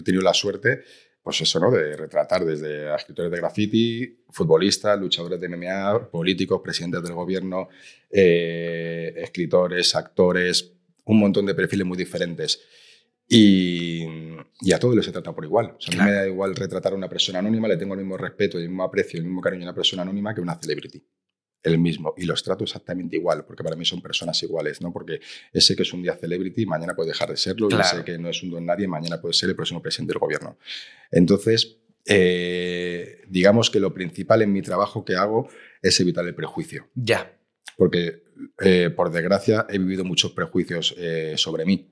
he 0.00 0.02
tenido 0.02 0.22
la 0.22 0.34
suerte, 0.34 0.82
pues 1.22 1.40
eso, 1.40 1.58
¿no? 1.58 1.70
De 1.70 1.96
retratar 1.96 2.44
desde 2.44 2.94
escritores 2.94 3.30
de 3.30 3.38
graffiti, 3.38 4.24
futbolistas, 4.30 4.98
luchadores 4.98 5.40
de 5.40 5.48
MMA, 5.48 6.10
políticos, 6.10 6.60
presidentes 6.62 7.02
del 7.02 7.14
gobierno, 7.14 7.68
eh, 8.10 9.14
escritores, 9.16 9.94
actores, 9.94 10.72
un 11.04 11.18
montón 11.18 11.46
de 11.46 11.54
perfiles 11.54 11.86
muy 11.86 11.96
diferentes. 11.96 12.60
Y, 13.26 14.04
a 14.72 14.78
todos 14.78 14.94
les 14.94 15.06
se 15.06 15.12
trata 15.12 15.34
por 15.34 15.44
igual. 15.44 15.76
O 15.78 15.80
sea, 15.80 15.94
A 15.94 16.04
mí 16.04 16.10
me 16.10 16.16
da 16.16 16.26
igual 16.26 16.54
retratar 16.54 16.92
a 16.92 16.96
una 16.96 17.08
persona 17.08 17.38
anónima, 17.38 17.68
le 17.68 17.78
tengo 17.78 17.94
el 17.94 18.00
mismo 18.00 18.18
respeto, 18.18 18.58
el 18.58 18.68
mismo 18.68 18.84
aprecio, 18.84 19.18
el 19.18 19.24
mismo 19.24 19.40
cariño 19.40 19.62
a 19.62 19.68
una 19.68 19.74
persona 19.74 20.02
anónima 20.02 20.34
que 20.34 20.42
una 20.42 20.56
celebrity 20.56 21.02
el 21.64 21.78
mismo 21.78 22.14
y 22.16 22.26
los 22.26 22.42
trato 22.42 22.64
exactamente 22.64 23.16
igual, 23.16 23.44
porque 23.44 23.64
para 23.64 23.74
mí 23.74 23.84
son 23.84 24.00
personas 24.00 24.40
iguales, 24.42 24.80
¿no? 24.80 24.92
Porque 24.92 25.20
ese 25.52 25.74
que 25.74 25.82
es 25.82 25.92
un 25.92 26.02
día 26.02 26.14
celebrity, 26.14 26.66
mañana 26.66 26.94
puede 26.94 27.08
dejar 27.08 27.30
de 27.30 27.36
serlo, 27.36 27.68
y 27.70 27.80
ese 27.80 28.04
que 28.04 28.18
no 28.18 28.28
es 28.28 28.42
un 28.42 28.50
don 28.50 28.64
nadie, 28.64 28.86
mañana 28.86 29.20
puede 29.20 29.34
ser 29.34 29.48
el 29.48 29.56
próximo 29.56 29.82
presidente 29.82 30.12
del 30.12 30.20
gobierno. 30.20 30.58
Entonces, 31.10 31.78
eh, 32.06 33.22
digamos 33.28 33.70
que 33.70 33.80
lo 33.80 33.94
principal 33.94 34.42
en 34.42 34.52
mi 34.52 34.60
trabajo 34.60 35.04
que 35.04 35.16
hago 35.16 35.48
es 35.80 35.98
evitar 36.00 36.26
el 36.26 36.34
prejuicio. 36.34 36.88
Ya. 36.94 37.34
Porque, 37.76 38.24
eh, 38.60 38.90
por 38.94 39.10
desgracia, 39.10 39.66
he 39.70 39.78
vivido 39.78 40.04
muchos 40.04 40.32
prejuicios 40.32 40.94
eh, 40.98 41.34
sobre 41.36 41.64
mí. 41.64 41.90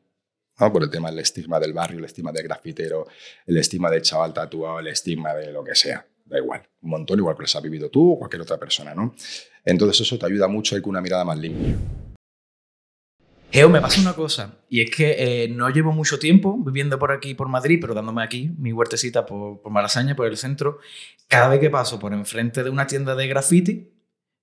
¿no? 0.61 0.71
Por 0.71 0.83
el 0.83 0.91
tema 0.91 1.11
del 1.11 1.21
estigma 1.21 1.59
del 1.59 1.73
barrio, 1.73 1.99
el 1.99 2.05
estigma 2.05 2.31
del 2.31 2.45
grafitero, 2.45 3.07
el 3.47 3.57
estigma 3.57 3.91
del 3.91 4.03
chaval 4.03 4.35
tatuado, 4.35 4.81
el 4.81 4.89
estigma 4.89 5.35
de 5.35 5.51
lo 5.51 5.65
que 5.65 5.75
sea 5.75 6.07
da 6.33 6.39
igual, 6.39 6.63
un 6.81 6.91
montón, 6.91 7.19
igual 7.19 7.37
que 7.37 7.43
lo 7.43 7.47
has 7.47 7.63
vivido 7.63 7.91
tú 7.91 8.13
o 8.13 8.19
cualquier 8.19 8.43
otra 8.43 8.59
persona, 8.59 8.95
¿no? 8.95 9.15
Entonces 9.65 10.01
eso 10.01 10.19
te 10.19 10.27
ayuda 10.27 10.49
mucho 10.49 10.75
a 10.75 10.79
ir 10.79 10.83
con 10.83 10.91
una 10.91 11.01
mirada 11.01 11.25
más 11.25 11.39
limpia. 11.39 11.77
Geo, 13.53 13.69
me 13.69 13.83
pasa 13.83 14.01
una 14.01 14.15
cosa, 14.15 14.57
y 14.71 14.81
es 14.81 14.91
que 14.91 15.15
eh, 15.19 15.49
no 15.49 15.69
llevo 15.69 15.93
mucho 15.93 16.19
tiempo 16.19 16.57
viviendo 16.65 16.99
por 16.99 17.13
aquí, 17.13 17.35
por 17.35 17.49
Madrid, 17.49 17.79
pero 17.83 17.93
dándome 17.93 18.23
aquí 18.23 18.51
mi 18.57 18.73
huertecita 18.73 19.27
por, 19.27 19.61
por 19.61 19.71
Malasaña, 19.71 20.17
por 20.17 20.27
el 20.27 20.39
centro. 20.39 20.79
Cada 21.29 21.49
vez 21.49 21.61
que 21.61 21.69
paso 21.69 21.99
por 21.99 22.15
enfrente 22.15 22.65
de 22.65 22.71
una 22.71 22.87
tienda 22.87 23.15
de 23.15 23.29
graffiti, 23.29 23.93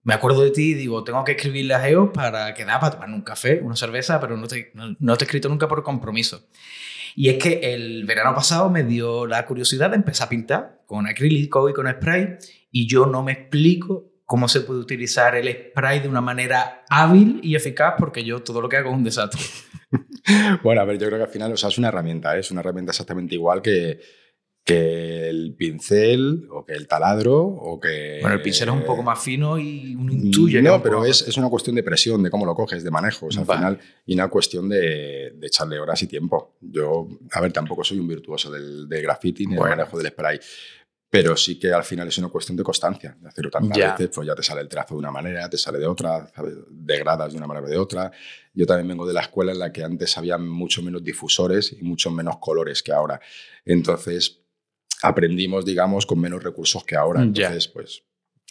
me 0.03 0.13
acuerdo 0.13 0.43
de 0.43 0.51
ti 0.51 0.71
y 0.71 0.73
digo, 0.75 1.03
tengo 1.03 1.23
que 1.23 1.31
escribirle 1.31 1.73
a 1.73 1.79
Geo 1.79 2.13
para 2.13 2.53
quedar, 2.53 2.79
para 2.79 2.93
tomar 2.93 3.09
un 3.09 3.21
café, 3.21 3.59
una 3.61 3.75
cerveza, 3.75 4.19
pero 4.21 4.37
no 4.37 4.47
te, 4.47 4.71
no 4.73 5.17
te 5.17 5.23
he 5.23 5.25
escrito 5.25 5.49
nunca 5.49 5.67
por 5.67 5.81
compromiso. 5.81 6.47
Y 7.15 7.29
es 7.29 7.37
que 7.41 7.59
el 7.73 8.05
verano 8.05 8.33
pasado 8.35 8.69
me 8.69 8.83
dio 8.83 9.25
la 9.25 9.45
curiosidad 9.45 9.89
de 9.89 9.97
empezar 9.97 10.27
a 10.27 10.29
pintar 10.29 10.81
con 10.85 11.07
acrílico 11.07 11.69
y 11.69 11.73
con 11.73 11.89
spray 11.89 12.37
y 12.71 12.87
yo 12.87 13.05
no 13.05 13.23
me 13.23 13.33
explico 13.33 14.11
cómo 14.25 14.47
se 14.47 14.61
puede 14.61 14.79
utilizar 14.79 15.35
el 15.35 15.51
spray 15.51 15.99
de 16.01 16.07
una 16.07 16.21
manera 16.21 16.83
hábil 16.89 17.39
y 17.43 17.55
eficaz 17.55 17.95
porque 17.97 18.23
yo 18.23 18.43
todo 18.43 18.61
lo 18.61 18.69
que 18.69 18.77
hago 18.77 18.89
es 18.89 18.95
un 18.95 19.03
desastre. 19.03 19.41
bueno, 20.63 20.81
a 20.81 20.85
ver, 20.85 20.99
yo 20.99 21.07
creo 21.07 21.17
que 21.17 21.25
al 21.25 21.31
final 21.31 21.51
o 21.51 21.57
sea, 21.57 21.69
es 21.69 21.77
una 21.77 21.87
herramienta, 21.87 22.35
¿eh? 22.35 22.41
es 22.41 22.51
una 22.51 22.61
herramienta 22.61 22.91
exactamente 22.91 23.35
igual 23.35 23.61
que, 23.61 23.99
que 24.69 25.29
el 25.29 25.55
pincel 25.55 26.47
o 26.51 26.65
que 26.65 26.73
el 26.73 26.87
taladro 26.87 27.37
o 27.39 27.79
que... 27.79 28.19
Bueno, 28.21 28.35
el 28.35 28.41
pincel 28.41 28.69
es 28.69 28.73
un 28.75 28.83
poco 28.83 29.03
más 29.03 29.19
fino 29.19 29.57
y 29.57 29.95
un 29.95 30.11
intuye. 30.11 30.61
No, 30.61 30.81
pero 30.81 31.05
es, 31.05 31.27
es, 31.27 31.37
una 31.37 31.49
cuestión 31.49 31.75
de 31.75 31.83
presión, 31.83 32.21
de 32.23 32.29
cómo 32.29 32.45
lo 32.45 32.55
coges, 32.55 32.83
de 32.83 32.91
manejo, 32.91 33.27
o 33.27 33.31
sea, 33.31 33.41
al 33.41 33.47
final, 33.47 33.79
y 34.05 34.13
una 34.13 34.27
cuestión 34.27 34.69
de, 34.69 35.33
de, 35.35 35.47
echarle 35.47 35.79
horas 35.79 36.01
y 36.03 36.07
tiempo. 36.07 36.55
Yo, 36.61 37.07
a 37.31 37.41
ver, 37.41 37.51
tampoco 37.51 37.83
soy 37.83 37.99
un 37.99 38.07
virtuoso 38.07 38.51
del, 38.51 38.87
del 38.87 39.01
graffiti 39.01 39.45
ni 39.45 39.55
del 39.55 39.63
manejo 39.63 39.97
del 39.97 40.07
spray, 40.07 40.39
pero 41.09 41.35
sí 41.35 41.57
que 41.57 41.73
al 41.73 41.83
final 41.83 42.07
es 42.07 42.17
una 42.19 42.29
cuestión 42.29 42.55
de 42.55 42.63
constancia, 42.63 43.17
de 43.19 43.27
hacerlo 43.27 43.49
tantas 43.49 43.77
veces, 43.77 44.09
pues 44.13 44.27
ya 44.27 44.35
te 44.35 44.43
sale 44.43 44.61
el 44.61 44.69
trazo 44.69 44.93
de 44.93 44.99
una 44.99 45.11
manera, 45.11 45.49
te 45.49 45.57
sale 45.57 45.79
de 45.79 45.87
otra, 45.87 46.31
degradas 46.69 47.31
de 47.31 47.37
una 47.37 47.47
manera 47.47 47.65
o 47.65 47.69
de 47.69 47.77
otra. 47.77 48.11
Yo 48.53 48.67
también 48.67 48.89
vengo 48.89 49.07
de 49.07 49.13
la 49.13 49.21
escuela 49.21 49.51
en 49.51 49.59
la 49.59 49.71
que 49.71 49.83
antes 49.83 50.15
había 50.19 50.37
mucho 50.37 50.83
menos 50.83 51.03
difusores 51.03 51.73
y 51.73 51.83
mucho 51.83 52.11
menos 52.11 52.37
colores 52.37 52.83
que 52.83 52.91
ahora. 52.91 53.19
Entonces, 53.65 54.39
aprendimos, 55.01 55.65
digamos, 55.65 56.05
con 56.05 56.19
menos 56.19 56.43
recursos 56.43 56.83
que 56.83 56.95
ahora. 56.95 57.21
Entonces, 57.21 57.67
pues... 57.67 58.03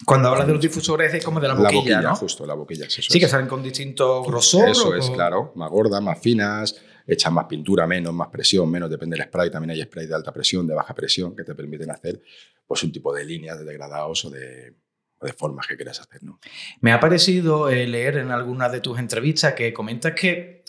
Cuando 0.06 0.28
hablas 0.28 0.46
de 0.46 0.52
los 0.52 0.62
difusores 0.62 1.12
es 1.12 1.24
como 1.24 1.40
de 1.40 1.48
la 1.48 1.54
boquilla, 1.54 1.70
La 1.72 1.78
boquilla, 1.78 2.00
¿no? 2.02 2.14
justo, 2.14 2.46
la 2.46 2.54
boquilla. 2.54 2.86
Eso 2.86 3.02
sí, 3.02 3.18
que 3.18 3.26
salen 3.26 3.48
con 3.48 3.62
distinto 3.62 4.22
grosor. 4.22 4.68
Eso 4.68 4.94
es, 4.94 5.10
claro. 5.10 5.52
Más 5.56 5.68
gordas, 5.70 6.00
más 6.00 6.20
finas, 6.20 6.80
echan 7.04 7.34
más 7.34 7.46
pintura, 7.46 7.84
menos, 7.84 8.14
más 8.14 8.28
presión, 8.28 8.70
menos, 8.70 8.88
depende 8.88 9.16
del 9.16 9.26
spray. 9.26 9.50
También 9.50 9.70
hay 9.72 9.82
spray 9.82 10.06
de 10.06 10.14
alta 10.14 10.32
presión, 10.32 10.68
de 10.68 10.74
baja 10.74 10.94
presión, 10.94 11.34
que 11.34 11.42
te 11.42 11.54
permiten 11.54 11.90
hacer 11.90 12.22
pues, 12.64 12.82
un 12.84 12.92
tipo 12.92 13.12
de 13.12 13.24
líneas, 13.24 13.58
de 13.58 13.64
degradados 13.64 14.24
o 14.24 14.30
de, 14.30 14.76
de 15.20 15.32
formas 15.32 15.66
que 15.66 15.76
quieras 15.76 16.00
hacer. 16.00 16.22
¿no? 16.22 16.38
Me 16.80 16.92
ha 16.92 17.00
parecido 17.00 17.68
eh, 17.68 17.86
leer 17.86 18.18
en 18.18 18.30
alguna 18.30 18.68
de 18.68 18.80
tus 18.80 18.98
entrevistas 18.98 19.54
que 19.54 19.72
comentas 19.72 20.12
que 20.12 20.64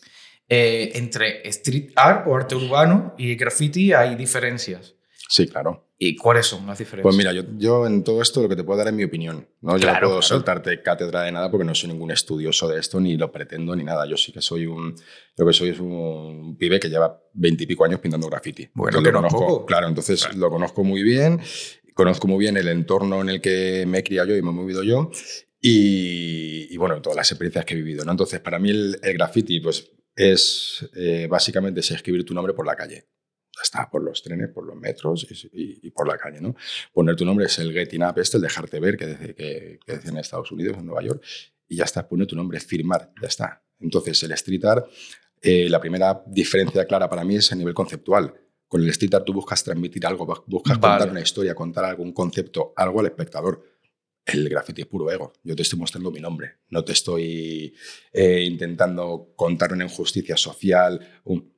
eh, 0.47 0.91
entre 0.96 1.47
street 1.50 1.91
art 1.96 2.25
o 2.28 2.35
arte 2.35 2.56
urbano 2.56 3.13
y 3.17 3.35
graffiti 3.35 3.94
hay 3.94 4.16
diferencias. 4.16 4.96
Sí, 5.29 5.47
claro. 5.47 5.85
¿Y 6.00 6.16
cuáles 6.16 6.47
son 6.47 6.66
las 6.66 6.79
diferencias? 6.79 7.03
Pues 7.03 7.16
mira, 7.16 7.31
yo, 7.31 7.44
yo, 7.56 7.85
en 7.85 8.03
todo 8.03 8.19
esto 8.19 8.41
lo 8.41 8.50
que 8.50 8.56
te 8.56 8.63
puedo 8.63 8.79
dar 8.79 8.88
es 8.88 8.94
mi 8.94 9.03
opinión. 9.03 9.47
¿no? 9.62 9.78
Yo 9.78 9.94
no 9.94 10.00
puedo 10.00 10.22
soltarte 10.23 10.81
cátedra 10.81 11.22
de 11.22 11.31
nada 11.31 11.51
porque 11.51 11.66
no 11.66 11.75
soy 11.75 11.91
ningún 11.91 12.09
estudioso 12.09 12.67
de 12.67 12.79
esto, 12.79 13.00
ni 13.00 13.16
lo 13.16 13.31
pretendo, 13.31 13.75
ni 13.75 13.84
nada. 13.84 14.07
Yo 14.07 14.17
sí 14.17 14.31
que 14.31 14.41
soy 14.41 14.66
un. 14.66 14.95
Lo 15.38 15.45
que 15.45 15.53
soy 15.53 15.69
es 15.69 15.79
un 15.79 16.57
pibe 16.57 16.79
que 16.79 16.90
lleva 16.90 17.22
veintipico 17.34 17.85
años 17.85 18.00
pintando 18.00 18.28
graffiti. 18.28 18.69
Bueno, 18.73 19.03
que 19.03 19.12
lo 19.12 19.22
conozco. 19.22 19.66
Claro, 19.67 19.88
entonces 19.88 20.35
lo 20.35 20.50
conozco 20.50 20.84
muy 20.84 21.03
bien. 21.03 21.41
Conozco 21.94 22.28
muy 22.28 22.40
bien 22.40 22.57
el 22.57 22.67
entorno 22.67 23.22
en 23.22 23.29
el 23.29 23.40
que 23.40 23.85
me 23.88 24.00
he 24.00 24.03
criado 24.03 24.29
yo 24.29 24.35
y 24.35 24.41
me 24.41 24.50
he 24.50 24.53
movido 24.53 24.81
yo. 24.81 25.11
Y, 25.61 26.75
bueno, 26.78 27.03
todas 27.03 27.17
las 27.17 27.29
experiencias 27.31 27.66
que 27.66 27.75
he 27.75 27.78
vivido. 27.78 28.03
¿no? 28.03 28.11
Entonces, 28.11 28.40
para 28.40 28.57
mí 28.57 28.72
el, 28.72 29.00
graffiti 29.13 29.59
pues, 29.59 29.91
es 30.16 30.90
eh, 30.96 31.28
básicamente 31.29 31.81
es 31.81 31.91
escribir 31.91 32.25
tu 32.25 32.34
nombre 32.34 32.56
por 32.56 32.66
la 32.66 32.75
calle 32.75 33.09
está, 33.62 33.90
por 33.90 34.03
los 34.03 34.22
trenes, 34.22 34.50
por 34.50 34.66
los 34.66 34.75
metros 34.75 35.28
y, 35.52 35.90
por 35.92 36.08
la 36.08 36.18
calle, 36.18 36.42
¿no? 36.42 36.56
Poner 36.94 37.16
tu 37.16 37.25
nombre 37.25 37.46
es 37.46 37.59
el 37.59 37.74
getting 37.74 38.03
up, 38.03 38.18
este, 38.18 38.38
el 38.38 38.44
dejarte 38.44 38.80
ver, 38.80 38.97
que, 38.97 39.36
que, 39.36 39.80
que 39.86 40.08
en 40.08 40.18
Estados 40.18 40.52
Unidos, 40.52 40.78
en 40.78 40.86
Nueva 40.86 41.02
York, 41.03 41.24
y 41.68 41.78
ya 41.78 41.84
está, 41.84 42.08
pone 42.08 42.25
tu 42.25 42.36
nombre, 42.36 42.59
firmar, 42.59 43.12
ya 43.22 43.28
está. 43.28 43.64
Entonces, 43.80 44.22
el 44.24 44.31
street 44.34 44.66
art, 44.66 44.88
eh, 45.42 45.70
la 45.70 45.80
primera 45.80 46.22
diferencia 46.25 46.86
clara 46.86 47.09
para 47.09 47.24
mí 47.24 47.36
es 47.36 47.52
a 47.52 47.56
nivel 47.56 47.74
conceptual. 47.74 48.34
Con 48.68 48.84
el 48.84 48.90
street 48.90 49.14
art 49.16 49.25
tú 49.25 49.34
buscas 49.34 49.64
transmitir 49.64 50.06
algo, 50.06 50.26
buscas 50.47 50.78
contar 50.78 51.09
una 51.09 51.22
historia, 51.22 51.56
contar 51.56 51.86
algún 51.86 52.12
concepto, 52.12 52.74
algo 52.76 53.00
al 53.00 53.08
espectador. 53.08 53.64
El 54.26 54.47
graffiti 54.47 54.81
es 54.81 54.88
puro 54.88 55.09
ego. 55.09 55.34
Yo 55.44 55.56
te 55.56 55.64
estoy 55.64 55.80
mostrando 55.80 56.12
mi 56.12 56.20
nombre. 56.20 56.58
No 56.70 56.84
te 56.84 56.91
estoy 56.91 57.74
eh, 58.12 58.41
intentando 58.41 59.34
contar 59.36 59.74
una 59.74 59.86
injusticia 59.86 60.38
social. 60.38 61.00
Un, 61.24 61.52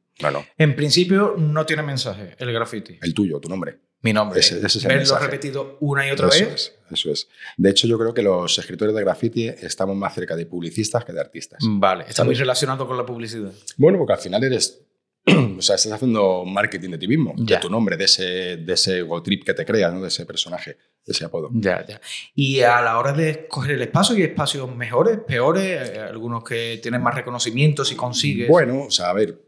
en 0.57 0.75
principio 0.75 1.35
no 1.37 1.65
tiene 1.65 1.83
mensaje 1.83 2.35
el 2.37 2.51
graffiti. 2.51 2.97
El 3.01 3.13
tuyo, 3.13 3.39
tu 3.39 3.49
nombre. 3.49 3.79
Mi 4.03 4.13
nombre. 4.13 4.39
Ese, 4.39 4.57
ese 4.65 4.79
es 4.79 4.83
Verlo 4.83 5.19
repetido 5.19 5.77
una 5.79 6.07
y 6.07 6.11
otra 6.11 6.27
eso 6.29 6.45
vez. 6.45 6.53
Es, 6.53 6.73
eso 6.91 7.11
es. 7.11 7.27
De 7.57 7.69
hecho, 7.69 7.87
yo 7.87 7.99
creo 7.99 8.13
que 8.13 8.23
los 8.23 8.57
escritores 8.57 8.95
de 8.95 9.01
graffiti 9.01 9.47
estamos 9.47 9.95
más 9.95 10.15
cerca 10.15 10.35
de 10.35 10.45
publicistas 10.47 11.05
que 11.05 11.13
de 11.13 11.19
artistas. 11.19 11.59
Vale, 11.63 12.05
está 12.07 12.23
muy 12.23 12.33
relacionado 12.33 12.87
con 12.87 12.97
la 12.97 13.05
publicidad. 13.05 13.51
Bueno, 13.77 13.99
porque 13.99 14.13
al 14.13 14.19
final 14.19 14.43
eres 14.43 14.81
o 15.57 15.61
sea, 15.61 15.75
estás 15.75 15.91
haciendo 15.91 16.45
marketing 16.45 16.89
de 16.89 16.97
ti 16.97 17.07
mismo, 17.07 17.33
de 17.37 17.57
tu 17.57 17.69
nombre, 17.69 17.95
de 17.95 18.05
ese, 18.05 18.57
de 18.57 18.73
ese 18.73 19.05
trip 19.23 19.43
que 19.43 19.53
te 19.53 19.65
creas, 19.65 19.93
¿no? 19.93 20.01
de 20.01 20.07
ese 20.07 20.25
personaje, 20.25 20.77
de 21.05 21.11
ese 21.11 21.25
apodo. 21.25 21.49
Ya, 21.53 21.85
ya. 21.85 22.01
Y 22.33 22.61
a 22.61 22.81
la 22.81 22.97
hora 22.97 23.13
de 23.13 23.29
escoger 23.29 23.71
el 23.71 23.83
espacio, 23.83 24.15
¿hay 24.15 24.23
espacios 24.23 24.75
mejores, 24.75 25.19
peores? 25.19 25.95
Algunos 25.99 26.43
que 26.43 26.79
tienen 26.81 27.03
más 27.03 27.13
reconocimiento 27.13 27.85
si 27.85 27.95
consigues. 27.95 28.49
Bueno, 28.49 28.85
o 28.85 28.91
sea, 28.91 29.11
a 29.11 29.13
ver, 29.13 29.39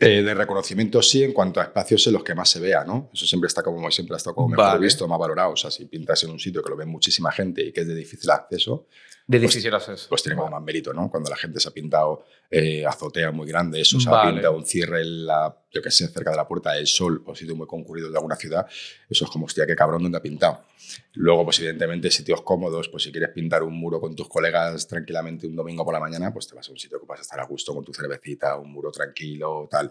eh, 0.00 0.22
de 0.22 0.34
reconocimiento 0.34 1.02
sí, 1.02 1.24
en 1.24 1.32
cuanto 1.32 1.60
a 1.60 1.64
espacios 1.64 2.06
en 2.06 2.12
los 2.12 2.22
que 2.22 2.34
más 2.34 2.48
se 2.48 2.60
vea, 2.60 2.84
¿no? 2.84 3.10
Eso 3.12 3.26
siempre 3.26 3.48
está 3.48 3.62
como 3.62 3.90
siempre 3.90 4.14
ha 4.14 4.18
estado 4.18 4.36
como 4.36 4.48
mejor 4.48 4.78
visto, 4.78 5.08
más 5.08 5.18
valorado. 5.18 5.52
O 5.52 5.56
sea, 5.56 5.70
si 5.70 5.86
pintas 5.86 6.22
en 6.22 6.30
un 6.30 6.38
sitio 6.38 6.62
que 6.62 6.70
lo 6.70 6.76
ve 6.76 6.86
muchísima 6.86 7.32
gente 7.32 7.64
y 7.64 7.72
que 7.72 7.80
es 7.80 7.88
de 7.88 7.94
difícil 7.94 8.30
acceso, 8.30 8.86
de 9.28 9.40
pues, 9.40 9.66
acceso. 9.66 10.08
Pues 10.08 10.22
tiene 10.22 10.36
como 10.36 10.50
más 10.50 10.62
mérito, 10.62 10.94
¿no? 10.94 11.10
Cuando 11.10 11.28
la 11.28 11.36
gente 11.36 11.60
se 11.60 11.68
ha 11.68 11.70
pintado 11.70 12.24
eh, 12.50 12.86
azotea 12.86 13.30
muy 13.30 13.46
grande, 13.46 13.78
eso, 13.78 14.00
se 14.00 14.08
ha 14.08 14.22
pintado 14.22 14.56
un 14.56 14.64
cierre, 14.64 15.02
en 15.02 15.26
la, 15.26 15.54
yo 15.70 15.82
que 15.82 15.90
sé, 15.90 16.08
cerca 16.08 16.30
de 16.30 16.36
la 16.36 16.48
Puerta 16.48 16.72
del 16.72 16.86
Sol 16.86 17.22
o 17.26 17.34
sitio 17.34 17.54
muy 17.54 17.66
concurrido 17.66 18.10
de 18.10 18.16
alguna 18.16 18.36
ciudad, 18.36 18.66
eso 19.06 19.26
es 19.26 19.30
como, 19.30 19.44
hostia, 19.44 19.66
qué 19.66 19.76
cabrón 19.76 20.02
donde 20.02 20.16
ha 20.16 20.22
pintado. 20.22 20.64
Luego, 21.12 21.44
pues 21.44 21.58
evidentemente, 21.58 22.10
sitios 22.10 22.40
cómodos, 22.40 22.88
pues 22.88 23.02
si 23.02 23.12
quieres 23.12 23.28
pintar 23.28 23.62
un 23.62 23.74
muro 23.74 24.00
con 24.00 24.16
tus 24.16 24.30
colegas 24.30 24.88
tranquilamente 24.88 25.46
un 25.46 25.54
domingo 25.54 25.84
por 25.84 25.92
la 25.92 26.00
mañana, 26.00 26.32
pues 26.32 26.48
te 26.48 26.54
vas 26.54 26.66
a 26.66 26.72
un 26.72 26.78
sitio 26.78 26.98
que 26.98 27.04
vas 27.04 27.18
a 27.18 27.22
estar 27.22 27.38
a 27.38 27.44
gusto 27.44 27.74
con 27.74 27.84
tu 27.84 27.92
cervecita, 27.92 28.56
un 28.56 28.72
muro 28.72 28.90
tranquilo, 28.90 29.68
tal. 29.70 29.90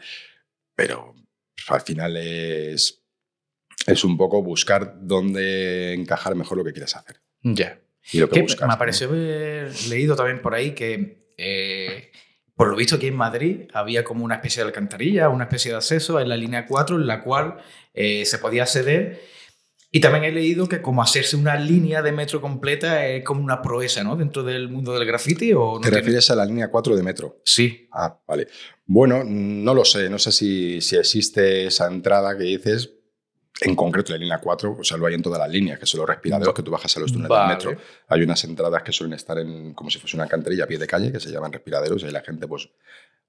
Pero 0.75 1.13
pues, 1.13 1.69
al 1.69 1.81
final 1.81 2.17
es, 2.17 3.03
es 3.85 4.03
un 4.03 4.17
poco 4.17 4.41
buscar 4.41 4.97
dónde 4.99 5.93
encajar 5.93 6.33
mejor 6.33 6.57
lo 6.57 6.63
que 6.63 6.73
quieres 6.73 6.95
hacer. 6.95 7.21
Ya 7.43 7.79
me 8.13 8.77
pareció 8.77 9.07
haber 9.07 9.71
leído 9.89 10.15
también 10.15 10.41
por 10.41 10.53
ahí 10.55 10.71
que, 10.71 11.27
eh, 11.37 12.11
por 12.55 12.69
lo 12.69 12.75
visto 12.75 12.95
aquí 12.95 13.07
en 13.07 13.15
Madrid, 13.15 13.61
había 13.73 14.03
como 14.03 14.23
una 14.25 14.35
especie 14.35 14.61
de 14.63 14.67
alcantarilla, 14.67 15.29
una 15.29 15.43
especie 15.45 15.71
de 15.71 15.77
acceso 15.77 16.19
en 16.19 16.29
la 16.29 16.37
línea 16.37 16.65
4 16.65 16.95
en 16.95 17.05
la 17.07 17.21
cual 17.23 17.57
eh, 17.93 18.25
se 18.25 18.37
podía 18.39 18.63
acceder 18.63 19.19
Y 19.89 20.01
también 20.01 20.25
he 20.25 20.31
leído 20.31 20.67
que 20.67 20.81
como 20.81 21.01
hacerse 21.01 21.37
una 21.37 21.55
línea 21.55 22.01
de 22.01 22.11
metro 22.11 22.41
completa 22.41 23.07
es 23.07 23.23
como 23.23 23.41
una 23.41 23.61
proeza, 23.61 24.03
¿no? 24.03 24.15
Dentro 24.17 24.43
del 24.43 24.67
mundo 24.69 24.93
del 24.93 25.05
graffiti 25.05 25.53
o 25.53 25.75
no 25.75 25.79
¿Te 25.79 25.83
tiene- 25.89 25.97
refieres 25.99 26.29
a 26.29 26.35
la 26.35 26.45
línea 26.45 26.69
4 26.69 26.95
de 26.95 27.03
metro? 27.03 27.39
Sí. 27.45 27.87
Ah, 27.93 28.19
vale. 28.27 28.47
Bueno, 28.85 29.23
no 29.25 29.73
lo 29.73 29.85
sé. 29.85 30.09
No 30.09 30.19
sé 30.19 30.31
si, 30.33 30.81
si 30.81 30.97
existe 30.97 31.67
esa 31.67 31.87
entrada 31.87 32.37
que 32.37 32.43
dices. 32.43 32.95
En 33.61 33.75
concreto, 33.75 34.11
la 34.11 34.19
línea 34.19 34.37
4, 34.39 34.77
o 34.79 34.83
sea, 34.83 34.97
lo 34.97 35.07
hay 35.07 35.15
en 35.15 35.21
todas 35.23 35.39
las 35.39 35.49
líneas, 35.49 35.79
que 35.79 35.85
son 35.87 35.99
los 36.01 36.09
respiraderos 36.09 36.53
que 36.53 36.61
tú 36.61 36.69
bajas 36.69 36.95
a 36.95 36.99
los 36.99 37.11
túneles 37.11 37.29
Vale. 37.29 37.55
del 37.55 37.67
metro. 37.73 37.83
Hay 38.07 38.21
unas 38.21 38.43
entradas 38.43 38.83
que 38.83 38.91
suelen 38.91 39.15
estar 39.15 39.37
en, 39.39 39.73
como 39.73 39.89
si 39.89 39.97
fuese 39.97 40.15
una 40.15 40.27
canterilla 40.27 40.65
a 40.65 40.67
pie 40.67 40.77
de 40.77 40.85
calle, 40.85 41.11
que 41.11 41.19
se 41.19 41.31
llaman 41.31 41.51
respiraderos, 41.51 42.03
y 42.03 42.05
ahí 42.05 42.11
la 42.11 42.21
gente, 42.21 42.47
pues, 42.47 42.69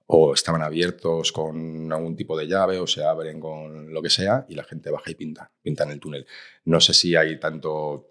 o 0.07 0.35
estaban 0.35 0.61
abiertos 0.63 1.33
con 1.33 1.91
algún 1.93 2.15
tipo 2.15 2.37
de 2.37 2.47
llave, 2.47 2.79
o 2.79 2.87
se 2.87 3.05
abren 3.05 3.41
con 3.41 3.93
lo 3.93 4.03
que 4.03 4.11
sea, 4.11 4.45
y 4.49 4.55
la 4.55 4.65
gente 4.65 4.91
baja 4.91 5.11
y 5.11 5.15
pinta, 5.15 5.51
pinta 5.63 5.85
en 5.85 5.91
el 5.93 6.01
túnel. 6.01 6.27
No 6.65 6.79
sé 6.81 6.93
si 6.93 7.17
hay 7.17 7.41
tanto, 7.41 8.07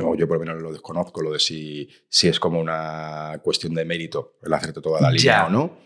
o 0.00 0.14
yo 0.16 0.26
por 0.26 0.38
lo 0.38 0.44
menos 0.44 0.60
lo 0.60 0.72
desconozco, 0.72 1.20
lo 1.22 1.32
de 1.32 1.38
si, 1.38 1.88
si 2.08 2.26
es 2.28 2.40
como 2.40 2.58
una 2.60 3.40
cuestión 3.44 3.74
de 3.74 3.84
mérito 3.84 4.38
el 4.42 4.52
hacerte 4.52 4.80
toda 4.80 5.00
la 5.00 5.10
línea 5.12 5.24
Ya. 5.42 5.46
o 5.46 5.50
no. 5.50 5.78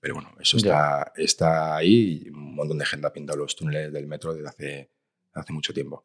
Pero 0.00 0.14
bueno, 0.14 0.30
eso 0.40 0.56
está, 0.56 1.12
está 1.14 1.76
ahí 1.76 2.26
un 2.32 2.54
montón 2.54 2.78
de 2.78 2.86
gente 2.86 3.06
ha 3.06 3.12
pintado 3.12 3.38
los 3.40 3.54
túneles 3.54 3.92
del 3.92 4.06
metro 4.06 4.32
desde 4.32 4.48
hace, 4.48 4.90
hace 5.34 5.52
mucho 5.52 5.72
tiempo. 5.72 6.02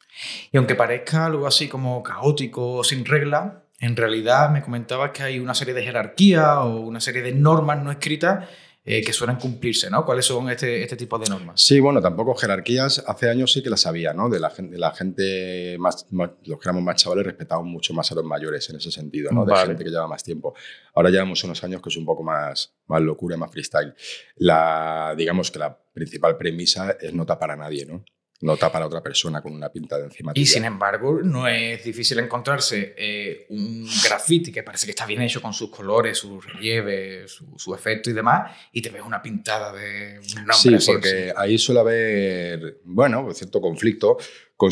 Y 0.52 0.58
aunque 0.58 0.76
parezca 0.76 1.26
algo 1.26 1.48
así 1.48 1.68
como 1.68 2.02
caótico 2.04 2.74
o 2.74 2.84
sin 2.84 3.06
regla, 3.06 3.64
en 3.80 3.96
realidad 3.96 4.50
me 4.52 4.62
comentabas 4.62 5.12
que 5.12 5.24
hay 5.24 5.40
una 5.40 5.54
serie 5.54 5.74
de 5.74 5.84
jerarquías 5.84 6.58
o 6.60 6.80
una 6.82 7.00
serie 7.02 7.22
de 7.22 7.34
normas 7.34 7.84
no 7.84 7.92
escritas 7.92 8.48
eh, 8.88 9.04
que 9.04 9.12
suelen 9.14 9.38
cumplirse, 9.38 9.90
¿no? 9.90 10.06
¿Cuáles 10.06 10.26
son 10.28 10.48
este, 10.50 10.84
este 10.84 10.96
tipo 10.96 11.18
de 11.18 11.28
normas? 11.28 11.60
Sí, 11.60 11.80
bueno, 11.80 12.00
tampoco 12.02 12.36
jerarquías. 12.36 13.04
Hace 13.08 13.32
años 13.32 13.52
sí 13.52 13.64
que 13.64 13.70
las 13.72 13.88
había, 13.88 14.14
¿no? 14.14 14.30
De 14.30 14.40
la 14.40 14.52
gente, 14.52 14.78
la 14.78 14.92
gente 14.92 15.76
más, 15.80 16.06
más- 16.12 16.30
los 16.46 16.60
que 16.60 16.70
éramos 16.70 16.84
más 16.84 16.96
chavales 17.02 17.26
respetaban 17.26 17.66
mucho 17.66 17.96
más 17.96 18.12
a 18.12 18.16
los 18.16 18.24
mayores 18.24 18.70
en 18.70 18.76
ese 18.76 18.92
sentido, 18.92 19.32
¿no? 19.32 19.44
De 19.44 19.52
Vale. 19.54 19.68
gente 19.70 19.84
que 19.84 19.90
lleva 19.90 20.08
más 20.08 20.24
tiempo. 20.24 20.54
Ahora 20.94 21.10
llevamos 21.10 21.44
unos 21.44 21.64
años 21.64 21.82
que 21.82 21.90
es 21.90 21.98
un 21.98 22.06
poco 22.06 22.22
más, 22.22 22.76
más 22.86 23.02
locura, 23.02 23.36
más 23.38 23.52
freestyle. 23.52 23.96
La, 24.36 25.16
digamos 25.18 25.50
que 25.50 25.58
la 25.60 25.76
principal 25.94 26.38
premisa 26.38 26.96
es 27.02 27.12
no 27.14 27.26
tapar 27.26 27.52
a 27.52 27.56
nadie, 27.56 27.86
¿no? 27.88 28.04
No 28.42 28.58
tapar 28.58 28.82
a 28.82 28.88
otra 28.88 29.02
persona 29.02 29.42
con 29.42 29.54
una 29.54 29.70
pinta 29.70 29.98
de 29.98 30.06
encima. 30.06 30.34
Y 30.36 30.46
sin 30.46 30.66
embargo, 30.66 31.22
no 31.24 31.48
es 31.48 31.84
difícil 31.84 32.20
encontrarse 32.20 32.94
eh, 32.98 33.46
un 33.50 33.88
graffiti 34.04 34.52
que 34.52 34.62
parece 34.62 34.86
que 34.86 34.92
está 34.92 35.06
bien 35.06 35.22
hecho 35.22 35.42
con 35.42 35.54
sus 35.54 35.70
colores, 35.70 36.18
sus 36.18 36.46
relieves, 36.46 37.32
su, 37.32 37.58
su 37.58 37.74
efecto 37.74 38.10
y 38.10 38.14
demás, 38.14 38.52
y 38.74 38.82
te 38.82 38.90
ves 38.90 39.04
una 39.04 39.22
pintada 39.22 39.72
de 39.72 40.20
un 40.20 40.36
nombre. 40.36 40.54
Sí, 40.54 40.74
así, 40.74 40.92
porque 40.92 41.34
ahí 41.36 41.58
suele 41.58 41.80
haber, 41.80 42.82
bueno, 42.84 43.34
cierto 43.34 43.62
conflicto 43.62 44.18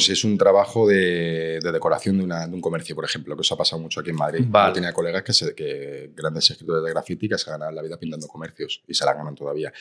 es 0.10 0.24
un 0.24 0.38
trabajo 0.38 0.88
de, 0.88 1.60
de 1.62 1.72
decoración 1.72 2.18
de, 2.18 2.24
una- 2.24 2.48
de 2.48 2.54
un 2.56 2.62
comercio, 2.62 2.96
por 2.96 3.04
ejemplo, 3.06 3.36
que 3.36 3.42
eso 3.42 3.54
ha 3.56 3.58
pasado 3.58 3.82
mucho 3.82 4.00
aquí 4.00 4.12
en 4.12 4.16
Madrid. 4.16 4.46
Vale. 4.48 4.70
Yo 4.70 4.74
tenía 4.76 4.94
colegas 4.94 5.24
que, 5.24 5.34
se, 5.34 5.54
que 5.54 6.12
grandes 6.16 6.50
escritores 6.50 6.84
de 6.84 6.90
graffiti 6.92 7.28
que 7.28 7.38
se 7.38 7.52
ganan 7.52 7.76
la 7.76 7.82
vida 7.82 7.98
pintando 8.00 8.28
comercios 8.28 8.82
y 8.88 8.94
se 8.94 9.04
la 9.06 9.14
ganan 9.14 9.36
todavía. 9.36 9.74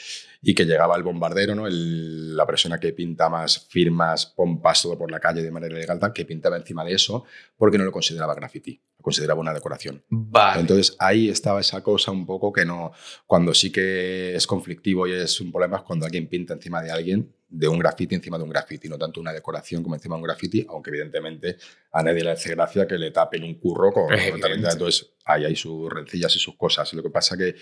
Y 0.43 0.55
que 0.55 0.65
llegaba 0.65 0.97
el 0.97 1.05
bombardero, 1.05 1.55
¿no? 1.55 1.67
El- 1.69 2.37
la 2.37 2.45
persona 2.47 2.81
que 2.81 2.93
pinta 2.93 3.29
más 3.29 3.67
firmas, 3.69 4.27
pompas, 4.27 4.83
todo 4.83 4.99
por 4.99 5.11
la 5.11 5.21
calle 5.21 5.43
de 5.43 5.51
manera 5.53 5.77
ilegal, 5.77 6.01
que 6.13 6.25
pintaba 6.25 6.57
encima 6.57 6.85
de 6.85 6.95
eso 6.95 7.25
porque 7.57 7.79
no 7.79 7.85
lo 7.85 7.93
consideraba 7.93 8.35
graffiti, 8.35 8.81
consideraba 9.03 9.41
una 9.41 9.53
decoración. 9.53 10.03
Vale. 10.09 10.61
Entonces 10.61 10.97
ahí 10.99 11.29
estaba 11.29 11.61
esa 11.61 11.83
cosa 11.83 12.11
un 12.11 12.25
poco 12.25 12.53
que 12.53 12.65
no, 12.65 12.93
cuando 13.27 13.53
sí 13.53 13.71
que 13.71 14.35
es 14.35 14.47
conflictivo 14.47 15.07
y 15.07 15.13
es 15.13 15.41
un 15.41 15.51
problema 15.53 15.79
es 15.79 15.83
cuando 15.83 16.07
alguien 16.07 16.29
pinta 16.29 16.55
encima 16.55 16.83
de 16.83 16.91
alguien, 16.91 17.31
de 17.49 17.69
un 17.69 17.79
graffiti 17.79 18.15
encima 18.15 18.39
de 18.39 18.45
un 18.45 18.51
graffiti, 18.51 18.89
no 18.89 18.97
tanto 18.97 19.21
una 19.21 19.33
decoración 19.33 19.83
como 19.83 19.95
encima 19.95 20.15
de 20.17 20.21
un 20.23 20.27
graffiti, 20.27 20.65
aunque 20.71 20.89
evidentemente 20.89 21.59
a 21.93 22.03
nadie 22.03 22.25
le 22.25 22.31
hace 22.31 22.51
gracia 22.55 22.87
que 22.87 22.97
le 22.97 23.11
tapen 23.11 23.45
un 23.45 23.57
curro 23.57 23.93
con 23.93 24.07
entonces 24.73 25.11
ahí 25.27 25.45
hay 25.45 25.55
sus 25.57 25.93
rencillas 25.93 26.35
y 26.35 26.39
sus 26.39 26.57
cosas. 26.57 26.91
Lo 26.95 27.03
que 27.03 27.11
pasa 27.11 27.37
que 27.37 27.55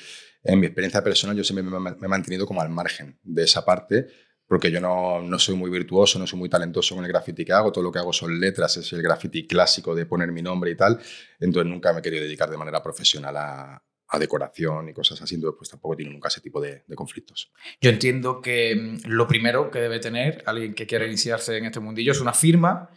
en 0.45 0.61
mi 0.61 0.67
experiencia 0.67 1.03
personal 1.03 1.37
yo 1.37 1.43
siempre 1.43 1.65
me- 1.65 1.79
me 1.81 2.07
he 2.07 2.09
mantenido 2.09 2.47
como 2.47 2.61
al 2.63 2.69
margen 2.71 3.19
de 3.25 3.43
esa 3.43 3.65
parte 3.65 4.07
porque 4.51 4.69
yo 4.69 4.81
no, 4.81 5.23
no 5.23 5.39
soy 5.39 5.55
muy 5.55 5.71
virtuoso, 5.71 6.19
no 6.19 6.27
soy 6.27 6.37
muy 6.37 6.49
talentoso 6.49 6.97
con 6.97 7.05
el 7.05 7.13
graffiti 7.13 7.45
que 7.45 7.53
hago, 7.53 7.71
todo 7.71 7.85
lo 7.85 7.93
que 7.93 8.01
hago 8.01 8.13
son 8.13 8.41
letras, 8.41 8.77
es 8.79 8.93
el 8.93 9.01
graffiti 9.01 9.47
clásico 9.47 9.95
de 9.95 10.07
poner 10.07 10.33
mi 10.33 10.43
nombre 10.43 10.73
y 10.73 10.75
tal, 10.75 10.99
entonces 11.39 11.71
nunca 11.71 11.93
me 11.93 12.01
he 12.01 12.03
querido 12.03 12.25
dedicar 12.25 12.51
de 12.51 12.57
manera 12.57 12.83
profesional 12.83 13.37
a, 13.37 13.81
decoración 14.19 14.89
y 14.89 14.93
cosas 14.93 15.23
así, 15.23 15.37
entonces 15.37 15.57
pues 15.57 15.71
tampoco 15.71 15.95
tiene 15.95 16.13
nunca 16.13 16.27
ese 16.27 16.41
tipo 16.41 16.61
de, 16.61 16.83
de 16.85 16.97
conflictos. 16.97 17.53
Yo 17.81 17.91
entiendo 17.91 18.41
que 18.41 18.75
mm, 18.75 19.09
lo 19.09 19.29
primero 19.29 19.71
que 19.71 19.79
debe 19.79 20.01
tener 20.01 20.43
alguien 20.47 20.75
que 20.75 20.85
quiera 20.85 21.07
iniciarse 21.07 21.57
en 21.57 21.67
este 21.67 21.79
mundillo 21.79 22.11
es 22.11 22.21
una 22.21 22.33
firma. 22.33 22.91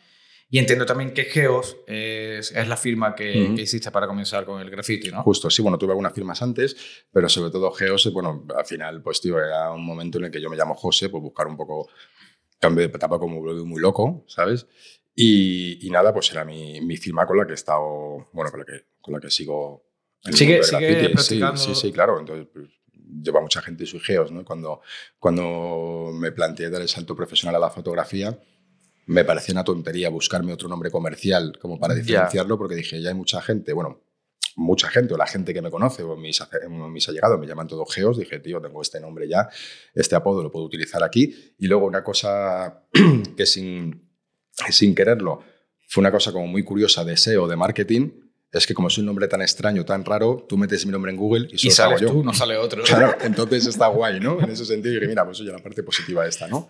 Y 0.53 0.59
entiendo 0.59 0.85
también 0.85 1.15
que 1.15 1.23
Geos 1.23 1.77
es, 1.87 2.51
es 2.51 2.67
la 2.67 2.77
firma 2.77 3.15
que, 3.15 3.41
Ujú. 3.45 3.55
que 3.55 3.63
hiciste 3.63 3.89
para 3.89 4.05
comenzar 4.05 4.45
con 4.45 4.61
el 4.61 4.69
graffiti, 4.69 5.09
¿no? 5.09 5.23
Justo, 5.23 5.49
sí, 5.49 5.63
bueno, 5.63 5.79
tuve 5.79 5.93
algunas 5.93 6.13
firmas 6.13 6.43
antes, 6.43 6.75
pero 7.11 7.27
sobre 7.27 7.49
todo 7.49 7.71
Geos, 7.71 8.13
bueno, 8.13 8.45
al 8.55 8.63
final, 8.63 9.01
pues 9.01 9.19
tío, 9.19 9.39
era 9.39 9.71
un 9.71 9.83
momento 9.83 10.19
en 10.19 10.25
el 10.25 10.31
que 10.31 10.39
yo 10.39 10.51
me 10.51 10.55
llamo 10.55 10.75
José, 10.75 11.09
pues 11.09 11.23
buscar 11.23 11.47
un 11.47 11.57
poco 11.57 11.89
cambio 12.59 12.87
de 12.87 12.95
etapa 12.95 13.17
como 13.17 13.41
muy, 13.41 13.63
muy 13.65 13.81
loco, 13.81 14.25
¿sabes? 14.27 14.67
Y, 15.15 15.87
y 15.87 15.89
nada, 15.89 16.13
pues 16.13 16.31
era 16.31 16.45
mi, 16.45 16.79
mi 16.81 16.97
firma 16.97 17.25
con 17.25 17.37
la 17.39 17.45
que 17.47 17.53
he 17.53 17.55
estado, 17.55 18.29
bueno, 18.31 18.51
con 18.51 18.59
la 18.59 18.65
que, 18.67 18.85
con 19.01 19.15
la 19.15 19.19
que 19.19 19.31
sigo. 19.31 19.83
en 20.23 20.33
el 20.33 20.37
Sigue- 20.37 20.53
del 20.57 20.63
sigue 20.65 20.79
graffiti. 20.87 21.07
Sí, 21.07 21.13
practicando. 21.13 21.57
Sí, 21.57 21.73
sí, 21.73 21.91
claro. 21.91 22.19
Entonces, 22.19 22.47
pues, 22.53 22.67
lleva 23.23 23.41
mucha 23.41 23.61
gente 23.63 23.87
sus 23.87 24.03
geos, 24.05 24.31
¿no? 24.31 24.45
Cuando, 24.45 24.81
cuando 25.17 26.11
me 26.13 26.31
planteé 26.31 26.69
dar 26.69 26.81
el 26.83 26.89
salto 26.89 27.15
profesional 27.15 27.55
a 27.55 27.59
la 27.65 27.69
fotografía, 27.71 28.37
me 29.05 29.25
parecía 29.25 29.53
una 29.53 29.63
tontería 29.63 30.09
buscarme 30.09 30.53
otro 30.53 30.67
nombre 30.69 30.89
comercial 30.91 31.57
como 31.59 31.79
para 31.79 31.93
diferenciarlo, 31.95 32.57
porque 32.57 32.75
dije, 32.75 33.01
ya 33.01 33.09
hay 33.09 33.15
mucha 33.15 33.41
gente, 33.41 33.73
bueno, 33.73 34.01
mucha 34.55 34.87
gente, 34.89 35.13
o 35.13 35.17
la 35.17 35.25
gente 35.27 35.53
que 35.53 35.61
me 35.61 35.71
conoce, 35.71 36.03
o 36.03 36.15
mis, 36.15 36.39
ace- 36.41 36.69
mis 36.69 37.09
allegados, 37.09 37.39
me 37.39 37.47
llaman 37.47 37.67
todos 37.67 37.91
geos, 37.93 38.17
dije, 38.17 38.39
tío, 38.39 38.61
tengo 38.61 38.81
este 38.81 38.99
nombre 38.99 39.27
ya, 39.27 39.49
este 39.95 40.15
apodo 40.15 40.43
lo 40.43 40.51
puedo 40.51 40.65
utilizar 40.65 41.03
aquí. 41.03 41.33
Y 41.57 41.67
luego 41.67 41.85
una 41.87 42.03
cosa 42.03 42.83
que 43.37 43.45
sin, 43.45 44.09
sin 44.69 44.93
quererlo 44.95 45.41
fue 45.87 46.01
una 46.01 46.11
cosa 46.11 46.31
como 46.31 46.47
muy 46.47 46.63
curiosa 46.63 47.03
de 47.03 47.17
SEO, 47.17 47.47
de 47.47 47.55
marketing, 47.55 48.11
es 48.51 48.67
que 48.67 48.75
como 48.75 48.87
es 48.89 48.97
un 48.99 49.05
nombre 49.07 49.27
tan 49.27 49.41
extraño, 49.41 49.83
tan 49.83 50.05
raro, 50.05 50.45
tú 50.47 50.57
metes 50.57 50.85
mi 50.85 50.91
nombre 50.91 51.11
en 51.11 51.17
Google 51.17 51.47
y 51.51 51.55
y 51.55 51.57
solo 51.71 51.73
sales 51.73 52.01
yo. 52.01 52.07
tú, 52.11 52.23
no 52.23 52.33
sale 52.33 52.55
otro. 52.57 52.83
Claro, 52.83 53.15
entonces 53.23 53.65
está 53.65 53.87
guay, 53.87 54.19
¿no? 54.19 54.39
En 54.39 54.51
ese 54.51 54.63
sentido, 54.65 54.93
y 54.93 54.97
dije, 54.97 55.07
mira, 55.07 55.25
pues 55.25 55.39
oye, 55.41 55.51
la 55.51 55.57
parte 55.57 55.81
positiva 55.81 56.27
esta, 56.27 56.47
¿no? 56.47 56.69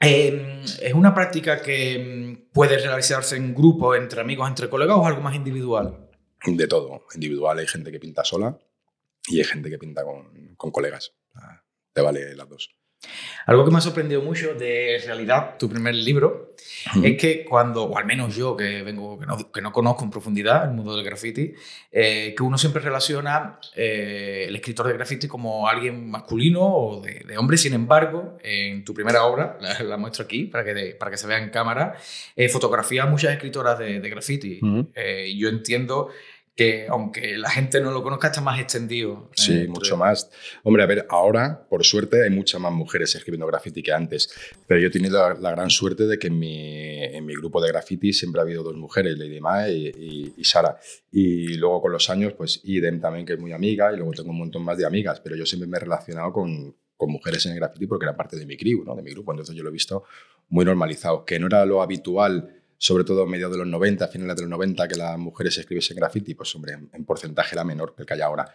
Eh, 0.00 0.62
¿Es 0.80 0.94
una 0.94 1.14
práctica 1.14 1.60
que 1.60 1.98
mm, 1.98 2.52
puede 2.52 2.78
realizarse 2.78 3.36
en 3.36 3.54
grupo, 3.54 3.94
entre 3.94 4.20
amigos, 4.20 4.48
entre 4.48 4.68
colegas 4.68 4.96
o 4.96 5.02
es 5.02 5.08
algo 5.08 5.22
más 5.22 5.34
individual? 5.34 6.08
De 6.44 6.66
todo. 6.66 7.04
Individual 7.14 7.58
hay 7.58 7.66
gente 7.66 7.90
que 7.90 7.98
pinta 7.98 8.24
sola 8.24 8.58
y 9.26 9.38
hay 9.38 9.44
gente 9.44 9.70
que 9.70 9.78
pinta 9.78 10.04
con, 10.04 10.54
con 10.56 10.70
colegas. 10.70 11.12
Te 11.92 12.00
vale 12.00 12.34
las 12.36 12.48
dos. 12.48 12.70
Algo 13.46 13.64
que 13.64 13.70
me 13.70 13.78
ha 13.78 13.80
sorprendido 13.80 14.20
mucho 14.20 14.54
de 14.54 15.00
realidad, 15.06 15.56
tu 15.58 15.70
primer 15.70 15.94
libro, 15.94 16.54
es 17.02 17.16
que 17.16 17.44
cuando, 17.44 17.84
o 17.84 17.96
al 17.96 18.04
menos 18.04 18.36
yo 18.36 18.56
que 18.56 18.82
vengo, 18.82 19.18
que 19.18 19.26
no, 19.26 19.52
que 19.52 19.62
no 19.62 19.72
conozco 19.72 20.04
en 20.04 20.10
profundidad 20.10 20.64
el 20.64 20.74
mundo 20.74 20.94
del 20.94 21.04
graffiti, 21.04 21.54
eh, 21.90 22.34
que 22.36 22.42
uno 22.42 22.58
siempre 22.58 22.82
relaciona 22.82 23.58
eh, 23.74 24.46
el 24.48 24.56
escritor 24.56 24.88
de 24.88 24.94
graffiti 24.94 25.28
como 25.28 25.68
alguien 25.68 26.10
masculino 26.10 26.60
o 26.62 27.00
de, 27.00 27.20
de 27.26 27.38
hombre. 27.38 27.56
Sin 27.56 27.72
embargo, 27.72 28.36
en 28.42 28.84
tu 28.84 28.92
primera 28.92 29.24
obra, 29.24 29.56
la, 29.62 29.82
la 29.82 29.96
muestro 29.96 30.24
aquí 30.24 30.44
para 30.44 30.64
que, 30.64 30.96
para 30.98 31.10
que 31.10 31.16
se 31.16 31.26
vea 31.26 31.38
en 31.38 31.50
cámara, 31.50 31.96
eh, 32.36 32.48
fotografía 32.48 33.04
a 33.04 33.06
muchas 33.06 33.32
escritoras 33.32 33.78
de, 33.78 34.00
de 34.00 34.10
graffiti. 34.10 34.60
Eh, 34.94 35.34
yo 35.36 35.48
entiendo 35.48 36.10
que 36.58 36.88
aunque 36.88 37.38
la 37.38 37.48
gente 37.50 37.80
no 37.80 37.92
lo 37.92 38.02
conozca, 38.02 38.26
está 38.26 38.40
más 38.40 38.58
extendido. 38.58 39.30
Sí, 39.36 39.68
mucho 39.68 39.96
más. 39.96 40.28
Hombre, 40.64 40.82
a 40.82 40.86
ver, 40.86 41.06
ahora, 41.08 41.64
por 41.70 41.84
suerte, 41.84 42.24
hay 42.24 42.30
muchas 42.30 42.60
más 42.60 42.72
mujeres 42.72 43.14
escribiendo 43.14 43.46
graffiti 43.46 43.80
que 43.80 43.92
antes. 43.92 44.28
Pero 44.66 44.80
yo 44.80 44.88
he 44.88 44.90
tenido 44.90 45.20
la, 45.20 45.34
la 45.38 45.50
gran 45.52 45.70
suerte 45.70 46.08
de 46.08 46.18
que 46.18 46.26
en 46.26 46.36
mi, 46.36 47.04
en 47.04 47.24
mi 47.24 47.34
grupo 47.36 47.62
de 47.62 47.68
graffiti 47.68 48.12
siempre 48.12 48.40
ha 48.40 48.42
habido 48.42 48.64
dos 48.64 48.74
mujeres, 48.74 49.16
Lady 49.16 49.40
Mae 49.40 49.72
y, 49.72 49.86
y- 49.86 50.34
y 50.36 50.44
Sara. 50.44 50.76
Y 51.12 51.56
luego 51.58 51.80
con 51.80 51.92
los 51.92 52.10
años, 52.10 52.32
pues 52.32 52.60
Idem 52.64 53.00
también, 53.00 53.24
que 53.24 53.34
es 53.34 53.38
muy 53.38 53.52
amiga, 53.52 53.92
y 53.92 53.96
luego 53.96 54.10
tengo 54.10 54.30
un 54.30 54.38
montón 54.38 54.64
más 54.64 54.76
de 54.76 54.84
amigas. 54.84 55.20
Pero 55.20 55.36
yo 55.36 55.46
siempre 55.46 55.68
me 55.68 55.76
he 55.76 55.80
relacionado 55.80 56.32
con, 56.32 56.74
con 56.96 57.08
mujeres 57.12 57.46
en 57.46 57.52
el 57.52 57.58
graffiti 57.60 57.86
porque 57.86 58.04
eran 58.04 58.16
parte 58.16 58.36
de 58.36 58.44
mi 58.46 58.56
crew, 58.56 58.82
¿no? 58.84 58.96
de 58.96 59.02
mi 59.04 59.12
grupo. 59.12 59.30
Entonces 59.30 59.54
yo 59.54 59.62
lo 59.62 59.68
he 59.68 59.72
visto 59.72 60.02
muy 60.48 60.64
normalizado. 60.64 61.24
Que 61.24 61.38
no 61.38 61.46
era 61.46 61.64
lo 61.64 61.82
habitual 61.82 62.57
sobre 62.78 63.04
todo 63.04 63.24
a 63.24 63.26
mediados 63.26 63.52
de 63.54 63.58
los 63.58 63.66
90, 63.66 64.08
finales 64.08 64.36
de 64.36 64.42
los 64.42 64.50
90, 64.50 64.88
que 64.88 64.94
las 64.96 65.18
mujeres 65.18 65.58
escribiesen 65.58 65.96
graffiti, 65.96 66.34
pues 66.34 66.54
hombre, 66.54 66.74
en, 66.74 66.88
en 66.92 67.04
porcentaje 67.04 67.54
era 67.54 67.64
menor 67.64 67.94
que 67.94 68.02
el 68.02 68.06
que 68.06 68.14
hay 68.14 68.20
ahora. 68.20 68.54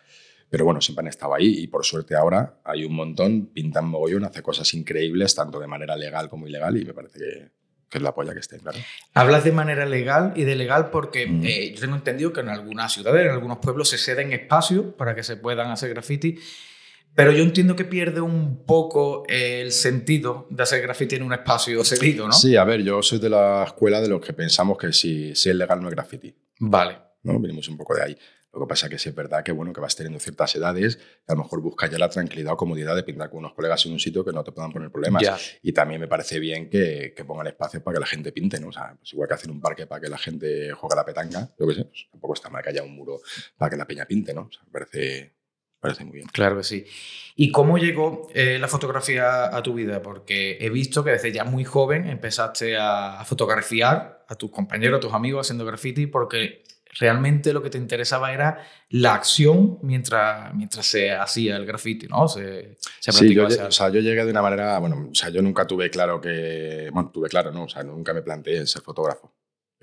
Pero 0.49 0.65
bueno, 0.65 0.81
siempre 0.81 1.01
han 1.01 1.07
estado 1.07 1.33
ahí 1.35 1.59
y 1.63 1.67
por 1.67 1.83
suerte 1.83 2.15
ahora 2.15 2.59
hay 2.63 2.85
un 2.85 2.93
montón, 2.95 3.47
pintan 3.47 3.85
mogollón, 3.85 4.23
hace 4.23 4.41
cosas 4.41 4.71
increíbles, 4.73 5.33
tanto 5.35 5.59
de 5.59 5.67
manera 5.67 5.95
legal 5.95 6.29
como 6.29 6.47
ilegal 6.47 6.77
y 6.77 6.85
me 6.85 6.93
parece 6.93 7.19
que, 7.19 7.49
que 7.89 7.97
es 7.97 8.01
la 8.03 8.13
polla 8.13 8.33
que 8.33 8.39
esté, 8.39 8.59
claro. 8.59 8.77
Hablas 9.15 9.43
de 9.43 9.51
manera 9.51 9.85
legal 9.85 10.31
y 10.35 10.43
de 10.43 10.55
legal 10.55 10.89
porque 10.91 11.25
Mm. 11.27 11.43
eh, 11.45 11.73
yo 11.73 11.81
tengo 11.81 11.95
entendido 11.95 12.31
que 12.31 12.41
en 12.41 12.49
algunas 12.49 12.93
ciudades, 12.93 13.25
en 13.25 13.31
algunos 13.31 13.57
pueblos 13.57 13.89
se 13.89 13.97
ceden 13.97 14.31
espacios 14.31 14.93
para 14.95 15.15
que 15.15 15.23
se 15.23 15.37
puedan 15.37 15.71
hacer 15.71 15.89
graffiti, 15.89 16.37
Pero 17.15 17.31
yo 17.31 17.43
entiendo 17.43 17.75
que 17.75 17.85
pierde 17.85 18.21
un 18.21 18.65
poco 18.65 19.23
el 19.27 19.71
sentido 19.71 20.47
de 20.49 20.63
hacer 20.63 20.81
graffiti 20.81 21.15
en 21.15 21.23
un 21.23 21.33
espacio 21.33 21.83
cedido, 21.83 22.27
¿no? 22.27 22.33
Sí, 22.33 22.55
a 22.55 22.63
ver, 22.63 22.81
yo 22.81 23.01
soy 23.03 23.19
de 23.19 23.29
la 23.29 23.63
escuela 23.65 24.01
de 24.01 24.07
los 24.07 24.19
que 24.19 24.33
pensamos 24.33 24.77
que 24.77 24.91
si, 24.93 25.35
si 25.35 25.49
es 25.49 25.55
legal 25.55 25.81
no 25.81 25.89
es 25.89 25.93
graffiti. 25.93 26.35
Vale. 26.59 26.97
¿no? 27.23 27.39
Venimos 27.39 27.67
un 27.69 27.77
poco 27.77 27.95
de 27.95 28.03
ahí. 28.03 28.17
Lo 28.53 28.59
que 28.61 28.67
pasa 28.67 28.85
es 28.85 28.91
que 28.91 28.99
sí 28.99 29.09
es 29.09 29.15
verdad 29.15 29.43
que, 29.43 29.51
bueno, 29.51 29.73
que 29.73 29.81
vas 29.81 29.95
teniendo 29.95 30.19
ciertas 30.19 30.55
edades, 30.55 30.99
a 31.27 31.33
lo 31.33 31.41
mejor 31.41 31.59
buscas 31.59 31.89
ya 31.89 31.97
la 31.97 32.07
tranquilidad 32.07 32.53
o 32.53 32.57
comodidad 32.57 32.95
de 32.95 33.01
pintar 33.01 33.31
con 33.31 33.39
unos 33.39 33.53
colegas 33.53 33.83
en 33.87 33.93
un 33.93 33.99
sitio 33.99 34.23
que 34.23 34.31
no 34.31 34.43
te 34.43 34.51
puedan 34.51 34.71
poner 34.71 34.91
problemas. 34.91 35.23
Ya. 35.23 35.37
Y 35.63 35.73
también 35.73 35.99
me 35.99 36.07
parece 36.07 36.39
bien 36.39 36.69
que, 36.69 37.15
que 37.17 37.25
pongan 37.25 37.47
espacios 37.47 37.81
para 37.81 37.95
que 37.95 38.01
la 38.01 38.05
gente 38.05 38.31
pinte, 38.31 38.59
¿no? 38.59 38.67
O 38.67 38.71
sea, 38.71 38.95
pues 38.95 39.11
igual 39.11 39.27
que 39.27 39.33
hacer 39.33 39.49
un 39.49 39.59
parque 39.59 39.87
para 39.87 40.01
que 40.01 40.07
la 40.07 40.19
gente 40.19 40.71
juegue 40.73 40.93
a 40.93 40.97
la 40.97 41.05
petanca, 41.05 41.49
yo 41.59 41.67
qué 41.67 41.73
sé, 41.73 41.85
pues 41.85 42.07
tampoco 42.11 42.33
está 42.35 42.51
mal 42.51 42.61
que 42.61 42.69
haya 42.69 42.83
un 42.83 42.95
muro 42.95 43.21
para 43.57 43.71
que 43.71 43.77
la 43.77 43.87
peña 43.87 44.05
pinte, 44.05 44.35
¿no? 44.35 44.41
O 44.41 44.51
sea, 44.51 44.61
me 44.65 44.71
parece, 44.71 45.33
parece 45.83 46.05
muy 46.05 46.13
bien. 46.15 46.27
Claro 46.31 46.57
que 46.57 46.63
sí. 46.63 46.85
¿Y 47.35 47.51
cómo 47.51 47.77
llegó 47.77 48.29
eh, 48.33 48.57
la 48.59 48.67
fotografía 48.67 49.55
a 49.55 49.61
tu 49.61 49.73
vida? 49.73 50.01
Porque 50.01 50.57
he 50.59 50.69
visto 50.69 51.03
que 51.03 51.11
desde 51.11 51.31
ya 51.31 51.43
muy 51.43 51.63
joven 51.63 52.07
empezaste 52.07 52.77
a, 52.77 53.19
a 53.19 53.25
fotografiar 53.25 54.25
a 54.27 54.35
tus 54.35 54.49
compañeros, 54.49 54.97
a 54.97 55.01
tus 55.01 55.13
amigos 55.13 55.45
haciendo 55.45 55.65
graffiti, 55.65 56.07
porque 56.07 56.63
realmente 56.99 57.53
lo 57.53 57.61
que 57.61 57.69
te 57.69 57.77
interesaba 57.77 58.33
era 58.33 58.65
la 58.89 59.15
acción 59.15 59.79
mientras, 59.81 60.53
mientras 60.53 60.85
se 60.85 61.11
hacía 61.11 61.55
el 61.55 61.65
graffiti, 61.65 62.07
¿no? 62.07 62.27
Se, 62.27 62.77
se 62.99 63.11
Sí, 63.11 63.33
yo, 63.33 63.47
o 63.47 63.71
sea, 63.71 63.89
yo 63.89 63.99
llegué 63.99 64.23
de 64.23 64.31
una 64.31 64.41
manera, 64.41 64.77
bueno, 64.79 65.09
o 65.11 65.15
sea, 65.15 65.29
yo 65.29 65.41
nunca 65.41 65.65
tuve 65.65 65.89
claro 65.89 66.21
que, 66.21 66.89
bueno, 66.93 67.09
tuve 67.11 67.29
claro, 67.29 67.51
¿no? 67.51 67.63
O 67.63 67.69
sea, 67.69 67.83
nunca 67.83 68.13
me 68.13 68.21
planteé 68.21 68.65
ser 68.67 68.81
fotógrafo, 68.81 69.33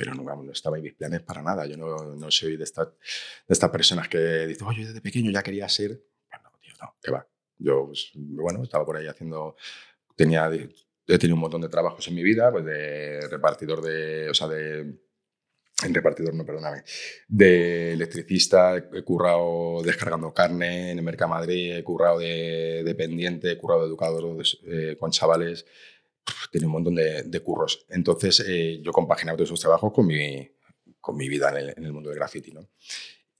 pero 0.00 0.14
nunca 0.14 0.34
no 0.34 0.50
estaba 0.50 0.78
en 0.78 0.84
mis 0.84 0.94
planes 0.94 1.20
para 1.20 1.42
nada. 1.42 1.66
Yo 1.66 1.76
no, 1.76 2.16
no 2.16 2.30
soy 2.30 2.56
de 2.56 2.64
estas, 2.64 2.88
de 2.88 3.52
estas 3.52 3.68
personas 3.68 4.08
que 4.08 4.46
dicen, 4.46 4.66
oye, 4.66 4.86
desde 4.86 5.02
pequeño 5.02 5.30
ya 5.30 5.42
quería 5.42 5.68
ser, 5.68 6.02
bueno, 6.30 6.50
tío, 6.58 6.72
no, 6.80 6.94
que 7.02 7.10
va. 7.10 7.28
Yo, 7.58 7.84
pues, 7.84 8.10
bueno, 8.14 8.62
estaba 8.62 8.86
por 8.86 8.96
ahí 8.96 9.06
haciendo, 9.06 9.56
tenía, 10.16 10.50
he 10.50 11.18
tenido 11.18 11.34
un 11.34 11.42
montón 11.42 11.60
de 11.60 11.68
trabajos 11.68 12.08
en 12.08 12.14
mi 12.14 12.22
vida, 12.22 12.50
pues 12.50 12.64
de 12.64 13.28
repartidor 13.28 13.82
de, 13.82 14.30
o 14.30 14.32
sea, 14.32 14.48
de, 14.48 14.80
en 15.84 15.94
repartidor, 15.94 16.32
no, 16.32 16.46
perdóname, 16.46 16.82
de 17.28 17.92
electricista, 17.92 18.78
he 18.78 19.02
currado 19.02 19.82
descargando 19.82 20.32
carne 20.32 20.92
en 20.92 20.98
el 20.98 21.04
Mercamadrid, 21.04 21.76
he 21.76 21.84
currado 21.84 22.20
de 22.20 22.84
dependiente, 22.86 23.52
he 23.52 23.58
currado 23.58 23.82
de 23.82 23.88
educador 23.88 24.42
eh, 24.64 24.96
con 24.98 25.10
chavales, 25.10 25.66
tiene 26.50 26.66
un 26.66 26.72
montón 26.72 26.94
de, 26.94 27.22
de 27.24 27.40
curros. 27.40 27.86
Entonces 27.88 28.44
eh, 28.46 28.80
yo 28.82 28.92
compaginaba 28.92 29.36
todos 29.36 29.48
esos 29.48 29.60
trabajos 29.60 29.92
con 29.92 30.06
mi, 30.06 30.48
con 31.00 31.16
mi 31.16 31.28
vida 31.28 31.50
en 31.50 31.56
el, 31.56 31.74
en 31.76 31.84
el 31.84 31.92
mundo 31.92 32.10
del 32.10 32.18
graffiti. 32.18 32.52
¿no? 32.52 32.68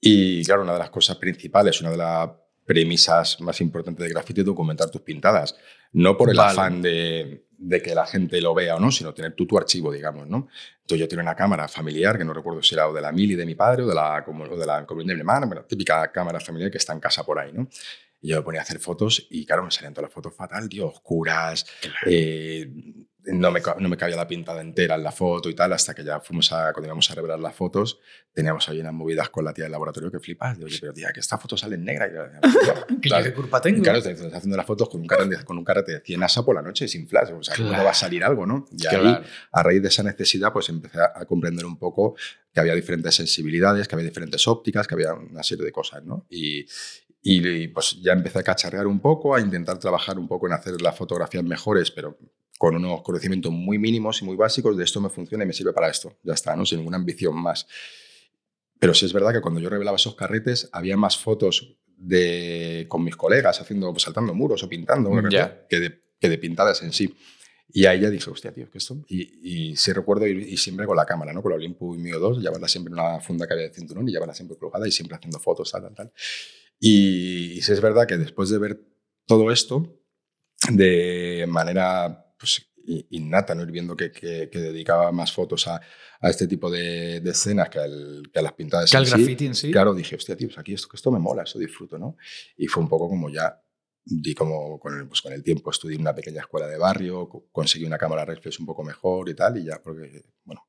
Y 0.00 0.44
claro, 0.44 0.62
una 0.62 0.72
de 0.74 0.78
las 0.78 0.90
cosas 0.90 1.16
principales, 1.16 1.80
una 1.80 1.90
de 1.90 1.96
las 1.96 2.30
premisas 2.64 3.40
más 3.40 3.60
importantes 3.60 4.04
de 4.04 4.10
graffiti 4.10 4.40
es 4.40 4.46
documentar 4.46 4.90
tus 4.90 5.02
pintadas. 5.02 5.56
No 5.92 6.16
por 6.16 6.30
el 6.30 6.36
Vale. 6.36 6.52
afán 6.52 6.80
de, 6.80 7.46
de 7.58 7.82
que 7.82 7.96
la 7.96 8.06
gente 8.06 8.40
lo 8.40 8.54
vea 8.54 8.76
o 8.76 8.80
no, 8.80 8.92
sino 8.92 9.12
tener 9.12 9.32
tú 9.34 9.44
tu 9.44 9.58
archivo, 9.58 9.90
digamos, 9.90 10.28
¿no? 10.28 10.46
Entonces 10.82 11.00
yo 11.00 11.08
tenía 11.08 11.24
una 11.24 11.34
cámara 11.34 11.66
familiar, 11.66 12.16
que 12.16 12.24
no 12.24 12.32
recuerdo 12.32 12.62
si 12.62 12.76
era 12.76 12.88
o 12.88 12.92
de 12.92 13.00
la 13.00 13.10
Mili 13.10 13.34
de 13.34 13.44
mi 13.44 13.56
padre 13.56 13.82
o 13.82 13.86
de 13.88 13.94
la, 13.94 14.24
comu- 14.24 14.48
o 14.52 14.56
de 14.56 14.66
la 14.66 14.82
de 14.82 14.94
mi 15.04 15.12
hermana, 15.12 15.46
bueno, 15.46 15.64
típica 15.64 16.12
cámara 16.12 16.38
familiar 16.38 16.70
que 16.70 16.78
está 16.78 16.92
en 16.92 17.00
casa 17.00 17.24
por 17.24 17.40
ahí, 17.40 17.52
¿no? 17.52 17.68
Y 18.20 18.28
yo 18.28 18.36
me 18.36 18.42
ponía 18.42 18.60
a 18.60 18.64
hacer 18.64 18.78
fotos 18.78 19.26
y 19.30 19.46
claro, 19.46 19.62
me 19.64 19.70
salían 19.70 19.94
todas 19.94 20.08
las 20.08 20.14
fotos 20.14 20.34
fatal, 20.34 20.68
tío, 20.68 20.86
oscuras, 20.88 21.64
eh, 22.06 22.70
no, 23.24 23.50
me, 23.50 23.60
no 23.78 23.88
me 23.90 23.96
cabía 23.98 24.16
la 24.16 24.26
pintada 24.26 24.62
entera 24.62 24.94
en 24.94 25.02
la 25.02 25.12
foto 25.12 25.50
y 25.50 25.54
tal, 25.54 25.72
hasta 25.74 25.94
que 25.94 26.02
ya 26.02 26.20
fuimos 26.20 26.50
a, 26.52 26.72
cuando 26.72 26.86
íbamos 26.88 27.10
a 27.10 27.14
revelar 27.14 27.38
las 27.38 27.54
fotos, 27.54 28.00
teníamos 28.32 28.66
ahí 28.68 28.80
unas 28.80 28.94
movidas 28.94 29.28
con 29.28 29.44
la 29.44 29.52
tía 29.52 29.64
del 29.64 29.72
laboratorio 29.72 30.10
que 30.10 30.18
flipas, 30.20 30.58
de, 30.58 30.64
oye, 30.64 30.78
pero 30.80 30.94
tía, 30.94 31.10
que 31.12 31.20
esta 31.20 31.36
foto 31.36 31.54
sale 31.56 31.74
en 31.74 31.84
negra. 31.84 32.08
Y 32.08 32.14
yo, 32.14 32.96
Que 33.00 33.08
claro, 33.08 33.24
qué 33.24 33.34
culpa 33.34 33.60
tengo. 33.60 33.82
claro, 33.82 34.02
te 34.02 34.12
estás 34.12 34.32
haciendo 34.32 34.56
las 34.56 34.64
fotos 34.66 34.88
con 34.88 35.02
un 35.02 35.06
carrete, 35.06 35.44
con 35.44 35.58
un 35.58 35.64
carrete 35.64 35.92
de 35.92 36.00
100 36.00 36.22
asa 36.22 36.44
por 36.44 36.54
la 36.54 36.62
noche 36.62 36.88
sin 36.88 37.06
flash. 37.08 37.30
O 37.32 37.42
sea, 37.42 37.56
¿cómo 37.56 37.68
Claro. 37.68 37.84
va 37.84 37.90
a 37.90 37.94
salir 37.94 38.24
algo, 38.24 38.46
no? 38.46 38.66
Y 38.72 38.86
ahí, 38.86 39.00
Claro. 39.00 39.24
a 39.52 39.62
raíz 39.62 39.82
de 39.82 39.88
esa 39.88 40.02
necesidad, 40.02 40.50
pues 40.52 40.68
empecé 40.70 40.98
a, 41.00 41.12
a 41.14 41.24
comprender 41.26 41.66
un 41.66 41.78
poco 41.78 42.16
que 42.52 42.60
había 42.60 42.74
diferentes 42.74 43.14
sensibilidades, 43.14 43.86
que 43.86 43.94
había 43.96 44.06
diferentes 44.08 44.48
ópticas, 44.48 44.86
que 44.88 44.94
había 44.94 45.12
una 45.12 45.42
serie 45.42 45.64
de 45.64 45.72
cosas, 45.72 46.02
¿no? 46.04 46.26
Y, 46.30 46.66
y, 47.22 47.68
pues 47.68 47.98
ya 48.02 48.12
empecé 48.12 48.38
a 48.38 48.42
cacharrear 48.42 48.86
un 48.86 49.00
poco, 49.00 49.34
a 49.34 49.40
intentar 49.40 49.78
trabajar 49.78 50.18
un 50.18 50.26
poco 50.26 50.46
en 50.46 50.54
hacer 50.54 50.80
las 50.80 50.96
fotografías 50.96 51.44
mejores, 51.44 51.90
pero 51.90 52.18
con 52.58 52.76
unos 52.76 53.02
conocimientos 53.02 53.52
muy 53.52 53.78
mínimos 53.78 54.22
y 54.22 54.24
muy 54.24 54.36
básicos 54.36 54.76
de 54.76 54.84
esto 54.84 55.00
me 55.00 55.08
funciona 55.08 55.44
y 55.44 55.46
me 55.46 55.52
sirve 55.52 55.72
para 55.72 55.88
esto. 55.88 56.18
Ya 56.22 56.34
está, 56.34 56.56
¿no? 56.56 56.64
Sin 56.66 56.78
ninguna 56.78 56.96
ambición 56.96 57.36
más. 57.36 57.66
Pero 58.78 58.94
sí 58.94 59.04
es 59.06 59.12
verdad 59.12 59.32
que 59.32 59.40
cuando 59.40 59.60
yo 59.60 59.68
revelaba 59.68 59.96
esos 59.96 60.14
carretes, 60.14 60.68
había 60.72 60.96
más 60.96 61.18
fotos 61.18 61.76
de, 61.96 62.86
con 62.88 63.04
mis 63.04 63.16
colegas 63.16 63.60
haciendo, 63.60 63.90
pues, 63.92 64.02
saltando 64.04 64.34
muros 64.34 64.62
o 64.62 64.68
pintando 64.68 65.10
Ya. 65.28 65.66
que, 65.68 65.80
de, 65.80 66.02
que 66.18 66.28
de 66.28 66.38
pintadas 66.38 66.82
en 66.82 66.92
sí. 66.92 67.14
Y 67.72 67.86
ahí 67.86 68.00
ya 68.00 68.10
dije, 68.10 68.28
hostia, 68.30 68.52
tío, 68.52 68.68
¿qué 68.70 68.78
esto? 68.78 68.96
Y, 69.08 69.70
y 69.70 69.76
sí 69.76 69.92
recuerdo 69.92 70.26
ir 70.26 70.38
y 70.38 70.56
siempre 70.56 70.86
con 70.86 70.96
la 70.96 71.06
cámara, 71.06 71.32
¿no? 71.32 71.42
Con 71.42 71.50
la 71.50 71.56
Olympus 71.56 71.98
Mio 71.98 72.18
2, 72.18 72.40
llevarla 72.40 72.66
siempre 72.66 72.92
en 72.92 72.98
una 72.98 73.20
funda 73.20 73.46
que 73.46 73.52
había 73.52 73.68
de 73.68 73.74
cinturón 73.74 74.08
y 74.08 74.12
llevarla 74.12 74.34
siempre 74.34 74.56
colgada 74.56 74.88
y 74.88 74.90
siempre 74.90 75.16
haciendo 75.16 75.38
fotos, 75.38 75.70
tal, 75.70 75.82
tal, 75.82 75.94
tal. 75.94 76.12
Y, 76.80 77.52
y 77.54 77.58
es 77.58 77.80
verdad 77.80 78.06
que 78.06 78.16
después 78.16 78.48
de 78.50 78.58
ver 78.58 78.80
todo 79.26 79.52
esto, 79.52 80.00
de 80.72 81.44
manera 81.48 82.34
pues, 82.38 82.66
innata, 83.10 83.54
¿no? 83.54 83.62
Ir 83.62 83.70
viendo 83.70 83.96
que, 83.96 84.10
que- 84.10 84.48
que 84.50 84.58
dedicaba 84.58 85.12
más 85.12 85.32
fotos 85.32 85.68
a, 85.68 85.80
a 86.20 86.30
este 86.30 86.46
tipo 86.48 86.70
de, 86.70 87.20
de 87.20 87.30
escenas 87.30 87.68
que, 87.68 87.78
al- 87.78 88.22
que 88.32 88.38
a 88.38 88.42
las 88.42 88.54
pintadas 88.54 88.90
Que 88.90 88.96
al 88.96 89.04
sí, 89.04 89.10
graffiti 89.12 89.46
en 89.46 89.54
sí. 89.54 89.70
Claro, 89.70 89.94
dije, 89.94 90.16
hostia, 90.16 90.36
tío, 90.36 90.48
pues 90.48 90.58
aquí 90.58 90.72
esto, 90.74 90.88
que 90.88 90.96
esto 90.96 91.10
me 91.12 91.18
mola, 91.18 91.42
esto 91.44 91.58
disfruto, 91.58 91.98
¿no? 91.98 92.16
Y 92.56 92.66
fue 92.66 92.82
un 92.82 92.88
poco 92.88 93.08
como 93.08 93.28
ya, 93.30 93.62
di 94.04 94.34
como 94.34 94.80
con 94.80 94.98
el, 94.98 95.06
pues 95.06 95.20
con 95.20 95.32
el 95.32 95.42
tiempo 95.44 95.70
estudié 95.70 95.96
en 95.96 96.00
una 96.02 96.14
pequeña 96.14 96.40
escuela 96.40 96.66
de 96.66 96.78
barrio, 96.78 97.28
co- 97.28 97.46
conseguí 97.52 97.84
una 97.84 97.98
cámara 97.98 98.24
reflex 98.24 98.58
un 98.58 98.66
poco 98.66 98.82
mejor 98.82 99.28
y 99.28 99.34
tal, 99.34 99.58
y 99.58 99.64
ya, 99.66 99.80
porque, 99.82 100.24
bueno, 100.44 100.66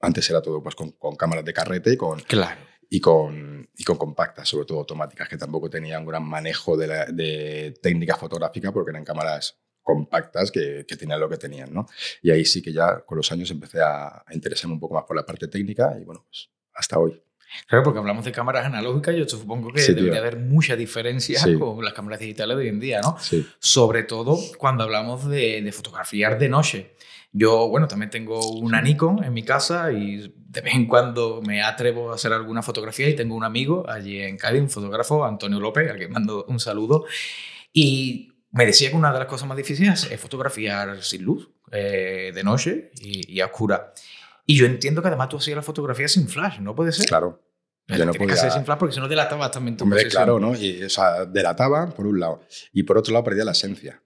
antes 0.00 0.28
era 0.30 0.40
todo 0.40 0.62
pues 0.62 0.74
con, 0.76 0.92
con 0.92 1.16
cámaras 1.16 1.44
de 1.44 1.52
carrete 1.52 1.92
y 1.92 1.96
con, 1.96 2.20
Claro. 2.20 2.60
Y 2.90 3.00
con, 3.00 3.68
y 3.76 3.84
con 3.84 3.96
compactas, 3.96 4.48
sobre 4.48 4.64
todo 4.66 4.78
automáticas, 4.78 5.28
que 5.28 5.36
tampoco 5.36 5.68
tenían 5.68 6.00
un 6.02 6.08
gran 6.08 6.24
manejo 6.24 6.76
de, 6.76 6.86
la- 6.86 7.04
de 7.06 7.74
técnica 7.82 8.16
fotográfica 8.16 8.72
porque 8.72 8.90
eran 8.90 9.04
cámaras 9.04 9.58
compactas 9.82 10.50
que, 10.50 10.84
que 10.86 10.96
tenían 10.96 11.18
lo 11.20 11.28
que 11.28 11.36
tenían, 11.38 11.72
¿no? 11.72 11.86
Y 12.22 12.30
ahí 12.30 12.44
sí 12.44 12.60
que 12.62 12.72
ya 12.72 13.00
con 13.00 13.16
los 13.16 13.30
años 13.32 13.50
empecé 13.50 13.80
a, 13.80 14.22
a 14.26 14.34
interesarme 14.34 14.74
un 14.74 14.80
poco 14.80 14.94
más 14.94 15.04
por 15.04 15.16
la 15.16 15.24
parte 15.24 15.48
técnica 15.48 15.96
y 16.00 16.04
bueno, 16.04 16.24
pues 16.28 16.50
hasta 16.74 16.98
hoy. 16.98 17.22
Claro, 17.66 17.82
porque 17.82 17.98
hablamos 17.98 18.26
de 18.26 18.32
cámaras 18.32 18.66
analógicas, 18.66 19.16
yo 19.16 19.26
supongo 19.26 19.72
que 19.72 19.80
Sí, 19.80 19.94
debería 19.94 20.18
haber 20.20 20.36
mucha 20.36 20.76
diferencia 20.76 21.38
Sí. 21.40 21.58
con 21.58 21.82
las 21.82 21.94
cámaras 21.94 22.20
digitales 22.20 22.54
de 22.58 22.62
hoy 22.64 22.68
en 22.68 22.78
día, 22.80 23.00
¿no? 23.00 23.16
Sí. 23.18 23.46
Sobre 23.58 24.02
todo 24.02 24.38
cuando 24.58 24.84
hablamos 24.84 25.26
de, 25.28 25.62
de 25.62 25.72
fotografiar 25.72 26.38
de 26.38 26.48
noche. 26.50 26.94
Yo, 27.32 27.68
bueno, 27.68 27.86
también 27.88 28.10
tengo 28.10 28.40
una 28.58 28.80
Nikon 28.80 29.22
en 29.22 29.32
mi 29.34 29.42
casa 29.42 29.92
y 29.92 30.34
de 30.36 30.60
vez 30.62 30.74
en 30.74 30.86
cuando 30.86 31.42
me 31.42 31.62
atrevo 31.62 32.10
a 32.10 32.14
hacer 32.14 32.32
alguna 32.32 32.62
fotografía 32.62 33.08
y 33.08 33.14
tengo 33.14 33.34
un 33.36 33.44
amigo 33.44 33.88
allí 33.88 34.18
en 34.20 34.36
Cádiz, 34.38 34.62
un 34.62 34.70
fotógrafo, 34.70 35.24
Antonio 35.24 35.60
López, 35.60 35.90
al 35.90 35.98
que 35.98 36.08
mando 36.08 36.44
un 36.48 36.58
saludo. 36.58 37.04
Y 37.72 38.32
me 38.50 38.64
decía 38.64 38.90
que 38.90 38.96
una 38.96 39.12
de 39.12 39.18
las 39.18 39.28
cosas 39.28 39.46
más 39.46 39.56
difíciles 39.58 40.10
es 40.10 40.20
fotografiar 40.20 41.02
sin 41.02 41.22
luz, 41.22 41.50
eh, 41.70 42.32
de 42.34 42.42
noche 42.42 42.90
y, 43.00 43.30
y 43.30 43.40
a 43.40 43.46
oscura. 43.46 43.92
Y 44.46 44.56
yo 44.56 44.64
entiendo 44.64 45.02
que 45.02 45.08
además 45.08 45.28
tú 45.28 45.36
hacías 45.36 45.56
la 45.56 45.62
fotografía 45.62 46.08
sin 46.08 46.28
flash, 46.28 46.58
¿no 46.60 46.74
puede 46.74 46.92
ser? 46.92 47.06
Claro. 47.06 47.42
Yo 47.86 48.04
no 48.04 48.12
que 48.12 48.18
hacer 48.24 48.36
podía- 48.36 48.50
sin 48.50 48.64
flash 48.64 48.78
porque 48.78 48.94
si 48.94 49.00
no 49.00 49.08
delatabas 49.08 49.50
también 49.50 49.76
tu 49.76 49.84
Hombre, 49.84 50.06
claro, 50.08 50.38
¿no? 50.38 50.54
Y, 50.54 50.82
o 50.82 50.90
sea, 50.90 51.24
delataba, 51.26 51.90
por 51.90 52.06
un 52.06 52.20
lado. 52.20 52.40
Y 52.72 52.82
por 52.84 52.96
otro 52.98 53.12
lado, 53.12 53.24
perdía 53.24 53.44
la 53.44 53.52
esencia. 53.52 54.02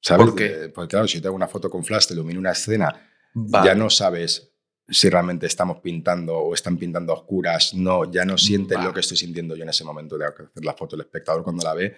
¿Sabes? 0.00 0.26
¿Por 0.26 0.34
qué? 0.34 0.46
Eh, 0.46 0.68
Pues 0.70 0.88
claro, 0.88 1.06
si 1.06 1.16
yo 1.16 1.22
te 1.22 1.28
hago 1.28 1.36
una 1.36 1.48
foto 1.48 1.68
con 1.70 1.84
flash, 1.84 2.06
te 2.06 2.14
ilumino 2.14 2.40
una 2.40 2.52
escena, 2.52 3.08
Vale. 3.34 3.66
ya 3.68 3.74
no 3.74 3.90
sabes 3.90 4.52
si 4.88 5.08
realmente 5.08 5.46
estamos 5.46 5.78
pintando 5.80 6.36
o 6.36 6.54
están 6.54 6.76
pintando 6.76 7.12
a 7.12 7.16
oscuras. 7.16 7.74
No, 7.74 8.10
ya 8.10 8.24
no 8.24 8.36
sientes 8.36 8.76
Vale. 8.76 8.88
lo 8.88 8.94
que 8.94 9.00
estoy 9.00 9.16
sintiendo 9.16 9.54
yo 9.54 9.62
en 9.62 9.68
ese 9.68 9.84
momento 9.84 10.18
de 10.18 10.26
hacer 10.26 10.48
la 10.64 10.74
foto. 10.74 10.96
El 10.96 11.02
espectador 11.02 11.44
cuando 11.44 11.62
la 11.62 11.74
ve, 11.74 11.96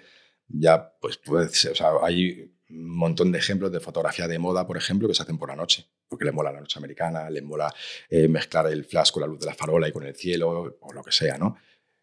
ya 0.49 0.92
pues 1.00 1.16
puede 1.16 1.49
ser, 1.49 1.73
o 1.73 1.75
sea, 1.75 1.92
hay 2.02 2.52
un 2.68 2.97
montón 2.97 3.32
de 3.32 3.38
ejemplos 3.38 3.71
de 3.73 3.80
fotografía 3.80 4.26
de 4.28 4.38
moda, 4.38 4.66
por 4.66 4.76
ejemplo, 4.76 5.09
que 5.09 5.14
se 5.14 5.23
hacen 5.23 5.38
por 5.38 5.49
la 5.49 5.56
noche, 5.56 5.87
porque 6.09 6.25
le 6.25 6.32
mola 6.32 6.52
la 6.52 6.61
noche 6.61 6.78
americana, 6.78 7.30
le 7.30 7.40
mola 7.42 7.73
eh, 8.11 8.28
mezclar 8.28 8.66
el 8.66 8.85
flash 8.85 9.11
con 9.11 9.21
la 9.23 9.26
luz 9.26 9.40
de 9.40 9.47
la 9.47 9.54
farola 9.54 9.88
y 9.88 9.92
con 9.92 10.04
el 10.04 10.14
cielo, 10.14 10.76
o 10.80 10.92
lo 10.92 11.02
que 11.02 11.12
sea, 11.12 11.38
¿no? 11.38 11.56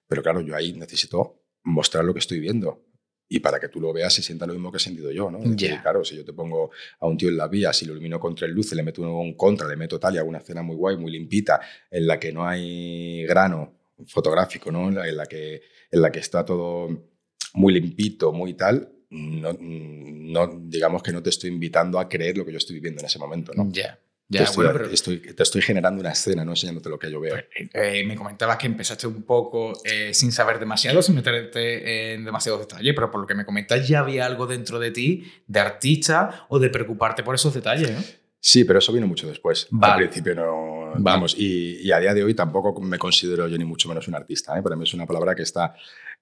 Pero 0.07 0.23
claro, 0.23 0.41
yo 0.41 0.55
ahí 0.55 0.73
necesito 0.73 1.43
mostrar 1.63 2.03
lo 2.05 2.13
que 2.13 2.19
estoy 2.19 2.39
viendo. 2.39 2.85
Y 3.31 3.39
para 3.39 3.59
que 3.59 3.69
tú 3.69 3.79
lo 3.79 3.93
veas 3.93 4.17
y 4.17 4.23
sienta 4.23 4.47
lo 4.47 4.53
mismo 4.53 4.71
que 4.71 4.77
he 4.77 4.79
sentido 4.81 5.11
yo, 5.11 5.29
¿no? 5.29 5.37
Es 5.37 5.43
decir. 5.51 5.81
Claro, 5.83 6.03
si 6.03 6.15
yo 6.15 6.25
te 6.25 6.33
pongo 6.33 6.71
a 6.99 7.05
un 7.07 7.15
tío 7.15 7.29
en 7.29 7.37
la 7.37 7.47
vía, 7.47 7.71
si 7.71 7.85
lo 7.85 7.93
ilumino 7.93 8.19
con 8.19 8.33
tres 8.33 8.49
luces, 8.49 8.73
le 8.75 8.81
meto 8.83 9.01
un 9.03 9.35
contra, 9.35 9.67
le 9.67 9.75
meto 9.75 9.99
tal 9.99 10.15
y 10.15 10.17
hago 10.17 10.27
una 10.29 10.39
escena 10.39 10.63
muy 10.63 10.75
guay, 10.75 10.97
muy 10.97 11.11
limpita, 11.11 11.61
en 11.91 12.07
la 12.07 12.19
que 12.19 12.31
no 12.33 12.47
hay 12.47 13.23
grano 13.27 13.75
fotográfico, 14.07 14.71
¿no? 14.71 14.87
En 14.89 15.15
la- 15.15 15.25
que, 15.27 15.61
en 15.91 16.01
la 16.01 16.11
que 16.11 16.19
está 16.19 16.43
todo 16.43 16.89
muy 17.53 17.73
limpito, 17.73 18.31
muy 18.33 18.53
tal, 18.55 18.91
no, 19.11 19.55
no, 19.59 20.59
digamos 20.65 21.01
que 21.03 21.11
no 21.11 21.21
te 21.23 21.29
estoy 21.29 21.49
invitando 21.51 21.99
a 21.99 22.07
creer 22.07 22.37
lo 22.37 22.45
que 22.45 22.51
yo 22.51 22.57
estoy 22.57 22.75
viviendo 22.75 22.99
en 23.01 23.05
ese 23.07 23.19
momento, 23.19 23.51
¿no? 23.55 23.69
Ya. 23.71 23.99
Ya, 24.31 24.41
te, 24.41 24.43
estoy, 24.45 24.65
bueno, 24.65 24.79
pero 24.79 24.93
estoy- 24.93 25.17
te 25.19 25.41
estoy 25.43 25.61
generando 25.63 25.99
una 26.01 26.11
escena, 26.11 26.45
no 26.45 26.51
enseñándote 26.51 26.87
lo 26.89 26.99
que 26.99 27.11
yo 27.11 27.19
veo. 27.19 27.35
eh, 27.73 28.03
me 28.05 28.15
comentabas 28.15 28.57
que 28.57 28.67
empezaste 28.67 29.07
un 29.07 29.23
poco 29.23 29.73
eh, 29.83 30.13
sin 30.13 30.31
saber 30.31 30.59
demasiado, 30.59 31.01
sin 31.01 31.15
meterte 31.15 32.13
en 32.13 32.23
demasiados 32.25 32.61
detalles, 32.61 32.93
pero 32.93 33.09
por 33.09 33.21
lo 33.21 33.27
que 33.27 33.33
me 33.33 33.43
comentas 33.43 33.87
ya 33.87 33.99
había 33.99 34.25
algo 34.27 34.45
dentro 34.45 34.77
de 34.79 34.91
ti 34.91 35.23
de 35.47 35.59
artista 35.59 36.45
o 36.49 36.59
de 36.59 36.69
preocuparte 36.69 37.23
por 37.23 37.33
esos 37.33 37.53
detalles, 37.55 37.89
¿no? 37.91 38.03
Sí, 38.39 38.63
pero 38.65 38.79
eso 38.79 38.93
vino 38.93 39.07
mucho 39.07 39.27
después. 39.27 39.67
Vale. 39.71 39.93
Al 39.93 39.99
principio 39.99 40.35
no. 40.35 40.78
Vamos, 40.97 41.35
y, 41.37 41.81
y 41.85 41.91
a 41.91 41.99
día 41.99 42.13
de 42.13 42.23
hoy 42.23 42.33
tampoco 42.33 42.79
me 42.81 42.97
considero 42.97 43.47
yo 43.47 43.57
ni 43.57 43.65
mucho 43.65 43.87
menos 43.87 44.07
un 44.07 44.15
artista. 44.15 44.57
¿eh? 44.57 44.61
Para 44.63 44.75
mí 44.75 44.83
es 44.83 44.93
una 44.93 45.05
palabra 45.05 45.35
que 45.35 45.43
está, 45.43 45.73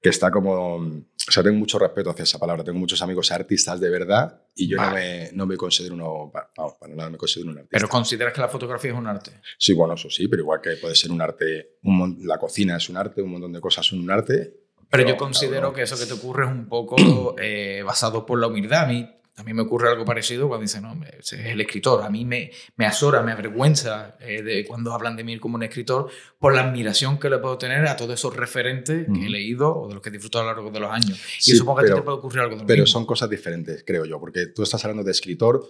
que 0.01 0.09
está 0.09 0.29
como. 0.31 0.75
O 0.75 1.31
sea, 1.31 1.43
tengo 1.43 1.57
mucho 1.57 1.79
respeto 1.79 2.09
hacia 2.09 2.23
esa 2.23 2.39
palabra. 2.39 2.63
Tengo 2.63 2.79
muchos 2.79 3.01
amigos 3.01 3.31
artistas 3.31 3.79
de 3.79 3.89
verdad 3.89 4.41
y 4.55 4.67
yo 4.67 4.77
no, 4.77 4.83
Vale. 4.83 4.99
me, 4.99 5.29
no 5.37 5.45
me 5.45 5.57
considero 5.57 5.95
uno. 5.95 6.31
Vamos, 6.57 6.73
para 6.79 6.95
nada 6.95 7.09
me 7.09 7.17
considero 7.17 7.51
un 7.51 7.57
artista. 7.57 7.77
Pero 7.77 7.89
consideras 7.89 8.33
que 8.33 8.41
la 8.41 8.49
fotografía 8.49 8.91
es 8.91 8.97
un 8.97 9.07
arte. 9.07 9.31
Sí, 9.57 9.73
bueno, 9.73 9.93
eso 9.95 10.09
sí, 10.09 10.27
pero 10.27 10.43
igual 10.43 10.61
que 10.61 10.71
puede 10.77 10.95
ser 10.95 11.11
un 11.11 11.21
arte. 11.21 11.77
un 11.83 12.19
la 12.25 12.37
cocina 12.37 12.77
es 12.77 12.89
un 12.89 12.97
arte, 12.97 13.21
un 13.21 13.31
montón 13.31 13.53
de 13.53 13.59
cosas 13.61 13.85
son 13.85 13.99
un 13.99 14.11
arte. 14.11 14.53
Pero 14.89 15.03
No, 15.03 15.09
yo 15.09 15.17
considero 15.17 15.51
claro, 15.53 15.67
no. 15.69 15.73
que 15.75 15.81
eso 15.81 15.97
que 15.99 16.05
te 16.05 16.13
ocurre 16.13 16.45
es 16.45 16.51
un 16.51 16.69
poco 16.69 16.95
eh, 17.41 17.83
basado 17.85 18.25
por 18.25 18.39
la 18.39 18.47
humildad. 18.47 18.83
A 18.85 18.87
mí 18.87 19.09
también 19.37 19.55
me 19.55 19.61
ocurre 19.61 19.87
algo 19.87 20.03
parecido 20.03 20.47
cuando 20.47 20.63
dicen, 20.63 20.81
no, 20.81 20.99
es 21.05 21.31
el 21.33 21.61
escritor. 21.61 22.03
A 22.03 22.09
mí 22.09 22.25
me, 22.25 22.49
me 22.75 22.87
azora, 22.87 23.21
me 23.21 23.31
avergüenza 23.33 24.17
eh, 24.19 24.41
de 24.41 24.65
cuando 24.65 24.91
hablan 24.93 25.15
de 25.15 25.23
mí 25.23 25.37
como 25.37 25.57
un 25.57 25.61
escritor 25.63 26.09
por 26.39 26.55
la 26.55 26.63
admiración 26.63 27.19
que 27.19 27.29
le 27.29 27.37
puedo 27.37 27.55
tener 27.59 27.85
a 27.87 27.95
todos 27.95 28.15
esos 28.15 28.35
referentes 28.35 29.05
que 29.05 29.27
he 29.27 29.29
leído 29.29 29.75
o 29.77 29.87
de 29.87 29.93
los 29.93 30.01
que 30.01 30.09
he 30.09 30.11
disfrutado 30.11 30.43
a 30.43 30.47
lo 30.47 30.53
largo 30.55 30.71
de 30.71 30.79
los 30.79 30.91
años. 30.91 31.21
Sí, 31.39 31.51
y 31.51 31.55
supongo 31.55 31.77
que 31.77 31.83
a 31.83 31.85
ti 31.85 31.89
pero- 31.91 32.01
te 32.01 32.05
puede 32.05 32.17
ocurrir 32.17 32.39
algo 32.39 32.55
de 32.55 32.61
lo 32.63 32.67
Pero 32.67 32.81
mismo. 32.81 32.91
son 32.93 33.05
cosas 33.05 33.29
diferentes, 33.29 33.83
creo 33.85 34.05
yo, 34.05 34.19
porque 34.19 34.47
tú 34.47 34.63
estás 34.63 34.83
hablando 34.85 35.03
de 35.03 35.11
escritor, 35.11 35.63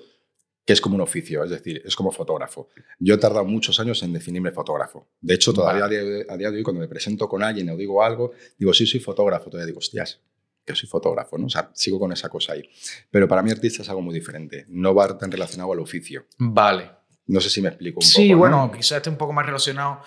que 0.65 0.71
es 0.71 0.79
como 0.79 0.95
un 0.95 1.01
oficio, 1.01 1.43
es 1.43 1.49
decir, 1.49 1.81
es 1.85 1.93
como 1.93 2.13
fotógrafo. 2.13 2.69
Yo 2.99 3.15
he 3.15 3.17
tardado 3.17 3.43
muchos 3.43 3.77
años 3.81 4.01
en 4.01 4.13
definirme 4.13 4.51
fotógrafo. 4.51 5.09
De 5.19 5.33
hecho, 5.33 5.51
todavía 5.53 5.83
a, 5.83 5.89
día 5.89 6.03
de, 6.05 6.25
a 6.29 6.37
día 6.37 6.51
de 6.51 6.55
hoy, 6.57 6.63
cuando 6.63 6.79
me 6.79 6.87
presento 6.87 7.27
con 7.27 7.43
alguien 7.43 7.69
o 7.69 7.75
digo 7.75 8.01
algo, 8.01 8.31
digo, 8.57 8.73
sí, 8.73 8.85
soy 8.87 9.01
fotógrafo, 9.01 9.49
todavía 9.49 9.65
digo, 9.67 9.79
hostias, 9.79 10.21
que 10.67 10.75
soy 10.75 10.87
fotógrafo, 10.89 11.37
¿no? 11.37 11.47
O 11.47 11.49
sea, 11.49 11.71
sigo 11.73 11.99
con 11.99 12.11
esa 12.11 12.29
cosa 12.29 12.53
ahí. 12.53 12.69
Pero 13.09 13.27
para 13.27 13.41
mí 13.41 13.49
artista 13.49 13.81
es 13.81 13.89
algo 13.89 14.01
muy 14.01 14.13
diferente, 14.13 14.65
no 14.69 14.93
va 14.93 15.17
tan 15.17 15.31
relacionado 15.31 15.71
al 15.73 15.79
oficio. 15.79 16.27
Vale. 16.37 16.91
No 17.25 17.39
sé 17.41 17.49
si 17.49 17.61
me 17.61 17.69
explico 17.69 17.99
un 17.99 18.05
Sí, 18.05 18.27
poco. 18.29 18.33
¿no? 18.33 18.37
bueno, 18.39 18.71
quizás 18.71 18.97
esté 18.97 19.09
un 19.09 19.17
poco 19.17 19.33
más 19.33 19.45
relacionado 19.45 20.01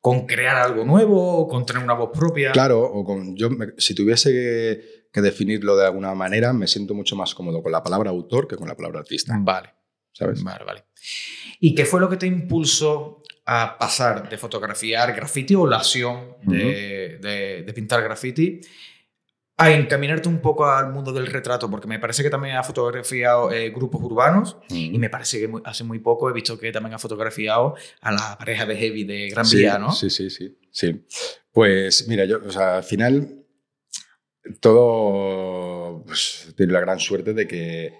con 0.00 0.26
crear 0.26 0.56
algo 0.56 0.84
nuevo 0.84 1.38
o 1.38 1.48
con 1.48 1.64
tener 1.66 1.82
una 1.82 1.94
voz 1.94 2.10
propia. 2.12 2.52
Claro, 2.52 2.80
o 2.82 3.04
con, 3.04 3.36
yo, 3.36 3.50
me- 3.50 3.68
si 3.78 3.94
tuviese 3.94 4.30
que, 4.32 5.08
que 5.12 5.20
definirlo 5.20 5.76
de 5.76 5.84
alguna 5.86 6.14
manera, 6.14 6.52
me 6.52 6.66
siento 6.66 6.94
mucho 6.94 7.16
más 7.16 7.34
cómodo 7.34 7.62
con 7.62 7.70
la 7.72 7.82
palabra 7.82 8.10
autor 8.10 8.48
que 8.48 8.56
con 8.56 8.66
la 8.68 8.76
palabra 8.76 9.00
artista, 9.00 9.36
Vale. 9.38 9.70
¿sabes? 10.12 10.42
Vale, 10.42 10.64
vale. 10.64 10.84
¿Y 11.60 11.74
qué 11.74 11.84
fue 11.84 12.00
lo 12.00 12.08
que 12.08 12.16
te 12.16 12.26
impulsó 12.26 13.22
a 13.44 13.76
pasar 13.78 14.28
de 14.28 14.38
fotografiar 14.38 15.12
graffiti 15.14 15.54
o 15.54 15.66
la 15.66 15.78
acción 15.78 16.36
de, 16.44 17.18
de- 17.20 17.62
de 17.66 17.72
pintar 17.74 18.02
graffiti 18.02 18.60
a 19.60 19.72
encaminarte 19.72 20.28
un 20.28 20.40
poco 20.40 20.66
al 20.66 20.92
mundo 20.92 21.12
del 21.12 21.26
retrato? 21.26 21.70
Porque 21.70 21.86
me 21.86 21.98
parece 21.98 22.22
que 22.22 22.30
también 22.30 22.56
has 22.56 22.66
fotografiado 22.66 23.50
eh, 23.52 23.70
grupos 23.70 24.00
urbanos 24.02 24.56
y 24.68 24.98
me 24.98 25.10
parece 25.10 25.38
que 25.40 25.48
muy- 25.48 25.62
hace 25.64 25.84
muy 25.84 25.98
poco 25.98 26.28
he 26.30 26.32
visto 26.32 26.58
que 26.58 26.72
también 26.72 26.94
has 26.94 27.02
fotografiado 27.02 27.74
a 28.00 28.12
la 28.12 28.36
pareja 28.38 28.66
de 28.66 28.76
Heavy 28.76 29.04
de 29.04 29.28
Gran 29.28 29.44
sí, 29.44 29.58
Vía, 29.58 29.78
¿no? 29.78 29.92
Sí, 29.92 30.10
sí, 30.10 30.30
sí, 30.30 30.58
sí. 30.70 31.04
Pues 31.52 32.06
mira, 32.08 32.24
yo, 32.24 32.38
o 32.46 32.50
sea, 32.50 32.78
al 32.78 32.84
final 32.84 33.44
todo 34.60 36.04
pues, 36.06 36.52
tiene 36.56 36.72
la 36.72 36.80
gran 36.80 36.98
suerte 36.98 37.34
de 37.34 37.46
que, 37.46 37.92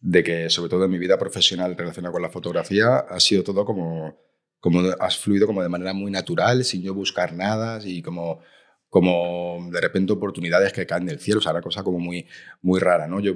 de 0.00 0.22
que, 0.22 0.50
sobre 0.50 0.70
todo 0.70 0.84
en 0.84 0.90
mi 0.90 0.98
vida 0.98 1.18
profesional 1.18 1.76
relacionada 1.76 2.12
con 2.12 2.22
la 2.22 2.30
fotografía, 2.30 2.98
ha 2.98 3.20
sido 3.20 3.42
todo 3.42 3.64
como, 3.64 4.16
como 4.60 4.80
has 5.00 5.18
fluido 5.18 5.46
como 5.46 5.62
de 5.62 5.68
manera 5.68 5.92
muy 5.92 6.10
natural, 6.10 6.64
sin 6.64 6.82
yo 6.82 6.94
buscar 6.94 7.32
nada 7.32 7.80
y 7.84 8.02
como, 8.02 8.40
como 8.88 9.68
de 9.70 9.80
repente 9.80 10.12
oportunidades 10.12 10.72
que 10.72 10.86
caen 10.86 11.06
del 11.06 11.20
cielo, 11.20 11.40
o 11.40 11.42
sea, 11.42 11.52
una 11.52 11.62
cosa 11.62 11.82
como 11.82 11.98
muy, 11.98 12.26
muy 12.62 12.80
rara, 12.80 13.06
¿no? 13.06 13.20
Yo 13.20 13.34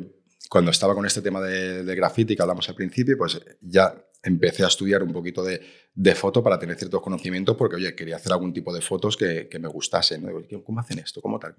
cuando 0.49 0.71
estaba 0.71 0.95
con 0.95 1.07
este 1.07 1.23
tema 1.23 1.41
de, 1.41 1.83
de 1.83 1.95
graffiti 1.95 2.37
que 2.37 2.43
hablamos 2.43 2.69
al 2.69 2.75
principio, 2.75 3.17
pues 3.17 3.41
ya 3.61 3.95
empecé 4.23 4.65
a 4.65 4.69
estudiar 4.69 5.03
un 5.03 5.13
poquito 5.13 5.43
de, 5.43 5.61
de 5.95 6.15
foto 6.15 6.43
para 6.43 6.59
tener 6.59 6.77
ciertos 6.77 7.03
conocimientos 7.03 7.57
porque, 7.57 7.77
oye, 7.77 7.95
quería 7.95 8.17
hacer 8.17 8.33
algún 8.33 8.53
tipo 8.53 8.73
de 8.73 8.81
fotos 8.81 9.17
que, 9.17 9.49
que 9.49 9.59
me 9.59 9.69
gustasen. 9.69 10.23
¿no? 10.23 10.63
¿Cómo 10.63 10.81
hacen 10.81 10.99
esto? 11.01 11.21
¿Cómo 11.21 11.39
tal? 11.39 11.55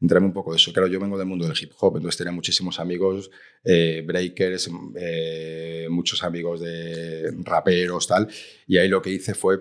Entrarme 0.00 0.28
un 0.28 0.32
poco 0.32 0.52
de 0.52 0.56
eso. 0.56 0.72
Claro, 0.72 0.88
yo 0.88 0.98
vengo 0.98 1.18
del 1.18 1.26
mundo 1.26 1.46
del 1.46 1.56
hip 1.60 1.72
hop, 1.78 1.96
entonces 1.96 2.18
tenía 2.18 2.32
muchísimos 2.32 2.80
amigos, 2.80 3.30
eh, 3.64 4.02
breakers, 4.06 4.70
eh, 4.96 5.88
muchos 5.90 6.22
amigos 6.22 6.60
de 6.60 7.32
raperos, 7.44 8.06
tal, 8.06 8.28
y 8.66 8.78
ahí 8.78 8.88
lo 8.88 9.02
que 9.02 9.10
hice 9.10 9.34
fue 9.34 9.58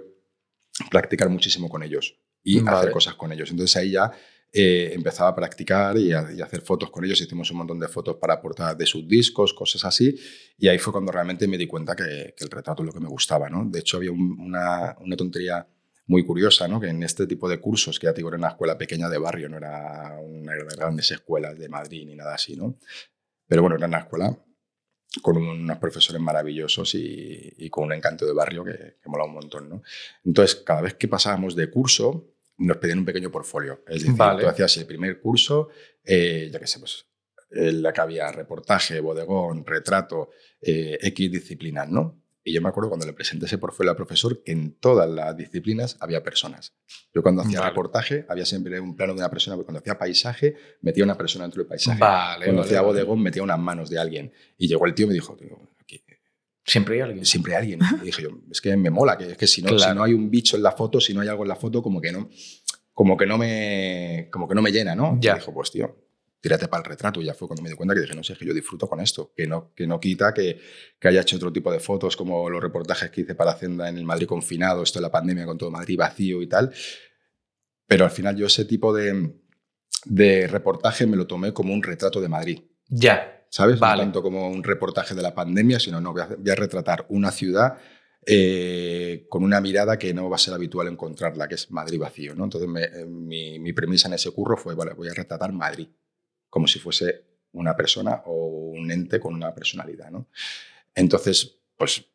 practicar 0.89 1.29
muchísimo 1.29 1.67
con 1.67 1.83
ellos 1.83 2.19
y 2.43 2.59
Vale. 2.61 2.77
hacer 2.77 2.91
cosas 2.91 3.15
con 3.15 3.31
ellos. 3.31 3.49
Entonces 3.51 3.75
ahí 3.77 3.91
ya 3.91 4.11
eh, 4.51 4.91
empezaba 4.93 5.29
a 5.29 5.35
practicar 5.35 5.97
y 5.97 6.11
a, 6.13 6.31
y 6.35 6.41
hacer 6.41 6.61
fotos 6.61 6.89
con 6.89 7.03
ellos. 7.05 7.21
Hicimos 7.21 7.51
un 7.51 7.57
montón 7.57 7.79
de 7.79 7.87
fotos 7.87 8.15
para 8.17 8.41
portadas 8.41 8.77
de 8.77 8.85
sus 8.85 9.07
discos, 9.07 9.53
cosas 9.53 9.85
así. 9.85 10.15
Y 10.57 10.67
ahí 10.67 10.79
fue 10.79 10.91
cuando 10.93 11.11
realmente 11.11 11.47
me 11.47 11.57
di 11.57 11.67
cuenta 11.67 11.95
que, 11.95 12.33
que 12.35 12.43
el 12.43 12.49
retrato 12.49 12.81
es 12.83 12.87
lo 12.87 12.93
que 12.93 12.99
me 12.99 13.09
gustaba. 13.09 13.49
¿no? 13.49 13.65
De 13.65 13.79
hecho, 13.79 13.97
había 13.97 14.11
un- 14.11 14.39
una, 14.39 14.95
una 15.01 15.15
tontería 15.15 15.67
muy 16.07 16.25
curiosa, 16.25 16.67
¿no? 16.67 16.79
que 16.79 16.87
en 16.87 17.03
este 17.03 17.27
tipo 17.27 17.47
de 17.47 17.59
cursos, 17.59 17.99
que 17.99 18.07
ya 18.07 18.13
te 18.13 18.17
digo, 18.17 18.29
era 18.29 18.37
una 18.39 18.47
escuela 18.49 18.75
pequeña 18.79 19.07
de 19.09 19.19
barrio, 19.19 19.47
no 19.47 19.57
era 19.57 20.17
una 20.19 20.53
de 20.53 20.63
las 20.63 20.75
grandes 20.75 21.11
escuelas 21.11 21.55
de 21.59 21.69
Madrid 21.69 22.07
ni 22.07 22.15
nada 22.15 22.33
así, 22.33 22.55
¿no? 22.55 22.79
Pero 23.47 23.61
bueno, 23.61 23.75
era 23.77 23.85
una 23.85 23.99
escuela 23.99 24.35
con 25.21 25.37
unos 25.37 25.77
profesores 25.77 26.19
maravillosos 26.21 26.95
y, 26.95 27.53
y 27.57 27.69
con 27.69 27.83
un 27.85 27.93
encanto 27.93 28.25
de 28.25 28.33
barrio 28.33 28.63
que, 28.63 28.97
que 29.01 29.09
mola 29.09 29.25
un 29.25 29.33
montón, 29.33 29.69
¿no? 29.69 29.83
Entonces, 30.25 30.55
cada 30.57 30.81
vez 30.81 30.95
que 30.95 31.07
pasábamos 31.07 31.55
de 31.55 31.69
curso, 31.69 32.28
nos 32.59 32.77
pedían 32.77 32.99
un 32.99 33.05
pequeño 33.05 33.31
portfolio. 33.31 33.83
Es 33.87 34.01
decir, 34.01 34.15
Vale. 34.15 34.43
tú 34.43 34.49
hacías 34.49 34.77
el 34.77 34.85
primer 34.85 35.19
curso, 35.19 35.69
eh, 36.03 36.49
ya 36.51 36.59
que 36.59 36.67
sé, 36.67 36.79
pues, 36.79 37.05
la 37.51 37.91
que 37.93 38.01
había 38.01 38.31
reportaje, 38.31 38.99
bodegón, 38.99 39.65
retrato, 39.65 40.29
eh, 40.61 40.97
X 41.01 41.31
disciplinas, 41.31 41.89
¿no? 41.89 42.21
Y 42.43 42.53
yo 42.53 42.61
me 42.61 42.69
acuerdo 42.69 42.89
cuando 42.89 43.05
le 43.05 43.13
presenté 43.13 43.45
ese 43.45 43.57
portfolio 43.57 43.91
al 43.91 43.95
profesor 43.97 44.41
que 44.43 44.51
en 44.51 44.73
todas 44.79 45.09
las 45.09 45.35
disciplinas 45.35 45.97
había 45.99 46.23
personas. 46.23 46.73
Yo 47.13 47.21
cuando 47.21 47.41
hacía 47.41 47.59
Vale. 47.59 47.71
reportaje 47.71 48.25
había 48.29 48.45
siempre 48.45 48.79
un 48.79 48.95
plano 48.95 49.13
de 49.13 49.19
una 49.19 49.29
persona, 49.29 49.55
porque 49.55 49.65
cuando 49.65 49.79
hacía 49.79 49.97
paisaje 49.97 50.55
metía 50.81 51.03
una 51.03 51.17
persona 51.17 51.45
dentro 51.45 51.61
del 51.61 51.67
paisaje. 51.67 51.99
Vale, 51.99 52.45
cuando 52.45 52.61
vale, 52.61 52.67
hacía 52.69 52.81
bodegón 52.81 53.21
metía 53.21 53.43
unas 53.43 53.59
manos 53.59 53.89
de 53.89 53.99
alguien. 53.99 54.31
Y 54.57 54.67
llegó 54.67 54.85
el 54.85 54.93
tío 54.93 55.05
y 55.05 55.09
me 55.09 55.13
dijo, 55.15 55.35
"Tío, 55.35 55.59
aquí 55.77 55.78
Siempre 56.69 56.95
hay 56.95 57.01
alguien. 57.01 57.25
siempre 57.25 57.55
hay 57.55 57.61
alguien. 57.73 57.79
Y 58.01 58.05
dije 58.05 58.21
yo, 58.23 58.29
es 58.51 58.61
que 58.61 58.77
me 58.77 58.89
mola, 58.89 59.17
que 59.17 59.31
es 59.31 59.37
que 59.37 59.47
si 59.47 59.61
no, 59.61 59.69
Claro. 59.69 59.91
si 59.91 59.95
no 59.97 60.03
hay 60.03 60.13
un 60.13 60.29
bicho 60.29 60.55
en 60.55 60.63
la 60.63 60.71
foto, 60.71 60.99
si 61.01 61.13
no 61.13 61.21
hay 61.21 61.27
algo 61.27 61.43
en 61.43 61.49
la 61.49 61.55
foto, 61.55 61.81
como 61.81 61.99
que 61.99 62.11
no, 62.11 62.29
como 62.93 63.17
que 63.17 63.25
no 63.25 63.37
me, 63.37 64.27
como 64.31 64.47
que 64.47 64.55
no 64.55 64.61
me 64.61 64.71
llena, 64.71 64.93
¿no? 64.95 65.17
Ya. 65.19 65.33
Y 65.33 65.35
dijo, 65.39 65.53
pues 65.53 65.71
tío, 65.71 65.95
tírate 66.41 66.67
para 66.67 66.83
el 66.83 66.89
retrato. 66.89 67.21
Y 67.21 67.25
ya 67.25 67.33
fue 67.33 67.47
cuando 67.47 67.63
me 67.63 67.69
di 67.69 67.75
cuenta 67.75 67.95
que 67.95 68.01
dije, 68.01 68.15
no 68.15 68.23
sé, 68.23 68.33
es 68.33 68.39
que 68.39 68.45
yo 68.45 68.53
disfruto 68.53 68.87
con 68.87 68.99
esto, 68.99 69.33
que 69.35 69.47
no, 69.47 69.73
que 69.75 69.87
no 69.87 69.99
quita 69.99 70.33
que, 70.33 70.59
que 70.99 71.07
haya 71.07 71.21
hecho 71.21 71.37
otro 71.37 71.51
tipo 71.51 71.71
de 71.71 71.79
fotos, 71.79 72.15
como 72.15 72.49
los 72.49 72.61
reportajes 72.61 73.09
que 73.09 73.21
hice 73.21 73.35
para 73.35 73.51
Hacienda 73.51 73.89
en 73.89 73.97
el 73.97 74.05
Madrid 74.05 74.27
confinado, 74.27 74.83
esto 74.83 74.99
de 74.99 75.03
la 75.03 75.11
pandemia 75.11 75.45
con 75.45 75.57
todo 75.57 75.71
Madrid 75.71 75.97
vacío 75.97 76.41
y 76.41 76.47
tal. 76.47 76.71
Pero 77.87 78.05
al 78.05 78.11
final 78.11 78.35
yo 78.35 78.45
ese 78.45 78.65
tipo 78.65 78.93
de, 78.93 79.33
de 80.05 80.47
reportaje 80.47 81.07
me 81.07 81.17
lo 81.17 81.25
tomé 81.25 81.51
como 81.53 81.73
un 81.73 81.81
retrato 81.81 82.21
de 82.21 82.29
Madrid. 82.29 82.59
Ya. 82.87 83.38
¿Sabes? 83.49 83.79
Vale. 83.79 83.97
No 83.97 84.03
tanto 84.07 84.21
como 84.21 84.47
un 84.49 84.63
reportaje 84.63 85.15
de 85.15 85.21
la 85.21 85.33
pandemia, 85.33 85.79
sino 85.79 85.99
no, 86.01 86.13
voy 86.13 86.21
a, 86.21 86.27
voy 86.27 86.49
a 86.51 86.55
retratar 86.55 87.05
una 87.09 87.31
ciudad 87.31 87.77
eh, 88.25 89.25
con 89.29 89.43
una 89.43 89.61
mirada 89.61 89.97
que 89.97 90.13
no 90.13 90.29
va 90.29 90.35
a 90.35 90.39
ser 90.39 90.53
habitual 90.53 90.87
encontrarla, 90.87 91.47
que 91.47 91.55
es 91.55 91.71
Madrid 91.71 91.99
vacío, 91.99 92.35
¿no? 92.35 92.43
Entonces 92.43 92.69
me- 92.69 92.83
eh, 92.83 93.05
mi, 93.05 93.59
mi 93.59 93.73
premisa 93.73 94.07
en 94.07 94.13
ese 94.15 94.31
curro 94.31 94.57
fue, 94.57 94.75
vale, 94.75 94.93
voy 94.93 95.07
a 95.07 95.13
retratar 95.13 95.51
Madrid, 95.53 95.87
como 96.49 96.67
si 96.67 96.79
fuese 96.79 97.25
una 97.53 97.75
persona 97.75 98.21
o 98.25 98.71
un 98.75 98.91
ente 98.91 99.19
con 99.19 99.33
una 99.33 99.53
personalidad, 99.55 100.11
¿no? 100.11 100.27
Entonces, 100.93 101.59
pues 101.77 102.05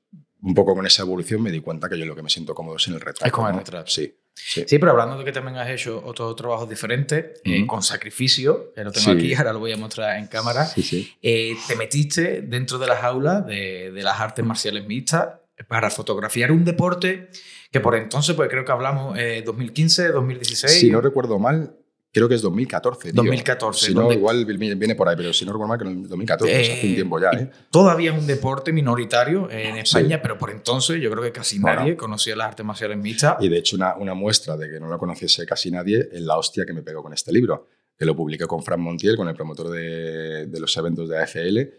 un 0.44 0.54
poco 0.54 0.74
con 0.74 0.87
esa 0.87 1.02
evolución 1.02 1.42
me 1.42 1.50
di 1.50 1.61
cuenta 1.61 1.88
que 1.88 1.98
yo 1.98 2.04
lo 2.07 2.14
que 2.14 2.22
me 2.22 2.30
siento 2.30 2.54
cómodo 2.54 2.76
es 2.76 2.87
en 2.88 2.94
el 2.94 3.00
retrato. 3.00 3.24
Es 3.26 3.33
con 3.33 3.48
el 3.50 3.57
retrato. 3.59 3.90
Sí, 3.90 4.14
sí. 4.35 4.64
Sí, 4.66 4.78
pero 4.78 4.92
hablando 4.92 5.16
de 5.18 5.24
que 5.24 5.33
también 5.33 5.57
has 5.57 5.68
hecho 5.70 6.02
otros 6.04 6.37
trabajos 6.37 6.68
diferentes, 6.68 7.40
eh, 7.44 7.59
Ujú. 7.61 7.66
con 7.66 7.83
sacrificio, 7.83 8.72
que 8.74 8.85
lo 8.85 8.92
tengo 8.92 9.07
Sí. 9.12 9.16
aquí, 9.16 9.35
ahora 9.35 9.52
lo 9.52 9.59
voy 9.61 9.72
a 9.72 9.76
mostrar 9.76 10.18
en 10.18 10.26
cámara, 10.26 10.66
Sí, 10.66 10.83
sí. 10.83 11.12
eh, 11.22 11.54
te 11.66 11.76
metiste 11.76 12.42
dentro 12.42 12.78
de 12.78 12.87
las 12.87 13.02
aulas 13.02 13.46
de, 13.46 13.90
de 13.92 14.02
las 14.02 14.20
artes 14.20 14.44
marciales 14.44 14.87
mixtas 14.87 15.28
para 15.68 15.88
fotografiar 15.88 16.50
un 16.52 16.64
deporte 16.64 17.28
que 17.70 17.80
por 17.80 17.94
entonces, 17.96 18.35
pues 18.37 18.48
creo 18.50 18.64
que 18.64 18.72
hablamos 18.72 19.16
eh, 19.18 19.42
2015, 19.46 20.09
2016. 20.09 20.80
Si 20.80 20.90
no 20.90 21.00
recuerdo 21.00 21.38
mal, 21.38 21.76
creo 22.14 22.29
que 22.29 22.37
es 22.37 22.40
2014. 22.42 23.11
tío. 23.12 23.16
2014, 23.16 23.87
Si 23.87 23.94
no, 23.94 24.00
donde- 24.03 24.14
igual 24.14 24.46
viene 24.46 24.94
por 24.94 25.09
ahí, 25.09 25.16
pero 25.16 25.33
si 25.35 25.44
no 25.44 25.53
recuerdo 25.53 25.68
mal, 25.68 25.79
que 25.79 25.85
en 25.85 25.90
el 26.05 26.09
2014, 26.09 26.55
pues 26.55 26.70
hace 26.70 26.87
un 26.87 26.92
Eh, 26.92 26.94
tiempo 26.94 27.20
ya, 27.20 27.31
¿eh? 27.33 27.50
Todavía 27.70 28.12
es 28.14 28.18
un 28.18 28.27
deporte 28.27 28.72
minoritario 28.72 29.50
en 29.50 29.74
Sí. 29.74 29.81
España, 29.81 30.22
pero 30.22 30.38
por 30.38 30.50
entonces 30.50 31.00
yo 31.03 31.11
creo 31.11 31.22
que 31.22 31.33
casi 31.33 31.59
Bueno. 31.59 31.81
nadie 31.81 31.96
conocía 31.96 32.35
las 32.37 32.46
artes 32.48 32.64
marciales 32.64 32.96
mixtas. 32.96 33.37
Y 33.40 33.48
de 33.50 33.59
hecho, 33.59 33.77
una, 33.77 33.96
una 33.96 34.14
muestra 34.14 34.57
de 34.57 34.70
que 34.70 34.81
no 34.81 34.88
lo 34.88 34.96
conociese 34.98 35.44
casi 35.44 35.70
nadie 35.70 36.09
es 36.12 36.20
la 36.22 36.38
hostia 36.38 36.64
que 36.64 36.72
me 36.72 36.83
pegó 36.83 37.03
con 37.03 37.12
este 37.12 37.33
libro, 37.33 37.66
que 37.98 38.05
lo 38.07 38.14
publiqué 38.16 38.46
con 38.46 38.62
Fran 38.62 38.81
Montiel, 38.81 39.16
con 39.16 39.29
el 39.29 39.35
promotor 39.35 39.70
de, 39.70 40.46
de 40.46 40.61
los 40.61 40.74
eventos 40.77 41.09
de 41.09 41.18
AFL. 41.18 41.70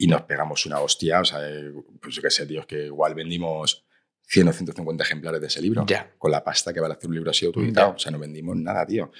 y 0.00 0.06
nos 0.06 0.22
pegamos 0.22 0.64
una 0.64 0.78
hostia. 0.80 1.20
O 1.20 1.24
sea, 1.24 1.40
eh, 1.50 1.72
pues 2.00 2.14
yo 2.14 2.22
qué 2.22 2.30
sé, 2.30 2.46
tío, 2.46 2.60
es 2.60 2.66
que 2.66 2.86
igual 2.86 3.14
vendimos 3.16 3.84
100 4.28 4.46
o 4.46 4.52
150 4.52 5.02
ejemplares 5.02 5.40
de 5.40 5.48
ese 5.48 5.60
libro. 5.60 5.84
Ya. 5.88 6.12
Con 6.16 6.30
la 6.30 6.44
pasta 6.44 6.72
que 6.72 6.78
vale 6.78 6.94
hacer 6.94 7.08
un 7.08 7.16
libro 7.16 7.32
así 7.32 7.46
autoeditado. 7.46 7.94
O 7.96 7.98
sea, 7.98 8.12
no 8.12 8.18
vendimos 8.20 8.54
nada, 8.56 8.86
tío. 8.86 9.10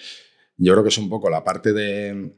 Yo 0.58 0.72
creo 0.72 0.82
que 0.82 0.88
es 0.90 0.98
un 0.98 1.08
poco 1.08 1.30
la 1.30 1.42
parte 1.44 1.72
de, 1.72 2.34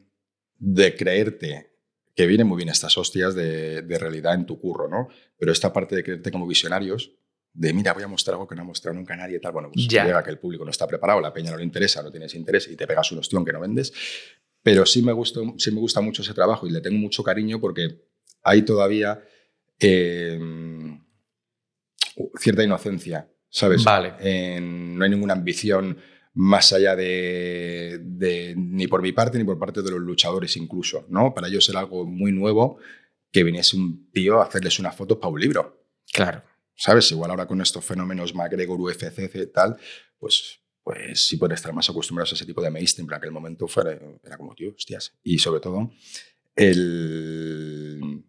de 0.58 0.94
creerte 0.96 1.72
que 2.14 2.26
vienen 2.26 2.46
muy 2.46 2.56
bien 2.58 2.68
estas 2.68 2.96
hostias 2.98 3.34
de, 3.34 3.82
de 3.82 3.98
realidad 3.98 4.34
en 4.34 4.46
tu 4.46 4.60
curro, 4.60 4.88
¿no? 4.88 5.08
Pero 5.38 5.50
esta 5.52 5.72
parte 5.72 5.96
de 5.96 6.04
creerte 6.04 6.30
como 6.30 6.46
visionarios, 6.46 7.12
de 7.52 7.72
mira, 7.72 7.92
voy 7.94 8.02
a 8.02 8.08
mostrar 8.08 8.34
algo 8.34 8.46
que 8.46 8.54
no 8.54 8.62
ha 8.62 8.64
mostrado 8.64 8.96
nunca 8.96 9.16
nadie 9.16 9.38
y 9.38 9.40
tal. 9.40 9.52
Bueno, 9.52 9.70
pues 9.72 9.88
Ya. 9.88 10.04
llega 10.04 10.22
que 10.22 10.30
el 10.30 10.38
público 10.38 10.64
no 10.64 10.70
está 10.70 10.86
preparado, 10.86 11.20
la 11.20 11.32
peña 11.32 11.50
no 11.50 11.56
le 11.56 11.64
interesa, 11.64 12.02
no 12.02 12.10
tienes 12.10 12.34
interés 12.34 12.68
y 12.68 12.76
te 12.76 12.86
pegas 12.86 13.10
un 13.10 13.18
ostión 13.18 13.44
que 13.44 13.52
no 13.52 13.60
vendes. 13.60 13.92
Pero 14.62 14.84
sí 14.84 15.02
me, 15.02 15.12
gusta, 15.12 15.40
sí 15.56 15.70
me 15.72 15.80
gusta 15.80 16.00
mucho 16.02 16.20
ese 16.22 16.34
trabajo 16.34 16.66
y 16.66 16.70
le 16.70 16.80
tengo 16.82 16.98
mucho 16.98 17.22
cariño 17.24 17.58
porque 17.60 18.02
hay 18.42 18.62
todavía 18.62 19.22
eh, 19.78 20.38
cierta 22.38 22.62
inocencia, 22.62 23.28
¿sabes? 23.48 23.82
Vale. 23.84 24.14
En- 24.20 24.96
no 24.98 25.04
hay 25.04 25.10
ninguna 25.10 25.32
ambición 25.32 25.96
más 26.34 26.72
allá 26.72 26.94
de, 26.94 27.98
de- 28.20 28.54
ni 28.56 28.86
por 28.86 29.00
mi 29.02 29.12
parte 29.12 29.38
ni 29.38 29.44
por 29.44 29.58
parte 29.58 29.82
de 29.82 29.90
los 29.90 30.00
luchadores 30.00 30.56
incluso, 30.56 31.06
¿no? 31.08 31.32
Para 31.34 31.48
ellos 31.48 31.68
era 31.68 31.80
algo 31.80 32.04
muy 32.06 32.32
nuevo 32.32 32.78
que 33.32 33.42
viniese 33.44 33.76
un 33.76 34.10
tío 34.12 34.40
a 34.40 34.44
hacerles 34.44 34.78
unas 34.78 34.94
fotos 34.94 35.18
para 35.18 35.32
un 35.32 35.40
libro. 35.40 35.86
Claro. 36.12 36.42
¿sabes? 36.74 37.10
Igual 37.12 37.30
ahora 37.30 37.46
con 37.46 37.60
estos 37.60 37.84
fenómenos 37.84 38.34
McGregor, 38.34 38.80
UFC, 38.80 39.46
tal, 39.52 39.76
pues, 40.18 40.60
pues 40.82 41.26
sí 41.26 41.36
pueden 41.36 41.54
estar 41.54 41.74
más 41.74 41.90
acostumbrados 41.90 42.32
a 42.32 42.34
ese 42.36 42.46
tipo 42.46 42.62
de 42.62 42.70
mainstream, 42.70 43.06
pero 43.06 43.16
en 43.16 43.20
aquel 43.20 43.32
momento 43.32 43.68
fuera, 43.68 43.92
era 44.24 44.36
como, 44.38 44.54
tío, 44.54 44.72
hostias. 44.74 45.12
Y 45.22 45.38
sobre 45.38 45.60
todo, 45.60 45.90
el, 46.56 48.24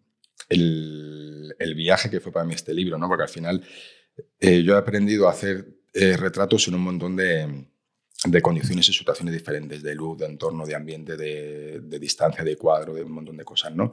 el, 0.50 1.54
el 1.58 1.74
viaje 1.74 2.10
que 2.10 2.20
fue 2.20 2.30
para 2.30 2.44
mí 2.44 2.54
este 2.54 2.74
libro, 2.74 2.98
¿no? 2.98 3.08
Porque 3.08 3.22
al 3.24 3.28
final 3.30 3.64
eh, 4.38 4.62
yo 4.62 4.74
he 4.74 4.78
aprendido 4.78 5.28
a 5.28 5.32
hacer 5.32 5.66
eh, 5.94 6.16
retratos 6.18 6.68
en 6.68 6.74
un 6.74 6.82
montón 6.82 7.16
de, 7.16 7.66
de 8.24 8.42
condiciones 8.42 8.88
y 8.88 8.92
situaciones 8.92 9.34
diferentes, 9.34 9.82
de 9.82 9.94
luz, 9.94 10.18
de 10.18 10.26
entorno, 10.26 10.64
de 10.66 10.74
ambiente, 10.74 11.16
de, 11.16 11.80
de 11.80 11.98
distancia, 11.98 12.44
de 12.44 12.56
cuadro, 12.56 12.94
de 12.94 13.02
un 13.02 13.12
montón 13.12 13.36
de 13.36 13.44
cosas, 13.44 13.74
¿no? 13.74 13.90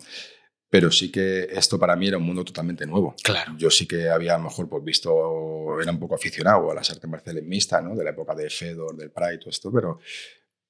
Pero 0.70 0.92
sí 0.92 1.12
que 1.12 1.48
esto 1.52 1.80
para 1.80 1.96
mí 1.96 2.08
era 2.08 2.18
un 2.18 2.24
mundo 2.24 2.46
totalmente 2.46 2.86
nuevo. 2.86 3.16
Claro. 3.24 3.54
Yo 3.58 3.72
sí 3.72 3.88
que 3.88 4.08
había 4.08 4.36
a 4.36 4.38
lo 4.38 4.46
mejor 4.46 4.70
pues, 4.70 4.84
visto, 4.84 5.82
era 5.82 5.92
un 5.92 6.00
poco 6.00 6.14
aficionado 6.14 6.70
a 6.70 6.76
las 6.76 6.90
artes 6.92 7.10
marciales 7.10 7.44
mixtas, 7.44 7.84
¿no? 7.84 7.96
De 7.96 8.04
la 8.04 8.12
época 8.12 8.36
de 8.36 8.50
Fedor, 8.50 8.96
del 8.96 9.10
Pride, 9.10 9.40
todo 9.40 9.50
esto, 9.50 9.72
pero, 9.72 10.00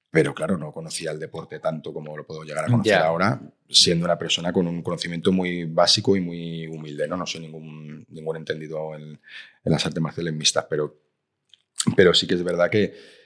pero 0.10 0.34
claro, 0.34 0.58
no 0.58 0.72
conocía 0.72 1.12
el 1.12 1.20
deporte 1.20 1.60
tanto 1.60 1.92
como 1.94 2.16
lo 2.16 2.26
puedo 2.26 2.44
llegar 2.44 2.64
a 2.64 2.68
conocer 2.70 2.94
ahora, 2.94 3.42
siendo 3.70 4.06
una 4.06 4.18
persona 4.18 4.54
con 4.54 4.68
un 4.68 4.82
conocimiento 4.82 5.34
muy 5.34 5.66
básico 5.66 6.16
y 6.16 6.22
muy 6.22 6.66
humilde, 6.68 7.06
¿no? 7.06 7.18
No 7.18 7.26
soy 7.26 7.42
ningún, 7.42 8.06
ningún 8.08 8.38
entendido 8.38 8.96
en, 8.96 9.02
en 9.02 9.20
las 9.72 9.86
artes 9.86 10.02
marciales 10.02 10.34
mixtas, 10.34 10.66
pero, 10.70 10.98
pero 11.98 12.14
sí 12.14 12.26
que 12.26 12.36
es 12.36 12.44
verdad 12.44 12.70
que, 12.70 13.19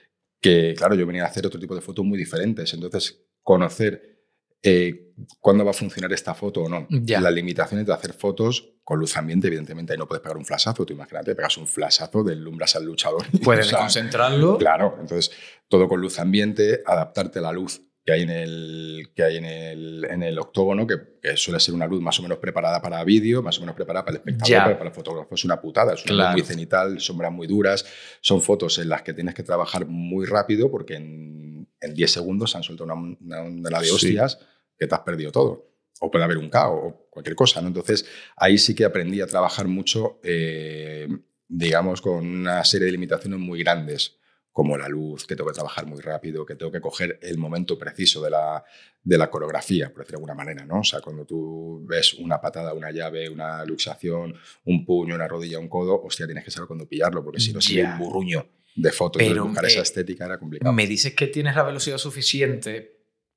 que, 0.44 0.74
claro, 0.76 0.94
yo 0.94 1.06
venía 1.06 1.24
a 1.24 1.28
hacer 1.28 1.46
otro 1.46 1.58
tipo 1.58 1.74
de 1.74 1.80
fotos 1.80 2.04
muy 2.04 2.18
diferentes, 2.18 2.74
entonces 2.74 3.18
conocer 3.42 4.20
eh, 4.62 5.14
cuándo 5.40 5.64
va 5.64 5.70
a 5.70 5.74
funcionar 5.74 6.12
esta 6.12 6.34
foto 6.34 6.64
o 6.64 6.68
no. 6.68 6.86
Ya. 6.90 7.18
Las 7.18 7.32
limitaciones 7.32 7.86
de 7.86 7.94
hacer 7.94 8.12
fotos 8.12 8.74
con 8.84 9.00
luz 9.00 9.16
ambiente, 9.16 9.46
evidentemente, 9.46 9.94
ahí 9.94 9.98
no 9.98 10.06
puedes 10.06 10.20
pegar 10.20 10.36
un 10.36 10.44
flashazo. 10.44 10.84
Tú 10.84 10.92
imagínate, 10.92 11.34
pegas 11.34 11.56
un 11.56 11.66
flashazo, 11.66 12.22
deslumbras 12.22 12.76
al 12.76 12.84
luchador. 12.84 13.24
Puedes 13.42 13.68
O 13.68 13.70
sea, 13.70 13.78
concentrarlo. 13.78 14.58
Claro, 14.58 14.98
entonces 15.00 15.34
todo 15.66 15.88
con 15.88 16.02
luz 16.02 16.18
ambiente, 16.18 16.82
adaptarte 16.84 17.38
a 17.38 17.42
la 17.42 17.52
luz 17.52 17.80
que 18.04 18.12
hay 18.12 18.22
en 18.22 18.30
el, 18.30 19.08
que 19.14 19.22
hay 19.22 19.36
en 19.38 19.44
el, 19.46 20.06
en 20.10 20.22
el 20.22 20.38
octógono, 20.38 20.86
que, 20.86 20.96
que 21.22 21.36
suele 21.36 21.58
ser 21.58 21.74
una 21.74 21.86
luz 21.86 22.02
más 22.02 22.18
o 22.18 22.22
menos 22.22 22.38
preparada 22.38 22.82
para 22.82 23.02
vídeo, 23.02 23.42
más 23.42 23.56
o 23.58 23.60
menos 23.62 23.74
preparada 23.74 24.04
para 24.04 24.16
el 24.16 24.20
espectador, 24.20 24.48
pero 24.66 24.78
para 24.78 24.90
el 24.90 24.94
fotógrafo 24.94 25.34
es 25.34 25.44
una 25.44 25.60
putada, 25.60 25.94
es 25.94 26.04
una 26.04 26.12
luz 26.26 26.32
muy 26.32 26.42
cenital, 26.42 27.00
sombras 27.00 27.32
muy 27.32 27.46
duras, 27.46 27.86
son 28.20 28.42
fotos 28.42 28.78
en 28.78 28.90
las 28.90 29.02
que 29.02 29.14
tienes 29.14 29.34
que 29.34 29.42
trabajar 29.42 29.86
muy 29.86 30.26
rápido 30.26 30.70
porque 30.70 30.96
en, 30.96 31.66
en 31.80 31.94
10 31.94 32.10
segundos 32.10 32.50
se 32.50 32.58
han 32.58 32.62
soltado 32.62 32.92
una, 32.92 33.16
una 33.20 33.40
onda 33.42 33.78
de 33.80 33.86
Sí. 33.86 33.92
hostias 33.92 34.38
que 34.76 34.86
te 34.86 34.94
has 34.94 35.00
perdido 35.00 35.32
todo. 35.32 35.70
O 36.00 36.10
puede 36.10 36.24
haber 36.24 36.36
un 36.38 36.50
caos 36.50 36.80
o 36.82 37.06
cualquier 37.08 37.36
cosa. 37.36 37.62
¿no? 37.62 37.68
Entonces, 37.68 38.04
ahí 38.36 38.58
sí 38.58 38.74
que 38.74 38.84
aprendí 38.84 39.20
a 39.22 39.26
trabajar 39.26 39.66
mucho, 39.68 40.18
eh, 40.24 41.08
digamos, 41.48 42.02
con 42.02 42.26
una 42.26 42.64
serie 42.64 42.86
de 42.86 42.92
limitaciones 42.92 43.38
muy 43.38 43.60
grandes, 43.62 44.18
como 44.54 44.78
la 44.78 44.88
luz, 44.88 45.26
que 45.26 45.34
tengo 45.34 45.50
que 45.50 45.54
trabajar 45.54 45.84
muy 45.84 46.00
rápido, 46.00 46.46
que 46.46 46.54
tengo 46.54 46.70
que 46.70 46.80
coger 46.80 47.18
el 47.22 47.38
momento 47.38 47.76
preciso 47.76 48.22
de 48.22 48.30
la, 48.30 48.64
de 49.02 49.18
la 49.18 49.28
coreografía, 49.28 49.88
por 49.92 49.98
decirlo 50.04 50.18
de 50.18 50.30
alguna 50.30 50.34
manera. 50.34 50.64
¿no? 50.64 50.78
O 50.78 50.84
sea, 50.84 51.00
cuando 51.00 51.24
tú 51.24 51.84
ves 51.88 52.14
una 52.14 52.40
patada, 52.40 52.72
una 52.72 52.92
llave, 52.92 53.28
una 53.28 53.64
luxación, 53.64 54.32
un 54.66 54.84
puño, 54.86 55.16
una 55.16 55.26
rodilla, 55.26 55.58
un 55.58 55.68
codo, 55.68 56.00
hostia, 56.00 56.26
tienes 56.26 56.44
que 56.44 56.52
saber 56.52 56.68
cuándo 56.68 56.86
pillarlo, 56.86 57.24
porque 57.24 57.40
si 57.40 57.52
no, 57.52 57.58
Ya. 57.58 57.94
un 57.94 57.98
burruño 57.98 58.46
de 58.76 58.92
fotos. 58.92 59.20
Pero, 59.20 59.44
buscar 59.44 59.64
esa 59.64 59.82
estética 59.82 60.24
era 60.26 60.38
complicado. 60.38 60.72
Me 60.72 60.86
dices 60.86 61.14
que 61.14 61.26
tienes 61.26 61.56
la 61.56 61.64
velocidad 61.64 61.98
suficiente 61.98 62.93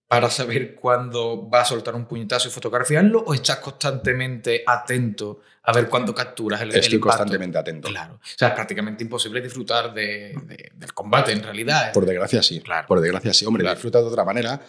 para 0.08 0.30
saber 0.30 0.74
cuándo 0.76 1.50
va 1.50 1.62
a 1.62 1.66
soltar 1.66 1.94
un 1.96 2.06
puñetazo 2.06 2.48
y 2.48 2.52
fotografiarlo 2.52 3.20
o 3.28 3.34
estás 3.34 3.58
constantemente 3.58 4.64
atento 4.66 5.42
a 5.64 5.74
ver 5.74 5.90
cuándo 5.90 6.16
capturas 6.16 6.62
el, 6.62 6.70
el 6.72 6.78
Estoy 6.78 6.96
impacto? 6.96 7.18
constantemente 7.18 7.58
atento. 7.58 7.90
Claro. 7.90 8.14
O 8.16 8.20
sea, 8.38 8.48
es 8.50 8.54
prácticamente 8.54 9.04
imposible 9.04 9.42
disfrutar 9.42 9.94
de- 9.94 10.34
de- 10.46 10.72
del 10.74 10.94
combate 10.94 11.34
en 11.34 11.44
realidad. 11.44 11.92
Por 11.92 12.06
desgracia, 12.06 12.42
sí. 12.42 12.62
Claro. 12.62 12.88
Por 12.88 13.02
desgracia, 13.02 13.34
sí. 13.34 13.46
Hombre, 13.46 13.64
Claro. 13.64 13.76
disfruta 13.76 14.00
de 14.00 14.06
otra 14.06 14.24
manera 14.24 14.62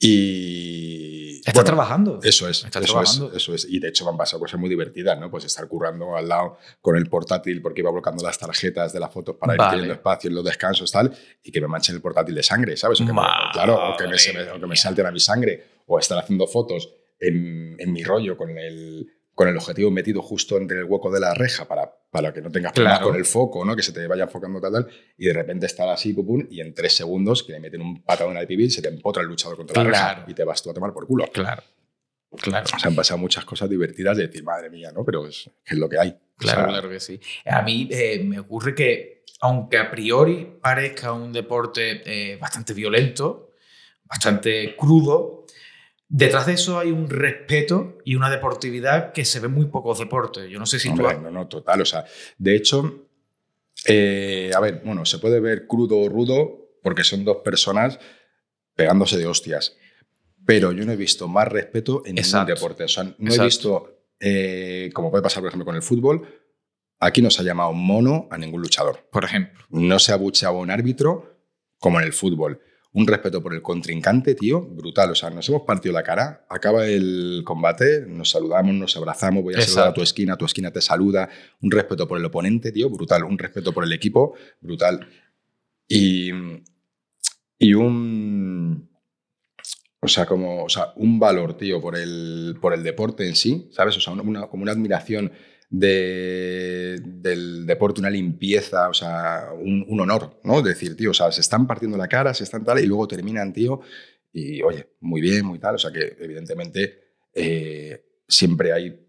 y... 0.00 1.40
Bueno, 1.52 1.64
trabajando. 1.64 2.20
Eso 2.22 2.48
es, 2.48 2.64
Estás 2.64 2.82
eso 2.84 2.94
trabajando. 2.94 3.28
es, 3.30 3.36
eso 3.36 3.54
es. 3.54 3.66
Y 3.68 3.78
de 3.78 3.88
hecho 3.88 4.04
me 4.04 4.10
han 4.10 4.16
pasado 4.16 4.40
cosas 4.40 4.58
muy 4.58 4.68
divertidas, 4.70 5.18
¿no? 5.20 5.30
Pues 5.30 5.44
estar 5.44 5.68
currando 5.68 6.16
al 6.16 6.26
lado 6.28 6.56
con 6.80 6.96
el 6.96 7.06
portátil 7.08 7.60
porque 7.60 7.80
iba 7.82 7.90
volcando 7.90 8.24
las 8.24 8.38
tarjetas 8.38 8.92
de 8.92 9.00
las 9.00 9.12
fotos 9.12 9.36
para 9.36 9.52
Vale. 9.54 9.62
ir 9.64 9.70
teniendo 9.70 9.94
espacio 9.94 10.28
en 10.28 10.36
los 10.36 10.44
descansos 10.44 10.90
tal 10.90 11.14
y 11.42 11.52
que 11.52 11.60
me 11.60 11.68
manchen 11.68 11.94
el 11.96 12.00
portátil 12.00 12.34
de 12.34 12.42
sangre, 12.42 12.76
¿sabes? 12.76 13.00
O 13.00 13.06
que 13.06 13.12
me- 13.12 13.20
claro, 13.52 13.74
o 13.92 13.96
que, 13.96 14.04
me, 14.08 14.14
o 14.14 14.54
que 14.54 14.60
me 14.60 14.66
mía. 14.68 14.76
salten 14.76 15.06
a 15.06 15.10
mi 15.10 15.20
sangre 15.20 15.64
o 15.86 15.98
estar 15.98 16.18
haciendo 16.18 16.46
fotos 16.46 16.94
en, 17.20 17.76
en 17.78 17.92
mi 17.92 18.02
rollo 18.02 18.36
con 18.36 18.56
el, 18.58 19.06
con 19.34 19.48
el 19.48 19.56
objetivo 19.56 19.90
metido 19.90 20.22
justo 20.22 20.56
entre 20.56 20.78
el 20.78 20.84
hueco 20.84 21.10
de 21.10 21.20
la 21.20 21.34
reja 21.34 21.66
para, 21.66 21.92
para 22.10 22.32
que 22.32 22.40
no 22.40 22.50
tengas 22.50 22.72
problemas 22.72 22.98
Claro. 22.98 23.10
con 23.10 23.18
el 23.18 23.24
foco, 23.24 23.64
¿no? 23.64 23.74
Que 23.74 23.82
se 23.82 23.92
te 23.92 24.06
vaya 24.06 24.24
enfocando 24.24 24.60
tal, 24.60 24.72
tal, 24.72 24.88
y 25.18 25.26
de 25.26 25.32
repente 25.32 25.66
estar 25.66 25.88
así, 25.88 26.12
pum, 26.12 26.26
pum, 26.26 26.46
y 26.50 26.60
en 26.60 26.72
tres 26.74 26.94
segundos 26.96 27.42
que 27.42 27.52
le 27.52 27.60
meten 27.60 27.80
un 27.80 28.02
patadón 28.02 28.36
al 28.36 28.46
pibil, 28.46 28.70
se 28.70 28.80
te 28.80 28.88
empotra 28.88 29.22
el 29.22 29.28
luchador 29.28 29.56
contra 29.56 29.82
la 29.82 29.90
reja 29.90 30.24
y 30.28 30.34
te 30.34 30.44
vas 30.44 30.62
tú 30.62 30.70
a 30.70 30.74
tomar 30.74 30.92
por 30.92 31.06
culo. 31.06 31.26
Claro. 31.32 31.62
Claro. 32.36 32.66
O 32.74 32.78
sea, 32.78 32.88
han 32.88 32.96
pasado 32.96 33.18
muchas 33.18 33.44
cosas 33.44 33.70
divertidas 33.70 34.16
de 34.16 34.26
decir, 34.26 34.42
madre 34.42 34.68
mía, 34.68 34.90
¿no? 34.92 35.04
Pero 35.04 35.26
es, 35.26 35.48
es 35.64 35.78
lo 35.78 35.88
que 35.88 35.98
hay. 36.00 36.16
Claro, 36.36 36.62
O 36.62 36.64
sea, 36.64 36.66
claro 36.72 36.90
que 36.90 36.98
sí. 36.98 37.20
A 37.46 37.62
mí 37.62 37.88
eh, 37.92 38.24
me 38.24 38.40
ocurre 38.40 38.74
que, 38.74 39.22
aunque 39.40 39.78
a 39.78 39.88
priori 39.88 40.58
parezca 40.60 41.12
un 41.12 41.32
deporte 41.32 42.02
eh, 42.04 42.36
bastante 42.36 42.72
violento, 42.74 43.52
bastante 44.04 44.74
crudo, 44.76 45.43
detrás 46.16 46.46
de 46.46 46.52
eso 46.52 46.78
hay 46.78 46.92
un 46.92 47.10
respeto 47.10 47.98
y 48.04 48.14
una 48.14 48.30
deportividad 48.30 49.12
que 49.12 49.24
se 49.24 49.40
ve 49.40 49.48
muy 49.48 49.66
pocos 49.66 49.98
deportes. 49.98 50.48
Yo 50.48 50.58
no 50.60 50.66
sé 50.66 50.78
si 50.78 50.88
tú... 50.88 50.92
hombre, 50.94 51.08
has- 51.16 51.20
no, 51.22 51.30
no, 51.30 51.48
total. 51.48 51.80
O 51.80 51.84
sea, 51.84 52.04
de 52.38 52.54
hecho, 52.54 53.08
eh, 53.86 54.50
a 54.54 54.60
ver, 54.60 54.82
bueno, 54.84 55.04
se 55.04 55.18
puede 55.18 55.40
ver 55.40 55.66
crudo 55.66 55.98
o 55.98 56.08
rudo 56.08 56.70
porque 56.82 57.02
son 57.04 57.24
dos 57.24 57.38
personas 57.38 57.98
pegándose 58.74 59.16
de 59.18 59.26
hostias. 59.26 59.76
Pero 60.46 60.72
yo 60.72 60.84
no 60.84 60.92
he 60.92 60.96
visto 60.96 61.26
más 61.26 61.48
respeto 61.48 62.02
en 62.06 62.18
Exacto. 62.18 62.46
ningún 62.52 62.54
deporte. 62.54 62.84
O 62.84 62.88
sea, 62.88 63.04
no 63.04 63.10
Exacto. 63.18 63.42
he 63.42 63.44
visto, 63.46 63.98
eh, 64.20 64.90
como 64.94 65.10
puede 65.10 65.22
pasar, 65.22 65.42
por 65.42 65.48
ejemplo, 65.48 65.64
con 65.64 65.74
el 65.74 65.82
fútbol, 65.82 66.28
aquí 67.00 67.22
no 67.22 67.30
se 67.30 67.40
ha 67.42 67.44
llamado 67.44 67.72
mono 67.72 68.28
a 68.30 68.38
ningún 68.38 68.60
luchador. 68.62 69.08
Por 69.10 69.24
ejemplo. 69.24 69.64
No 69.70 69.98
se 69.98 70.12
ha 70.12 70.16
bucheado 70.16 70.56
a 70.56 70.60
un 70.60 70.70
árbitro 70.70 71.40
como 71.78 71.98
en 71.98 72.06
el 72.06 72.12
fútbol. 72.12 72.60
Un 72.94 73.06
respeto 73.08 73.42
por 73.42 73.52
el 73.54 73.60
contrincante, 73.60 74.34
tío, 74.36 74.60
brutal. 74.62 75.10
O 75.10 75.14
sea, 75.16 75.28
nos 75.28 75.48
hemos 75.48 75.62
partido 75.62 75.92
la 75.92 76.02
cara, 76.04 76.46
acaba 76.48 76.86
el 76.86 77.42
combate, 77.44 78.06
nos 78.06 78.30
saludamos, 78.30 78.72
nos 78.74 78.96
abrazamos, 78.96 79.42
voy 79.42 79.54
a 79.54 79.60
saludar 79.60 79.78
a 79.78 79.80
Exacto. 79.88 80.00
tu 80.00 80.02
esquina, 80.04 80.36
tu 80.36 80.44
esquina 80.44 80.70
te 80.70 80.80
saluda. 80.80 81.28
Un 81.60 81.70
respeto 81.72 82.06
por 82.06 82.18
el 82.18 82.24
oponente, 82.24 82.70
tío, 82.70 82.88
brutal. 82.88 83.24
Un 83.24 83.36
respeto 83.36 83.72
por 83.72 83.82
el 83.84 83.92
equipo, 83.92 84.34
brutal. 84.60 85.08
Y, 85.88 86.30
y 87.58 87.74
un. 87.74 88.88
O 90.00 90.06
sea, 90.08 90.26
como, 90.26 90.64
o 90.64 90.68
sea, 90.68 90.92
un 90.96 91.18
valor, 91.18 91.56
tío, 91.56 91.80
por 91.80 91.96
el, 91.96 92.56
por 92.60 92.74
el 92.74 92.82
deporte 92.82 93.26
en 93.26 93.34
sí, 93.34 93.68
¿sabes? 93.72 93.96
O 93.96 94.00
sea, 94.00 94.12
una- 94.12 94.46
como 94.48 94.62
una 94.62 94.72
admiración 94.72 95.32
de- 95.80 97.00
del 97.04 97.66
deporte, 97.66 98.00
una 98.00 98.10
limpieza, 98.10 98.88
o 98.88 98.94
sea, 98.94 99.48
un, 99.58 99.84
un 99.88 100.00
honor, 100.00 100.40
¿no? 100.44 100.62
Decir, 100.62 100.96
tío, 100.96 101.10
o 101.10 101.14
sea, 101.14 101.30
se 101.32 101.40
están 101.40 101.66
partiendo 101.66 101.96
la 101.96 102.08
cara, 102.08 102.32
se 102.34 102.44
están 102.44 102.64
tal, 102.64 102.78
y 102.82 102.86
luego 102.86 103.08
terminan, 103.08 103.52
tío, 103.52 103.80
y 104.32 104.62
oye, 104.62 104.88
muy 105.00 105.20
bien, 105.20 105.44
muy 105.46 105.58
tal. 105.58 105.74
O 105.76 105.78
sea, 105.78 105.90
que 105.92 106.16
evidentemente 106.20 107.02
eh, 107.34 108.04
siempre 108.28 108.72
hay 108.72 109.00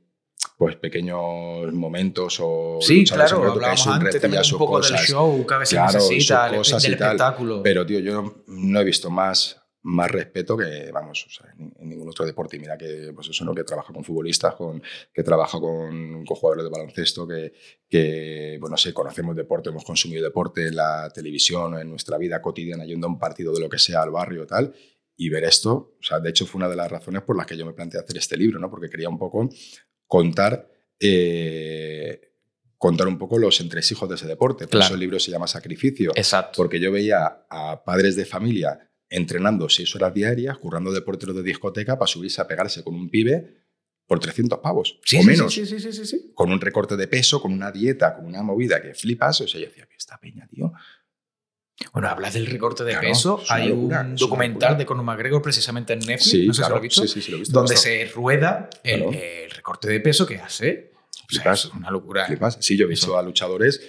pues 0.57 0.77
pequeños 0.77 1.73
momentos 1.73 2.37
o 2.41 2.79
Sí, 2.81 3.03
claro, 3.03 3.51
hablábamos 3.51 3.87
antes 3.87 4.21
también 4.21 4.41
un 4.53 4.57
poco 4.57 4.79
del 4.79 4.95
show 4.97 5.45
que 5.45 5.53
a 5.53 5.57
veces 5.57 5.77
Claro, 5.77 5.93
necesita, 5.93 6.45
el- 6.47 6.51
del 6.61 6.93
espectáculo. 6.93 7.61
Pero, 7.63 7.85
tío, 7.85 7.99
yo 7.99 8.43
no 8.47 8.79
he 8.79 8.83
visto 8.85 9.09
más, 9.09 9.61
más 9.87 10.09
respeto 10.09 10.57
que, 10.57 10.89
vamos, 10.91 11.27
o 11.27 11.29
sea, 11.29 11.53
en, 11.59 11.71
en 11.79 11.89
ningún 11.89 12.09
otro 12.09 12.25
deporte. 12.25 12.57
Y 12.57 12.59
mira 12.59 12.75
que, 12.75 13.11
pues 13.13 13.29
eso, 13.29 13.45
¿no? 13.45 13.53
Que 13.53 13.63
trabaja 13.63 13.93
con 13.93 14.03
futbolistas, 14.03 14.55
con, 14.55 14.81
que 15.13 15.23
trabaja 15.23 15.59
con, 15.59 16.25
con 16.25 16.35
jugadores 16.35 16.63
de 16.63 16.71
baloncesto, 16.71 17.27
que, 17.27 17.53
que, 17.87 18.57
bueno, 18.59 18.77
sé, 18.77 18.93
conocemos 18.93 19.35
deporte, 19.35 19.69
hemos 19.69 19.83
consumido 19.85 20.23
deporte 20.23 20.67
en 20.67 20.75
la 20.75 21.09
televisión, 21.13 21.77
en 21.77 21.89
nuestra 21.89 22.17
vida 22.17 22.41
cotidiana, 22.41 22.83
yendo 22.83 23.05
a 23.05 23.11
un 23.11 23.19
partido 23.19 23.53
de 23.53 23.59
lo 23.59 23.69
que 23.69 23.77
sea 23.77 24.01
al 24.01 24.09
barrio 24.09 24.47
tal. 24.47 24.73
Y 25.17 25.29
ver 25.29 25.43
esto, 25.43 25.95
o 25.99 26.03
sea, 26.03 26.19
de 26.19 26.31
hecho 26.31 26.45
fue 26.47 26.59
una 26.59 26.67
de 26.67 26.75
las 26.75 26.91
razones 26.91 27.21
por 27.21 27.37
las 27.37 27.45
que 27.45 27.55
yo 27.55 27.65
me 27.65 27.73
planteé 27.73 27.99
hacer 28.01 28.17
este 28.17 28.35
libro, 28.37 28.59
¿no? 28.59 28.69
Porque 28.71 28.89
quería 28.89 29.07
un 29.07 29.19
poco 29.19 29.47
contar 30.07 30.67
eh, 30.99 32.31
contar 32.77 33.07
un 33.07 33.17
poco 33.17 33.37
los 33.37 33.59
entresijos 33.61 34.09
de 34.09 34.15
ese 34.15 34.27
deporte. 34.27 34.65
Por 34.65 34.71
Claro. 34.71 34.85
eso 34.85 34.93
el 34.95 34.99
libro 34.99 35.19
se 35.19 35.31
llama 35.31 35.47
Sacrificio. 35.47 36.11
Exacto. 36.15 36.53
Porque 36.57 36.79
yo 36.79 36.91
veía 36.91 37.45
a 37.49 37.83
padres 37.83 38.15
de 38.15 38.25
familia 38.25 38.91
entrenando 39.09 39.69
seis 39.69 39.93
horas 39.95 40.13
diarias, 40.13 40.57
currando 40.57 40.91
de 40.91 41.01
portero 41.01 41.33
de 41.33 41.43
discoteca 41.43 41.97
para 41.97 42.07
subirse 42.07 42.41
a 42.41 42.47
pegarse 42.47 42.83
con 42.83 42.95
un 42.95 43.09
pibe 43.09 43.63
por 44.07 44.19
300 44.19 44.59
pavos 44.59 44.99
Sí, 45.03 45.17
o 45.17 45.21
sí, 45.21 45.27
menos. 45.27 45.53
Sí, 45.53 45.65
sí, 45.65 45.79
sí, 45.79 45.91
sí, 45.91 46.05
sí. 46.05 46.31
Con 46.35 46.51
un 46.51 46.61
recorte 46.61 46.95
de 46.95 47.07
peso, 47.07 47.41
con 47.41 47.51
una 47.53 47.71
dieta, 47.71 48.15
con 48.15 48.25
una 48.25 48.43
movida 48.43 48.81
que 48.81 48.93
flipas. 48.93 49.41
O 49.41 49.47
sea, 49.47 49.59
yo 49.61 49.67
decía, 49.67 49.87
esta 49.97 50.17
peña, 50.19 50.47
tío. 50.47 50.71
Bueno, 51.91 52.07
hablas 52.07 52.33
del 52.33 52.45
recorte 52.45 52.83
de 52.83 52.91
Claro, 52.91 53.07
peso. 53.07 53.43
Hay 53.49 53.69
locura, 53.69 54.01
un 54.01 54.15
documental 54.15 54.77
de 54.77 54.85
Conor 54.85 55.03
McGregor 55.03 55.41
precisamente 55.41 55.93
en 55.93 55.99
Netflix, 55.99 56.23
Sí, 56.29 56.47
no 56.47 56.53
sé 56.53 56.57
si 56.57 56.61
claro. 56.61 56.75
lo 56.75 56.77
has 56.77 56.81
visto, 56.83 57.01
Sí, 57.01 57.07
sí, 57.09 57.21
sí, 57.21 57.31
lo 57.31 57.37
he 57.37 57.39
visto. 57.41 57.57
donde 57.59 57.75
se 57.77 58.05
rueda 58.13 58.69
el, 58.83 59.01
Claro. 59.03 59.11
el 59.17 59.51
recorte 59.51 59.87
de 59.89 59.99
peso 59.99 60.25
que 60.25 60.37
hace. 60.37 60.91
O 60.93 61.15
sea, 61.33 61.41
Flipas. 61.41 61.65
es 61.65 61.71
una 61.73 61.91
locura. 61.91 62.25
Flipas. 62.27 62.57
Sí, 62.61 62.77
yo 62.77 62.85
he 62.85 62.89
visto 62.89 63.17
a 63.17 63.23
luchadores 63.23 63.81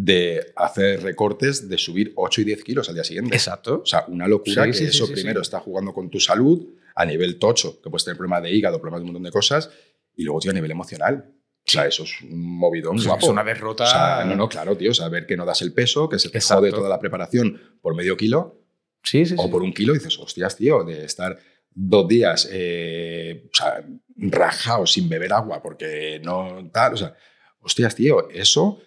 de 0.00 0.52
hacer 0.54 1.02
recortes 1.02 1.68
de 1.68 1.76
subir 1.76 2.12
8 2.14 2.42
y 2.42 2.44
10 2.44 2.62
kilos 2.62 2.88
al 2.88 2.94
día 2.94 3.02
siguiente. 3.02 3.34
Exacto. 3.34 3.80
O 3.82 3.86
sea, 3.86 4.04
una 4.06 4.28
locura 4.28 4.62
Sí, 4.62 4.70
que 4.70 4.76
sí, 4.76 4.84
eso 4.84 5.06
sí, 5.06 5.12
primero 5.12 5.40
está 5.42 5.58
jugando 5.58 5.92
con 5.92 6.08
tu 6.08 6.20
salud 6.20 6.68
a 6.94 7.04
nivel 7.04 7.36
tocho, 7.40 7.82
que 7.82 7.90
puedes 7.90 8.04
tener 8.04 8.16
problemas 8.16 8.44
de 8.44 8.52
hígado, 8.52 8.80
problemas 8.80 9.00
de 9.00 9.02
un 9.02 9.08
montón 9.08 9.24
de 9.24 9.32
cosas, 9.32 9.70
y 10.14 10.22
luego, 10.22 10.38
tío, 10.38 10.52
a 10.52 10.54
nivel 10.54 10.70
emocional. 10.70 11.34
O 11.66 11.70
sea, 11.70 11.88
eso 11.88 12.04
es 12.04 12.12
un 12.22 12.58
movidón 12.58 12.94
O 12.94 12.98
sea, 13.00 13.10
guapo. 13.10 13.26
es 13.26 13.32
una 13.32 13.42
derrota. 13.42 13.84
O 13.84 13.86
sea, 13.88 14.24
no, 14.24 14.36
no, 14.36 14.48
claro, 14.48 14.76
tío, 14.76 14.94
saber 14.94 15.26
que 15.26 15.36
no 15.36 15.44
das 15.44 15.62
el 15.62 15.72
peso, 15.72 16.08
que 16.08 16.20
se 16.20 16.28
te 16.30 16.38
Exacto. 16.38 16.60
jode 16.60 16.70
toda 16.70 16.88
la 16.88 17.00
preparación 17.00 17.60
por 17.82 17.96
medio 17.96 18.16
kilo 18.16 18.62
Sí, 19.02 19.26
sí, 19.26 19.34
o 19.36 19.50
por 19.50 19.62
un 19.64 19.72
kilo, 19.72 19.94
y 19.94 19.98
dices, 19.98 20.16
hostias, 20.20 20.54
tío, 20.56 20.84
de 20.84 21.04
estar 21.04 21.36
dos 21.70 22.06
días 22.06 22.48
eh, 22.52 23.48
o 23.52 23.54
sea, 23.56 23.84
rajado 24.16 24.86
sin 24.86 25.08
beber 25.08 25.32
agua 25.32 25.60
porque 25.60 26.20
no 26.22 26.70
tal, 26.72 26.94
o 26.94 26.96
sea, 26.96 27.14
hostias, 27.60 27.96
tío, 27.96 28.28
eso 28.30 28.80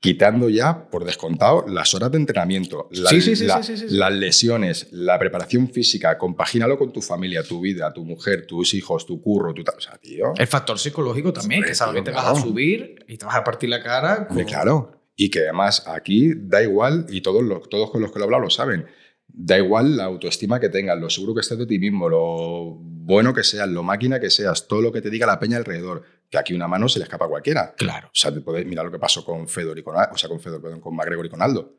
quitando 0.00 0.48
ya 0.48 0.88
por 0.90 1.04
descontado 1.04 1.66
las 1.68 1.92
horas 1.94 2.10
de 2.10 2.16
entrenamiento, 2.16 2.88
Sí, 2.90 3.20
sí, 3.20 3.44
la- 3.44 3.62
sí, 3.62 3.74
las 3.90 4.12
lesiones, 4.12 4.88
la 4.92 5.18
preparación 5.18 5.68
física, 5.68 6.16
compagínalo 6.16 6.78
con 6.78 6.90
tu 6.92 7.02
familia, 7.02 7.42
tu 7.42 7.60
vida, 7.60 7.92
tu 7.92 8.04
mujer, 8.04 8.46
tus 8.46 8.72
hijos, 8.72 9.04
tu 9.04 9.20
curro, 9.20 9.52
tu 9.52 9.60
o 9.62 9.80
sea, 9.80 9.98
tío. 9.98 10.32
El 10.38 10.46
factor 10.46 10.78
psicológico 10.78 11.32
también, 11.34 11.62
que 11.62 11.74
sabes 11.74 11.96
que 11.96 12.02
te 12.02 12.10
vas 12.12 12.26
a 12.26 12.34
subir 12.40 13.04
y 13.08 13.18
te 13.18 13.26
vas 13.26 13.36
a 13.36 13.44
partir 13.44 13.68
la 13.68 13.82
cara. 13.82 14.26
Con- 14.26 14.42
claro. 14.44 14.92
Y 15.16 15.28
que 15.28 15.40
además 15.40 15.86
aquí 15.86 16.32
da 16.34 16.62
igual, 16.62 17.04
y 17.10 17.20
todos, 17.20 17.42
los, 17.42 17.68
todos 17.68 17.90
con 17.90 18.00
los 18.00 18.10
que 18.10 18.18
lo 18.18 18.24
he 18.24 18.26
hablado 18.26 18.44
lo 18.44 18.50
saben, 18.50 18.86
da 19.28 19.58
igual 19.58 19.98
la 19.98 20.04
autoestima 20.04 20.58
que 20.58 20.70
tengas, 20.70 20.98
lo 20.98 21.10
seguro 21.10 21.34
que 21.34 21.40
estés 21.42 21.58
de 21.58 21.66
ti 21.66 21.78
mismo, 21.78 22.08
lo 22.08 22.78
bueno 23.10 23.34
que 23.34 23.42
seas, 23.42 23.68
lo 23.68 23.82
máquina 23.82 24.20
que 24.20 24.30
seas, 24.30 24.68
todo 24.68 24.80
lo 24.80 24.92
que 24.92 25.02
te 25.02 25.10
diga 25.10 25.26
la 25.26 25.38
peña 25.38 25.56
alrededor, 25.56 26.04
que 26.30 26.38
aquí 26.38 26.54
una 26.54 26.68
mano 26.68 26.88
se 26.88 27.00
le 27.00 27.04
escapa 27.04 27.26
a 27.26 27.28
cualquiera. 27.28 27.74
Claro. 27.76 28.08
O 28.08 28.14
sea, 28.14 28.32
te 28.32 28.40
puedes 28.40 28.64
mirar 28.64 28.84
lo 28.84 28.92
que 28.92 28.98
pasó 28.98 29.24
con 29.24 29.48
Fedor 29.48 29.78
y 29.78 29.82
con, 29.82 29.96
o 29.96 30.16
sea, 30.16 30.28
con 30.28 30.40
Fedor, 30.40 30.62
perdón, 30.62 30.80
con 30.80 30.94
McGregor 30.94 31.26
y 31.26 31.28
con 31.28 31.42
Aldo. 31.42 31.76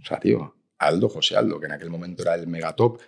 O 0.00 0.04
sea, 0.04 0.18
tío, 0.18 0.56
Aldo, 0.78 1.08
José 1.08 1.36
Aldo, 1.36 1.58
que 1.60 1.66
en 1.66 1.72
aquel 1.72 1.88
momento 1.88 2.22
era 2.22 2.34
el 2.34 2.46
megatop, 2.46 3.00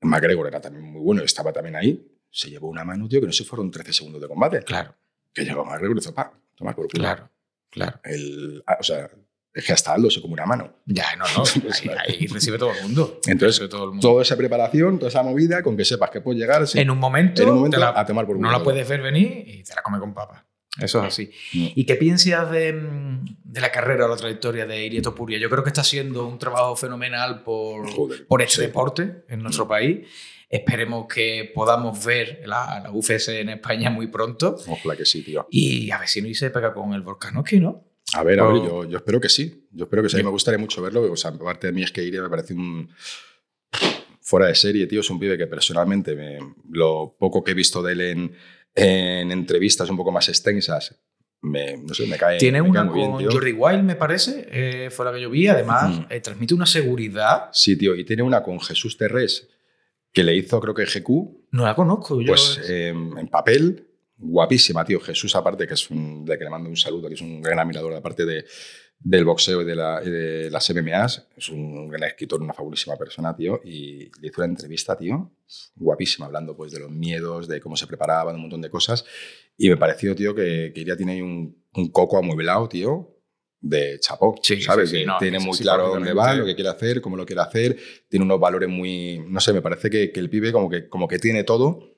McGregor 0.00 0.48
era 0.48 0.60
también 0.60 0.84
muy 0.84 1.00
bueno, 1.02 1.22
estaba 1.22 1.52
también 1.52 1.76
ahí, 1.76 2.18
se 2.30 2.50
llevó 2.50 2.68
una 2.68 2.84
mano, 2.84 3.08
tío, 3.08 3.20
que 3.20 3.26
no 3.26 3.32
se 3.32 3.44
fueron 3.44 3.70
13 3.70 3.92
segundos 3.92 4.20
de 4.20 4.28
combate. 4.28 4.62
Claro, 4.62 4.94
Que 5.32 5.44
llegó 5.44 5.64
McGregor 5.64 5.96
y 5.96 6.00
hizo, 6.00 6.14
pa, 6.14 6.32
tomar 6.54 6.74
por 6.74 6.88
culo. 6.88 7.02
claro, 7.04 7.30
claro. 7.70 8.00
El, 8.04 8.62
ah, 8.66 8.78
o 8.80 8.82
sea, 8.82 9.10
es 9.54 9.64
que 9.64 9.72
hasta 9.72 9.94
Aldo 9.94 10.10
se 10.10 10.20
come 10.20 10.34
una 10.34 10.46
mano. 10.46 10.78
Ya, 10.84 11.14
no, 11.16 11.24
no. 11.36 11.44
Ahí, 11.72 11.90
ahí 12.20 12.26
recibe 12.26 12.58
todo 12.58 12.72
el 12.72 12.82
mundo. 12.82 13.20
Entonces, 13.26 13.68
todo 13.68 13.84
el 13.84 13.90
mundo. 13.92 14.08
Toda 14.08 14.22
esa 14.22 14.36
preparación, 14.36 14.98
toda 14.98 15.08
esa 15.10 15.22
movida, 15.22 15.62
con 15.62 15.76
que 15.76 15.84
sepas 15.84 16.10
que 16.10 16.20
puedes 16.20 16.40
llegar 16.40 16.66
sí, 16.66 16.80
en 16.80 16.90
un 16.90 16.98
momento, 16.98 17.42
en 17.42 17.48
un 17.50 17.56
momento 17.56 17.78
la- 17.78 17.98
a 17.98 18.04
tomar 18.04 18.26
por 18.26 18.36
culo. 18.36 18.48
no 18.50 18.58
la 18.58 18.62
puedes 18.64 18.86
ver 18.88 19.00
venir 19.00 19.44
y 19.46 19.62
te 19.62 19.74
la 19.74 19.82
come 19.82 19.98
con 20.00 20.12
papa. 20.12 20.44
Eso 20.80 20.98
es 21.02 21.04
así. 21.06 21.30
Mm. 21.52 21.66
¿Y 21.76 21.84
qué 21.86 21.94
piensas 21.94 22.50
de, 22.50 22.72
mm, 22.72 23.24
de 23.44 23.60
la 23.60 23.70
carrera 23.70 24.06
o 24.06 24.08
la 24.08 24.16
trayectoria 24.16 24.66
de 24.66 24.84
Irieto 24.86 25.14
Puria? 25.14 25.38
Yo 25.38 25.48
creo 25.48 25.62
que 25.62 25.70
está 25.70 25.82
haciendo 25.82 26.26
un 26.26 26.36
trabajo 26.40 26.74
fenomenal 26.74 27.44
por, 27.44 27.88
Joder, 27.92 28.26
por 28.26 28.42
este 28.42 28.56
sí. 28.56 28.62
deporte 28.62 29.24
en 29.28 29.40
nuestro 29.40 29.68
país. 29.68 30.00
Esperemos 30.50 31.06
que 31.12 31.52
podamos 31.54 32.04
ver 32.04 32.42
la, 32.44 32.80
la 32.82 32.90
UFC 32.92 33.28
en 33.40 33.50
España 33.50 33.88
muy 33.90 34.08
pronto. 34.08 34.56
Ojalá 34.66 34.96
que 34.96 35.04
sí, 35.04 35.22
tío. 35.22 35.46
Y 35.50 35.90
a 35.92 35.98
ver 35.98 36.08
si 36.08 36.20
no 36.22 36.32
se 36.34 36.50
pega 36.50 36.74
con 36.74 36.92
el 36.92 37.02
Volkanovski, 37.02 37.60
¿no? 37.60 37.84
A 38.14 38.22
ver, 38.22 38.40
a 38.40 38.46
ver, 38.46 38.62
yo, 38.62 38.84
yo 38.88 38.96
espero 38.98 39.20
que 39.20 39.28
sí. 39.28 39.66
Yo 39.72 39.84
espero 39.84 40.02
que 40.02 40.08
sí. 40.08 40.16
A 40.16 40.18
mí 40.18 40.24
me 40.24 40.30
gustaría 40.30 40.58
mucho 40.58 40.80
verlo. 40.82 41.10
O 41.12 41.16
sea, 41.16 41.30
aparte 41.32 41.66
de 41.68 41.72
mí 41.72 41.82
es 41.82 41.90
que 41.92 42.02
Iria 42.02 42.22
me 42.22 42.28
parece 42.30 42.54
un... 42.54 42.88
Fuera 44.20 44.46
de 44.46 44.54
serie, 44.54 44.86
tío. 44.86 45.00
Es 45.00 45.10
un 45.10 45.18
pibe 45.20 45.36
que 45.36 45.46
personalmente, 45.46 46.14
me- 46.14 46.38
lo 46.70 47.14
poco 47.18 47.44
que 47.44 47.50
he 47.50 47.54
visto 47.54 47.82
de 47.82 47.92
él 47.92 48.00
en, 48.00 48.32
en 48.74 49.30
entrevistas 49.30 49.90
un 49.90 49.96
poco 49.98 50.10
más 50.12 50.28
extensas, 50.30 50.98
me, 51.42 51.76
no 51.76 51.92
sé, 51.92 52.06
me 52.06 52.16
cae 52.16 52.38
Tiene 52.38 52.62
me 52.62 52.72
cae 52.72 52.82
una 52.84 52.92
bien, 52.92 53.10
con 53.10 53.18
tío. 53.18 53.30
Jordi 53.30 53.52
Wild, 53.52 53.82
me 53.82 53.96
parece, 53.96 54.46
eh, 54.50 54.90
fue 54.90 55.04
la 55.04 55.12
que 55.12 55.20
yo 55.20 55.28
vi. 55.28 55.46
Además, 55.48 55.98
Ujú. 55.98 56.06
eh, 56.08 56.20
transmite 56.20 56.54
una 56.54 56.64
seguridad. 56.64 57.50
Sí, 57.52 57.76
tío. 57.76 57.94
Y 57.94 58.04
tiene 58.04 58.22
una 58.22 58.42
con 58.42 58.58
Jesús 58.60 58.96
Terrés, 58.96 59.48
que 60.10 60.24
le 60.24 60.34
hizo, 60.34 60.58
creo 60.60 60.72
que 60.74 60.84
GQ, 60.86 61.48
No 61.50 61.64
la 61.64 61.74
conozco. 61.74 62.18
Yo, 62.22 62.28
Pues 62.28 62.60
eh, 62.66 62.88
en 62.88 63.28
papel, 63.28 63.88
guapísima, 64.24 64.84
tío. 64.84 65.00
Jesús, 65.00 65.34
aparte, 65.36 65.66
que 65.66 65.74
es 65.74 65.90
un, 65.90 66.24
de 66.24 66.38
que 66.38 66.44
le 66.44 66.50
mando 66.50 66.68
un 66.68 66.76
saludo, 66.76 67.08
que 67.08 67.14
es 67.14 67.20
un 67.20 67.40
gran 67.42 67.58
admirador, 67.58 67.94
aparte 67.94 68.24
de, 68.24 68.44
del 68.98 69.24
boxeo 69.24 69.62
y 69.62 69.64
de, 69.64 69.76
la, 69.76 70.00
de 70.00 70.50
las 70.50 70.70
MMAs, 70.74 71.28
es 71.36 71.48
un 71.50 71.88
gran 71.88 72.04
escritor, 72.04 72.40
una 72.40 72.52
fabulísima 72.54 72.96
persona, 72.96 73.36
tío. 73.36 73.60
Y 73.64 74.10
le 74.20 74.28
hizo 74.28 74.40
una 74.40 74.50
entrevista, 74.50 74.96
tío, 74.96 75.32
guapísima, 75.76 76.26
hablando 76.26 76.56
pues 76.56 76.72
de 76.72 76.80
los 76.80 76.90
miedos, 76.90 77.48
de 77.48 77.60
cómo 77.60 77.76
se 77.76 77.86
preparaba, 77.86 78.32
de 78.32 78.36
un 78.36 78.42
montón 78.42 78.62
de 78.62 78.70
cosas. 78.70 79.04
Y 79.56 79.68
me 79.68 79.76
pareció, 79.76 80.14
tío, 80.14 80.34
que, 80.34 80.72
que 80.74 80.80
Iria 80.80 80.96
tiene 80.96 81.12
ahí 81.12 81.20
un, 81.20 81.62
un 81.74 81.88
coco 81.90 82.18
amueblado, 82.18 82.68
tío, 82.68 83.10
de 83.60 83.98
chapó, 83.98 84.34
Sí, 84.42 84.60
¿sabes? 84.60 84.90
sí, 84.90 84.96
sí, 84.96 85.02
Que 85.02 85.06
no, 85.06 85.16
tiene 85.18 85.38
muy 85.38 85.56
claro 85.56 85.88
dónde 85.88 86.12
va, 86.12 86.34
lo 86.34 86.44
que 86.44 86.54
quiere 86.54 86.70
hacer, 86.70 87.00
cómo 87.00 87.16
lo 87.16 87.24
quiere 87.24 87.42
hacer, 87.42 87.76
tiene 88.08 88.24
unos 88.24 88.38
valores 88.38 88.68
muy, 88.68 89.24
no 89.26 89.40
sé, 89.40 89.52
me 89.52 89.62
parece 89.62 89.88
que, 89.88 90.12
que 90.12 90.20
el 90.20 90.28
pibe 90.28 90.52
como 90.52 90.68
que, 90.68 90.88
como 90.88 91.08
que 91.08 91.18
tiene 91.18 91.44
todo 91.44 91.96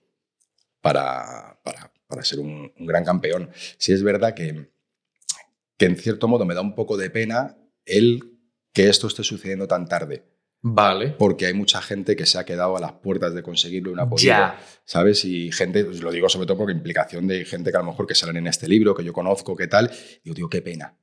para, 0.80 1.56
para, 2.07 2.23
ser 2.25 2.40
un, 2.40 2.73
un 2.79 2.87
gran 2.87 3.05
campeón. 3.05 3.51
Sí 3.79 3.92
es 3.92 4.03
verdad 4.03 4.35
que, 4.35 4.71
que 5.77 5.87
en 5.87 5.97
cierto 5.97 6.29
modo 6.29 6.45
me 6.45 6.55
da 6.55 6.61
un 6.61 6.75
poco 6.75 6.97
de 6.97 7.11
pena 7.11 7.57
el 7.85 8.37
que 8.73 8.88
esto 8.88 9.07
esté 9.07 9.23
sucediendo 9.23 9.66
tan 9.66 9.88
tarde, 9.88 10.25
Vale. 10.61 11.14
porque 11.19 11.47
hay 11.47 11.55
mucha 11.55 11.81
gente 11.81 12.16
que 12.16 12.27
se 12.27 12.38
ha 12.38 12.45
quedado 12.45 12.77
a 12.77 12.81
las 12.81 12.92
puertas 12.92 13.33
de 13.35 13.42
conseguirlo 13.42 13.92
y 13.92 13.95
no 13.95 14.03
ha 14.03 14.09
podido. 14.09 14.27
Ya. 14.27 14.61
¿Sabes? 14.85 15.25
Y 15.25 15.51
gente, 15.53 15.85
pues 15.85 16.03
lo 16.03 16.11
digo 16.11 16.29
sobre 16.29 16.47
todo 16.47 16.59
por 16.59 16.71
implicación 16.71 17.27
de 17.27 17.45
gente 17.45 17.71
que 17.71 17.77
a 17.77 17.81
lo 17.81 17.87
mejor 17.87 18.07
que 18.07 18.14
salen 18.14 18.37
en 18.37 18.49
este 18.49 18.69
libro, 18.69 18.95
que 18.95 19.05
yo 19.05 19.12
conozco, 19.12 19.57
que 19.57 19.66
tal, 19.66 19.90
y 20.23 20.29
yo 20.29 20.35
digo, 20.35 20.51
qué 20.51 20.61
pena, 20.61 20.95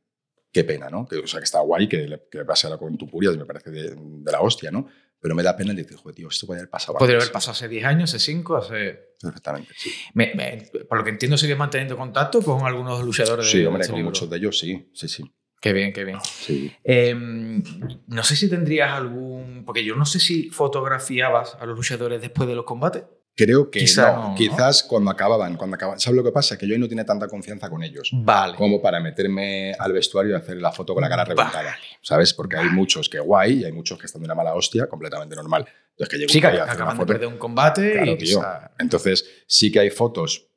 qué 0.51 0.63
pena, 0.63 0.89
¿no? 0.89 1.07
Que, 1.07 1.17
o 1.17 1.27
sea, 1.27 1.39
que 1.39 1.45
está 1.45 1.61
guay 1.61 1.87
que 1.87 2.07
le, 2.07 2.27
que 2.29 2.45
pase 2.45 2.67
ahora 2.67 2.77
con 2.77 2.95
Tupurias, 2.97 3.35
me 3.37 3.45
parece 3.45 3.71
de, 3.71 3.95
de 3.95 4.31
la 4.31 4.41
hostia, 4.41 4.69
¿no? 4.69 4.87
Pero 5.23 5.35
me 5.35 5.41
da 5.41 5.55
pena 5.55 5.71
el 5.71 5.77
decir, 5.77 5.95
joder, 5.97 6.15
tío, 6.15 6.27
esto 6.27 6.45
puede 6.45 6.59
haber 6.59 6.69
pasado 6.69 6.97
Podría 6.99 7.15
antes". 7.15 7.27
haber 7.29 7.33
pasado 7.33 7.53
hace 7.53 7.69
10 7.69 7.85
años, 7.85 8.13
hace 8.13 8.19
5, 8.23 8.57
hace... 8.57 9.15
Perfectamente, 9.21 9.73
sí. 9.77 9.89
Me- 10.13 10.33
me- 10.35 10.69
por 10.87 10.97
lo 10.97 11.03
que 11.05 11.11
entiendo, 11.11 11.37
sigues 11.37 11.57
manteniendo 11.57 11.95
contacto 11.97 12.41
con 12.41 12.65
algunos 12.67 13.01
luchadores 13.05 13.45
de 13.45 13.51
Sí, 13.51 13.65
hombre, 13.65 13.87
con 13.87 13.95
libro. 13.95 14.09
muchos 14.09 14.29
de 14.29 14.35
ellos, 14.37 14.59
sí, 14.59 14.89
sí, 14.93 15.07
sí. 15.07 15.23
Qué 15.61 15.71
bien, 15.71 15.93
qué 15.93 16.03
bien. 16.03 16.19
sí. 16.23 16.73
Eh, 16.83 17.15
no 17.15 18.23
sé 18.23 18.35
si 18.35 18.49
tendrías 18.49 18.91
algún... 18.91 19.63
Porque 19.65 19.85
yo 19.85 19.95
no 19.95 20.05
sé 20.05 20.19
si 20.19 20.49
fotografiabas 20.49 21.55
a 21.59 21.65
los 21.65 21.77
luchadores 21.77 22.19
después 22.21 22.49
de 22.49 22.55
los 22.55 22.65
combates. 22.65 23.03
Creo 23.35 23.71
que 23.71 23.79
Quizá 23.79 24.11
no, 24.13 24.21
no, 24.21 24.29
¿no? 24.29 24.35
quizás 24.35 24.83
cuando 24.83 25.09
acababan, 25.09 25.57
cuando 25.57 25.75
acababan. 25.75 25.99
¿Sabes 25.99 26.17
lo 26.17 26.23
que 26.23 26.31
pasa? 26.31 26.55
Que 26.55 26.67
yo 26.67 26.77
no 26.77 26.87
tiene 26.87 27.03
tanta 27.03 27.27
confianza 27.27 27.67
con 27.69 27.81
ellos. 27.83 28.11
Vale. 28.13 28.55
como 28.55 28.79
para 28.81 28.99
meterme 28.99 29.73
al 29.79 29.91
vestuario 29.91 30.33
y 30.33 30.35
hacer 30.35 30.57
la 30.57 30.71
foto 30.71 30.93
con 30.93 31.01
la 31.01 31.09
cara 31.09 31.25
reventada. 31.25 31.63
Vale. 31.63 31.77
¿Sabes? 32.01 32.31
Porque 32.35 32.57
hay 32.57 32.69
muchos 32.69 33.09
que 33.09 33.19
guay 33.19 33.61
y 33.61 33.65
hay 33.65 33.71
muchos 33.71 33.97
que 33.97 34.05
están 34.05 34.21
de 34.21 34.25
una 34.25 34.35
mala 34.35 34.53
hostia, 34.53 34.87
completamente 34.87 35.35
normal. 35.35 35.65
Entonces, 35.91 36.09
que 36.09 36.17
llego 36.17 36.29
Sí, 36.31 36.41
que 36.41 36.47
acaban 36.47 36.95
de 36.97 37.05
perder 37.07 37.27
un 37.27 37.37
combate 37.39 37.93
Claro, 37.93 38.11
y 38.11 38.17
tío. 38.17 38.37
quizá- 38.39 38.71
Entonces, 38.77 39.25
sí 39.47 39.71
que 39.71 39.79
hay 39.79 39.89
fotos 39.89 40.47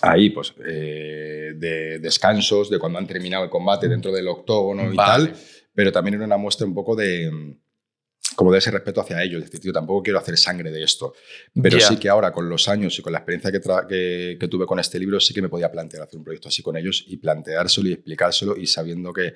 ahí, 0.00 0.30
pues, 0.30 0.54
eh, 0.66 1.52
de 1.54 1.98
descansos, 2.00 2.68
de 2.68 2.80
cuando 2.80 2.98
han 2.98 3.06
terminado 3.06 3.44
el 3.44 3.50
combate 3.50 3.88
dentro 3.88 4.10
del 4.10 4.26
octógono 4.26 4.92
y 4.92 4.96
Vale. 4.96 5.26
tal, 5.28 5.36
pero 5.72 5.92
también 5.92 6.14
era 6.14 6.24
una 6.24 6.36
muestra 6.36 6.66
un 6.66 6.74
poco 6.74 6.96
de 6.96 7.30
como 8.34 8.52
de 8.52 8.58
ese 8.58 8.70
respeto 8.70 9.00
hacia 9.00 9.22
ellos, 9.22 9.38
es 9.42 9.46
decir, 9.46 9.60
tío, 9.60 9.72
tampoco 9.72 10.02
quiero 10.02 10.18
hacer 10.18 10.36
sangre 10.36 10.70
de 10.70 10.82
esto. 10.82 11.14
Pero 11.60 11.80
sí 11.80 11.96
que 11.96 12.08
ahora, 12.08 12.32
con 12.32 12.48
los 12.48 12.68
años 12.68 12.98
y 12.98 13.02
con 13.02 13.12
la 13.12 13.18
experiencia 13.18 13.50
que, 13.52 13.60
que, 13.88 14.36
que 14.38 14.48
tuve 14.48 14.66
con 14.66 14.78
este 14.78 14.98
libro, 14.98 15.20
sí 15.20 15.32
que 15.34 15.42
me 15.42 15.48
podía 15.48 15.70
plantear 15.70 16.02
hacer 16.04 16.18
un 16.18 16.24
proyecto 16.24 16.48
así 16.48 16.62
con 16.62 16.76
ellos 16.76 17.04
y 17.06 17.16
planteárselo 17.16 17.88
y 17.88 17.92
explicárselo 17.92 18.56
y 18.56 18.66
sabiendo 18.66 19.12
que 19.12 19.34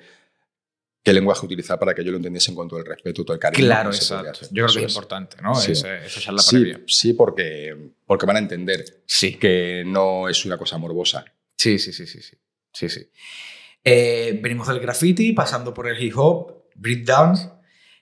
qué 1.03 1.13
lenguaje 1.13 1.45
utilizar 1.45 1.79
para 1.79 1.95
que 1.95 2.03
yo 2.03 2.11
lo 2.11 2.17
entendiesen 2.17 2.53
con 2.53 2.67
todo 2.67 2.79
el 2.79 2.85
respeto, 2.85 3.23
todo 3.23 3.33
el 3.33 3.39
cariño. 3.39 3.65
Claro, 3.65 3.91
exacto. 3.91 4.41
Yo 4.51 4.65
creo 4.65 4.75
que 4.79 4.85
es, 4.85 4.91
importante, 4.93 5.37
¿no? 5.41 5.55
Sí. 5.55 5.71
Esa, 5.71 6.03
esa 6.03 6.19
charla 6.19 6.41
Sí, 6.41 6.57
previa. 6.57 6.81
sí 6.85 7.13
porque, 7.13 7.93
porque 8.05 8.25
van 8.25 8.35
a 8.35 8.39
entender 8.39 8.83
Sí. 9.05 9.35
que 9.35 9.83
no 9.85 10.27
es 10.27 10.43
una 10.45 10.57
cosa 10.57 10.77
morbosa. 10.77 11.23
Sí, 11.55 11.79
sí, 11.79 11.93
sí, 11.93 12.05
sí, 12.05 12.21
sí. 12.21 12.35
sí, 12.73 12.89
sí. 12.89 13.09
Eh, 13.85 14.37
venimos 14.43 14.67
del 14.67 14.81
graffiti, 14.81 15.31
pasando 15.31 15.73
por 15.73 15.87
el 15.87 16.01
hip 16.01 16.13
hop, 16.17 16.65
breakdance, 16.75 17.49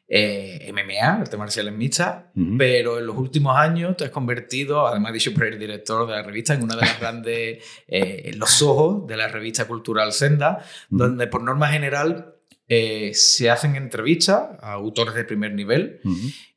eh, 0.07 0.71
MMA, 0.71 1.21
arte 1.21 1.35
marcial 1.37 1.67
en 1.67 1.77
mixta, 1.77 2.31
pero 2.57 2.99
en 2.99 3.07
los 3.07 3.17
últimos 3.17 3.57
años 3.57 3.97
te 3.97 4.05
has 4.05 4.09
convertido, 4.11 4.85
además 4.87 5.11
por 5.33 5.45
el 5.45 5.57
director 5.59 6.05
de 6.07 6.13
la 6.13 6.21
revista, 6.23 6.53
en 6.53 6.63
una 6.63 6.75
de 6.75 6.81
las 6.81 6.99
grandes, 6.99 7.63
eh, 7.87 8.21
en 8.25 8.39
los 8.39 8.61
ojos 8.61 9.07
de 9.07 9.17
la 9.17 9.27
revista 9.27 9.65
cultural 9.65 10.11
Senda, 10.11 10.63
donde 10.89 11.27
por 11.27 11.41
norma 11.43 11.67
general 11.69 12.35
eh, 12.67 13.11
se 13.13 13.49
hacen 13.49 13.75
entrevistas 13.75 14.49
a 14.61 14.73
autores 14.73 15.15
de 15.15 15.23
primer 15.23 15.53
nivel 15.53 15.99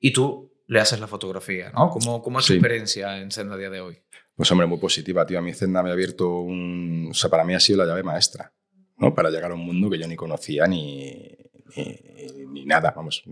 y 0.01 0.13
tú 0.13 0.53
le 0.67 0.81
haces 0.81 1.01
la 1.01 1.07
fotografía, 1.07 1.71
¿no? 1.71 1.89
¿Cómo, 1.91 2.23
cómo 2.23 2.39
es 2.41 2.45
tu 2.47 2.53
Sí. 2.53 2.59
experiencia 2.59 3.19
en 3.19 3.31
Senda 3.31 3.55
a 3.55 3.59
día 3.59 3.71
de 3.71 3.81
hoy? 3.81 3.99
Pues 4.37 4.51
hombre, 4.53 4.67
muy 4.67 4.79
positiva, 4.79 5.25
tío. 5.27 5.39
A 5.39 5.43
mí 5.43 5.53
Zenda 5.55 5.83
me 5.83 5.89
ha 5.89 5.93
abierto 5.95 6.41
un... 6.41 7.09
O 7.11 7.15
sea, 7.15 7.29
para 7.31 7.43
mí 7.45 7.55
ha 7.55 7.61
sido 7.61 7.79
la 7.79 7.87
llave 7.87 8.03
maestra, 8.03 8.53
¿no? 8.99 9.15
Para 9.15 9.31
llegar 9.31 9.51
a 9.51 9.55
un 9.55 9.65
mundo 9.65 9.89
que 9.91 9.99
yo 9.99 10.07
ni 10.07 10.15
conocía 10.15 10.67
ni, 10.67 11.38
ni, 11.77 12.47
ni 12.47 12.65
nada, 12.65 12.93
vamos. 12.97 13.23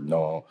No... 0.00 0.20
O 0.20 0.46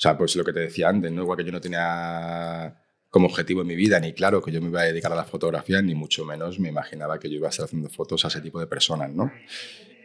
sea, 0.00 0.16
pues 0.16 0.36
lo 0.36 0.44
que 0.44 0.52
te 0.52 0.60
decía 0.60 0.88
antes, 0.88 1.10
¿no? 1.10 1.22
Igual 1.22 1.38
que 1.38 1.44
yo 1.44 1.52
no 1.52 1.60
tenía 1.60 2.80
como 3.10 3.26
objetivo 3.26 3.62
en 3.62 3.66
mi 3.66 3.74
vida, 3.74 3.98
ni 3.98 4.12
claro 4.12 4.40
que 4.42 4.52
yo 4.52 4.60
me 4.60 4.68
iba 4.68 4.82
a 4.82 4.84
dedicar 4.84 5.12
a 5.12 5.16
la 5.16 5.24
fotografía, 5.24 5.80
ni 5.82 5.94
mucho 5.94 6.24
menos 6.24 6.58
me 6.60 6.68
imaginaba 6.68 7.18
que 7.18 7.28
yo 7.30 7.36
iba 7.36 7.48
a 7.48 7.50
estar 7.50 7.64
haciendo 7.64 7.88
fotos 7.88 8.24
a 8.24 8.28
ese 8.28 8.40
tipo 8.40 8.60
de 8.60 8.66
personas, 8.66 9.10
¿no? 9.12 9.32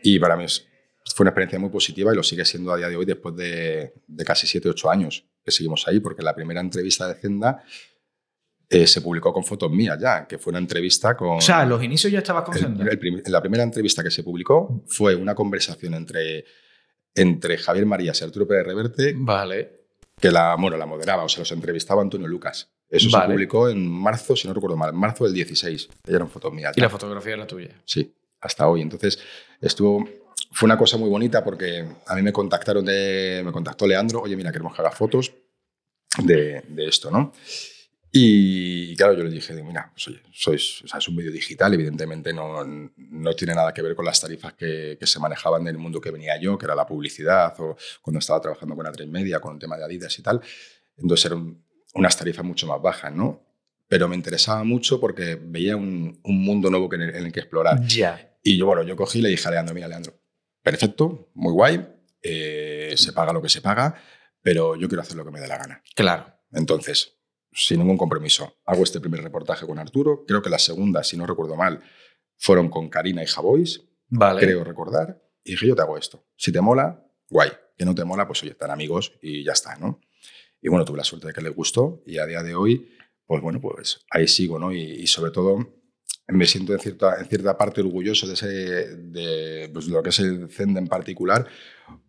Y 0.01 0.17
para 0.19 0.35
mí 0.37 0.45
fue 0.47 1.23
una 1.25 1.29
experiencia 1.31 1.59
muy 1.59 1.69
positiva 1.69 2.11
y 2.13 2.15
lo 2.15 2.23
sigue 2.23 2.45
siendo 2.45 2.71
a 2.73 2.77
día 2.77 2.87
de 2.89 2.95
hoy 2.95 3.05
después 3.05 3.35
de, 3.35 3.93
de 4.07 4.25
casi 4.25 4.47
7, 4.47 4.69
8 4.69 4.89
años 4.89 5.25
que 5.43 5.51
seguimos 5.51 5.85
ahí, 5.87 5.99
porque 5.99 6.23
la 6.23 6.33
primera 6.33 6.61
entrevista 6.61 7.07
de 7.07 7.15
Zenda 7.15 7.61
eh, 8.69 8.87
se 8.87 9.01
publicó 9.01 9.31
con 9.33 9.43
fotos 9.43 9.69
mías 9.69 9.99
ya, 10.01 10.25
que 10.25 10.37
fue 10.39 10.51
una 10.51 10.59
entrevista 10.59 11.15
con... 11.15 11.37
O 11.37 11.41
sea, 11.41 11.65
los 11.65 11.83
inicios 11.83 12.11
ya 12.11 12.19
estabas 12.19 12.43
con 12.45 12.55
el- 12.55 12.61
Senda. 12.61 12.85
el 12.89 13.23
la 13.27 13.41
primera 13.41 13.63
entrevista 13.63 14.01
que 14.01 14.09
se 14.11 14.23
publicó 14.23 14.83
fue 14.87 15.13
una 15.15 15.35
conversación 15.35 15.93
entre, 15.93 16.45
entre 17.15 17.57
Javier 17.57 17.85
Marías 17.85 18.19
y 18.21 18.23
Arturo 18.23 18.47
Pérez 18.47 18.65
Reverte, 18.65 19.13
Vale. 19.15 19.81
que 20.19 20.31
la, 20.31 20.55
bueno, 20.59 20.77
la 20.77 20.85
moderaba, 20.85 21.23
o 21.23 21.29
sea, 21.29 21.39
los 21.39 21.51
entrevistaba 21.51 22.01
Antonio 22.01 22.27
Lucas. 22.27 22.69
Eso 22.89 23.09
Vale. 23.11 23.25
se 23.27 23.33
publicó 23.33 23.69
en 23.69 23.89
marzo, 23.89 24.35
si 24.35 24.47
no 24.47 24.53
recuerdo 24.53 24.77
mal, 24.77 24.91
en 24.91 24.97
marzo 24.97 25.23
del 25.25 25.33
16. 25.33 25.89
Ya 26.05 26.15
eran 26.15 26.29
fotos 26.29 26.53
mías. 26.53 26.73
Y 26.75 26.81
la 26.81 26.89
fotografía 26.89 27.33
era 27.33 27.47
tuya. 27.47 27.81
Sí, 27.85 28.13
hasta 28.41 28.67
hoy. 28.67 28.81
Entonces, 28.81 29.19
estuvo, 29.59 30.07
fue 30.51 30.67
una 30.67 30.77
cosa 30.77 30.97
muy 30.97 31.09
bonita 31.09 31.43
porque 31.43 31.85
a 32.05 32.15
mí 32.15 32.21
me 32.21 32.31
contactaron 32.31 32.85
de, 32.85 33.41
me 33.43 33.51
contactó 33.51 33.87
Leandro, 33.87 34.21
oye, 34.21 34.35
mira, 34.35 34.51
queremos 34.51 34.75
que 34.75 34.81
haga 34.81 34.91
fotos 34.91 35.33
de, 36.23 36.61
de 36.67 36.87
esto, 36.87 37.09
¿no? 37.09 37.33
Y, 38.15 38.95
claro, 38.95 39.13
yo 39.13 39.23
le 39.23 39.31
dije, 39.31 39.55
digo, 39.55 39.65
mira, 39.65 39.89
pues 39.91 40.07
oye, 40.07 40.21
sois, 40.31 40.83
o 40.83 40.87
sea, 40.87 40.99
es 40.99 41.07
un 41.07 41.15
medio 41.15 41.31
digital, 41.31 41.73
evidentemente 41.73 42.31
no, 42.31 42.63
no 42.63 43.35
tiene 43.35 43.55
nada 43.55 43.73
que 43.73 43.81
ver 43.81 43.95
con 43.95 44.05
las 44.05 44.21
tarifas 44.21 44.53
que, 44.53 44.97
que 44.99 45.07
se 45.07 45.19
manejaban 45.19 45.63
en 45.63 45.69
el 45.69 45.79
mundo 45.79 45.99
que 45.99 46.11
venía 46.11 46.39
yo, 46.39 46.55
que 46.55 46.65
era 46.65 46.75
la 46.75 46.85
publicidad, 46.85 47.59
o 47.59 47.75
cuando 48.03 48.19
estaba 48.19 48.39
trabajando 48.39 48.75
con 48.75 48.85
A3 48.85 49.07
Media, 49.07 49.39
con 49.39 49.55
el 49.55 49.59
tema 49.59 49.77
de 49.77 49.85
Adidas 49.85 50.19
y 50.19 50.21
tal. 50.21 50.39
Entonces 50.95 51.25
eran 51.25 51.57
unas 51.95 52.15
tarifas 52.15 52.45
mucho 52.45 52.67
más 52.67 52.79
bajas, 52.79 53.11
¿no? 53.11 53.41
Pero 53.87 54.07
me 54.07 54.15
interesaba 54.15 54.63
mucho 54.63 54.99
porque 54.99 55.35
veía 55.41 55.75
un, 55.75 56.19
un 56.23 56.41
mundo 56.43 56.69
nuevo 56.69 56.87
que 56.87 56.97
en, 56.97 57.01
el, 57.01 57.15
en 57.15 57.25
el 57.25 57.31
que 57.31 57.39
explorar. 57.39 57.83
Ya. 57.87 58.37
Y 58.43 58.59
yo, 58.59 58.67
bueno, 58.67 58.83
yo 58.83 58.95
cogí 58.95 59.19
y 59.19 59.21
le 59.23 59.29
dije 59.29 59.47
a 59.47 59.51
Leandro, 59.51 59.73
mira, 59.73 59.87
Leandro, 59.87 60.13
perfecto, 60.61 61.31
muy 61.33 61.51
guay, 61.51 61.83
eh, 62.21 62.93
se 62.95 63.11
paga 63.11 63.33
lo 63.33 63.41
que 63.41 63.49
se 63.49 63.61
paga, 63.61 63.95
pero 64.43 64.75
yo 64.75 64.87
quiero 64.87 65.01
hacer 65.01 65.17
lo 65.17 65.25
que 65.25 65.31
me 65.31 65.39
dé 65.39 65.47
la 65.47 65.57
gana. 65.57 65.81
Claro. 65.95 66.27
Entonces, 66.51 67.17
sin 67.53 67.79
ningún 67.79 67.97
compromiso, 67.97 68.57
hago 68.65 68.83
este 68.83 68.99
primer 68.99 69.21
reportaje 69.21 69.65
con 69.65 69.79
Arturo, 69.79 70.25
creo 70.27 70.41
que 70.41 70.49
la 70.49 70.59
segunda, 70.59 71.03
si 71.03 71.17
no 71.17 71.25
recuerdo 71.25 71.55
mal, 71.55 71.81
fueron 72.37 72.69
con 72.69 72.89
Karina 72.89 73.23
y 73.23 73.27
Javois, 73.27 73.81
Vale. 74.09 74.39
creo 74.41 74.63
recordar, 74.63 75.21
y 75.43 75.51
dije, 75.51 75.67
yo 75.67 75.75
te 75.75 75.81
hago 75.81 75.97
esto. 75.97 76.25
Si 76.37 76.51
te 76.51 76.61
mola, 76.61 77.05
guay. 77.29 77.49
Que 77.77 77.85
no 77.85 77.95
te 77.95 78.05
mola, 78.05 78.27
pues 78.27 78.43
oye, 78.43 78.51
están 78.51 78.71
amigos 78.71 79.13
y 79.21 79.43
ya 79.43 79.53
está, 79.53 79.75
¿no? 79.77 79.99
Y 80.61 80.69
bueno, 80.69 80.85
tuve 80.85 80.97
la 80.97 81.03
suerte 81.03 81.27
de 81.27 81.33
que 81.33 81.41
les 81.41 81.53
gustó 81.53 82.01
y 82.05 82.17
a 82.17 82.25
día 82.25 82.43
de 82.43 82.55
hoy, 82.55 82.89
pues 83.25 83.41
bueno, 83.41 83.59
pues 83.59 84.05
ahí 84.09 84.27
sigo, 84.27 84.59
¿no? 84.59 84.71
Y, 84.71 84.79
y 84.79 85.07
sobre 85.07 85.31
todo 85.31 85.57
me 86.27 86.45
siento 86.45 86.73
en 86.73 86.79
cierta, 86.79 87.19
en 87.19 87.25
cierta 87.25 87.57
parte 87.57 87.81
orgulloso 87.81 88.27
de, 88.27 88.33
ese, 88.33 88.47
de, 88.47 89.69
pues, 89.73 89.87
de 89.87 89.91
lo 89.91 90.03
que 90.03 90.09
es 90.09 90.19
el 90.19 90.49
Zend 90.49 90.77
en 90.77 90.87
particular, 90.87 91.47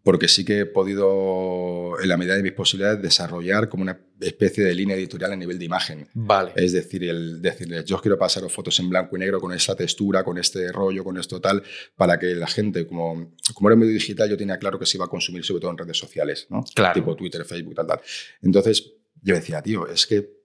porque 0.03 0.29
sí 0.29 0.45
que 0.45 0.61
he 0.61 0.67
podido, 0.67 2.01
en 2.01 2.09
la 2.09 2.17
medida 2.17 2.37
de 2.37 2.43
mis 2.43 2.53
posibilidades, 2.53 3.03
desarrollar 3.03 3.69
como 3.69 3.83
una 3.83 4.01
especie 4.21 4.65
de 4.65 4.75
línea 4.75 4.97
editorial 4.97 5.33
a 5.33 5.37
nivel 5.37 5.59
de 5.59 5.65
imagen. 5.65 6.09
Vale. 6.15 6.53
Es 6.57 6.73
decir, 6.73 7.05
el 7.05 7.41
decirles, 7.41 7.85
yo 7.85 8.01
quiero 8.01 8.19
pasaros 8.19 8.53
fotos 8.53 8.79
en 8.81 8.91
blanco 8.91 9.17
y 9.17 9.21
negro 9.21 9.41
con 9.41 9.53
esa 9.53 9.75
textura, 9.75 10.25
con 10.25 10.39
este 10.39 10.71
rollo, 10.73 11.05
con 11.05 11.19
esto 11.19 11.41
tal, 11.41 11.63
para 11.97 12.19
que 12.19 12.35
la 12.35 12.47
gente, 12.47 12.87
como, 12.87 13.35
como 13.55 13.69
era 13.69 13.75
un 13.75 13.81
medio 13.81 13.95
digital, 13.95 14.29
yo 14.29 14.37
tenía 14.37 14.59
claro 14.59 14.79
que 14.79 14.87
se 14.87 14.97
iba 14.97 15.07
a 15.07 15.09
consumir 15.09 15.45
sobre 15.45 15.61
todo 15.61 15.71
en 15.71 15.79
redes 15.79 15.99
sociales, 15.99 16.47
¿no? 16.51 16.65
Claro. 16.75 16.95
Tipo 16.95 17.17
Twitter, 17.17 17.45
Facebook, 17.45 17.75
tal, 17.75 17.87
tal. 17.87 18.01
Entonces, 18.43 18.93
yo 19.23 19.35
decía, 19.35 19.63
tío, 19.63 19.87
es 19.87 20.07
que 20.07 20.45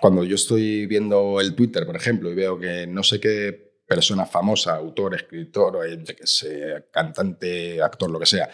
cuando 0.00 0.24
yo 0.24 0.34
estoy 0.34 0.86
viendo 0.86 1.40
el 1.40 1.54
Twitter, 1.54 1.86
por 1.86 1.96
ejemplo, 1.96 2.30
y 2.30 2.34
veo 2.34 2.58
que 2.58 2.86
no 2.86 3.02
sé 3.02 3.18
qué 3.18 3.68
persona 3.86 4.26
famosa, 4.26 4.76
autor, 4.76 5.14
escritor, 5.14 5.86
eh, 5.86 5.98
yo 6.04 6.14
qué 6.14 6.26
sé, 6.26 6.88
cantante, 6.92 7.80
actor, 7.80 8.10
lo 8.10 8.20
que 8.20 8.26
sea, 8.26 8.48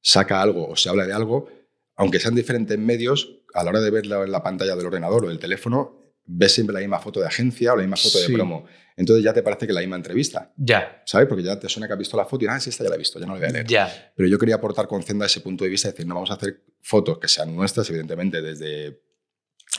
saca 0.00 0.40
algo 0.42 0.68
o 0.68 0.76
se 0.76 0.88
habla 0.88 1.06
de 1.06 1.12
algo, 1.12 1.48
aunque 1.96 2.18
sean 2.20 2.34
diferentes 2.34 2.78
medios, 2.78 3.36
a 3.54 3.62
la 3.64 3.70
hora 3.70 3.80
de 3.80 3.90
verla 3.90 4.22
en 4.22 4.30
la 4.32 4.42
pantalla 4.42 4.76
del 4.76 4.86
ordenador 4.86 5.24
o 5.24 5.28
del 5.28 5.38
teléfono, 5.38 5.98
ves 6.24 6.52
siempre 6.52 6.72
la 6.74 6.80
misma 6.80 7.00
foto 7.00 7.20
de 7.20 7.26
agencia 7.26 7.72
o 7.72 7.76
la 7.76 7.82
misma 7.82 7.96
foto 7.96 8.18
Sí. 8.18 8.30
de 8.30 8.34
promo. 8.34 8.64
Entonces 8.96 9.24
ya 9.24 9.32
te 9.32 9.42
parece 9.42 9.66
que 9.66 9.72
la 9.72 9.80
misma 9.80 9.96
entrevista, 9.96 10.52
Ya. 10.56 11.02
¿sabes? 11.06 11.26
Porque 11.26 11.42
ya 11.42 11.58
te 11.58 11.68
suena 11.68 11.86
que 11.86 11.94
has 11.94 11.98
visto 11.98 12.16
la 12.16 12.24
foto 12.26 12.44
y, 12.44 12.48
ah, 12.48 12.60
sí, 12.60 12.70
esta 12.70 12.84
ya 12.84 12.90
la 12.90 12.96
he 12.96 12.98
visto, 12.98 13.18
ya 13.18 13.26
no 13.26 13.32
la 13.34 13.40
voy 13.40 13.48
a 13.48 13.52
leer. 13.52 13.66
Ya. 13.66 14.12
Pero 14.14 14.28
yo 14.28 14.38
quería 14.38 14.54
aportar 14.56 14.86
con 14.86 15.02
Zenda 15.02 15.26
ese 15.26 15.40
punto 15.40 15.64
de 15.64 15.70
vista, 15.70 15.88
es 15.88 15.94
decir, 15.94 16.06
no 16.06 16.14
vamos 16.14 16.30
a 16.30 16.34
hacer 16.34 16.62
fotos 16.80 17.18
que 17.18 17.26
sean 17.28 17.54
nuestras, 17.56 17.88
evidentemente, 17.90 18.40
desde, 18.42 19.02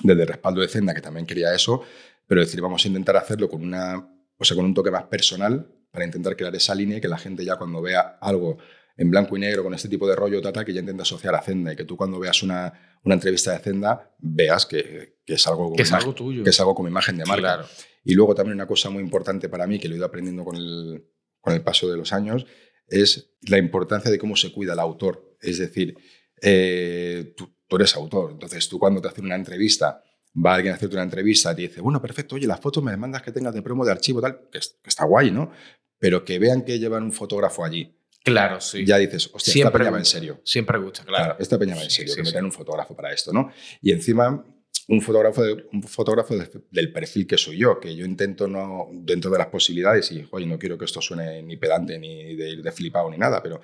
desde 0.04 0.22
el 0.22 0.28
respaldo 0.28 0.62
de 0.62 0.68
Zenda, 0.68 0.94
que 0.94 1.02
también 1.02 1.26
quería 1.26 1.54
eso, 1.54 1.82
pero 2.28 2.42
es 2.42 2.48
decir, 2.48 2.62
vamos 2.62 2.84
a 2.84 2.88
intentar 2.88 3.16
hacerlo 3.18 3.48
con, 3.50 3.62
una, 3.64 3.98
o 4.38 4.44
sea, 4.44 4.56
con 4.56 4.66
un 4.66 4.74
toque 4.74 4.90
más 4.92 5.04
personal 5.04 5.68
para 5.92 6.06
intentar 6.06 6.36
crear 6.36 6.56
esa 6.56 6.74
línea 6.76 6.98
y 6.98 7.02
que 7.02 7.08
la 7.08 7.18
gente 7.18 7.46
ya 7.46 7.58
cuando 7.58 7.82
vea 7.82 8.18
algo 8.22 8.58
en 9.02 9.10
blanco 9.10 9.36
y 9.36 9.40
negro 9.40 9.64
con 9.64 9.74
este 9.74 9.90
tipo 9.90 10.08
de 10.08 10.16
rollo, 10.16 10.42
tal, 10.42 10.64
que 10.64 10.74
ya 10.74 10.80
intenta 10.82 11.02
asociar 11.04 11.34
a 11.36 11.42
Zenda 11.42 11.74
y 11.74 11.76
que 11.76 11.86
tú 11.86 11.98
cuando 11.98 12.20
veas 12.20 12.44
una, 12.44 13.00
una 13.04 13.16
entrevista 13.16 13.52
de 13.52 13.60
Zenda 13.60 14.14
veas 14.20 14.66
que, 14.66 15.18
que 15.26 15.34
es 15.34 15.48
algo 15.48 15.64
como 15.66 15.76
Que 15.76 15.84
es 15.84 15.90
imagen- 15.90 16.02
algo 16.02 16.14
tuyo. 16.16 16.44
que 16.44 16.50
es 16.52 16.60
algo 16.60 16.76
como 16.76 16.88
imagen 16.88 17.18
de 17.18 17.26
marca. 17.26 17.42
Claro. 17.42 17.66
Y 18.04 18.14
luego 18.14 18.36
también 18.36 18.56
una 18.56 18.68
cosa 18.68 18.90
muy 18.90 19.02
importante 19.02 19.50
para 19.50 19.66
mí, 19.68 19.80
que 19.80 19.88
lo 19.88 19.96
he 19.96 19.98
ido 19.98 20.06
aprendiendo 20.06 20.44
con 20.46 20.56
el, 20.56 21.04
con 21.40 21.54
el 21.54 21.62
paso 21.64 21.90
de 21.90 21.98
los 21.98 22.14
años, 22.14 22.46
es 22.88 23.32
la 23.48 23.58
importancia 23.58 24.12
de 24.12 24.20
cómo 24.20 24.36
se 24.36 24.52
cuida 24.52 24.74
el 24.74 24.80
autor. 24.80 25.36
Es 25.42 25.58
decir, 25.58 25.96
eh, 26.42 27.34
tú, 27.36 27.50
tú 27.68 27.76
eres 27.76 27.96
autor, 27.96 28.32
entonces 28.32 28.68
tú 28.68 28.80
cuando 28.80 29.02
te 29.02 29.08
hacen 29.08 29.26
una 29.26 29.36
entrevista, 29.36 30.04
va 30.34 30.56
alguien 30.56 30.74
a 30.74 30.76
hacerte 30.78 30.96
una 30.96 31.04
entrevista 31.04 31.52
y 31.52 31.56
te 31.56 31.62
dice, 31.64 31.82
bueno, 31.82 32.02
perfecto, 32.02 32.36
oye, 32.36 32.48
las 32.48 32.60
fotos 32.60 32.84
me 32.84 32.96
mandas 32.98 33.22
que 33.22 33.32
tengas 33.32 33.54
de 33.54 33.62
promo 33.62 33.86
de 33.86 33.92
archivo, 33.92 34.22
tal, 34.22 34.48
que, 34.52 34.58
es- 34.60 34.80
que 34.82 34.90
está 34.90 35.06
guay, 35.06 35.32
¿no? 35.32 35.52
Pero 36.00 36.24
que 36.26 36.40
vean 36.40 36.64
que 36.64 36.80
llevan 36.80 37.04
un 37.04 37.12
fotógrafo 37.12 37.64
allí. 37.64 37.98
Claro, 38.24 38.62
sí. 38.62 38.86
Ya 38.86 38.98
dices, 38.98 39.30
hostia, 39.34 39.52
Siempre 39.54 39.70
esta 39.70 39.78
peña 39.80 39.92
va 39.92 39.98
en 39.98 40.02
gusta. 40.04 40.18
serio. 40.20 40.42
Siempre 40.44 40.78
gusta, 40.78 41.04
claro. 41.04 41.24
Claro, 41.26 41.40
esta 41.40 41.58
peña 41.58 41.76
va 41.76 41.84
en 41.84 41.90
serio, 41.90 42.12
sí, 42.12 42.16
que 42.16 42.22
me 42.22 42.26
sí. 42.28 42.32
traen 42.32 42.46
un 42.46 42.52
fotógrafo 42.52 42.96
para 42.96 43.12
esto, 43.14 43.34
¿no? 43.34 43.52
Y 43.82 43.92
encima, 43.92 44.46
un 44.88 45.02
fotógrafo, 45.02 45.42
de- 45.44 45.66
un 45.74 45.82
fotógrafo 45.84 46.38
de- 46.38 46.50
del 46.70 46.92
perfil 46.94 47.26
que 47.26 47.38
soy 47.38 47.58
yo, 47.58 47.80
que 47.80 47.96
yo 47.96 48.06
intento 48.06 48.48
no, 48.48 48.90
dentro 48.92 49.32
de 49.32 49.38
las 49.40 49.48
posibilidades, 49.48 50.12
y 50.12 50.28
oye, 50.32 50.46
no 50.46 50.60
quiero 50.60 50.78
que 50.78 50.86
esto 50.86 51.02
suene 51.02 51.42
ni 51.42 51.58
pedante, 51.58 51.98
ni 51.98 52.36
de 52.36 52.58
de 52.62 52.72
flipado, 52.72 53.10
ni 53.10 53.18
nada, 53.18 53.42
pero 53.42 53.62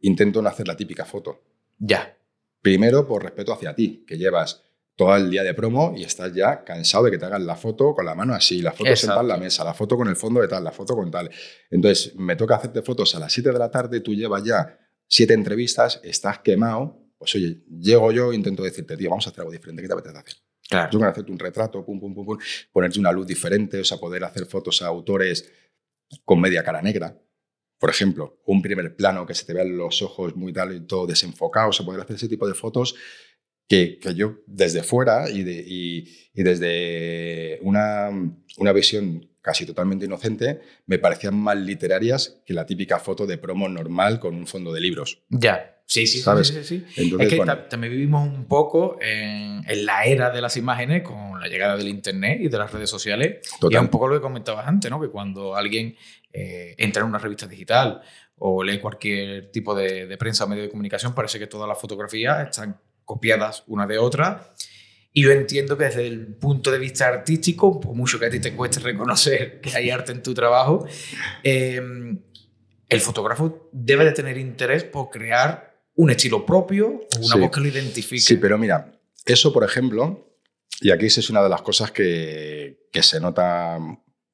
intento 0.00 0.40
no 0.40 0.48
hacer 0.48 0.66
la 0.68 0.76
típica 0.76 1.04
foto. 1.04 1.42
Ya. 1.78 2.16
Primero, 2.62 3.06
por 3.06 3.22
respeto 3.22 3.52
hacia 3.52 3.74
ti, 3.74 4.04
que 4.06 4.16
llevas 4.16 4.62
todo 4.98 5.14
el 5.14 5.30
día 5.30 5.44
de 5.44 5.54
promo 5.54 5.94
y 5.96 6.02
estás 6.02 6.34
ya 6.34 6.64
cansado 6.64 7.04
de 7.04 7.12
que 7.12 7.18
te 7.18 7.24
hagan 7.24 7.46
la 7.46 7.54
foto 7.54 7.94
con 7.94 8.04
la 8.04 8.16
mano 8.16 8.34
así, 8.34 8.60
la 8.60 8.72
foto 8.72 8.96
sentada 8.96 9.20
en 9.20 9.28
la 9.28 9.36
mesa, 9.36 9.62
la 9.62 9.72
foto 9.72 9.96
con 9.96 10.08
el 10.08 10.16
fondo 10.16 10.40
de 10.40 10.48
tal, 10.48 10.64
la 10.64 10.72
foto 10.72 10.96
con 10.96 11.08
tal. 11.08 11.30
Entonces, 11.70 12.16
me 12.16 12.34
toca 12.34 12.56
hacerte 12.56 12.82
fotos 12.82 13.14
a 13.14 13.20
las 13.20 13.32
7 13.32 13.52
de 13.52 13.58
la 13.60 13.70
tarde, 13.70 14.00
tú 14.00 14.12
llevas 14.12 14.42
ya 14.42 14.76
siete 15.06 15.34
entrevistas, 15.34 16.00
estás 16.02 16.40
quemado, 16.40 17.12
pues 17.16 17.32
oye, 17.36 17.62
llego 17.80 18.10
yo 18.10 18.32
e 18.32 18.34
intento 18.34 18.64
decirte, 18.64 18.96
tío, 18.96 19.08
vamos 19.10 19.24
a 19.28 19.30
hacer 19.30 19.42
algo 19.42 19.52
diferente, 19.52 19.82
¿qué 19.82 19.86
te 19.86 19.94
apetece 19.94 20.18
hacer? 20.18 20.34
Claro. 20.68 20.90
Yo 20.90 20.98
quiero 20.98 21.12
hacerte 21.12 21.30
un 21.30 21.38
retrato, 21.38 21.84
pum, 21.84 22.00
pum, 22.00 22.12
pum, 22.12 22.26
pum, 22.26 22.38
ponerte 22.72 22.98
una 22.98 23.12
luz 23.12 23.28
diferente, 23.28 23.78
o 23.78 23.84
sea, 23.84 23.98
poder 23.98 24.24
hacer 24.24 24.46
fotos 24.46 24.82
a 24.82 24.88
autores 24.88 25.48
con 26.24 26.40
media 26.40 26.64
cara 26.64 26.82
negra, 26.82 27.16
por 27.78 27.90
ejemplo, 27.90 28.40
un 28.46 28.60
primer 28.60 28.96
plano 28.96 29.24
que 29.24 29.34
se 29.34 29.44
te 29.44 29.54
vean 29.54 29.76
los 29.76 30.02
ojos 30.02 30.34
muy 30.34 30.52
tal 30.52 30.74
y 30.74 30.80
todo 30.80 31.06
desenfocado, 31.06 31.68
o 31.68 31.72
sea, 31.72 31.86
poder 31.86 32.00
hacer 32.00 32.16
ese 32.16 32.28
tipo 32.28 32.48
de 32.48 32.54
fotos 32.54 32.96
que, 33.68 33.98
que 33.98 34.14
yo 34.14 34.36
desde 34.46 34.82
fuera 34.82 35.28
y, 35.30 35.42
de- 35.44 35.64
y- 35.66 36.08
y 36.34 36.42
desde 36.42 37.58
una, 37.62 38.10
una 38.58 38.72
visión 38.72 39.28
casi 39.40 39.64
totalmente 39.66 40.04
inocente, 40.06 40.60
me 40.86 40.98
parecían 40.98 41.34
más 41.36 41.56
literarias 41.56 42.40
que 42.44 42.52
la 42.54 42.66
típica 42.66 42.98
foto 42.98 43.26
de 43.26 43.38
promo 43.38 43.68
normal 43.68 44.20
con 44.20 44.34
un 44.34 44.46
fondo 44.46 44.72
de 44.72 44.80
libros. 44.80 45.22
Ya. 45.30 45.74
Sí, 45.86 46.06
sí, 46.06 46.20
¿Sabes? 46.20 46.48
sí, 46.48 46.62
sí, 46.64 46.84
sí. 46.86 47.00
Entonces, 47.02 47.26
es 47.28 47.30
que 47.32 47.36
bueno, 47.38 47.56
también 47.60 47.90
vivimos 47.94 48.28
un 48.28 48.44
poco 48.44 48.98
en, 49.00 49.62
en 49.66 49.86
la 49.86 50.04
era 50.04 50.28
de 50.30 50.42
las 50.42 50.58
imágenes 50.58 51.02
con 51.02 51.40
la 51.40 51.48
llegada 51.48 51.78
del 51.78 51.88
Internet 51.88 52.40
y 52.42 52.48
de 52.48 52.58
las 52.58 52.70
redes 52.70 52.90
sociales. 52.90 53.38
Y 53.56 53.60
total. 53.60 53.78
es 53.78 53.82
un 53.84 53.88
poco 53.88 54.06
lo 54.08 54.16
que 54.16 54.20
comentabas 54.20 54.68
antes, 54.68 54.90
¿no? 54.90 55.00
Que 55.00 55.08
cuando 55.08 55.56
alguien 55.56 55.96
eh, 56.30 56.74
entra 56.76 57.00
en 57.02 57.08
una 57.08 57.18
revista 57.18 57.46
digital 57.46 58.02
o 58.36 58.62
lee 58.62 58.80
cualquier 58.80 59.50
tipo 59.50 59.74
de, 59.74 60.06
de 60.06 60.18
prensa 60.18 60.44
o 60.44 60.48
medio 60.48 60.64
de 60.64 60.68
comunicación, 60.68 61.14
parece 61.14 61.38
que 61.38 61.46
todas 61.46 61.66
las 61.66 61.80
fotografías 61.80 62.48
están 62.50 62.78
copiadas 63.08 63.64
una 63.66 63.86
de 63.86 63.96
otra. 63.98 64.52
Y 65.14 65.22
yo 65.24 65.32
entiendo 65.32 65.76
que 65.78 65.84
desde 65.84 66.06
el 66.06 66.26
punto 66.36 66.70
de 66.70 66.78
vista 66.78 67.08
artístico, 67.08 67.80
por 67.80 67.94
mucho 67.96 68.18
que 68.20 68.26
a 68.26 68.30
ti 68.30 68.38
te 68.38 68.54
cueste 68.54 68.80
reconocer 68.80 69.60
que 69.62 69.74
hay 69.74 69.88
arte 69.90 70.12
en 70.12 70.22
tu 70.22 70.34
trabajo, 70.34 70.86
eh, 71.42 71.80
el 72.88 73.00
fotógrafo 73.00 73.70
debe 73.72 74.04
de 74.04 74.12
tener 74.12 74.36
interés 74.38 74.84
por 74.84 75.08
crear 75.08 75.80
un 75.94 76.10
estilo 76.10 76.44
propio 76.46 76.86
o 76.88 77.18
una 77.18 77.34
Sí. 77.34 77.40
voz 77.40 77.50
que 77.50 77.60
lo 77.60 77.68
identifique. 77.68 78.20
Sí, 78.20 78.36
pero 78.36 78.58
mira, 78.58 78.92
eso, 79.24 79.52
por 79.52 79.64
ejemplo, 79.64 80.36
y 80.80 80.90
aquí 80.90 81.06
es 81.06 81.30
una 81.30 81.42
de 81.42 81.48
las 81.48 81.62
cosas 81.62 81.90
que, 81.90 82.86
que 82.92 83.02
se 83.02 83.18
nota 83.18 83.78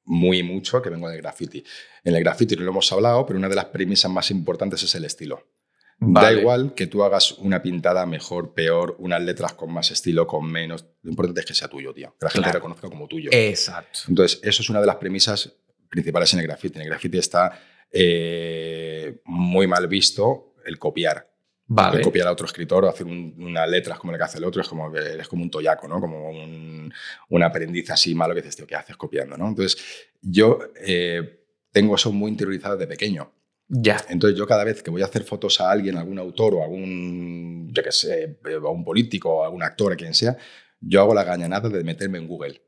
muy 0.03 0.43
mucho, 0.43 0.81
que 0.81 0.89
vengo 0.91 1.09
del 1.09 1.21
graffiti. 1.21 1.63
En 2.03 2.13
el 2.13 2.23
graffiti 2.23 2.55
no 2.55 2.63
lo 2.63 2.71
hemos 2.71 2.91
hablado, 2.91 3.25
pero 3.25 3.39
una 3.39 3.49
de 3.49 3.55
las 3.55 3.65
premisas 3.65 4.11
más 4.11 4.29
importantes 4.29 4.83
es 4.83 4.93
el 4.93 5.05
estilo. 5.05 5.54
Vale. 5.97 6.35
Da 6.35 6.39
igual 6.41 6.73
que 6.75 6.87
tú 6.87 7.03
hagas 7.03 7.31
una 7.33 7.61
pintada 7.61 8.05
mejor, 8.05 8.53
peor, 8.53 8.95
unas 8.99 9.21
letras 9.21 9.53
con 9.53 9.71
más 9.73 9.91
estilo, 9.91 10.27
con 10.27 10.45
menos. 10.51 10.85
Lo 11.01 11.09
importante 11.11 11.39
es 11.39 11.45
que 11.45 11.53
sea 11.53 11.67
tuyo, 11.69 11.93
tío. 11.93 12.15
Que 12.19 12.25
la 12.25 12.29
gente 12.29 12.43
Claro. 12.43 12.51
te 12.51 12.57
reconozca 12.57 12.89
como 12.89 13.07
tuyo. 13.07 13.29
Exacto. 13.31 13.99
Entonces, 14.09 14.39
eso 14.43 14.61
es 14.61 14.69
una 14.69 14.81
de 14.81 14.87
las 14.87 14.97
premisas 14.97 15.55
principales 15.89 16.33
en 16.33 16.39
el 16.41 16.47
graffiti. 16.47 16.75
En 16.77 16.81
el 16.83 16.89
graffiti 16.89 17.17
está 17.17 17.59
eh, 17.97 19.21
muy 19.25 19.67
mal 19.67 19.87
visto 19.87 20.53
el 20.65 20.77
copiar. 20.77 21.31
Vale. 21.67 21.97
El 21.97 22.03
copiar 22.03 22.27
a 22.27 22.31
otro 22.31 22.45
escritor 22.45 22.85
o 22.85 22.89
hacer 22.89 23.07
un- 23.07 23.33
unas 23.39 23.67
letras 23.69 23.97
como 23.97 24.11
el 24.11 24.17
que 24.19 24.23
hace 24.25 24.37
el 24.37 24.43
otro 24.43 24.61
es 24.61 24.67
como 24.67 24.93
eres 24.95 25.27
como 25.27 25.41
un 25.43 25.49
toyaco, 25.49 25.87
¿no? 25.87 25.99
Como 25.99 26.29
un, 26.29 26.93
un 27.29 27.43
aprendiz 27.43 27.89
así 27.89 28.13
malo 28.13 28.35
que 28.35 28.41
dices, 28.41 28.55
tío, 28.57 28.67
¿qué 28.67 28.75
haces 28.75 28.97
copiando, 28.97 29.35
no? 29.37 29.47
Entonces, 29.47 29.77
yo 30.21 30.59
eh, 30.85 31.45
tengo 31.71 31.95
eso 31.95 32.11
muy 32.11 32.29
interiorizado 32.31 32.77
de 32.77 32.85
pequeño. 32.85 33.31
Ya. 33.67 34.03
Entonces, 34.09 34.37
yo 34.37 34.45
cada 34.45 34.63
vez 34.63 34.83
que 34.83 34.91
voy 34.91 35.01
a 35.01 35.05
hacer 35.05 35.23
fotos 35.23 35.59
a 35.59 35.71
alguien, 35.71 35.97
a 35.97 36.01
algún 36.01 36.19
autor 36.19 36.55
o 36.55 36.61
a 36.61 36.65
algún, 36.65 37.71
yo 37.73 37.83
qué 37.83 37.91
sé, 37.91 38.37
a 38.43 38.69
un 38.69 38.83
político 38.83 39.29
o 39.29 39.43
a 39.43 39.45
algún 39.45 39.63
actor, 39.63 39.93
a 39.93 39.95
quien 39.95 40.13
sea, 40.13 40.37
yo 40.79 41.01
hago 41.01 41.13
la 41.13 41.23
gañanada 41.23 41.69
de 41.69 41.83
meterme 41.83 42.19
en 42.19 42.27
Google 42.27 42.61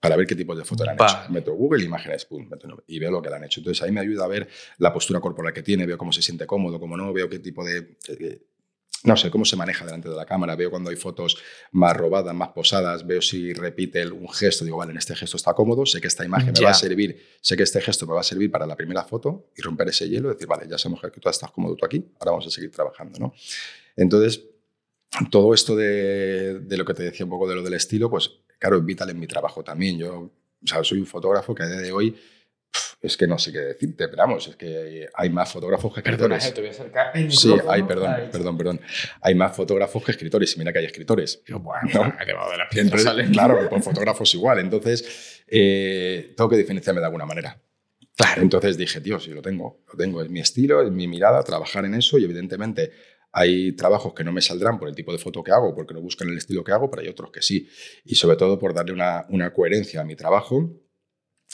para 0.00 0.16
ver 0.16 0.26
qué 0.26 0.34
tipo 0.34 0.54
de 0.54 0.64
foto 0.64 0.84
le 0.84 0.90
han 0.90 0.96
hecho. 0.96 1.16
Meto 1.30 1.54
Google, 1.54 1.84
imágenes, 1.84 2.24
pum, 2.24 2.48
y 2.86 2.98
veo 2.98 3.10
lo 3.10 3.22
que 3.22 3.30
le 3.30 3.36
han 3.36 3.44
hecho. 3.44 3.60
Entonces, 3.60 3.82
ahí 3.82 3.92
me 3.92 4.00
ayuda 4.00 4.24
a 4.24 4.28
ver 4.28 4.48
la 4.78 4.92
postura 4.92 5.20
corporal 5.20 5.52
que 5.52 5.62
tiene, 5.62 5.86
veo 5.86 5.98
cómo 5.98 6.12
se 6.12 6.22
siente 6.22 6.46
cómodo, 6.46 6.78
cómo 6.80 6.96
no, 6.96 7.12
veo 7.12 7.28
qué 7.28 7.38
tipo 7.38 7.64
de... 7.64 7.96
no 9.04 9.16
sé, 9.16 9.30
cómo 9.30 9.44
se 9.44 9.56
maneja 9.56 9.84
delante 9.84 10.08
de 10.08 10.14
la 10.14 10.26
cámara, 10.26 10.54
veo 10.54 10.70
cuando 10.70 10.90
hay 10.90 10.96
fotos 10.96 11.36
más 11.72 11.96
robadas, 11.96 12.34
más 12.34 12.50
posadas, 12.50 13.06
veo 13.06 13.20
si 13.20 13.52
repite 13.52 14.06
un 14.06 14.28
gesto, 14.28 14.64
digo, 14.64 14.76
vale, 14.76 14.92
en 14.92 14.98
este 14.98 15.16
gesto 15.16 15.36
está 15.36 15.54
cómodo, 15.54 15.84
sé 15.86 16.00
que 16.00 16.06
esta 16.06 16.24
imagen 16.24 16.52
me 16.52 16.64
va 16.64 16.70
a 16.70 16.74
servir, 16.74 17.20
sé 17.40 17.56
que 17.56 17.64
este 17.64 17.80
gesto 17.80 18.06
me 18.06 18.14
va 18.14 18.20
a 18.20 18.24
servir 18.24 18.50
para 18.50 18.66
la 18.66 18.76
primera 18.76 19.04
foto 19.04 19.50
y 19.56 19.62
romper 19.62 19.88
ese 19.88 20.08
hielo 20.08 20.30
y 20.30 20.34
decir, 20.34 20.46
vale, 20.46 20.66
ya 20.68 20.78
sabemos 20.78 21.00
que 21.02 21.20
tú 21.20 21.28
estás 21.28 21.50
cómodo 21.50 21.74
tú 21.76 21.84
aquí, 21.84 22.04
ahora 22.20 22.32
vamos 22.32 22.46
a 22.46 22.50
seguir 22.50 22.70
trabajando, 22.70 23.18
¿no? 23.18 23.34
Entonces, 23.96 24.42
todo 25.30 25.52
esto 25.52 25.76
de, 25.76 26.60
de 26.60 26.76
lo 26.76 26.84
que 26.84 26.94
te 26.94 27.02
decía 27.02 27.26
un 27.26 27.30
poco 27.30 27.48
de 27.48 27.54
lo 27.54 27.62
del 27.62 27.74
estilo, 27.74 28.08
pues 28.08 28.30
claro, 28.58 28.78
es 28.78 28.84
vital 28.84 29.10
en 29.10 29.18
mi 29.18 29.26
trabajo 29.26 29.64
también. 29.64 29.98
Yo, 29.98 30.14
o 30.14 30.66
sea, 30.66 30.82
soy 30.84 31.00
un 31.00 31.06
fotógrafo 31.06 31.54
que 31.54 31.64
a 31.64 31.66
día 31.66 31.80
de 31.80 31.92
hoy 31.92 32.16
es 33.02 33.16
que 33.16 33.26
no 33.26 33.36
sé 33.36 33.50
qué 33.52 33.58
decirte, 33.58 34.06
pero 34.08 34.22
vamos, 34.22 34.46
es 34.48 34.56
que 34.56 35.08
hay 35.14 35.28
más 35.28 35.52
fotógrafos 35.52 35.92
que 35.92 36.02
Perdona, 36.02 36.36
escritores. 36.36 36.46
eh, 36.46 36.52
te 36.54 36.60
voy 36.60 36.68
a 36.68 36.72
acercar 36.72 37.16
el 37.16 37.32
Sí, 37.32 37.48
micrófono. 37.48 37.72
ay, 37.72 37.82
perdón, 37.82 38.12
Ahí. 38.12 38.28
perdón, 38.30 38.56
perdón. 38.58 38.80
Hay 39.20 39.34
más 39.34 39.56
fotógrafos 39.56 40.04
que 40.04 40.12
escritores 40.12 40.54
y 40.54 40.58
mira 40.60 40.72
que 40.72 40.78
hay 40.78 40.84
escritores. 40.86 41.42
Yo, 41.46 41.58
Bueno, 41.58 41.82
No. 41.92 42.14
debajo 42.24 42.50
de 42.52 42.56
las 42.58 42.68
piedras 42.70 43.02
salen. 43.02 43.32
claro, 43.32 43.68
pues 43.68 43.84
fotógrafos 43.84 44.32
igual. 44.34 44.60
Entonces, 44.60 45.42
eh, 45.48 46.32
tengo 46.36 46.48
que 46.48 46.56
diferenciarme 46.56 47.00
de 47.00 47.06
alguna 47.06 47.26
manera. 47.26 47.60
Claro. 48.16 48.42
Entonces 48.42 48.76
dije, 48.76 49.00
tío, 49.00 49.18
sí, 49.18 49.30
lo 49.30 49.42
tengo, 49.42 49.82
lo 49.90 49.94
tengo, 49.96 50.22
es 50.22 50.30
mi 50.30 50.40
estilo, 50.40 50.82
es 50.82 50.90
mi 50.92 51.08
mirada, 51.08 51.42
trabajar 51.42 51.84
en 51.86 51.94
eso 51.94 52.18
y 52.18 52.24
evidentemente 52.24 52.92
hay 53.32 53.72
trabajos 53.72 54.12
que 54.12 54.22
no 54.22 54.30
me 54.32 54.42
saldrán 54.42 54.78
por 54.78 54.88
el 54.88 54.94
tipo 54.94 55.10
de 55.10 55.18
foto 55.18 55.42
que 55.42 55.50
hago, 55.50 55.74
porque 55.74 55.94
no 55.94 56.02
buscan 56.02 56.28
el 56.28 56.36
estilo 56.36 56.62
que 56.62 56.70
hago, 56.72 56.90
pero 56.90 57.00
hay 57.02 57.08
otros 57.08 57.30
que 57.32 57.40
sí. 57.40 57.66
Y 58.04 58.14
sobre 58.14 58.36
todo 58.36 58.58
por 58.58 58.74
darle 58.74 58.92
una, 58.92 59.24
una 59.30 59.52
coherencia 59.54 60.02
a 60.02 60.04
mi 60.04 60.14
trabajo. 60.14 60.70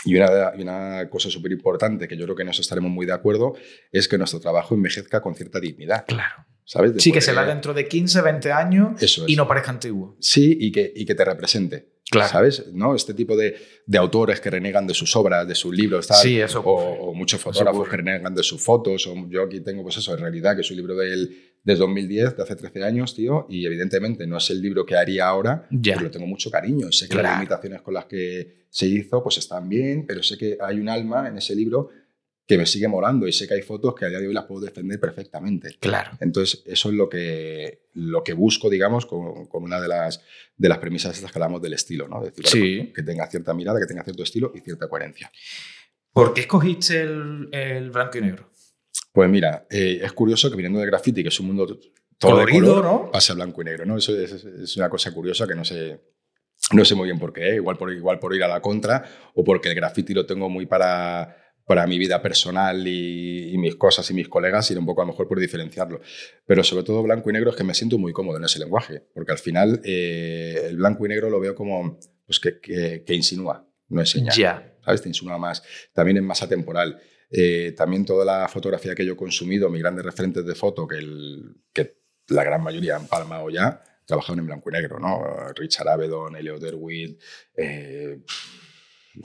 Y 0.05 0.17
una, 0.17 0.53
y 0.57 0.63
una 0.63 1.09
cosa 1.11 1.29
súper 1.31 1.53
importante 1.53 2.07
que 2.07 2.17
yo 2.17 2.25
creo 2.25 2.37
que 2.37 2.45
nos 2.45 2.59
estaremos 2.61 2.91
muy 2.91 3.05
de 3.07 3.13
acuerdo 3.13 3.55
es 3.91 4.07
que 4.09 4.17
nuestro 4.19 4.39
trabajo 4.41 4.75
envejezca 4.75 5.21
con 5.21 5.35
cierta 5.35 5.59
dignidad. 5.61 6.05
Claro. 6.07 6.45
¿Sabes? 6.65 6.95
De 6.95 7.01
Sí, 7.01 7.13
que 7.13 7.21
se 7.23 7.33
la 7.33 7.45
dentro 7.47 7.73
de 7.73 7.89
15, 7.89 8.21
20 8.21 8.53
años 8.53 9.03
Eso 9.03 9.25
es. 9.25 9.31
y 9.31 9.37
no 9.37 9.49
parezca 9.49 9.71
antiguo. 9.71 10.17
Sí, 10.21 10.57
y 10.61 10.71
que, 10.71 10.93
y 10.95 11.07
que 11.07 11.15
te 11.15 11.25
represente. 11.25 11.89
Claro. 12.11 12.29
¿Sabes? 12.31 12.67
¿No? 12.73 12.95
Este 12.95 13.13
tipo 13.15 13.37
de, 13.37 13.57
de 13.87 13.99
autores 13.99 14.41
que 14.41 14.51
renegan 14.51 14.87
de 14.87 14.95
sus 14.95 15.15
obras, 15.17 15.47
de 15.49 15.55
sus 15.55 15.75
libros, 15.75 16.07
tal, 16.07 16.19
Sí, 16.19 16.39
eso 16.41 16.61
o, 16.61 17.11
o 17.11 17.15
muchos 17.15 17.41
fotógrafos 17.41 17.89
que 17.89 17.97
renegan 17.97 18.35
de 18.35 18.43
sus 18.43 18.63
fotos. 18.63 19.07
O 19.07 19.15
yo 19.29 19.43
aquí 19.45 19.61
tengo, 19.61 19.83
pues 19.83 19.97
eso, 19.99 20.15
en 20.15 20.21
realidad, 20.21 20.55
que 20.55 20.61
es 20.63 20.71
un 20.71 20.77
libro 20.77 20.95
del, 20.95 21.58
del 21.69 21.79
2010, 21.79 22.37
de 22.37 22.43
hace 22.43 22.57
13 22.57 22.83
años, 22.83 23.15
tío, 23.15 23.47
y 23.49 23.67
evidentemente 23.67 24.27
no 24.27 24.39
es 24.39 24.49
el 24.51 24.63
libro 24.63 24.87
que 24.87 24.97
haría 24.97 25.29
ahora, 25.29 25.67
Ya. 25.71 25.95
pero 25.95 26.07
le 26.07 26.11
tengo 26.11 26.27
mucho 26.27 26.51
cariño. 26.51 26.89
Y 26.89 26.93
sé 26.95 27.07
que 27.07 27.13
Claro. 27.13 27.29
las 27.29 27.37
limitaciones 27.39 27.83
con 27.83 27.93
las 27.95 28.07
que 28.07 28.65
se 28.71 28.87
hizo, 28.87 29.23
pues 29.23 29.37
están 29.39 29.69
bien, 29.69 30.07
pero 30.07 30.23
sé 30.23 30.39
que 30.39 30.57
hay 30.61 30.81
un 30.81 30.89
alma 30.89 31.29
en 31.29 31.37
ese 31.37 31.55
libro 31.55 31.91
que 32.47 32.57
me 32.57 32.65
sigue 32.65 32.89
molando 32.89 33.29
y 33.29 33.33
sé 33.35 33.47
que 33.47 33.53
hay 33.53 33.61
fotos 33.61 33.95
que 33.95 34.07
a 34.07 34.09
día 34.09 34.19
de 34.19 34.27
hoy 34.27 34.33
las 34.33 34.45
puedo 34.47 34.63
defender 34.63 34.99
perfectamente. 34.99 35.77
Claro. 35.79 36.13
Entonces, 36.21 36.63
eso 36.65 36.89
es 36.89 36.95
lo 36.95 37.07
que, 37.11 37.83
lo 37.93 38.25
que 38.25 38.33
busco, 38.33 38.71
digamos, 38.71 39.05
con, 39.05 39.45
con 39.49 39.63
una 39.63 39.79
de 39.79 39.89
las, 39.89 40.23
de 40.57 40.69
las 40.71 40.79
premisas 40.79 41.15
estas 41.15 41.31
que 41.31 41.39
hablamos 41.39 41.61
del 41.61 41.75
estilo, 41.75 42.09
¿no? 42.09 42.23
Decir, 42.25 42.47
Sí. 42.47 42.93
que 42.97 43.03
tenga 43.03 43.27
cierta 43.29 43.53
mirada, 43.53 43.79
que 43.79 43.85
tenga 43.87 44.03
cierto 44.05 44.23
estilo 44.23 44.53
y 44.55 44.61
cierta 44.61 44.89
coherencia. 44.89 45.31
¿Por 46.15 46.33
qué 46.33 46.41
escogiste 46.41 47.03
el, 47.03 47.51
el 47.53 47.91
blanco 47.91 48.17
y 48.17 48.21
negro? 48.23 48.49
Pues 49.13 49.29
mira, 49.29 49.67
eh, 49.71 50.01
es 50.03 50.13
curioso 50.13 50.51
que 50.51 50.57
viniendo 50.57 50.79
de 50.81 50.87
graffiti, 50.87 51.23
que 51.23 51.29
es 51.29 51.41
un 51.41 51.47
mundo 51.47 51.67
todo 52.19 52.33
Colorido, 52.33 52.61
de 52.61 52.83
color, 52.83 52.85
¿no? 52.85 53.11
pase 53.11 53.33
a 53.33 53.35
blanco 53.35 53.63
y 53.63 53.65
negro, 53.65 53.87
¿no? 53.87 53.97
Eso 53.97 54.19
es, 54.19 54.33
es 54.33 54.77
una 54.77 54.89
cosa 54.89 55.13
curiosa 55.13 55.47
que 55.47 55.55
no 55.55 55.65
sé, 55.65 56.01
no 56.73 56.85
sé 56.85 56.95
muy 56.95 57.07
bien 57.07 57.19
por 57.19 57.33
qué, 57.33 57.51
¿eh? 57.51 57.55
igual, 57.57 57.77
por, 57.77 57.93
igual 57.93 58.19
por 58.19 58.35
ir 58.35 58.43
a 58.43 58.49
la 58.49 58.61
contra 58.61 59.05
o 59.35 59.45
porque 59.45 59.69
el 59.69 59.75
graffiti 59.75 60.15
lo 60.15 60.27
tengo 60.27 60.49
muy 60.49 60.67
para, 60.67 61.37
para 61.65 61.87
mi 61.87 61.99
vida 61.99 62.21
personal 62.21 62.87
y, 62.87 63.55
y 63.55 63.59
mis 63.59 63.77
cosas 63.77 64.11
y 64.11 64.15
mis 64.15 64.29
colegas 64.29 64.71
y 64.71 64.75
un 64.75 64.87
poco 64.87 65.03
a 65.03 65.05
lo 65.05 65.13
mejor 65.13 65.29
por 65.29 65.39
diferenciarlo. 65.39 66.01
Pero 66.45 66.65
sobre 66.65 66.85
todo 66.85 67.03
blanco 67.03 67.31
y 67.31 67.33
negro 67.33 67.51
es 67.51 67.57
que 67.57 67.65
me 67.65 67.75
siento 67.75 67.99
muy 67.99 68.13
cómodo 68.13 68.39
en 68.39 68.45
ese 68.45 68.59
lenguaje, 68.59 69.03
porque 69.15 69.33
al 69.33 69.39
final 69.39 69.81
eh, 69.85 70.67
el 70.69 70.77
blanco 70.77 71.07
y 71.07 71.09
negro 71.09 71.31
lo 71.31 71.41
veo 71.41 71.55
como 71.55 71.99
pues 72.27 72.41
que, 72.41 72.61
que, 72.61 73.05
que 73.05 73.15
insinúa, 73.15 73.67
no 73.89 74.01
enseña. 74.01 74.33
Ya. 74.33 74.75
¿sabes? 74.89 75.03
Te 75.03 75.09
insinúa 75.09 75.39
más. 75.39 75.63
También 75.93 76.17
es 76.17 76.23
más 76.23 76.43
atemporal. 76.43 77.01
Eh, 77.31 77.73
también 77.77 78.05
toda 78.05 78.25
la 78.25 78.49
fotografía 78.49 78.95
que 78.95 79.05
yo 79.05 79.13
he 79.13 79.17
consumido, 79.17 79.69
mis 79.71 79.83
grandes 79.83 80.05
referentes 80.05 80.45
de 80.47 80.55
foto, 80.55 80.87
que, 80.87 80.97
el- 80.97 81.57
que 81.73 81.99
la 82.29 82.45
gran 82.45 82.63
mayoría 82.63 82.97
han 82.97 83.07
palmado 83.07 83.51
ya, 83.51 83.83
trabajaron 84.07 84.39
en 84.41 84.47
blanco 84.47 84.71
y 84.71 84.73
negro, 84.73 84.99
¿no? 84.99 85.53
Richard 85.55 85.89
Avedon, 85.89 86.37
Elliot 86.37 86.63
Erwitt, 86.63 87.21
eh, 87.55 88.21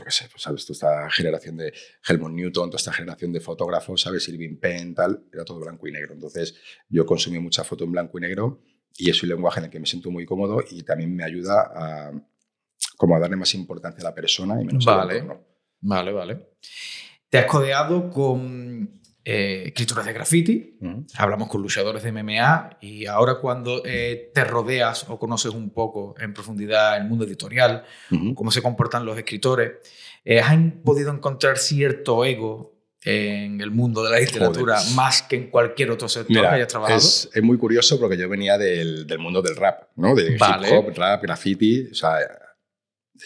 qué 0.03 0.11
sé, 0.11 0.27
pues, 0.29 0.41
¿sabes? 0.43 0.65
Toda 0.65 0.73
esta 0.73 1.09
generación 1.11 1.55
de 1.55 1.71
Helmut 2.07 2.31
Newton, 2.31 2.69
toda 2.69 2.77
esta 2.79 2.91
generación 2.91 3.31
de 3.31 3.39
fotógrafos, 3.39 4.01
¿sabes? 4.01 4.27
Irving 4.27 4.57
Penn, 4.57 4.93
tal, 4.95 5.23
era 5.31 5.45
todo 5.45 5.59
blanco 5.61 5.87
y 5.87 5.91
negro. 5.91 6.13
Entonces, 6.13 6.55
yo 6.89 7.05
consumí 7.05 7.39
mucha 7.39 7.63
foto 7.63 7.83
en 7.85 7.91
blanco 7.93 8.17
y 8.17 8.21
negro 8.21 8.61
y 8.97 9.09
es 9.09 9.23
un 9.23 9.29
lenguaje 9.29 9.59
en 9.59 9.65
el 9.65 9.71
que 9.71 9.79
me 9.79 9.85
siento 9.85 10.11
muy 10.11 10.25
cómodo 10.25 10.61
y 10.69 10.83
también 10.83 11.15
me 11.15 11.23
ayuda 11.23 11.71
a, 11.73 12.11
como 12.97 13.15
a 13.15 13.19
darle 13.19 13.35
más 13.37 13.53
importancia 13.55 14.01
a 14.01 14.09
la 14.09 14.15
persona 14.15 14.61
y 14.61 14.65
menos 14.65 14.85
al 14.87 14.97
Vale. 14.97 15.13
entorno. 15.19 15.45
Vale, 15.81 16.11
vale. 16.11 16.47
Te 17.33 17.39
has 17.39 17.45
codeado 17.47 18.11
con 18.11 19.01
eh, 19.25 19.63
escrituras 19.65 20.05
de 20.05 20.13
graffiti, 20.13 20.77
Ujú. 20.79 21.07
hablamos 21.17 21.47
con 21.49 21.63
luchadores 21.63 22.03
de 22.03 22.11
MMA 22.11 22.77
y 22.79 23.07
ahora 23.07 23.39
cuando 23.41 23.81
eh, 23.83 24.29
te 24.35 24.43
rodeas 24.43 25.09
o 25.09 25.17
conoces 25.17 25.51
un 25.51 25.71
poco 25.71 26.13
en 26.19 26.31
profundidad 26.31 26.95
el 26.95 27.05
mundo 27.05 27.25
editorial, 27.25 27.85
Ujú. 28.11 28.35
cómo 28.35 28.51
se 28.51 28.61
comportan 28.61 29.03
los 29.03 29.17
escritores, 29.17 29.71
eh, 30.23 30.41
¿has 30.41 30.55
podido 30.85 31.11
encontrar 31.11 31.57
cierto 31.57 32.23
ego 32.23 32.75
en 33.03 33.61
el 33.61 33.71
mundo 33.71 34.03
de 34.03 34.11
la 34.11 34.19
literatura 34.19 34.77
Joder. 34.77 34.95
más 34.95 35.23
que 35.23 35.35
en 35.37 35.49
cualquier 35.49 35.89
otro 35.89 36.07
sector 36.07 36.27
que 36.27 36.33
Mira, 36.39 36.53
hayas 36.53 36.67
trabajado? 36.67 36.99
es, 36.99 37.31
es 37.33 37.41
muy 37.41 37.57
curioso 37.57 37.99
porque 37.99 38.15
yo 38.15 38.29
venía 38.29 38.59
del, 38.59 39.07
del 39.07 39.17
mundo 39.17 39.41
del 39.41 39.55
rap, 39.55 39.85
¿no? 39.95 40.13
De 40.13 40.37
Vale. 40.37 40.67
hip 40.67 40.73
hop, 40.75 40.93
rap, 40.95 41.23
graffiti. 41.23 41.87
O 41.91 41.95
sea, 41.95 42.15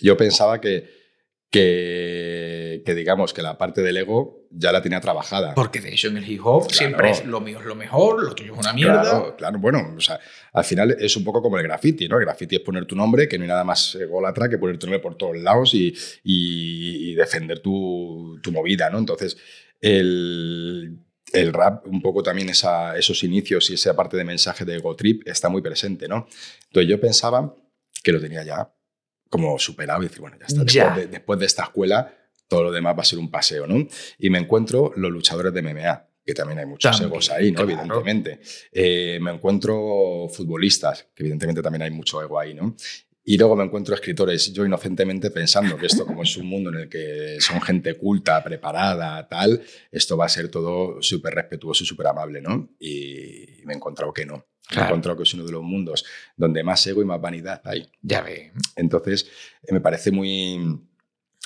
yo 0.01 0.15
pensaba 0.15 0.61
que, 0.61 0.95
que, 1.49 2.83
que, 2.85 2.95
digamos 2.95 3.33
que 3.33 3.41
la 3.41 3.57
parte 3.57 3.81
del 3.81 3.97
ego 3.97 4.47
ya 4.51 4.71
la 4.71 4.81
tenía 4.81 4.99
trabajada. 4.99 5.53
Porque 5.55 5.79
de 5.79 5.89
hecho 5.89 6.09
en 6.09 6.17
el 6.17 6.29
hip 6.29 6.41
hop 6.45 6.69
siempre 6.71 7.11
es 7.11 7.25
lo 7.25 7.39
mío 7.39 7.59
es 7.59 7.65
lo 7.65 7.75
mejor, 7.75 8.23
lo 8.23 8.35
tuyo 8.35 8.53
es 8.53 8.59
una 8.59 8.73
mierda. 8.73 9.01
Claro, 9.01 9.35
claro, 9.37 9.59
bueno, 9.59 9.93
o 9.95 10.01
sea, 10.01 10.19
al 10.53 10.65
final 10.65 10.97
es 10.99 11.15
un 11.15 11.23
poco 11.23 11.41
como 11.41 11.57
el 11.57 11.63
graffiti, 11.63 12.07
¿no? 12.07 12.17
El 12.17 12.25
graffiti 12.25 12.57
es 12.57 12.61
poner 12.61 12.85
tu 12.85 12.95
nombre, 12.95 13.27
que 13.27 13.37
no 13.37 13.43
hay 13.43 13.49
nada 13.49 13.63
más 13.63 13.95
ególatra 13.95 14.49
que 14.49 14.57
poner 14.57 14.77
tu 14.77 14.87
nombre 14.87 14.99
por 14.99 15.15
todos 15.15 15.37
lados 15.37 15.73
y, 15.73 15.87
y, 16.23 17.11
y 17.11 17.15
defender 17.15 17.59
tu, 17.59 18.39
tu, 18.43 18.51
movida, 18.51 18.89
¿no? 18.89 18.97
Entonces, 18.97 19.37
el, 19.79 20.99
el 21.31 21.53
rap, 21.53 21.87
un 21.87 22.01
poco 22.01 22.23
también 22.23 22.49
esa, 22.49 22.97
esos 22.97 23.23
inicios 23.23 23.69
y 23.69 23.75
esa 23.75 23.95
parte 23.95 24.17
de 24.17 24.23
mensaje 24.25 24.65
de 24.65 24.75
ego 24.75 24.95
trip 24.95 25.27
está 25.27 25.47
muy 25.47 25.61
presente, 25.61 26.07
¿no? 26.07 26.27
Entonces 26.67 26.89
yo 26.89 26.99
pensaba 26.99 27.55
que 28.03 28.11
lo 28.11 28.19
tenía 28.19 28.43
ya 28.43 28.73
como 29.29 29.57
superado 29.59 30.01
y 30.01 30.07
decir, 30.07 30.21
bueno, 30.21 30.37
ya 30.39 30.45
está, 30.45 30.63
después, 30.63 30.95
De, 30.95 31.07
después 31.07 31.39
de 31.39 31.45
esta 31.45 31.63
escuela 31.63 32.13
todo 32.47 32.63
lo 32.63 32.71
demás 32.71 32.95
va 32.97 33.01
a 33.01 33.05
ser 33.05 33.19
un 33.19 33.29
paseo, 33.29 33.67
¿no? 33.67 33.87
Y 34.17 34.29
me 34.29 34.39
encuentro 34.39 34.93
los 34.95 35.11
luchadores 35.11 35.53
de 35.53 35.61
MMA, 35.61 36.07
que 36.25 36.33
también 36.33 36.59
hay 36.59 36.65
muchos 36.65 36.91
también, 36.91 37.11
egos 37.11 37.29
ahí, 37.29 37.51
¿no? 37.51 37.65
Claro. 37.65 37.71
Evidentemente. 37.71 38.39
Eh, 38.71 39.19
me 39.21 39.31
encuentro 39.31 40.27
futbolistas, 40.29 41.07
que 41.13 41.23
evidentemente 41.23 41.61
también 41.61 41.83
hay 41.83 41.91
mucho 41.91 42.21
ego 42.21 42.39
ahí, 42.39 42.53
¿no? 42.53 42.75
Y 43.23 43.37
luego 43.37 43.57
me 43.57 43.65
encuentro 43.65 43.93
escritores, 43.93 44.53
yo 44.53 44.65
inocentemente 44.65 45.31
pensando 45.31 45.75
que 45.75 45.87
esto, 45.87 46.05
como 46.05 46.23
es 46.23 46.37
un 46.37 46.47
mundo 46.47 46.69
en 46.69 46.77
el 46.77 46.89
que 46.89 47.35
son 47.41 47.59
gente 47.61 47.95
culta, 47.95 48.41
preparada, 48.41 49.27
tal, 49.27 49.61
esto 49.91 50.15
va 50.15 50.25
a 50.25 50.29
ser 50.29 50.47
todo 50.47 51.01
súper 51.01 51.33
respetuoso 51.33 51.83
y 51.83 51.87
súper 51.87 52.07
amable, 52.07 52.39
¿no? 52.39 52.69
Y 52.79 53.61
me 53.65 53.73
he 53.73 53.75
encontrado 53.75 54.13
que 54.13 54.25
no. 54.25 54.45
Claro. 54.67 54.87
He 54.87 54.89
encontrado 54.89 55.17
que 55.17 55.23
es 55.23 55.33
uno 55.33 55.45
de 55.45 55.51
los 55.51 55.63
mundos 55.63 56.05
donde 56.35 56.63
más 56.63 56.85
ego 56.87 57.01
y 57.01 57.05
más 57.05 57.21
vanidad 57.21 57.61
hay. 57.63 57.89
Ya 58.01 58.21
ve. 58.21 58.51
Entonces, 58.75 59.29
eh, 59.63 59.73
me 59.73 59.79
parece 59.79 60.11
muy, 60.11 60.59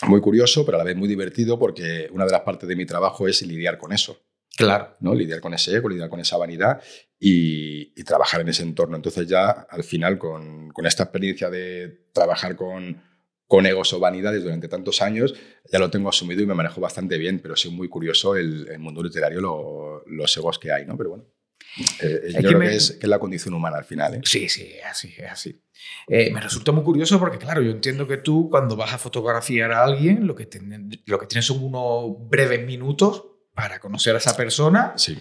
muy 0.07 0.21
curioso, 0.21 0.65
pero 0.65 0.77
a 0.77 0.79
la 0.79 0.83
vez 0.83 0.95
muy 0.95 1.07
divertido 1.07 1.59
porque 1.59 2.09
una 2.11 2.25
de 2.25 2.31
las 2.31 2.41
partes 2.41 2.67
de 2.67 2.75
mi 2.75 2.85
trabajo 2.85 3.27
es 3.27 3.41
lidiar 3.43 3.77
con 3.77 3.93
eso. 3.93 4.25
Claro. 4.57 4.97
¿no? 4.99 5.13
Lidiar 5.13 5.39
con 5.39 5.53
ese 5.53 5.75
ego, 5.75 5.89
lidiar 5.89 6.09
con 6.09 6.19
esa 6.19 6.37
vanidad 6.37 6.81
y, 7.19 7.93
y 7.99 8.03
trabajar 8.03 8.41
en 8.41 8.49
ese 8.49 8.63
entorno. 8.63 8.95
Entonces 8.95 9.27
ya 9.27 9.49
al 9.49 9.83
final 9.83 10.17
con, 10.17 10.69
con 10.71 10.85
esta 10.85 11.03
experiencia 11.03 11.49
de 11.49 12.07
trabajar 12.11 12.55
con, 12.55 13.01
con, 13.47 13.65
egos 13.65 13.93
o 13.93 13.99
vanidades 13.99 14.43
durante 14.43 14.67
tantos 14.67 15.01
años, 15.01 15.33
ya 15.71 15.79
lo 15.79 15.89
tengo 15.89 16.09
asumido 16.09 16.41
y 16.41 16.45
me 16.45 16.53
manejo 16.53 16.81
bastante 16.81 17.17
bien, 17.17 17.39
pero 17.39 17.55
sí 17.55 17.69
muy 17.69 17.87
curioso 17.87 18.35
el, 18.35 18.67
el 18.67 18.79
mundo 18.79 19.01
literario, 19.03 19.39
lo, 19.39 20.03
los 20.07 20.35
egos 20.35 20.59
que 20.59 20.71
hay, 20.71 20.85
¿no? 20.85 20.97
Pero 20.97 21.11
bueno. 21.11 21.25
Eh, 22.01 22.33
yo 22.33 22.49
creo 22.49 22.59
me... 22.59 22.69
que, 22.69 22.75
es, 22.75 22.91
que, 22.91 23.05
es, 23.05 23.09
la 23.09 23.19
condición 23.19 23.53
humana 23.53 23.77
al 23.77 23.85
final. 23.85 24.15
¿eh? 24.15 24.21
Sí, 24.23 24.49
sí, 24.49 24.73
así, 24.89 25.13
es 25.17 25.31
así. 25.31 25.61
Eh, 26.07 26.31
me 26.31 26.41
resulta 26.41 26.71
muy 26.71 26.83
curioso 26.83 27.19
porque, 27.19 27.37
claro, 27.37 27.61
yo 27.61 27.71
entiendo 27.71 28.07
que 28.07 28.17
tú 28.17 28.49
cuando 28.49 28.75
vas 28.75 28.93
a 28.93 28.97
fotografiar 28.97 29.71
a 29.71 29.83
alguien, 29.83 30.27
lo 30.27 30.35
que, 30.35 30.45
ten, 30.45 30.89
lo 31.05 31.19
que 31.19 31.27
tienes 31.27 31.45
son 31.45 31.63
unos 31.63 32.29
breves 32.29 32.65
minutos 32.65 33.25
para 33.53 33.79
conocer 33.79 34.15
a 34.15 34.19
esa 34.19 34.35
persona, 34.35 34.93
sí. 34.95 35.17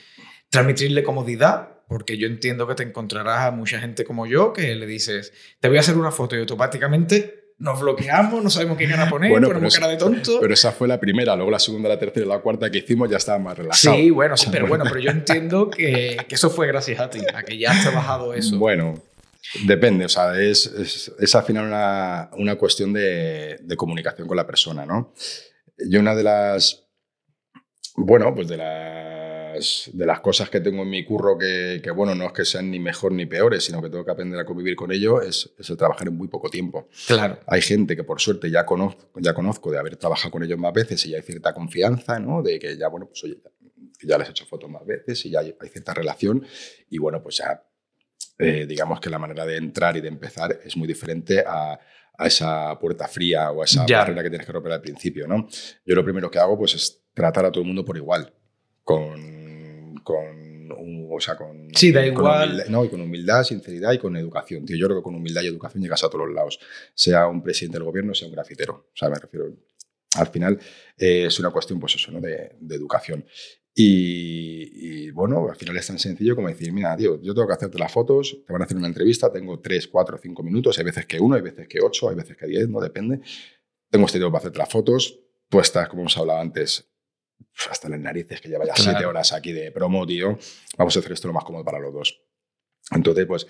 transmitirle 0.49 1.03
comodidad, 1.03 1.81
porque 1.89 2.17
yo 2.17 2.27
entiendo 2.27 2.67
que 2.67 2.75
te 2.75 2.83
encontrarás 2.83 3.47
a 3.47 3.51
mucha 3.51 3.81
gente 3.81 4.05
como 4.05 4.27
yo 4.27 4.53
que 4.53 4.75
le 4.75 4.87
dices, 4.87 5.33
te 5.61 5.69
voy 5.69 5.79
a 5.79 5.81
hacer 5.81 5.97
una 5.97 6.11
foto 6.11 6.37
y 6.37 6.41
automáticamente 6.41 7.40
nos 7.61 7.79
bloqueamos, 7.79 8.43
no 8.43 8.51
sabemos 8.51 8.77
qué 8.77 8.89
cara 8.89 9.09
poner, 9.09 9.31
bueno, 9.31 9.49
ponemos 9.49 9.75
cara 9.75 9.89
de 9.89 9.97
tonto. 9.97 10.39
Pero 10.41 10.53
esa 10.53 10.73
fue 10.73 10.89
la 10.89 10.99
primera, 10.99 11.37
luego 11.37 11.51
la 11.51 11.59
segunda, 11.59 11.89
la 11.89 11.99
tercera 11.99 12.27
y 12.27 12.29
la 12.29 12.41
cuarta 12.41 12.71
que 12.71 12.79
hicimos 12.79 13.09
ya 13.09 13.19
estaba 13.19 13.39
más 13.39 13.57
relajado. 13.57 13.97
Sí, 13.97 14.11
bueno, 14.11 14.37
sí, 14.37 14.49
pero 14.51 14.67
bueno, 14.67 14.85
pero 14.89 14.99
yo 14.99 15.11
entiendo 15.11 15.71
que, 15.71 16.17
que, 16.27 16.35
eso 16.35 16.51
fue 16.51 16.67
gracias 16.67 16.99
a 16.99 17.11
ti, 17.11 17.21
a 17.33 17.43
que 17.43 17.59
ya 17.59 17.71
has 17.71 17.83
trabajado 17.83 18.35
eso. 18.35 18.59
Bueno, 18.59 18.95
depende, 19.67 20.07
o 20.07 20.09
sea, 20.09 20.41
es, 20.41 20.67
es, 20.67 21.13
es 21.19 21.35
al 21.35 21.45
final 21.45 21.67
una, 21.67 22.31
una 22.33 22.57
cuestión 22.57 22.93
de, 22.93 23.59
de 23.61 23.77
comunicación 23.77 24.27
con 24.27 24.37
la 24.37 24.47
persona, 24.47 24.87
¿no? 24.87 25.13
Yo 25.89 26.01
una 26.01 26.15
de 26.15 26.23
las 26.23 26.91
bueno, 27.97 28.35
pues 28.35 28.49
de 28.49 28.57
las, 28.57 29.10
de 29.93 30.07
las 30.07 30.21
cosas 30.21 30.51
que 30.51 30.61
tengo 30.61 30.83
en 30.83 30.91
mi 30.91 31.05
curro 31.05 31.37
que, 31.39 31.81
que, 31.83 31.91
bueno, 31.91 32.15
no 32.15 32.27
es 32.27 32.33
que 32.33 32.45
sean 32.45 32.71
ni 32.71 32.79
mejor 32.79 33.13
ni 33.13 33.27
peores, 33.27 33.65
sino 33.65 33.81
que 33.83 33.89
tengo 33.91 34.05
que 34.05 34.11
aprender 34.11 34.39
a 34.41 34.45
convivir 34.45 34.77
con 34.77 34.93
ello, 34.93 35.21
es, 35.23 35.51
es 35.59 35.71
el 35.71 35.77
trabajar 35.77 36.09
en 36.09 36.17
muy 36.17 36.29
poco 36.29 36.49
tiempo. 36.49 36.89
Claro. 37.07 37.39
Hay 37.47 37.63
gente 37.63 37.97
que 37.97 38.05
por 38.05 38.21
suerte 38.21 38.51
ya 38.51 38.65
conozco, 38.67 39.09
ya 39.21 39.35
conozco 39.35 39.71
de 39.71 39.79
haber 39.79 39.97
trabajado 39.97 40.31
con 40.31 40.43
ellos 40.43 40.59
más 40.59 40.73
veces 40.73 41.05
y 41.07 41.11
ya 41.11 41.17
hay 41.17 41.23
cierta 41.23 41.53
confianza, 41.55 42.19
¿no? 42.19 42.43
De 42.43 42.59
que 42.59 42.77
ya, 42.77 42.89
bueno, 42.89 43.07
pues 43.07 43.23
oye, 43.25 43.39
ya 44.03 44.17
les 44.19 44.29
he 44.29 44.31
hecho 44.31 44.47
fotos 44.47 44.71
más 44.71 44.85
veces 44.87 45.25
y 45.27 45.31
ya 45.31 45.41
hay, 45.41 45.55
hay 45.61 45.69
cierta 45.69 45.93
relación 45.95 46.45
y 46.89 46.99
bueno, 46.99 47.23
pues 47.23 47.37
ya 47.39 47.63
eh, 48.39 48.65
digamos 48.67 49.01
que 49.01 49.11
la 49.11 49.19
manera 49.19 49.45
de 49.45 49.57
entrar 49.57 49.97
y 49.97 50.01
de 50.01 50.09
empezar 50.09 50.59
es 50.65 50.75
muy 50.77 50.89
diferente 50.89 51.45
a, 51.47 51.79
a 52.17 52.27
esa 52.27 52.79
puerta 52.79 53.07
fría 53.09 53.51
o 53.51 53.61
a 53.61 53.65
esa 53.67 53.85
Ya. 53.87 53.99
barrera 53.99 54.23
que 54.23 54.31
tienes 54.31 54.47
que 54.47 54.53
romper 54.53 54.73
al 54.73 54.81
principio, 54.81 55.27
¿no? 55.27 55.47
Yo 55.85 55.95
lo 55.95 56.03
primero 56.05 56.31
que 56.31 56.39
hago 56.39 56.57
pues 56.57 56.75
es 56.75 57.03
tratar 57.13 57.45
a 57.45 57.51
todo 57.53 57.61
el 57.63 57.67
mundo 57.67 57.85
por 57.85 57.97
igual, 57.99 58.33
con, 58.85 59.40
con, 60.03 60.73
un- 60.73 61.09
o 61.11 61.21
sea, 61.21 61.37
con, 61.37 61.69
Sí, 61.75 61.93
da 61.93 62.01
con 62.03 62.09
igual. 62.13 62.49
humildad, 62.51 62.67
no, 62.69 62.85
y 62.85 62.89
con 62.89 63.01
humildad, 63.01 63.43
sinceridad 63.45 63.93
y 63.93 63.99
con 63.99 64.17
educación. 64.17 64.65
Tío, 64.65 64.77
yo 64.77 64.87
creo 64.87 64.99
que 64.99 65.05
con 65.05 65.15
humildad 65.15 65.43
y 65.43 65.47
educación 65.49 65.83
llegas 65.83 66.03
a 66.05 66.09
todos 66.09 66.27
los 66.27 66.35
lados, 66.35 66.59
sea 66.95 67.27
un 67.27 67.43
presidente 67.43 67.79
del 67.79 67.85
gobierno, 67.85 68.15
sea 68.15 68.29
un 68.29 68.35
grafitero. 68.35 68.75
O 68.93 68.97
sea, 68.97 69.09
me 69.09 69.17
refiero, 69.19 69.55
al 70.17 70.27
final 70.29 70.59
eh, 70.99 71.25
es 71.27 71.39
una 71.41 71.51
cuestión, 71.51 71.79
pues 71.81 71.95
eso, 71.95 72.11
¿no? 72.13 72.21
de, 72.21 72.57
de 72.61 72.75
educación. 72.75 73.25
Y, 73.75 75.07
y, 75.07 75.11
bueno, 75.13 75.49
al 75.49 75.57
final 75.57 75.77
es 75.77 75.87
tan 75.87 75.99
sencillo 75.99 76.35
como 76.35 76.49
decir, 76.49 76.73
mira, 76.73 76.97
tío, 76.97 77.21
yo 77.23 77.33
tengo 77.35 77.47
que 77.47 77.55
hacerte 77.55 77.79
las 77.79 77.91
fotos, 77.93 78.39
te 78.47 78.53
van 78.53 78.63
a 78.63 78.65
hacer 78.65 78.77
una 78.77 78.89
entrevista, 78.89 79.33
tengo 79.33 79.61
3, 79.61 79.87
4, 79.89 80.19
5 80.21 80.43
minutos, 80.43 80.79
hay 80.79 80.85
veces 80.85 81.07
que 81.07 81.21
uno, 81.21 81.37
hay 81.37 81.43
veces 81.43 81.69
que 81.69 81.79
8, 81.81 82.11
hay 82.11 82.17
veces 82.17 82.37
que 82.37 82.47
10, 82.47 82.69
no 82.69 82.81
depende. 82.81 83.21
Tengo 83.89 84.07
este 84.07 84.19
tiempo 84.19 84.33
para 84.33 84.41
hacerte 84.41 84.59
las 84.59 84.69
fotos, 84.69 85.21
tú 85.49 85.61
estás, 85.61 85.89
como 85.89 86.03
hemos 86.03 86.17
hablado 86.19 86.41
antes, 86.41 86.90
hasta 87.71 87.89
las 87.89 88.01
narices, 88.01 88.41
que 88.41 88.49
lleva 88.49 88.65
ya 88.67 88.75
7 88.75 88.91
Claro. 88.93 89.09
horas 89.11 89.33
aquí 89.33 89.53
de 89.53 89.71
promo, 89.73 90.07
tío, 90.07 90.39
vamos 90.79 90.97
a 90.97 90.99
hacer 91.01 91.13
esto 91.13 91.29
lo 91.29 91.35
más 91.35 91.45
cómodo 91.45 91.65
para 91.65 91.79
los 91.79 91.93
dos. 91.93 92.23
Entonces, 92.93 93.27
pues 93.27 93.47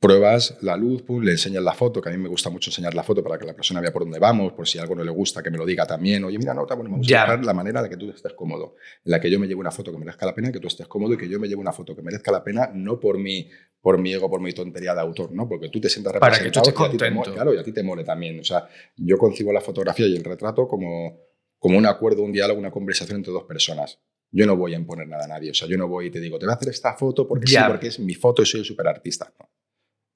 pruebas 0.00 0.58
la 0.62 0.76
luz, 0.76 1.02
pum, 1.02 1.22
le 1.22 1.30
enseñas 1.30 1.62
la 1.62 1.72
foto, 1.72 2.00
que 2.00 2.08
a 2.08 2.12
mí 2.12 2.18
me 2.18 2.28
gusta 2.28 2.50
mucho 2.50 2.70
enseñar 2.70 2.92
la 2.94 3.04
foto 3.04 3.22
para 3.22 3.38
que 3.38 3.44
la 3.46 3.54
persona 3.54 3.80
vea 3.80 3.92
por 3.92 4.02
dónde 4.02 4.18
vamos, 4.18 4.52
por 4.52 4.66
si 4.66 4.78
algo 4.80 4.96
no 4.96 5.04
le 5.04 5.12
gusta, 5.12 5.44
que 5.44 5.50
me 5.50 5.58
lo 5.58 5.64
diga 5.64 5.86
también. 5.86 6.24
Oye, 6.24 6.38
mira, 6.38 6.52
no, 6.54 6.62
está 6.62 6.74
bueno, 6.74 6.90
vamos 6.90 7.06
Ya. 7.06 7.22
a 7.24 7.36
la 7.36 7.54
manera 7.54 7.80
de 7.84 7.88
que 7.88 7.96
tú 7.96 8.10
estés 8.10 8.32
cómodo, 8.32 8.74
en 9.04 9.12
la 9.12 9.20
que 9.20 9.30
yo 9.30 9.38
me 9.38 9.46
lleve 9.46 9.60
una 9.60 9.70
foto 9.70 9.92
que 9.92 9.98
merezca 9.98 10.26
la 10.26 10.34
pena, 10.34 10.50
que 10.50 10.58
tú 10.58 10.66
estés 10.66 10.88
cómodo 10.88 11.14
y 11.14 11.16
que 11.16 11.28
yo 11.28 11.38
me 11.38 11.46
lleve 11.46 11.60
una 11.60 11.72
foto 11.72 11.94
que 11.94 12.02
merezca 12.02 12.32
la 12.32 12.42
pena, 12.42 12.68
no 12.74 12.98
por 12.98 13.16
mi, 13.18 13.48
por 13.80 13.98
mi 13.98 14.12
ego, 14.12 14.28
por 14.28 14.40
mi 14.40 14.52
tontería 14.52 14.92
de 14.92 15.00
autor, 15.02 15.30
¿no? 15.32 15.48
Porque 15.48 15.68
tú 15.68 15.80
te 15.80 15.88
sientas 15.88 16.14
Para 16.14 16.36
que 16.36 16.50
tú 16.50 16.58
representado 16.60 16.68
estés 16.68 16.80
y 16.80 16.84
a 16.84 16.90
ti 16.90 16.96
te 16.96 17.04
contento. 17.04 17.20
mole, 17.30 17.32
claro, 17.34 17.54
y 17.54 17.58
a 17.58 17.62
ti 17.62 17.72
te 17.72 17.82
mole 17.84 18.02
también. 18.04 18.40
O 18.40 18.44
sea, 18.44 18.68
yo 18.96 19.16
concibo 19.18 19.52
la 19.52 19.60
fotografía 19.60 20.08
y 20.08 20.16
el 20.16 20.24
retrato 20.24 20.66
como, 20.66 21.20
como 21.58 21.78
un 21.78 21.86
acuerdo, 21.86 22.22
un 22.22 22.32
diálogo, 22.32 22.58
una 22.60 22.70
conversación 22.70 23.16
entre 23.18 23.32
dos 23.32 23.44
personas. 23.44 23.98
Yo 24.30 24.44
no 24.46 24.56
voy 24.56 24.74
a 24.74 24.76
imponer 24.76 25.08
nada 25.08 25.24
a 25.24 25.28
nadie. 25.28 25.50
O 25.50 25.54
sea, 25.54 25.68
yo 25.68 25.76
no 25.78 25.88
voy 25.88 26.06
y 26.06 26.10
te 26.10 26.20
digo, 26.20 26.38
te 26.38 26.46
voy 26.46 26.52
a 26.52 26.56
hacer 26.56 26.68
esta 26.68 26.94
foto 26.94 27.26
porque 27.26 27.46
Ya. 27.50 27.62
sí, 27.64 27.70
porque 27.70 27.86
es 27.88 27.98
mi 28.00 28.14
foto 28.14 28.42
y 28.42 28.46
soy 28.46 28.60
el 28.60 28.66
superartista. 28.66 29.32
No. 29.38 29.48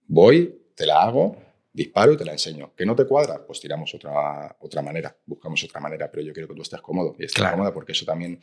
Voy, 0.06 0.72
te 0.74 0.86
la 0.86 1.02
hago, 1.02 1.36
disparo 1.72 2.12
y 2.12 2.16
te 2.16 2.24
la 2.24 2.32
enseño. 2.32 2.74
¿Que 2.74 2.84
no 2.84 2.94
te 2.96 3.04
cuadra? 3.06 3.44
Pues 3.46 3.60
tiramos 3.60 3.94
otra, 3.94 4.56
otra 4.60 4.82
manera, 4.82 5.16
buscamos 5.26 5.62
otra 5.64 5.80
manera, 5.80 6.10
pero 6.10 6.22
yo 6.24 6.32
quiero 6.32 6.48
que 6.48 6.54
tú 6.54 6.62
estés 6.62 6.80
cómodo 6.80 7.14
y 7.18 7.24
estés 7.24 7.34
Claro. 7.40 7.52
cómoda 7.56 7.72
porque 7.72 7.92
eso 7.92 8.04
también 8.04 8.40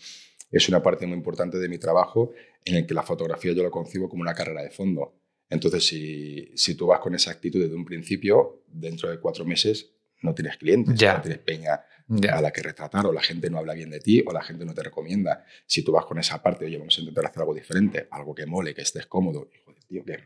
es 0.49 0.69
una 0.69 0.81
parte 0.81 1.05
muy 1.05 1.17
importante 1.17 1.57
de 1.57 1.67
mi 1.67 1.77
trabajo 1.77 2.31
en 2.63 2.75
el 2.75 2.85
que 2.87 2.93
la 2.93 3.03
fotografía 3.03 3.51
yo 3.51 3.63
lo 3.63 3.71
concibo 3.71 4.07
como 4.07 4.21
una 4.21 4.33
carrera 4.33 4.63
de 4.63 4.69
fondo. 4.71 5.19
Entonces, 5.49 5.85
si, 5.85 6.51
si 6.55 6.75
tú 6.75 6.87
vas 6.87 6.99
con 7.01 7.13
esa 7.15 7.31
actitud 7.31 7.61
desde 7.61 7.75
un 7.75 7.85
principio, 7.85 8.63
dentro 8.67 9.09
de 9.09 9.19
cuatro 9.19 9.45
meses 9.45 9.91
no 10.21 10.33
tienes 10.33 10.57
clientes, 10.57 10.95
Ya. 10.95 11.15
no 11.15 11.21
tienes 11.21 11.39
peña 11.39 11.81
a 12.09 12.15
Ya. 12.15 12.41
la 12.41 12.51
que 12.51 12.61
retratar, 12.61 13.05
o 13.05 13.11
la 13.13 13.21
gente 13.21 13.49
no 13.49 13.57
habla 13.57 13.73
bien 13.73 13.89
de 13.89 13.99
ti, 13.99 14.23
o 14.25 14.31
la 14.31 14.41
gente 14.41 14.65
no 14.65 14.73
te 14.73 14.83
recomienda. 14.83 15.45
Si 15.65 15.83
tú 15.83 15.91
vas 15.91 16.05
con 16.05 16.17
esa 16.19 16.41
parte, 16.41 16.65
oye, 16.65 16.77
vamos 16.77 16.97
a 16.97 17.01
intentar 17.01 17.25
hacer 17.25 17.39
algo 17.41 17.53
diferente, 17.53 18.07
algo 18.11 18.33
que 18.33 18.45
mole, 18.45 18.73
que 18.73 18.81
estés 18.81 19.05
cómodo, 19.07 19.49
y, 19.53 19.57
joder, 19.63 19.83
tío, 19.83 20.03
que 20.05 20.17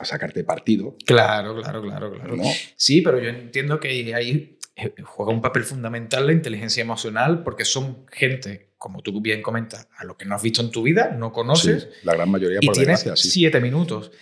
a 0.00 0.04
sacarte 0.04 0.44
partido, 0.44 0.96
Claro, 1.04 1.60
claro, 1.60 1.82
claro, 1.82 2.12
claro. 2.12 2.36
¿no? 2.36 2.44
Sí, 2.76 3.00
pero 3.00 3.18
yo 3.20 3.30
entiendo 3.30 3.80
que 3.80 3.88
ahí 4.14 4.56
eh, 4.76 4.94
juega 5.02 5.32
un 5.32 5.40
papel 5.42 5.64
fundamental 5.64 6.24
la 6.26 6.32
inteligencia 6.32 6.80
emocional 6.82 7.42
porque 7.42 7.64
son 7.64 8.06
gente, 8.12 8.70
como 8.78 9.02
tú 9.02 9.20
bien 9.20 9.42
comentas, 9.42 9.88
a 9.96 10.04
lo 10.04 10.16
que 10.16 10.24
no 10.24 10.36
has 10.36 10.42
visto 10.42 10.62
en 10.62 10.70
tu 10.70 10.82
vida, 10.82 11.10
no 11.18 11.32
conoces, 11.32 11.82
Sí, 11.82 11.88
la 12.04 12.14
gran 12.14 12.30
mayoría, 12.30 12.58
y 12.62 12.66
por 12.66 12.76
tienes 12.76 13.00
desgracia, 13.00 13.16
sí. 13.20 13.30
siete 13.30 13.60
minutos. 13.60 14.12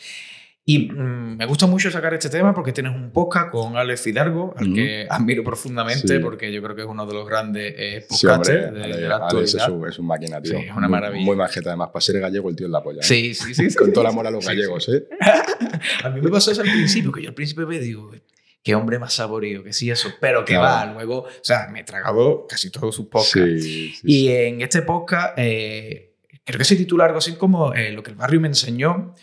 Y 0.68 0.90
mm, 0.90 1.36
me 1.36 1.46
gusta 1.46 1.66
mucho 1.66 1.92
sacar 1.92 2.12
este 2.14 2.28
tema 2.28 2.52
porque 2.52 2.72
tienes 2.72 2.92
un 2.92 3.12
podcast 3.12 3.52
con 3.52 3.76
Alex 3.76 4.00
Fidalgo, 4.00 4.52
al 4.56 4.74
que 4.74 5.06
admiro 5.08 5.44
profundamente 5.44 6.08
Sí. 6.08 6.18
porque 6.18 6.52
yo 6.52 6.60
creo 6.60 6.74
que 6.74 6.82
es 6.82 6.88
uno 6.88 7.06
de 7.06 7.14
los 7.14 7.24
grandes 7.24 7.72
eh, 7.78 8.04
Sí, 8.10 8.26
podcasters 8.26 8.66
hombre, 8.66 8.80
de, 8.80 8.84
Ale- 8.84 8.96
de 9.02 9.08
la 9.08 9.16
Alex 9.28 9.54
es 9.54 9.68
un, 9.68 9.88
es 9.88 9.98
un 10.00 10.06
máquina, 10.08 10.42
tío. 10.42 10.58
Sí, 10.58 10.64
es 10.64 10.70
una 10.72 10.80
Muy- 10.80 10.88
maravilla. 10.90 11.24
Muy 11.24 11.36
majeta, 11.36 11.70
además. 11.70 11.90
Para 11.92 12.00
ser 12.00 12.18
gallego, 12.18 12.50
el 12.50 12.56
tío 12.56 12.66
es 12.66 12.72
la 12.72 12.82
polla. 12.82 12.98
¿eh? 13.00 13.04
Sí, 13.04 13.32
sí, 13.32 13.54
sí. 13.54 13.70
sí, 13.70 13.76
Con 13.76 13.92
toda 13.92 14.04
la 14.04 14.10
sí, 14.10 14.14
amor 14.14 14.26
a 14.26 14.30
los 14.32 14.44
sí, 14.44 14.48
gallegos, 14.50 14.84
sí. 14.86 14.92
¿eh? 14.92 15.06
A 16.02 16.10
mí 16.10 16.20
me 16.20 16.30
pasó 16.30 16.50
eso 16.50 16.62
al 16.62 16.68
principio, 16.68 17.12
que 17.12 17.22
yo 17.22 17.28
al 17.28 17.34
principio 17.34 17.64
me 17.68 17.78
digo, 17.78 18.10
qué 18.64 18.74
hombre 18.74 18.98
más 18.98 19.12
saborío, 19.14 19.62
que 19.62 19.72
sí 19.72 19.88
eso, 19.88 20.08
pero 20.20 20.44
que 20.44 20.54
Claro. 20.54 20.88
va, 20.88 20.94
luego, 20.94 21.18
o 21.20 21.28
sea, 21.42 21.68
me 21.70 21.80
he 21.80 21.84
tragado 21.84 22.44
casi 22.48 22.70
todos 22.70 22.92
sus 22.92 23.06
podcasts. 23.06 23.62
Sí, 23.62 23.92
sí, 23.94 24.00
Y 24.02 24.26
sí. 24.26 24.32
en 24.32 24.62
este 24.62 24.82
podcast, 24.82 25.34
eh, 25.36 26.14
creo 26.44 26.58
que 26.58 26.64
se 26.64 26.74
titula 26.74 27.04
algo 27.04 27.18
así 27.18 27.34
como 27.36 27.72
eh, 27.72 27.92
Lo 27.92 28.02
que 28.02 28.10
el 28.10 28.16
barrio 28.16 28.40
me 28.40 28.48
enseñó, 28.48 29.14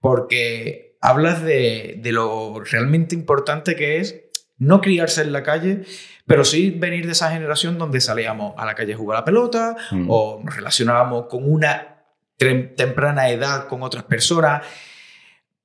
porque 0.00 0.87
hablas 1.00 1.42
de, 1.42 1.96
de 2.02 2.12
lo 2.12 2.60
realmente 2.60 3.14
importante 3.14 3.76
que 3.76 3.98
es 3.98 4.20
no 4.58 4.80
criarse 4.80 5.22
en 5.22 5.32
la 5.32 5.42
calle, 5.44 5.82
pero 6.26 6.44
sí 6.44 6.70
venir 6.70 7.06
de 7.06 7.12
esa 7.12 7.30
generación 7.30 7.78
donde 7.78 8.00
salíamos 8.00 8.54
a 8.58 8.66
la 8.66 8.74
calle 8.74 8.94
a 8.94 8.96
jugar 8.96 9.16
a 9.16 9.20
la 9.20 9.24
pelota 9.24 9.76
Mm. 9.92 10.06
o 10.10 10.40
nos 10.44 10.56
relacionábamos 10.56 11.26
con 11.28 11.50
una 11.50 11.94
temprana 12.36 13.30
edad 13.30 13.66
con 13.68 13.82
otras 13.82 14.04
personas. 14.04 14.62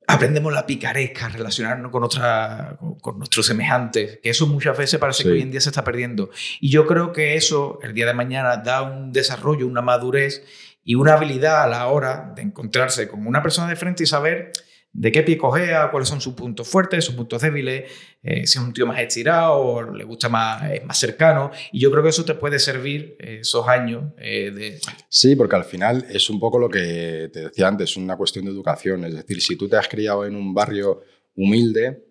Aprendemos 0.06 0.52
la 0.52 0.66
picaresca, 0.66 1.30
relacionarnos 1.30 1.90
con, 1.92 2.04
otra, 2.04 2.76
con, 2.78 3.00
con 3.00 3.18
nuestros 3.20 3.46
semejantes, 3.46 4.20
que 4.22 4.30
eso 4.32 4.46
muchas 4.48 4.78
veces 4.78 5.00
parece 5.00 5.20
Sí. 5.20 5.24
que 5.24 5.30
hoy 5.34 5.42
en 5.42 5.52
día 5.52 5.62
se 5.62 5.70
está 5.70 5.84
perdiendo. 5.84 6.30
Y 6.60 6.70
yo 6.70 6.86
creo 6.86 7.14
que 7.14 7.36
eso, 7.36 7.80
el 7.84 7.94
día 7.94 8.06
de 8.06 8.14
mañana, 8.14 8.58
da 8.58 8.82
un 8.82 9.14
desarrollo, 9.14 9.66
una 9.66 9.82
madurez 9.82 10.44
y 10.84 10.96
una 10.96 11.14
habilidad 11.14 11.64
a 11.64 11.68
la 11.68 11.88
hora 11.88 12.34
de 12.36 12.42
encontrarse 12.42 13.08
con 13.08 13.26
una 13.26 13.42
persona 13.42 13.70
de 13.70 13.78
frente 13.78 14.04
y 14.04 14.06
saber 14.06 14.52
de 14.94 15.12
qué 15.12 15.24
pie 15.24 15.38
cojea, 15.38 15.90
cuáles 15.90 16.08
son 16.08 16.22
sus 16.22 16.36
puntos 16.36 16.68
fuertes, 16.68 17.04
sus 17.04 17.16
puntos 17.16 17.42
débiles, 17.42 17.92
eh, 18.22 18.46
si 18.46 18.60
es 18.60 18.64
un 18.64 18.72
tío 18.74 18.86
más 18.86 19.00
estirado 19.00 19.56
o 19.56 19.92
le 19.92 20.04
gusta 20.04 20.30
más, 20.30 20.72
es 20.72 20.86
más 20.86 20.98
cercano. 21.00 21.50
Y 21.72 21.80
yo 21.80 21.90
creo 21.92 22.04
que 22.04 22.10
eso 22.10 22.24
te 22.24 22.36
puede 22.36 22.60
servir 22.60 23.18
eh, 23.20 23.40
esos 23.42 23.68
años 23.68 24.14
eh, 24.20 24.52
de... 24.52 24.80
Sí, 25.10 25.36
porque 25.36 25.56
al 25.56 25.66
final 25.66 26.06
es 26.10 26.30
un 26.30 26.40
poco 26.40 26.60
lo 26.60 26.70
que 26.70 27.30
te 27.34 27.46
decía 27.46 27.68
antes, 27.68 27.98
una 27.98 28.16
cuestión 28.16 28.46
de 28.46 28.52
educación. 28.52 29.04
Es 29.06 29.16
decir, 29.16 29.42
si 29.42 29.56
tú 29.58 29.68
te 29.68 29.78
has 29.78 29.88
criado 29.88 30.26
en 30.26 30.36
un 30.36 30.54
barrio 30.54 31.02
humilde, 31.36 32.06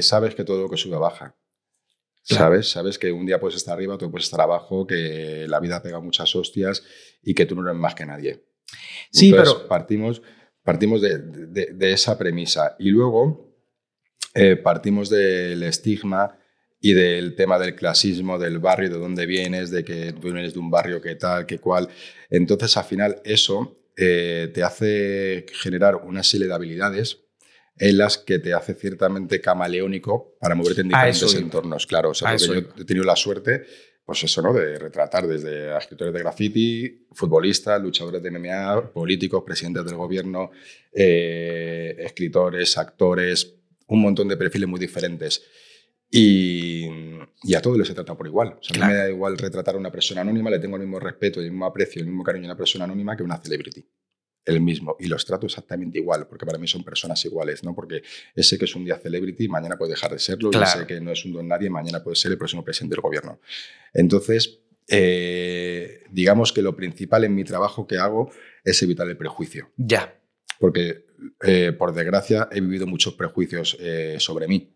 sabes 0.00 0.36
que 0.36 0.44
todo 0.44 0.62
lo 0.62 0.68
que 0.70 0.76
sube 0.76 0.96
baja. 0.96 1.34
Claro. 2.26 2.44
¿Sabes? 2.44 2.70
Sabes 2.70 2.98
que 2.98 3.12
un 3.12 3.26
día 3.26 3.38
puedes 3.38 3.56
estar 3.56 3.74
arriba, 3.74 3.94
otro 3.94 4.10
puedes 4.10 4.24
estar 4.24 4.40
abajo, 4.40 4.86
que 4.86 5.44
la 5.48 5.60
vida 5.60 5.82
pega 5.82 6.00
muchas 6.00 6.34
hostias 6.34 6.82
y 7.22 7.34
que 7.34 7.44
tú 7.44 7.54
no 7.54 7.68
eres 7.68 7.78
más 7.78 7.94
que 7.94 8.06
nadie. 8.06 8.44
Sí, 9.10 9.28
Entonces, 9.28 9.54
pero- 9.54 9.68
Partimos, 9.68 10.22
partimos 10.64 11.00
de, 11.00 11.18
de- 11.18 11.72
de 11.74 11.92
esa 11.92 12.18
premisa. 12.18 12.74
Y 12.78 12.90
luego 12.90 13.54
eh, 14.34 14.56
partimos 14.56 15.08
del 15.10 15.62
estigma 15.62 16.36
y 16.80 16.92
del 16.92 17.34
tema 17.36 17.58
del 17.58 17.74
clasismo, 17.76 18.38
del 18.38 18.58
barrio, 18.58 18.90
de 18.90 18.98
dónde 18.98 19.26
vienes, 19.26 19.70
de 19.70 19.84
que 19.84 20.12
tú 20.12 20.32
vienes 20.32 20.52
de 20.54 20.58
un 20.58 20.70
barrio 20.70 21.00
que 21.00 21.14
tal, 21.14 21.46
que 21.46 21.58
cual. 21.58 21.88
Entonces, 22.28 22.76
al 22.76 22.84
final, 22.84 23.20
eso 23.24 23.78
eh, 23.96 24.50
te 24.52 24.62
hace 24.62 25.46
generar 25.62 25.96
una 25.96 26.22
serie 26.22 26.46
de 26.48 26.54
habilidades 26.54 27.20
en 27.78 27.96
las 27.98 28.18
que 28.18 28.38
te 28.38 28.52
hace 28.54 28.74
ciertamente 28.74 29.40
camaleónico 29.40 30.36
para 30.40 30.54
moverte 30.54 30.82
en 30.82 30.88
diferentes 30.88 31.20
entornos. 31.44 31.86
Claro, 31.86 32.10
o 32.10 32.14
sea, 32.14 32.28
porque 32.38 32.44
yo 32.76 32.82
he 32.82 32.84
tenido 32.84 33.04
la 33.04 33.16
suerte, 33.16 33.64
pues 34.04 34.22
eso, 34.24 34.42
¿no? 34.42 34.52
De 34.52 34.78
retratar 34.78 35.26
desde 35.26 35.76
escritores 35.76 36.12
de 36.12 36.20
graffiti, 36.20 37.06
futbolistas, 37.12 37.80
luchadores 37.80 38.22
de 38.22 38.30
MMA, 38.30 38.92
políticos, 38.92 39.42
presidentes 39.44 39.84
del 39.86 39.96
gobierno, 39.96 40.50
eh, 40.92 41.96
escritores, 41.98 42.76
actores, 42.78 43.54
un 43.86 44.00
montón 44.02 44.28
de 44.28 44.36
perfiles 44.36 44.68
muy 44.68 44.78
diferentes. 44.80 45.42
Y, 46.10 46.86
y 47.42 47.54
a 47.54 47.60
todos 47.62 47.76
les 47.78 47.90
he 47.90 47.94
tratado 47.94 48.16
por 48.16 48.26
igual. 48.26 48.56
O 48.60 48.62
sea, 48.62 48.74
a 48.74 48.76
Claro. 48.76 48.86
mí 48.86 48.92
me 48.92 48.98
da 49.04 49.10
igual 49.10 49.36
retratar 49.38 49.74
a 49.74 49.78
una 49.78 49.90
persona 49.90 50.20
anónima, 50.20 50.50
le 50.50 50.58
tengo 50.60 50.76
el 50.76 50.82
mismo 50.82 51.00
respeto, 51.00 51.40
el 51.40 51.50
mismo 51.50 51.66
aprecio, 51.66 52.00
el 52.00 52.06
mismo 52.08 52.22
cariño 52.22 52.44
a 52.44 52.48
una 52.52 52.56
persona 52.56 52.84
anónima 52.84 53.16
que 53.16 53.22
a 53.22 53.26
una 53.26 53.38
celebrity. 53.38 53.84
El 54.46 54.60
mismo. 54.60 54.96
Y 55.00 55.06
los 55.06 55.24
trato 55.24 55.46
exactamente 55.46 55.98
igual, 55.98 56.26
porque 56.28 56.44
para 56.44 56.58
mí 56.58 56.68
son 56.68 56.84
personas 56.84 57.24
iguales, 57.24 57.64
¿no? 57.64 57.74
Porque 57.74 58.02
ese 58.34 58.58
que 58.58 58.66
es 58.66 58.74
un 58.76 58.84
día 58.84 58.98
celebrity, 58.98 59.48
mañana 59.48 59.76
puede 59.78 59.92
dejar 59.92 60.12
de 60.12 60.18
serlo, 60.18 60.48
y 60.48 60.52
Claro. 60.52 60.80
ese 60.80 60.86
que 60.86 61.00
no 61.00 61.12
es 61.12 61.24
un 61.24 61.32
don 61.32 61.48
nadie, 61.48 61.70
mañana 61.70 62.02
puede 62.02 62.16
ser 62.16 62.32
el 62.32 62.38
próximo 62.38 62.62
presidente 62.62 62.94
del 62.96 63.02
gobierno. 63.02 63.40
Entonces, 63.94 64.60
eh, 64.88 66.02
digamos 66.10 66.52
que 66.52 66.62
lo 66.62 66.76
principal 66.76 67.24
en 67.24 67.34
mi 67.34 67.44
trabajo 67.44 67.86
que 67.86 67.96
hago 67.98 68.30
es 68.64 68.82
evitar 68.82 69.08
el 69.08 69.16
prejuicio 69.16 69.70
Ya. 69.76 70.20
porque 70.58 71.06
eh, 71.42 71.72
por 71.72 71.94
desgracia 71.94 72.48
he 72.52 72.60
vivido 72.60 72.86
muchos 72.86 73.14
prejuicios 73.14 73.76
eh, 73.80 74.16
sobre 74.18 74.46
mí. 74.46 74.70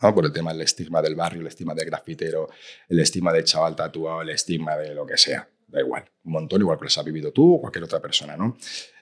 ¿no? 0.00 0.14
Por 0.14 0.24
el 0.24 0.32
tema 0.32 0.52
del 0.52 0.62
estigma 0.62 1.00
del 1.02 1.14
barrio, 1.14 1.42
el 1.42 1.46
estigma 1.46 1.74
del 1.74 1.84
grafitero, 1.86 2.48
el 2.88 2.98
estigma 2.98 3.32
del 3.32 3.44
chaval 3.44 3.76
tatuado, 3.76 4.22
el 4.22 4.30
estigma 4.30 4.76
de 4.76 4.94
lo 4.94 5.06
que 5.06 5.16
sea. 5.16 5.48
Da 5.72 5.80
igual, 5.80 6.04
un 6.24 6.32
montón, 6.32 6.60
igual 6.60 6.78
que 6.78 6.84
los 6.84 6.98
has 6.98 7.04
vivido 7.04 7.32
tú 7.32 7.54
o 7.54 7.60
cualquier 7.60 7.84
otra 7.84 8.00
persona. 8.00 8.36
¿no? 8.36 8.56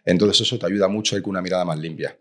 Entonces 0.04 0.40
eso 0.42 0.58
te 0.58 0.66
ayuda 0.66 0.88
mucho 0.88 1.14
a 1.14 1.18
ir 1.18 1.22
con 1.22 1.30
una 1.30 1.42
mirada 1.42 1.64
más 1.64 1.78
limpia. 1.78 2.16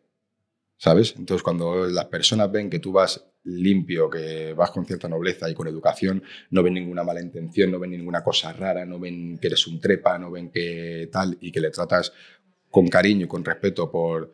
¿Sabes? 0.76 1.14
Entonces 1.18 1.44
cuando 1.44 1.88
las 1.88 2.06
personas 2.06 2.52
ven 2.52 2.70
que 2.70 2.80
tú 2.80 2.94
vas 2.94 3.24
limpio, 3.44 4.10
que 4.10 4.54
vas 4.54 4.72
con 4.72 4.86
cierta 4.86 5.08
nobleza 5.08 5.50
y 5.50 5.54
con 5.54 5.68
educación, 5.68 6.24
no 6.50 6.64
ven 6.64 6.74
ninguna 6.74 7.04
mala 7.04 7.22
intención, 7.22 7.70
no 7.70 7.80
ven 7.80 7.92
ninguna 7.92 8.24
cosa 8.24 8.54
rara, 8.54 8.86
no 8.86 8.98
ven 8.98 9.38
que 9.38 9.48
eres 9.48 9.68
un 9.68 9.80
trepa, 9.80 10.18
no 10.18 10.32
ven 10.32 10.50
que 10.50 11.10
tal 11.12 11.38
y 11.42 11.52
que 11.52 11.60
le 11.60 11.70
tratas 11.70 12.14
con 12.72 12.88
cariño 12.88 13.26
y 13.26 13.28
con 13.28 13.44
respeto 13.44 13.92
por 13.92 14.34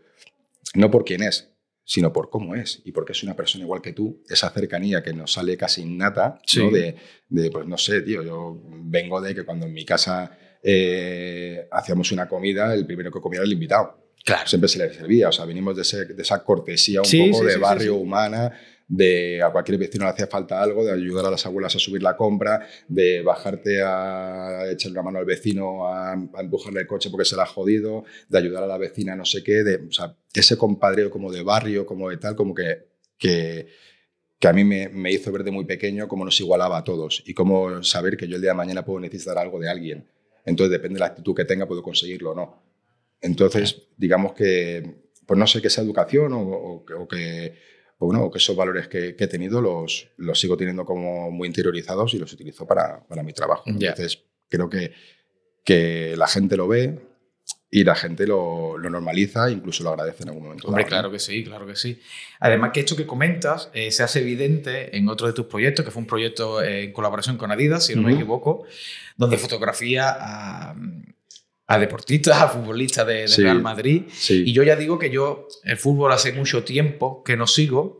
no 0.75 0.91
por 0.91 1.03
quién 1.03 1.23
es, 1.23 1.54
sino 1.87 2.11
por 2.11 2.29
cómo 2.31 2.55
es 2.55 2.81
y 2.83 2.91
porque 2.91 3.11
es 3.13 3.21
una 3.23 3.35
persona 3.35 3.63
igual 3.63 3.81
que 3.81 3.93
tú, 3.93 4.23
esa 4.27 4.49
cercanía 4.49 5.03
que 5.03 5.13
nos 5.13 5.31
sale 5.33 5.55
casi 5.55 5.83
innata, 5.83 6.39
Sí. 6.45 6.59
¿no? 6.63 6.71
de, 6.71 6.95
de, 7.29 7.51
pues 7.51 7.65
no 7.67 7.77
sé, 7.77 8.01
tío, 8.01 8.23
yo 8.23 8.59
vengo 8.81 9.21
de 9.21 9.35
que 9.35 9.43
cuando 9.43 9.67
en 9.67 9.73
mi 9.73 9.85
casa 9.85 10.35
eh, 10.63 11.67
hacíamos 11.71 12.11
una 12.11 12.27
comida, 12.27 12.73
el 12.73 12.85
primero 12.85 13.11
que 13.11 13.21
comía 13.21 13.37
era 13.39 13.45
el 13.45 13.53
invitado. 13.53 14.03
Claro. 14.23 14.47
Siempre 14.47 14.67
se 14.67 14.79
le 14.79 14.91
servía, 14.91 15.29
o 15.29 15.31
sea, 15.31 15.45
venimos 15.45 15.75
de, 15.75 15.83
ese- 15.83 16.05
de 16.05 16.21
esa 16.21 16.43
cortesía 16.43 17.01
un 17.01 17.05
Sí, 17.05 17.29
poco 17.29 17.43
sí, 17.43 17.49
de 17.53 17.57
barrio 17.57 17.95
humana, 17.95 18.51
de 18.87 19.41
a 19.41 19.51
cualquier 19.51 19.77
vecino 19.77 20.05
le 20.05 20.11
hacía 20.11 20.27
falta 20.27 20.61
algo, 20.61 20.85
de 20.85 20.91
ayudar 20.91 21.25
a 21.25 21.31
las 21.31 21.45
abuelas 21.45 21.75
a 21.75 21.79
subir 21.79 22.03
la 22.03 22.15
compra, 22.15 22.67
de 22.87 23.21
bajarte 23.21 23.81
a 23.81 24.69
echarle 24.71 24.99
una 24.99 25.03
mano 25.03 25.19
al 25.19 25.25
vecino 25.25 25.87
a, 25.87 26.13
empujarle 26.13 26.81
el 26.81 26.87
coche 26.87 27.09
porque 27.09 27.25
se 27.25 27.35
la 27.35 27.43
ha 27.43 27.47
jodido, 27.47 28.03
de 28.29 28.37
ayudar 28.37 28.63
a 28.63 28.67
la 28.67 28.77
vecina 28.77 29.15
no 29.15 29.25
sé 29.25 29.43
qué, 29.43 29.63
de, 29.63 29.87
o 29.87 29.91
sea, 29.91 30.15
ese 30.33 30.57
compadreo 30.57 31.09
como 31.09 31.31
de 31.31 31.41
barrio, 31.41 31.85
como 31.85 32.09
de 32.09 32.17
tal, 32.17 32.35
como 32.35 32.53
que, 32.53 32.89
que, 33.17 33.67
que 34.39 34.47
a 34.47 34.53
mí 34.53 34.63
me, 34.63 34.89
me 34.89 35.11
hizo 35.11 35.31
ver 35.31 35.43
de 35.43 35.51
muy 35.51 35.65
pequeño 35.65 36.07
cómo 36.07 36.23
nos 36.23 36.39
igualaba 36.39 36.77
a 36.77 36.83
todos 36.83 37.23
y 37.25 37.33
cómo 37.33 37.81
saber 37.83 38.17
que 38.17 38.27
yo 38.27 38.35
el 38.35 38.41
día 38.41 38.51
de 38.51 38.57
mañana 38.57 38.85
puedo 38.85 38.99
necesitar 38.99 39.37
algo 39.37 39.59
de 39.59 39.69
alguien. 39.69 40.07
Entonces, 40.45 40.71
depende 40.71 40.95
de 40.95 40.99
la 40.99 41.07
actitud 41.07 41.33
que 41.35 41.45
tenga, 41.45 41.65
puedo 41.65 41.81
conseguirlo 41.81 42.31
o 42.31 42.35
no. 42.35 42.63
Entonces, 43.19 43.87
digamos 43.97 44.33
que, 44.33 45.07
pues 45.25 45.39
no 45.39 45.47
sé, 45.47 45.59
que 45.59 45.69
esa 45.69 45.81
educación 45.81 46.33
o, 46.33 46.41
o 46.41 46.85
o 46.99 47.07
que, 47.07 47.55
o 47.97 48.07
bueno, 48.07 48.29
que 48.29 48.37
esos 48.39 48.55
valores 48.55 48.87
que, 48.87 49.15
que 49.15 49.23
he 49.23 49.27
tenido 49.27 49.61
los, 49.61 50.09
los 50.17 50.39
sigo 50.39 50.57
teniendo 50.57 50.85
como 50.85 51.31
muy 51.31 51.47
interiorizados 51.47 52.13
y 52.13 52.19
los 52.19 52.31
utilizo 52.33 52.65
para, 52.67 53.05
para 53.07 53.23
mi 53.23 53.33
trabajo. 53.33 53.63
Ya. 53.67 53.89
Entonces, 53.89 54.23
creo 54.49 54.69
que, 54.69 54.93
que 55.63 56.15
la 56.17 56.27
gente 56.27 56.57
lo 56.57 56.67
ve 56.67 56.99
y 57.71 57.83
la 57.83 57.95
gente 57.95 58.25
lo, 58.25 58.77
lo 58.77 58.89
normaliza 58.89 59.47
e 59.47 59.53
incluso 59.53 59.83
lo 59.83 59.89
agradece 59.89 60.23
en 60.23 60.29
algún 60.29 60.43
momento. 60.43 60.67
Hombre, 60.67 60.85
claro 60.85 61.11
que 61.11 61.19
sí, 61.19 61.43
claro 61.43 61.65
que 61.65 61.75
sí. 61.75 61.99
Además 62.39 62.71
que 62.73 62.81
esto 62.81 62.95
que 62.95 63.05
comentas 63.05 63.69
eh, 63.73 63.91
se 63.91 64.03
hace 64.03 64.19
evidente 64.21 64.95
en 64.97 65.09
otro 65.09 65.27
de 65.27 65.33
tus 65.33 65.45
proyectos, 65.47 65.83
que 65.83 65.91
fue 65.91 66.01
un 66.01 66.07
proyecto 66.07 66.61
eh, 66.61 66.85
en 66.85 66.93
colaboración 66.93 67.37
con 67.37 67.51
Adidas, 67.51 67.85
si 67.85 67.95
no 67.95 68.01
me 68.01 68.09
Ujú. 68.11 68.15
equivoco, 68.15 68.63
donde 69.17 69.37
fotografía 69.37 70.15
a, 70.17 70.75
a 71.67 71.79
deportistas, 71.79 72.41
a 72.41 72.47
futbolistas 72.47 73.07
de, 73.07 73.13
de 73.13 73.27
Sí. 73.27 73.41
Real 73.41 73.61
Madrid. 73.61 74.03
Sí. 74.11 74.43
Y 74.45 74.53
yo 74.53 74.63
ya 74.63 74.75
digo 74.75 74.99
que 74.99 75.09
yo 75.09 75.47
el 75.63 75.77
fútbol 75.77 76.11
hace 76.11 76.31
mucho 76.33 76.63
tiempo 76.63 77.23
que 77.23 77.35
no 77.35 77.47
sigo, 77.47 77.99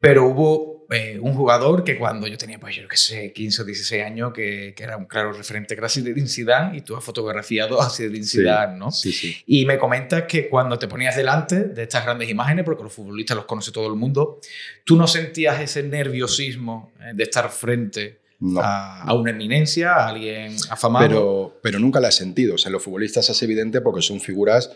pero 0.00 0.26
hubo 0.26 0.76
eh, 0.90 1.18
un 1.20 1.34
jugador 1.34 1.82
que 1.82 1.98
cuando 1.98 2.26
yo 2.28 2.36
tenía, 2.38 2.60
pues 2.60 2.76
yo 2.76 2.86
qué 2.86 2.96
sé, 2.96 3.32
15 3.32 3.62
o 3.62 3.64
16 3.64 4.04
años, 4.04 4.32
que, 4.32 4.72
que 4.76 4.84
era 4.84 4.96
un 4.96 5.06
claro 5.06 5.32
referente, 5.32 5.74
era 5.74 5.88
Zinedine 5.88 6.28
Zidane, 6.28 6.78
y 6.78 6.80
tú 6.82 6.96
has 6.96 7.02
fotografiado 7.02 7.80
a 7.80 7.90
Zinedine 7.90 8.24
Sí, 8.24 8.38
Zidane, 8.38 8.78
¿no? 8.78 8.90
Sí, 8.92 9.10
sí. 9.12 9.36
Y 9.46 9.64
me 9.66 9.78
comentas 9.78 10.24
que 10.28 10.48
cuando 10.48 10.78
te 10.78 10.86
ponías 10.86 11.16
delante 11.16 11.64
de 11.64 11.82
estas 11.82 12.04
grandes 12.04 12.28
imágenes, 12.28 12.64
porque 12.64 12.84
los 12.84 12.92
futbolistas 12.92 13.36
los 13.36 13.46
conoce 13.46 13.72
todo 13.72 13.88
el 13.88 13.96
mundo, 13.96 14.40
tú 14.84 14.96
no 14.96 15.06
sentías 15.08 15.60
ese 15.60 15.82
nerviosismo 15.82 16.92
eh, 17.00 17.12
de 17.14 17.22
estar 17.24 17.50
frente 17.50 18.20
No. 18.38 18.60
a, 18.60 19.02
a 19.02 19.14
una 19.14 19.30
eminencia, 19.30 19.94
a 19.94 20.08
alguien 20.08 20.54
afamado. 20.70 21.06
Pero, 21.08 21.58
pero 21.62 21.78
nunca 21.78 22.00
la 22.00 22.08
he 22.08 22.12
sentido. 22.12 22.54
O 22.56 22.58
sea, 22.58 22.70
los 22.70 22.82
futbolistas 22.82 23.28
es 23.30 23.42
evidente 23.42 23.80
porque 23.80 24.02
son 24.02 24.20
figuras 24.20 24.70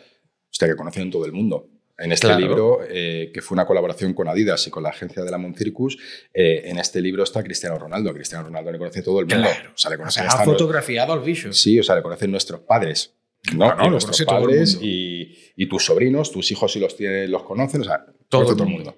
hostia, 0.51 0.67
que 0.69 0.77
conocen 0.77 1.11
todo 1.11 1.27
el 1.27 1.33
mundo. 1.33 1.69
En 1.99 2.13
este 2.13 2.29
Claro. 2.29 2.41
libro, 2.41 2.79
eh, 2.89 3.31
que 3.35 3.43
fue 3.43 3.55
una 3.57 3.67
colaboración 3.67 4.15
con 4.15 4.27
Adidas 4.27 4.67
y 4.67 4.71
con 4.71 4.83
la 4.83 4.89
agencia 4.89 5.23
de 5.23 5.31
la 5.31 5.37
Moncircus, 5.37 5.99
eh, 6.33 6.63
en 6.65 6.79
este 6.79 7.03
libro 7.03 7.23
está 7.23 7.43
Cristiano 7.45 7.79
Ronaldo. 7.79 8.15
Cristiano 8.15 8.45
Ronaldo 8.45 8.73
le 8.73 8.79
conoce 8.79 9.03
todo 9.03 9.21
el 9.21 9.27
mundo. 9.27 9.43
Claro. 9.51 9.71
O 9.75 9.77
sea, 9.79 9.91
le 9.91 9.97
o 9.97 9.99
conocen 9.99 10.23
sea, 10.23 10.33
ha 10.41 10.45
los- 10.47 10.55
fotografiado 10.55 11.13
al 11.13 11.21
bicho. 11.21 11.53
Sí, 11.53 11.79
o 11.79 11.83
sea, 11.83 11.97
le 11.97 12.03
conocen 12.03 12.31
nuestros 12.31 12.61
padres. 12.63 13.15
¿no? 13.55 13.67
Claro, 13.67 13.87
Y 13.87 13.91
nuestros 13.91 14.23
padres 14.25 14.79
y, 14.83 15.35
y 15.57 15.67
tus 15.69 15.85
sobrinos, 15.85 16.31
tus 16.33 16.51
hijos 16.53 16.73
si 16.73 16.81
los 16.81 16.97
tienen, 16.97 17.31
los 17.31 17.43
conocen, 17.43 17.83
o 17.83 17.85
sea, 17.85 18.05
Todo 18.31 18.43
el 18.43 18.57
todo 18.57 18.65
el 18.65 18.71
mundo. 18.71 18.91
mundo. 18.93 18.97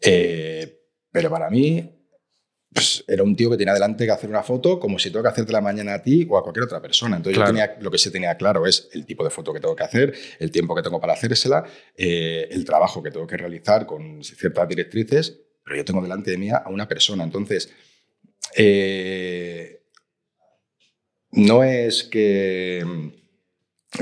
Eh, 0.00 0.80
pero 1.12 1.30
para 1.30 1.50
mí, 1.50 1.88
pues, 2.72 3.04
era 3.08 3.22
un 3.22 3.34
tío 3.34 3.50
que 3.50 3.56
tenía 3.56 3.74
delante 3.74 4.04
que 4.04 4.12
hacer 4.12 4.30
una 4.30 4.42
foto 4.42 4.78
como 4.78 4.98
si 4.98 5.10
tengo 5.10 5.22
que 5.24 5.28
hacerte 5.30 5.52
la 5.52 5.60
mañana 5.60 5.94
a 5.94 6.02
ti 6.02 6.26
o 6.30 6.38
a 6.38 6.42
cualquier 6.42 6.64
otra 6.64 6.80
persona. 6.80 7.16
Entonces, 7.16 7.36
Claro. 7.36 7.50
yo 7.52 7.56
tenía, 7.58 7.76
lo 7.82 7.90
que 7.90 7.98
sí 7.98 8.10
tenía 8.10 8.36
claro 8.36 8.66
es 8.66 8.88
el 8.92 9.04
tipo 9.06 9.24
de 9.24 9.30
foto 9.30 9.52
que 9.52 9.60
tengo 9.60 9.74
que 9.74 9.82
hacer, 9.84 10.14
el 10.38 10.50
tiempo 10.50 10.74
que 10.74 10.82
tengo 10.82 11.00
para 11.00 11.14
hacérsela, 11.14 11.64
eh, 11.96 12.46
el 12.50 12.64
trabajo 12.64 13.02
que 13.02 13.10
tengo 13.10 13.26
que 13.26 13.36
realizar 13.36 13.86
con 13.86 14.22
ciertas 14.22 14.68
directrices, 14.68 15.40
pero 15.64 15.76
yo 15.76 15.84
tengo 15.84 16.00
delante 16.02 16.30
de 16.30 16.38
mí 16.38 16.50
a 16.50 16.64
una 16.68 16.86
persona. 16.86 17.24
Entonces, 17.24 17.72
eh, 18.56 19.82
no 21.32 21.62
es 21.64 22.04
que 22.04 22.84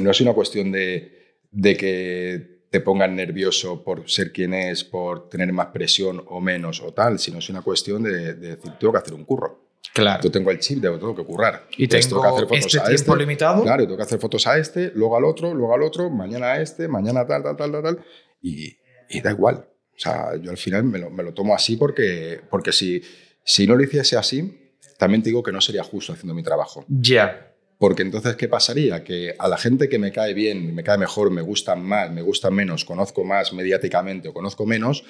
no 0.00 0.10
es 0.10 0.20
una 0.20 0.32
cuestión 0.34 0.72
de, 0.72 1.38
de 1.50 1.76
que 1.76 2.57
te 2.70 2.80
pongan 2.80 3.16
nervioso 3.16 3.82
por 3.82 4.08
ser 4.10 4.32
quien 4.32 4.54
es, 4.54 4.84
por 4.84 5.28
tener 5.28 5.52
más 5.52 5.68
presión 5.68 6.22
o 6.26 6.40
menos 6.40 6.82
o 6.82 6.92
tal, 6.92 7.18
sino 7.18 7.38
es 7.38 7.48
una 7.48 7.62
cuestión 7.62 8.02
de, 8.02 8.34
de 8.34 8.56
decir, 8.56 8.72
tengo 8.78 8.92
que 8.92 8.98
hacer 8.98 9.14
un 9.14 9.24
curro. 9.24 9.68
Claro. 9.94 10.22
Yo 10.22 10.30
tengo 10.30 10.50
el 10.50 10.58
chip 10.58 10.80
de 10.80 10.90
tengo 10.90 11.14
que 11.14 11.24
currar. 11.24 11.66
Y 11.76 11.84
Entonces, 11.84 12.08
tengo 12.08 12.22
que 12.22 12.28
hacer 12.28 12.46
fotos 12.46 12.66
este 12.66 12.78
a 12.78 12.84
tiempo 12.84 13.16
limitado. 13.16 13.62
Claro, 13.62 13.84
tengo 13.84 13.96
que 13.96 14.02
hacer 14.02 14.18
fotos 14.18 14.46
a 14.46 14.58
este, 14.58 14.92
luego 14.94 15.16
al 15.16 15.24
otro, 15.24 15.54
luego 15.54 15.74
al 15.74 15.82
otro, 15.82 16.10
mañana 16.10 16.52
a 16.52 16.60
este, 16.60 16.88
mañana 16.88 17.26
tal, 17.26 17.42
tal, 17.42 17.56
tal, 17.56 17.72
tal, 17.72 17.82
tal. 17.82 18.04
Y, 18.42 18.76
y 19.08 19.20
da 19.20 19.30
igual. 19.30 19.56
O 19.56 19.98
sea, 19.98 20.36
yo 20.36 20.50
al 20.50 20.56
final 20.56 20.84
me 20.84 20.98
lo, 20.98 21.10
me 21.10 21.22
lo 21.22 21.34
tomo 21.34 21.54
así 21.54 21.76
porque, 21.76 22.40
porque 22.50 22.72
si, 22.72 23.02
si 23.44 23.66
no 23.66 23.74
lo 23.74 23.82
hiciese 23.82 24.16
así, 24.16 24.76
también 24.98 25.22
te 25.22 25.30
digo 25.30 25.42
que 25.42 25.52
no 25.52 25.60
sería 25.60 25.82
justo 25.82 26.12
haciendo 26.12 26.34
mi 26.34 26.42
trabajo. 26.42 26.84
Ya. 26.88 27.47
Porque 27.78 28.02
entonces, 28.02 28.34
¿qué 28.36 28.48
pasaría? 28.48 29.04
Que 29.04 29.34
a 29.38 29.46
la 29.48 29.56
gente 29.56 29.88
que 29.88 29.98
me 30.00 30.10
cae 30.10 30.34
bien, 30.34 30.74
me 30.74 30.82
cae 30.82 30.98
mejor, 30.98 31.30
me 31.30 31.42
gustan 31.42 31.80
más, 31.82 32.10
me 32.10 32.22
gustan 32.22 32.52
menos, 32.52 32.84
conozco 32.84 33.22
más 33.24 33.52
mediáticamente 33.52 34.28
o 34.28 34.32
conozco 34.32 34.66
menos, 34.66 35.04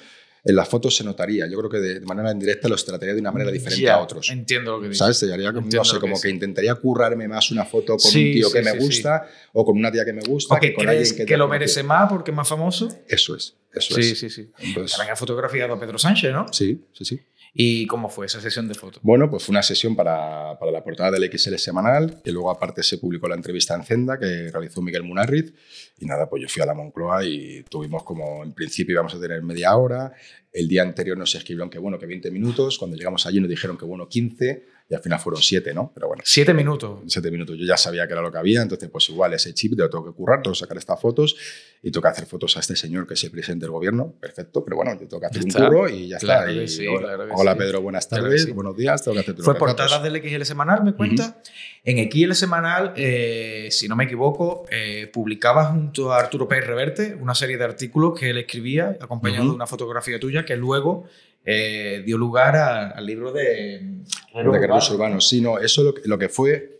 en 0.45 0.55
las 0.55 0.69
fotos 0.69 0.95
se 0.95 1.03
notaría. 1.03 1.47
Yo 1.47 1.57
creo 1.57 1.69
que 1.69 1.79
de, 1.79 1.99
manera 2.01 2.31
indirecta 2.31 2.69
los 2.69 2.85
trataría 2.85 3.15
de 3.15 3.21
una 3.21 3.31
manera 3.31 3.51
diferente 3.51 3.83
Ya, 3.83 3.95
a 3.95 3.99
otros. 3.99 4.29
Entiendo 4.29 4.73
lo 4.73 4.81
que 4.81 4.87
dices. 4.89 4.99
¿Sabes? 4.99 5.23
Haría 5.23 5.51
no 5.51 5.83
sé, 5.83 5.95
que 5.95 5.99
como 5.99 6.21
que 6.21 6.29
intentaría 6.29 6.75
currarme 6.75 7.27
más 7.27 7.49
una 7.51 7.65
foto 7.65 7.93
con 7.97 8.11
Sí, 8.11 8.27
un 8.27 8.33
tío 8.33 8.51
que 8.51 8.59
sí, 8.59 8.65
me 8.65 8.71
sí, 8.71 8.77
sí. 8.77 8.83
gusta 8.85 9.27
o 9.53 9.65
con 9.65 9.75
una 9.75 9.91
tía 9.91 10.05
que 10.05 10.13
me 10.13 10.21
gusta 10.21 10.55
¿O 10.55 10.59
que 10.59 10.67
que 10.69 10.73
con 10.75 10.85
crees 10.85 11.11
que, 11.13 11.25
que, 11.25 11.37
lo 11.37 11.47
que- 11.47 11.51
merece 11.53 11.81
más 11.83 12.07
porque 12.09 12.29
es 12.31 12.37
más 12.37 12.47
famoso? 12.47 12.87
Eso 13.07 13.35
es, 13.35 13.55
eso 13.73 13.95
Sí, 13.95 14.01
es. 14.11 14.19
sí, 14.19 14.29
sí. 14.29 14.49
Entonces, 14.59 14.95
También 14.95 15.13
ha 15.13 15.15
fotografiado 15.17 15.73
a 15.73 15.79
Pedro 15.79 15.97
Sánchez, 15.97 16.31
¿no? 16.31 16.45
sí, 16.53 16.85
sí, 16.93 17.03
sí. 17.03 17.19
¿Y 17.53 17.87
cómo 17.87 18.09
fue 18.09 18.27
esa 18.27 18.39
sesión 18.41 18.67
de 18.67 18.75
fotos? 18.75 19.01
Bueno, 19.03 19.29
pues 19.29 19.43
fue 19.43 19.53
una 19.53 19.63
sesión 19.63 19.95
para, 19.95 20.57
para 20.59 20.71
la 20.71 20.83
portada 20.83 21.11
del 21.11 21.31
XL 21.31 21.55
semanal, 21.55 22.21
que 22.23 22.31
luego 22.31 22.51
aparte 22.51 22.83
se 22.83 22.97
publicó 22.97 23.27
la 23.27 23.35
entrevista 23.35 23.75
en 23.75 23.83
Zenda 23.83 24.19
que 24.19 24.49
realizó 24.51 24.81
Miguel 24.81 25.03
Munarriz. 25.03 25.53
Y 25.99 26.05
nada, 26.05 26.29
pues 26.29 26.43
yo 26.43 26.49
fui 26.49 26.61
a 26.61 26.65
la 26.65 26.73
Moncloa 26.73 27.25
y 27.25 27.63
tuvimos 27.63 28.03
como, 28.03 28.43
en 28.43 28.53
principio 28.53 28.93
íbamos 28.93 29.15
a 29.15 29.19
tener 29.19 29.41
media 29.41 29.75
hora. 29.75 30.13
El 30.51 30.67
día 30.67 30.83
anterior 30.83 31.17
nos 31.17 31.33
escribieron 31.35 31.69
que 31.69 31.79
bueno, 31.79 31.97
que 31.99 32.05
20 32.05 32.31
minutos. 32.31 32.77
Cuando 32.77 32.97
llegamos 32.97 33.25
allí 33.25 33.39
nos 33.39 33.49
dijeron 33.49 33.77
que 33.77 33.85
bueno, 33.85 34.07
15. 34.07 34.78
Y 34.91 34.95
al 34.95 35.01
final 35.03 35.19
fueron 35.19 35.39
7, 35.39 35.71
¿no? 35.71 35.91
Pero 35.93 36.07
bueno, 36.07 36.23
Siete 36.25 36.51
minutos. 36.51 37.01
7 37.05 37.29
minutos. 37.29 37.55
Yo 37.59 37.63
ya 37.63 37.77
sabía 37.77 38.07
que 38.07 38.13
era 38.13 38.23
lo 38.23 38.31
que 38.31 38.39
había, 38.39 38.63
entonces 38.63 38.89
pues 38.89 39.07
igual 39.09 39.31
ese 39.33 39.53
chip 39.53 39.73
lo 39.77 39.87
tengo 39.87 40.03
que 40.03 40.11
currar, 40.13 40.41
tengo 40.41 40.53
que 40.55 40.59
sacar 40.59 40.77
estas 40.77 40.99
fotos 40.99 41.35
y 41.83 41.91
tengo 41.91 42.01
que 42.01 42.07
hacer 42.07 42.25
fotos 42.25 42.57
a 42.57 42.59
este 42.59 42.75
señor 42.75 43.05
que 43.05 43.13
es 43.13 43.23
el 43.23 43.29
presidente 43.29 43.65
del 43.65 43.71
gobierno. 43.71 44.15
Perfecto, 44.19 44.65
pero 44.65 44.77
bueno, 44.77 44.93
yo 44.99 45.07
tengo 45.07 45.19
que 45.21 45.27
hacer 45.27 45.43
un 45.43 45.51
curro 45.51 45.87
y 45.87 46.07
ya 46.07 46.17
Claro 46.17 46.49
está. 46.49 46.59
que 46.59 46.63
Y 46.63 46.67
sí, 46.67 46.87
hola, 46.87 46.99
claro 47.01 47.27
que 47.27 47.33
hola, 47.35 47.51
sí. 47.51 47.57
Pedro, 47.59 47.81
buenas 47.83 48.09
tardes, 48.09 48.51
buenos 48.51 48.75
días, 48.75 49.03
tengo 49.03 49.13
que 49.13 49.19
hacer 49.19 49.35
Fue 49.35 49.53
portadas 49.55 50.01
del 50.01 50.23
XL 50.23 50.41
Semanal, 50.41 50.83
me 50.83 50.93
cuenta. 50.93 51.39
En 51.83 52.11
XL 52.11 52.31
Semanal, 52.33 52.93
eh, 52.95 53.67
si 53.69 53.87
no 53.87 53.95
me 53.95 54.05
equivoco, 54.05 54.65
eh, 54.71 55.07
publicaba 55.13 55.65
junto 55.65 56.11
a 56.11 56.17
Arturo 56.19 56.47
Pérez 56.47 56.65
Reverte 56.65 57.13
una 57.13 57.35
serie 57.35 57.57
de 57.59 57.63
artículos 57.63 58.19
que 58.19 58.31
él 58.31 58.39
escribía, 58.39 58.97
acompañado 58.99 59.45
de 59.45 59.51
una 59.51 59.67
fotografía 59.67 60.19
tuya, 60.19 60.45
que 60.45 60.55
luego 60.55 61.05
eh, 61.45 62.03
dio 62.05 62.17
lugar 62.17 62.55
a- 62.55 62.89
al 62.91 63.05
libro 63.05 63.31
de... 63.31 63.43
de 63.43 64.43
Guerreros 64.59 64.89
Urbanos. 64.91 65.27
Sí, 65.27 65.41
no, 65.41 65.57
eso 65.59 65.83
lo 65.83 65.93
que, 65.93 66.01
lo 66.05 66.17
que 66.17 66.29
fue 66.29 66.79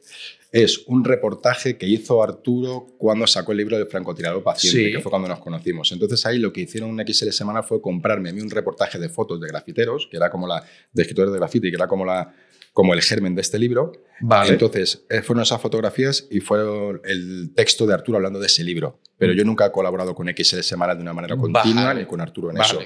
es 0.51 0.83
un 0.87 1.03
reportaje 1.05 1.77
que 1.77 1.85
hizo 1.87 2.23
Arturo 2.23 2.87
cuando 2.97 3.27
sacó 3.27 3.51
el 3.51 3.59
libro 3.59 3.77
del 3.77 3.85
francotirador 3.87 4.43
paciente, 4.43 4.85
Sí. 4.87 4.91
que 4.91 4.99
fue 4.99 5.11
cuando 5.11 5.27
nos 5.27 5.39
conocimos. 5.39 5.91
Entonces 5.91 6.25
ahí 6.25 6.39
lo 6.39 6.51
que 6.51 6.61
hicieron 6.61 6.99
en 6.99 7.07
XL 7.07 7.29
Semana 7.29 7.61
fue 7.61 7.79
comprarme 7.81 8.29
a 8.29 8.33
mí 8.33 8.41
un 8.41 8.49
reportaje 8.49 8.97
de 8.97 9.09
fotos 9.09 9.39
de 9.39 9.47
grafiteros, 9.47 10.07
que 10.09 10.17
era 10.17 10.29
como 10.31 10.47
la 10.47 10.63
de 10.91 11.01
escritores 11.03 11.31
de 11.31 11.37
graffiti, 11.39 11.69
que 11.69 11.75
era 11.75 11.87
como 11.87 12.03
la 12.05 12.33
como 12.73 12.93
el 12.93 13.01
germen 13.01 13.35
de 13.35 13.41
este 13.41 13.59
libro. 13.59 13.91
Vale. 14.21 14.51
Entonces, 14.53 15.03
eh, 15.09 15.21
fueron 15.21 15.41
esas 15.43 15.59
fotografías 15.61 16.27
y 16.31 16.39
fue 16.39 16.59
el 17.03 17.51
texto 17.53 17.85
de 17.85 17.93
Arturo 17.93 18.17
hablando 18.17 18.39
de 18.39 18.45
ese 18.45 18.63
libro. 18.63 18.99
Pero 19.17 19.33
yo 19.33 19.43
nunca 19.43 19.65
he 19.65 19.71
colaborado 19.71 20.15
con 20.15 20.27
XL 20.29 20.61
Semana 20.61 20.95
de 20.95 21.01
una 21.01 21.11
manera 21.13 21.35
continua 21.35 21.85
Vale. 21.85 22.01
ni 22.01 22.05
con 22.07 22.21
Arturo 22.21 22.51
en 22.51 22.57
Vale. 22.57 22.69
eso. 22.69 22.79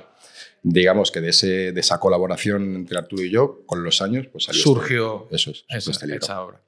Digamos 0.66 1.12
que 1.12 1.20
de, 1.22 1.30
ese, 1.30 1.72
de 1.74 1.80
esa 1.82 2.00
colaboración 2.00 2.76
entre 2.76 2.98
Arturo 2.98 3.22
y 3.24 3.30
yo, 3.30 3.64
con 3.66 3.84
los 3.84 4.02
años, 4.02 4.28
pues 4.32 4.46
salió 4.46 4.60
este- 4.60 4.70
Surgió 4.70 5.28
eso 5.30 5.52
es, 5.52 5.66
esa, 5.70 5.92
este 5.92 6.16
esa 6.16 6.42
obra. 6.42 6.62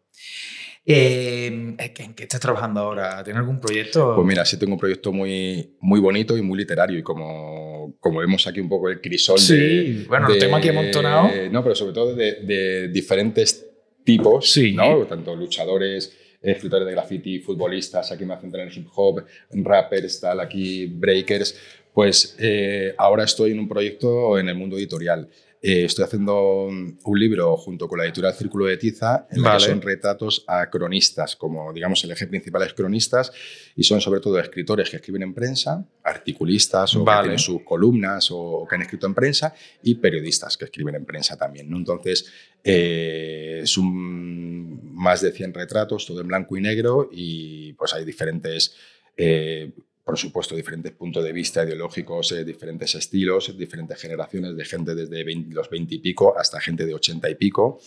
Eh, 0.88 1.48
¿En 1.48 2.14
qué 2.14 2.24
estás 2.24 2.40
trabajando 2.40 2.80
ahora? 2.82 3.24
¿Tienes 3.24 3.40
algún 3.40 3.60
proyecto? 3.60 4.14
Pues 4.16 4.28
mira, 4.28 4.46
sí 4.46 4.58
tengo 4.58 4.74
un 4.74 4.80
proyecto 4.80 5.12
muy, 5.12 5.76
muy 5.80 6.00
bonito 6.00 6.38
y 6.38 6.42
muy 6.44 6.60
literario. 6.60 7.00
Y 7.00 7.04
como, 7.04 7.96
como 8.00 8.20
vemos 8.20 8.46
aquí 8.46 8.60
un 8.60 8.70
poco 8.70 8.90
el 8.90 9.02
crisol 9.02 9.40
Sí, 9.40 9.56
de. 9.56 10.06
bueno, 10.08 10.30
el 10.30 10.38
tema 10.38 10.62
que 10.62 10.68
he 10.68 10.72
amontonado. 10.72 11.30
No, 11.52 11.64
pero 11.64 11.74
sobre 11.74 11.94
todo 11.94 12.14
de, 12.16 12.42
de 12.44 12.88
diferentes 12.90 13.66
tipos, 14.04 14.52
Sí. 14.52 14.74
¿no? 14.74 15.06
Tanto 15.08 15.36
luchadores, 15.36 16.16
escritores 16.40 16.86
de 16.86 16.92
graffiti, 16.92 17.40
futbolistas, 17.40 18.12
aquí 18.12 18.24
me 18.26 18.38
centro 18.40 18.62
en 18.62 18.72
hip 18.72 18.88
hop, 18.94 19.24
rappers, 19.52 20.20
tal, 20.20 20.40
aquí 20.40 20.86
breakers. 20.86 21.58
Pues 21.96 22.36
eh, 22.40 22.94
ahora 22.98 23.24
estoy 23.24 23.52
en 23.52 23.60
un 23.60 23.70
proyecto 23.70 24.38
en 24.38 24.50
el 24.50 24.56
mundo 24.56 24.76
editorial. 24.76 25.30
Eh, 25.62 25.86
estoy 25.86 26.04
haciendo 26.04 26.66
un 26.66 27.20
libro 27.20 27.56
junto 27.56 27.88
con 27.88 27.98
la 27.98 28.04
editorial 28.04 28.34
Círculo 28.34 28.66
de 28.66 28.76
Tiza, 28.76 29.28
en 29.32 29.42
la 29.42 29.52
Vale. 29.52 29.64
que 29.64 29.72
son 29.72 29.82
retratos 29.82 30.44
a 30.46 30.70
cronistas, 30.70 31.38
como 31.38 31.72
digamos 31.72 32.04
el 32.04 32.12
eje 32.12 32.28
principal 32.28 32.64
es 32.64 32.74
cronistas, 32.74 33.32
y 33.78 33.84
son 33.86 34.02
sobre 34.02 34.20
todo 34.20 34.38
escritores 34.38 34.90
que 34.90 34.98
escriben 34.98 35.24
en 35.24 35.34
prensa, 35.34 35.86
articulistas 36.04 36.98
o 36.98 37.06
Vale. 37.06 37.18
que 37.18 37.24
tienen 37.24 37.40
sus 37.40 37.64
columnas 37.64 38.30
o, 38.30 38.40
o 38.40 38.68
que 38.68 38.76
han 38.76 38.82
escrito 38.82 39.08
en 39.08 39.14
prensa, 39.16 39.54
y 39.82 39.96
periodistas 39.96 40.58
que 40.58 40.66
escriben 40.66 40.96
en 40.96 41.06
prensa 41.06 41.38
también. 41.38 41.70
¿no? 41.70 41.78
Entonces, 41.78 42.30
eh, 42.62 43.62
es 43.64 43.78
un, 43.78 44.94
más 44.94 45.22
de 45.22 45.32
100 45.32 45.54
retratos, 45.54 46.06
todo 46.06 46.20
en 46.20 46.28
blanco 46.28 46.58
y 46.58 46.62
negro, 46.62 47.10
y 47.10 47.72
pues 47.72 47.94
hay 47.94 48.04
diferentes... 48.04 48.76
eh, 49.16 49.72
por 50.06 50.18
supuesto, 50.18 50.56
diferentes 50.56 50.92
puntos 50.94 51.24
de 51.24 51.34
vista 51.34 51.64
ideológicos, 51.66 52.32
eh, 52.32 52.46
diferentes 52.46 52.94
estilos, 52.96 53.58
diferentes 53.58 54.00
generaciones 54.00 54.56
de 54.56 54.64
gente 54.66 54.94
desde 54.96 55.24
20 55.24 55.54
los 55.56 55.70
20 55.70 55.96
y 55.96 56.00
pico 56.00 56.38
hasta 56.38 56.62
gente 56.62 56.86
de 56.86 56.94
80 56.94 57.30
y 57.30 57.36
pico. 57.36 57.80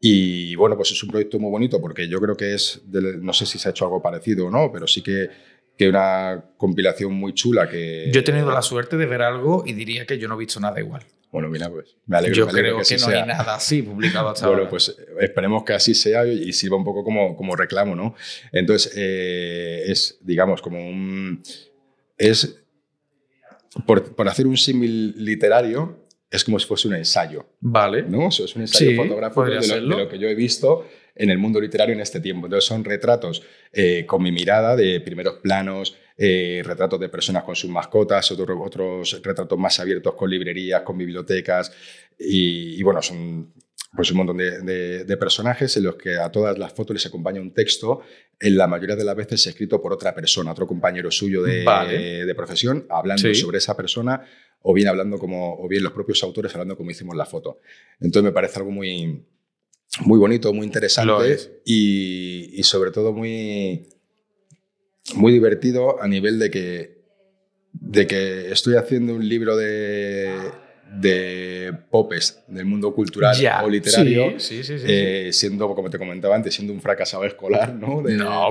Y 0.00 0.54
bueno, 0.56 0.76
pues 0.76 0.90
es 0.92 1.02
un 1.02 1.08
proyecto 1.10 1.38
muy 1.38 1.50
bonito 1.50 1.80
porque 1.80 2.06
yo 2.08 2.20
creo 2.20 2.36
que 2.36 2.54
es, 2.54 2.82
de- 2.84 3.16
no 3.18 3.32
sé 3.32 3.46
si 3.46 3.58
se 3.58 3.68
ha 3.68 3.70
hecho 3.70 3.84
algo 3.86 4.02
parecido 4.02 4.46
o 4.46 4.50
no, 4.50 4.70
pero 4.72 4.86
sí 4.86 5.02
que, 5.02 5.28
que 5.76 5.88
una 5.88 6.44
compilación 6.56 7.12
muy 7.14 7.34
chula 7.34 7.68
que... 7.68 8.10
Yo 8.12 8.20
he 8.20 8.24
tenido 8.24 8.50
la 8.50 8.62
suerte 8.62 8.96
de 8.96 9.06
ver 9.06 9.22
algo 9.22 9.64
y 9.66 9.72
diría 9.74 10.06
que 10.06 10.18
yo 10.18 10.28
no 10.28 10.34
he 10.34 10.38
visto 10.38 10.58
nada 10.60 10.80
igual. 10.80 11.02
Bueno, 11.30 11.48
mira, 11.48 11.68
pues 11.68 11.96
me 12.06 12.16
alegro, 12.16 12.34
yo 12.36 12.46
me 12.46 12.52
alegro 12.52 12.68
creo 12.68 12.76
que, 12.76 12.82
así 12.82 12.94
no 12.94 13.10
sea. 13.10 13.22
hay 13.22 13.28
nada 13.28 13.54
así 13.56 13.82
publicado 13.82 14.30
hasta 14.30 14.46
Bueno, 14.46 14.60
ahora. 14.60 14.70
pues 14.70 14.96
esperemos 15.20 15.64
que 15.64 15.74
así 15.74 15.92
sea 15.94 16.26
y 16.26 16.52
sirva 16.52 16.76
un 16.76 16.84
poco 16.84 17.04
como, 17.04 17.36
como 17.36 17.54
reclamo, 17.56 17.94
¿no? 17.94 18.14
Entonces, 18.52 18.92
eh, 18.96 19.82
es, 19.86 20.18
digamos, 20.22 20.62
como 20.62 20.78
un... 20.78 21.42
Es, 22.16 22.62
por, 23.84 24.14
por 24.14 24.28
hacer 24.28 24.46
un 24.46 24.56
símil 24.56 25.12
literario, 25.22 26.06
es 26.30 26.42
como 26.42 26.58
si 26.58 26.66
fuese 26.66 26.88
un 26.88 26.94
ensayo, 26.94 27.44
Vale. 27.60 28.02
¿no? 28.04 28.28
O 28.28 28.30
sea, 28.30 28.46
es 28.46 28.56
un 28.56 28.62
ensayo 28.62 28.90
Sí, 28.90 28.96
fotográfico 28.96 29.44
de 29.44 29.54
lo, 29.56 29.60
de 29.60 29.80
lo 30.04 30.08
que 30.08 30.18
yo 30.18 30.28
he 30.28 30.34
visto 30.34 30.86
en 31.16 31.30
el 31.30 31.38
mundo 31.38 31.60
literario 31.60 31.94
en 31.94 32.00
este 32.00 32.20
tiempo. 32.20 32.46
Entonces 32.46 32.66
son 32.68 32.84
retratos 32.84 33.42
eh, 33.72 34.04
con 34.06 34.22
mi 34.22 34.30
mirada 34.32 34.76
de 34.76 35.00
primeros 35.00 35.36
planos, 35.42 35.96
eh, 36.18 36.62
retratos 36.64 37.00
de 37.00 37.08
personas 37.08 37.42
con 37.44 37.56
sus 37.56 37.70
mascotas, 37.70 38.30
otro- 38.32 38.60
otros 38.62 39.20
retratos 39.22 39.58
más 39.58 39.78
abiertos 39.80 40.14
con 40.14 40.30
librerías, 40.30 40.82
con 40.82 40.96
bibliotecas 40.98 41.72
y, 42.18 42.78
y 42.78 42.82
bueno, 42.82 43.02
son 43.02 43.52
pues 43.94 44.10
un 44.10 44.18
montón 44.18 44.36
de, 44.36 44.60
de- 44.60 45.04
de 45.04 45.16
personajes 45.16 45.74
en 45.78 45.84
los 45.84 45.94
que 45.96 46.16
a 46.18 46.30
todas 46.30 46.58
las 46.58 46.72
fotos 46.72 46.94
les 46.94 47.06
acompaña 47.06 47.40
un 47.40 47.54
texto, 47.54 48.02
en 48.38 48.56
la 48.56 48.66
mayoría 48.66 48.94
de 48.96 49.04
las 49.04 49.16
veces 49.16 49.46
escrito 49.46 49.80
por 49.80 49.92
otra 49.94 50.14
persona, 50.14 50.52
otro 50.52 50.66
compañero 50.66 51.10
suyo 51.10 51.42
de, 51.42 51.64
Vale. 51.64 52.26
de 52.26 52.34
profesión, 52.34 52.86
hablando 52.90 53.22
Sí. 53.22 53.34
sobre 53.34 53.56
esa 53.58 53.74
persona 53.74 54.20
o 54.60 54.74
bien 54.74 54.88
hablando 54.88 55.16
como, 55.18 55.54
o 55.58 55.68
bien 55.68 55.82
los 55.82 55.92
propios 55.92 56.22
autores 56.24 56.52
hablando 56.54 56.76
como 56.76 56.90
hicimos 56.90 57.16
la 57.16 57.24
foto. 57.24 57.60
Entonces 58.00 58.24
me 58.24 58.32
parece 58.32 58.58
algo 58.58 58.70
muy, 58.70 59.24
muy 60.00 60.18
bonito, 60.18 60.52
muy 60.52 60.66
interesante 60.66 61.32
es. 61.32 61.50
y, 61.64 62.58
y 62.58 62.62
sobre 62.62 62.90
todo 62.90 63.12
muy, 63.12 63.88
muy 65.14 65.32
divertido 65.32 66.02
a 66.02 66.08
nivel 66.08 66.38
de 66.38 66.50
que, 66.50 66.96
de 67.72 68.06
que 68.06 68.50
estoy 68.50 68.76
haciendo 68.76 69.14
un 69.14 69.28
libro 69.28 69.56
de, 69.56 70.34
de 70.92 71.72
popes 71.90 72.42
del 72.48 72.64
mundo 72.64 72.94
cultural 72.94 73.36
Ya, 73.36 73.64
o 73.64 73.68
literario. 73.68 74.38
Sí, 74.38 74.62
sí, 74.62 74.64
sí. 74.64 74.78
sí, 74.78 74.84
eh, 74.88 75.30
siendo, 75.32 75.74
como 75.74 75.90
te 75.90 75.98
comentaba 75.98 76.36
antes, 76.36 76.54
siendo 76.54 76.72
un 76.72 76.80
fracasado 76.80 77.24
escolar, 77.24 77.74
¿no? 77.74 78.02
De, 78.02 78.14
No, 78.16 78.50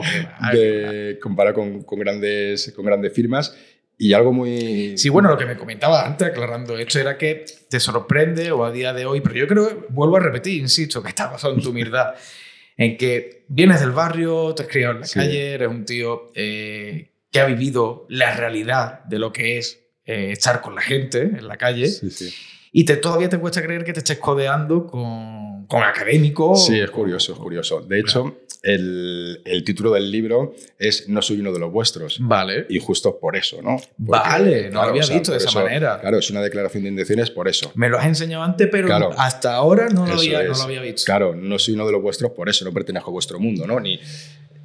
de, 0.51 1.17
comparado 1.21 1.55
con, 1.55 1.83
con 1.83 1.99
grandes, 1.99 2.71
con 2.75 2.85
grandes 2.85 3.13
firmas. 3.13 3.55
Y 3.97 4.13
algo 4.13 4.33
muy... 4.33 4.97
Sí, 4.97 5.07
bueno, 5.09 5.29
lo 5.29 5.37
que 5.37 5.45
me 5.45 5.55
comentaba 5.57 6.05
antes, 6.05 6.27
aclarando 6.27 6.77
esto, 6.77 6.99
era 6.99 7.17
que 7.17 7.45
te 7.69 7.79
sorprende 7.79 8.51
o 8.51 8.65
a 8.65 8.71
día 8.71 8.91
de 8.93 9.05
hoy, 9.05 9.21
pero 9.21 9.35
yo 9.35 9.47
creo, 9.47 9.85
vuelvo 9.89 10.17
a 10.17 10.19
repetir, 10.19 10.59
insisto, 10.61 11.01
que 11.01 11.09
está 11.09 11.27
basado 11.27 11.53
en 11.53 11.61
tu 11.61 11.69
humildad, 11.69 12.13
en 12.77 12.97
que 12.97 13.45
vienes 13.47 13.79
del 13.79 13.91
barrio, 13.91 14.53
te 14.53 14.63
has 14.63 14.69
criado 14.69 14.95
en 14.95 14.99
la 15.01 15.05
Sí. 15.07 15.19
calle, 15.19 15.53
eres 15.53 15.69
un 15.69 15.85
tío 15.85 16.31
eh, 16.35 17.11
que 17.31 17.39
ha 17.39 17.45
vivido 17.45 18.05
la 18.09 18.35
realidad 18.35 19.03
de 19.05 19.17
lo 19.19 19.31
que 19.31 19.57
es 19.59 19.79
eh, 20.05 20.31
estar 20.31 20.59
con 20.61 20.75
la 20.75 20.81
gente 20.81 21.21
en 21.21 21.47
la 21.47 21.55
calle 21.57 21.87
Sí, 21.87 22.09
sí. 22.11 22.33
y 22.73 22.83
te, 22.83 22.97
todavía 22.97 23.29
te 23.29 23.37
cuesta 23.39 23.61
creer 23.63 23.85
que 23.85 23.93
te 23.93 23.99
estés 23.99 24.19
codeando 24.19 24.85
con, 24.87 25.54
con 25.67 25.83
académicos. 25.83 26.65
Sí, 26.65 26.79
es 26.79 26.89
curioso, 26.91 27.33
es 27.33 27.39
curioso. 27.39 27.81
De 27.81 27.99
hecho, 27.99 28.37
el, 28.61 29.41
el, 29.45 29.63
título 29.63 29.91
del 29.91 30.11
libro 30.11 30.53
es 30.79 31.07
No 31.07 31.21
soy 31.21 31.39
uno 31.39 31.51
de 31.51 31.59
los 31.59 31.71
vuestros. 31.71 32.17
Vale. 32.19 32.65
Y 32.69 32.79
justo 32.79 33.19
por 33.19 33.35
eso, 33.35 33.61
¿no? 33.61 33.77
Porque, 33.77 33.89
vale, 33.97 34.69
no 34.69 34.81
lo 34.81 34.89
había 34.89 35.05
visto 35.05 35.31
de 35.31 35.37
esa 35.37 35.49
eso, 35.49 35.63
manera. 35.63 35.99
Claro, 35.99 36.17
es 36.17 36.29
una 36.31 36.41
declaración 36.41 36.83
de 36.83 36.89
intenciones 36.89 37.29
por 37.29 37.47
eso. 37.47 37.71
Me 37.75 37.89
lo 37.89 37.97
has 37.97 38.05
enseñado 38.07 38.43
antes, 38.43 38.67
pero 38.71 38.87
Claro. 38.87 39.11
hasta 39.17 39.53
ahora 39.55 39.89
no 39.89 40.05
lo, 40.05 40.13
había, 40.13 40.43
no 40.43 40.51
es. 40.51 40.57
lo 40.57 40.63
había 40.63 40.81
visto. 40.81 41.03
Claro, 41.05 41.35
no 41.35 41.59
soy 41.59 41.75
uno 41.75 41.85
de 41.85 41.91
los 41.91 42.01
vuestros 42.01 42.31
por 42.31 42.49
eso, 42.49 42.65
no 42.65 42.73
pertenezco 42.73 43.09
a 43.09 43.13
vuestro 43.13 43.39
mundo, 43.39 43.67
¿no? 43.67 43.79
Ni, 43.79 43.99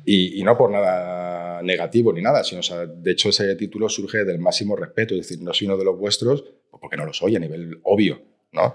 y, 0.04 0.40
y 0.40 0.42
no 0.42 0.56
por 0.56 0.70
nada 0.70 1.62
negativo 1.62 2.12
ni 2.12 2.22
nada, 2.22 2.42
sino, 2.42 2.60
o 2.60 2.62
sea, 2.62 2.86
de 2.86 3.10
hecho, 3.10 3.28
ese 3.28 3.54
título 3.54 3.88
surge 3.88 4.24
del 4.24 4.38
máximo 4.38 4.76
respeto, 4.76 5.14
es 5.14 5.28
decir, 5.28 5.42
no 5.44 5.52
soy 5.52 5.66
uno 5.66 5.76
de 5.76 5.84
los 5.84 5.98
vuestros, 5.98 6.42
pues 6.70 6.80
porque 6.80 6.96
no 6.96 7.04
lo 7.04 7.12
soy 7.12 7.36
a 7.36 7.38
nivel 7.38 7.80
obvio, 7.82 8.22
¿no? 8.52 8.74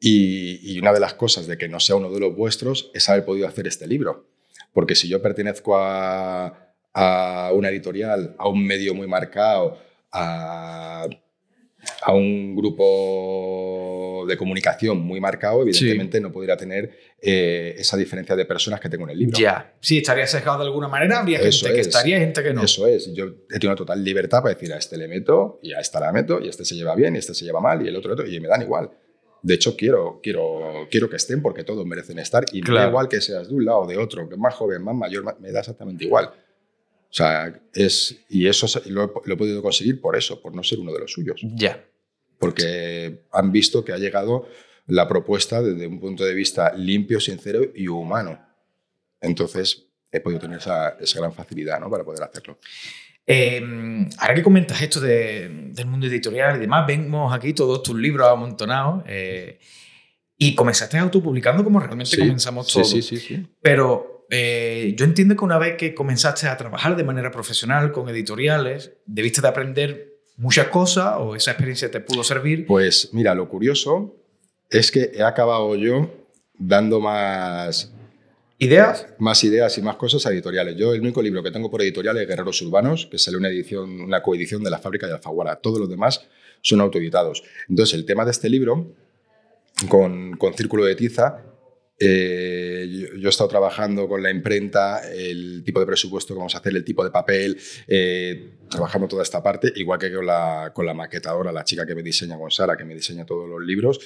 Y, 0.00 0.60
y 0.62 0.78
una 0.78 0.92
de 0.92 1.00
las 1.00 1.14
cosas 1.14 1.46
de 1.46 1.58
que 1.58 1.68
no 1.68 1.80
sea 1.80 1.96
uno 1.96 2.10
de 2.10 2.20
los 2.20 2.34
vuestros 2.36 2.90
es 2.94 3.08
haber 3.08 3.24
podido 3.24 3.48
hacer 3.48 3.66
este 3.66 3.86
libro. 3.86 4.28
Porque 4.72 4.94
si 4.94 5.08
yo 5.08 5.20
pertenezco 5.20 5.76
a, 5.76 6.74
a 6.94 7.50
una 7.52 7.68
editorial, 7.68 8.34
a 8.38 8.48
un 8.48 8.64
medio 8.64 8.94
muy 8.94 9.06
marcado, 9.08 9.78
a, 10.12 11.06
a 12.02 12.12
un 12.12 12.54
grupo 12.56 14.24
de 14.28 14.36
comunicación 14.36 15.00
muy 15.00 15.20
marcado, 15.20 15.62
evidentemente 15.62 16.20
no 16.20 16.30
podría 16.30 16.56
tener 16.56 16.90
eh, 17.20 17.74
esa 17.78 17.96
diferencia 17.96 18.36
de 18.36 18.44
personas 18.44 18.80
que 18.80 18.88
tengo 18.88 19.04
en 19.04 19.10
el 19.10 19.18
libro. 19.18 19.38
Ya. 19.38 19.74
Sí, 19.80 19.98
estaría 19.98 20.26
sesgado 20.26 20.58
de 20.58 20.64
alguna 20.66 20.88
manera, 20.88 21.20
habría 21.20 21.38
Eso 21.40 21.66
gente 21.66 21.74
que 21.74 21.80
es. 21.80 21.86
estaría 21.88 22.16
y 22.18 22.20
gente 22.20 22.42
que 22.42 22.52
no. 22.52 22.62
Eso 22.62 22.86
es, 22.86 23.12
yo 23.14 23.26
he 23.50 23.58
tenido 23.58 23.74
total 23.74 24.04
libertad 24.04 24.42
para 24.42 24.54
decir 24.54 24.72
a 24.72 24.76
este 24.76 24.96
le 24.96 25.08
meto 25.08 25.58
y 25.62 25.72
a 25.72 25.80
esta 25.80 25.98
la 26.00 26.12
meto 26.12 26.40
y 26.40 26.48
este 26.48 26.64
se 26.64 26.74
lleva 26.74 26.94
bien 26.94 27.16
y 27.16 27.18
este 27.18 27.34
se 27.34 27.44
lleva 27.44 27.60
mal 27.60 27.84
y 27.84 27.88
el 27.88 27.96
otro, 27.96 28.12
el 28.12 28.20
otro 28.20 28.30
y 28.30 28.38
me 28.38 28.48
dan 28.48 28.62
igual. 28.62 28.90
De 29.42 29.54
hecho, 29.54 29.76
quiero, 29.76 30.20
quiero, 30.22 30.88
quiero 30.90 31.08
que 31.08 31.16
estén 31.16 31.40
porque 31.42 31.64
todos 31.64 31.86
merecen 31.86 32.18
estar 32.18 32.44
y 32.52 32.56
me 32.60 32.66
da 32.68 32.72
Claro. 32.72 32.88
igual 32.90 33.08
que 33.08 33.20
seas 33.20 33.48
de 33.48 33.54
un 33.54 33.64
lado 33.64 33.80
o 33.80 33.86
de 33.86 33.96
otro, 33.96 34.28
que 34.28 34.36
más 34.36 34.54
joven, 34.54 34.82
más 34.82 34.94
mayor, 34.96 35.22
más- 35.24 35.38
me 35.40 35.52
da 35.52 35.60
exactamente 35.60 36.04
igual. 36.04 36.26
O 37.10 37.12
sea, 37.14 37.58
es, 37.72 38.16
y 38.28 38.46
eso 38.48 38.66
lo, 38.86 39.12
lo 39.24 39.34
he 39.34 39.36
podido 39.36 39.62
conseguir 39.62 40.00
por 40.00 40.16
eso, 40.16 40.40
por 40.42 40.54
no 40.54 40.62
ser 40.62 40.78
uno 40.80 40.92
de 40.92 40.98
los 41.00 41.12
suyos. 41.12 41.40
Ya. 41.54 41.84
Porque 42.38 43.22
han 43.32 43.50
visto 43.52 43.84
que 43.84 43.92
ha 43.92 43.98
llegado 43.98 44.46
la 44.86 45.08
propuesta 45.08 45.62
desde 45.62 45.86
un 45.86 46.00
punto 46.00 46.24
de 46.24 46.34
vista 46.34 46.72
limpio, 46.74 47.20
sincero 47.20 47.60
y 47.74 47.88
humano. 47.88 48.38
Entonces, 49.20 49.86
he 50.10 50.20
podido 50.20 50.40
tener 50.40 50.58
esa, 50.58 50.90
esa 51.00 51.18
gran 51.18 51.32
facilidad 51.32 51.80
¿no? 51.80 51.90
para 51.90 52.04
poder 52.04 52.22
hacerlo. 52.22 52.58
Eh, 53.30 53.60
ahora 54.16 54.34
que 54.34 54.42
comentas 54.42 54.80
esto 54.80 55.00
de- 55.00 55.48
del 55.74 55.86
mundo 55.86 56.06
editorial 56.06 56.56
y 56.56 56.60
demás, 56.60 56.86
vemos 56.86 57.32
aquí 57.34 57.52
todos 57.52 57.82
tus 57.82 57.94
libros 57.94 58.26
amontonados 58.26 59.02
eh, 59.06 59.58
y 60.38 60.54
comenzaste 60.54 60.96
autopublicando 60.96 61.62
como 61.62 61.78
realmente 61.78 62.16
Sí, 62.16 62.22
comenzamos 62.22 62.66
sí, 62.68 62.72
todos. 62.72 62.90
Sí, 62.90 63.02
sí, 63.02 63.18
sí. 63.18 63.46
Pero 63.60 64.24
eh, 64.30 64.94
yo 64.96 65.04
entiendo 65.04 65.36
que 65.36 65.44
una 65.44 65.58
vez 65.58 65.76
que 65.76 65.94
comenzaste 65.94 66.46
a 66.48 66.56
trabajar 66.56 66.96
de 66.96 67.04
manera 67.04 67.30
profesional 67.30 67.92
con 67.92 68.08
editoriales, 68.08 68.92
debiste 69.04 69.42
de 69.42 69.48
aprender 69.48 70.14
muchas 70.38 70.68
cosas 70.68 71.16
o 71.18 71.36
esa 71.36 71.50
experiencia 71.50 71.90
te 71.90 72.00
pudo 72.00 72.24
servir. 72.24 72.64
Pues 72.66 73.10
mira, 73.12 73.34
lo 73.34 73.48
curioso 73.48 74.16
es 74.70 74.90
que 74.90 75.10
he 75.14 75.22
acabado 75.22 75.74
yo 75.76 76.10
dando 76.58 76.98
más, 77.00 77.92
¿Ideas? 78.60 79.06
más 79.18 79.44
ideas 79.44 79.78
y 79.78 79.82
más 79.82 79.96
cosas 79.96 80.26
editoriales. 80.26 80.74
Yo 80.76 80.92
el 80.92 81.00
único 81.00 81.22
libro 81.22 81.44
que 81.44 81.52
tengo 81.52 81.70
por 81.70 81.80
editorial 81.80 82.18
es 82.18 82.26
Guerreros 82.26 82.60
Urbanos, 82.62 83.06
que 83.06 83.16
sale 83.16 83.36
una 83.36 83.48
edición, 83.48 84.00
una 84.00 84.20
coedición 84.20 84.64
de 84.64 84.70
la 84.70 84.78
fábrica 84.78 85.06
de 85.06 85.14
Alfaguara. 85.14 85.56
Todos 85.56 85.78
los 85.78 85.88
demás 85.88 86.26
son 86.60 86.80
autoeditados. 86.80 87.44
Entonces, 87.68 87.94
el 87.94 88.04
tema 88.04 88.24
de 88.24 88.32
este 88.32 88.48
libro, 88.48 88.94
con, 89.88 90.36
con 90.36 90.54
Círculo 90.54 90.84
de 90.84 90.96
Tiza, 90.96 91.44
eh, 92.00 93.08
yo, 93.16 93.26
he 93.26 93.30
estado 93.30 93.48
trabajando 93.48 94.08
con 94.08 94.22
la 94.22 94.30
imprenta, 94.30 95.08
el 95.08 95.62
tipo 95.64 95.78
de 95.80 95.86
presupuesto 95.86 96.34
que 96.34 96.38
vamos 96.38 96.54
a 96.54 96.58
hacer, 96.58 96.74
el 96.74 96.84
tipo 96.84 97.04
de 97.04 97.10
papel, 97.10 97.58
eh, 97.86 98.54
trabajando 98.68 99.08
toda 99.08 99.22
esta 99.22 99.42
parte, 99.42 99.72
igual 99.76 99.98
que 99.98 100.12
con 100.12 100.26
la, 100.26 100.72
con 100.74 100.86
la 100.86 100.94
maquetadora, 100.94 101.50
la 101.50 101.64
chica 101.64 101.86
que 101.86 101.94
me 101.94 102.02
diseña 102.02 102.36
con 102.38 102.50
Sara, 102.50 102.76
que 102.76 102.84
me 102.84 102.94
diseña 102.94 103.24
todos 103.24 103.48
los 103.48 103.60
libros, 103.60 104.00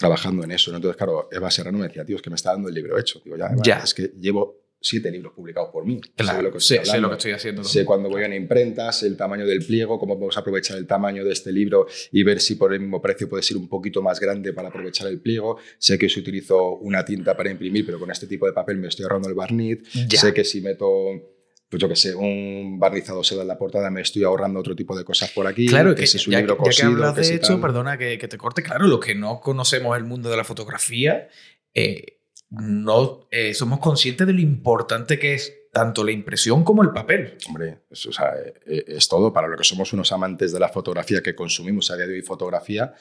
trabajando 0.00 0.42
en 0.44 0.50
eso. 0.52 0.70
¿no? 0.70 0.78
Entonces, 0.78 0.96
claro, 0.96 1.28
Eva 1.30 1.50
Serrano 1.50 1.76
me 1.78 1.86
decía, 1.86 2.04
tío, 2.06 2.16
es 2.16 2.22
que 2.22 2.30
me 2.30 2.36
está 2.36 2.52
dando 2.52 2.68
el 2.70 2.74
libro 2.74 2.98
hecho. 2.98 3.20
Digo, 3.22 3.36
ya, 3.36 3.46
Eva, 3.48 3.62
Ya. 3.62 3.80
es 3.84 3.92
que 3.92 4.10
llevo 4.18 4.56
siete 4.80 5.10
libros 5.10 5.34
publicados 5.34 5.68
por 5.70 5.84
mí. 5.84 6.00
Claro, 6.16 6.38
sé 6.38 6.42
lo 6.42 6.52
que 6.52 6.60
sé, 6.60 6.74
estoy 6.76 6.90
sé 6.92 7.00
lo 7.00 7.08
que 7.10 7.16
estoy 7.16 7.32
haciendo. 7.32 7.64
Sé 7.64 7.84
cuando 7.84 8.08
voy 8.08 8.22
a 8.22 8.26
una 8.26 8.34
imprenta, 8.36 8.90
sé 8.92 9.08
el 9.08 9.16
tamaño 9.18 9.44
del 9.46 9.62
pliego, 9.62 9.98
cómo 9.98 10.14
podemos 10.14 10.38
aprovechar 10.38 10.78
el 10.78 10.86
tamaño 10.86 11.22
de 11.22 11.32
este 11.32 11.52
libro 11.52 11.86
y 12.12 12.22
ver 12.22 12.40
si 12.40 12.54
por 12.54 12.72
el 12.72 12.80
mismo 12.80 13.02
precio 13.02 13.28
puede 13.28 13.42
ser 13.42 13.58
un 13.58 13.68
poquito 13.68 14.00
más 14.00 14.18
grande 14.18 14.54
para 14.54 14.68
aprovechar 14.68 15.06
el 15.08 15.20
pliego. 15.20 15.58
Sé 15.76 15.98
que 15.98 16.08
si 16.08 16.20
utilizo 16.20 16.76
una 16.76 17.04
tinta 17.04 17.36
para 17.36 17.50
imprimir, 17.50 17.84
pero 17.84 18.00
con 18.00 18.10
este 18.10 18.26
tipo 18.26 18.46
de 18.46 18.54
papel 18.54 18.78
me 18.78 18.88
estoy 18.88 19.02
ahorrando 19.02 19.28
el 19.28 19.34
barniz. 19.34 19.82
Ya. 20.08 20.18
Sé 20.18 20.32
que 20.32 20.44
si 20.44 20.62
meto, 20.62 21.39
pues 21.70 21.80
yo 21.80 21.88
que 21.88 21.94
sé, 21.96 22.14
un 22.14 22.78
barnizado 22.80 23.22
seda 23.24 23.42
en 23.42 23.48
la 23.48 23.56
portada, 23.56 23.90
me 23.90 24.00
estoy 24.02 24.24
ahorrando 24.24 24.58
otro 24.60 24.74
tipo 24.76 24.96
de 24.98 25.04
cosas 25.04 25.30
por 25.30 25.46
aquí. 25.46 25.66
Claro, 25.66 25.94
que, 25.94 26.06
si 26.06 26.16
es 26.16 26.26
un 26.26 26.32
ya, 26.32 26.38
libro 26.40 26.58
ya 26.64 26.70
que 26.70 26.82
hablas 26.82 27.14
que 27.14 27.20
de 27.20 27.34
hecho, 27.36 27.52
tal. 27.54 27.60
perdona 27.60 27.96
que, 27.96 28.18
que 28.18 28.26
te 28.28 28.36
corte, 28.36 28.62
claro, 28.62 28.86
los 28.88 28.98
que 29.00 29.14
no 29.14 29.40
conocemos 29.40 29.96
el 29.96 30.04
mundo 30.04 30.28
de 30.28 30.36
la 30.36 30.44
fotografía, 30.44 31.28
eh, 31.72 32.18
no 32.50 33.28
eh, 33.30 33.54
somos 33.54 33.78
conscientes 33.78 34.26
de 34.26 34.32
lo 34.32 34.40
importante 34.40 35.18
que 35.18 35.34
es 35.34 35.54
tanto 35.72 36.02
la 36.02 36.10
impresión 36.10 36.64
como 36.64 36.82
el 36.82 36.90
papel. 36.90 37.38
Hombre, 37.48 37.82
es, 37.88 38.04
o 38.06 38.12
sea, 38.12 38.32
eh, 38.66 38.84
es 38.88 39.06
todo 39.08 39.32
para 39.32 39.46
lo 39.46 39.56
que 39.56 39.62
somos 39.62 39.92
unos 39.92 40.10
amantes 40.10 40.52
de 40.52 40.58
la 40.58 40.68
fotografía 40.68 41.22
que 41.22 41.36
consumimos 41.36 41.90
a 41.92 41.96
día 41.96 42.08
de 42.08 42.14
hoy 42.14 42.22
fotografía 42.22 42.92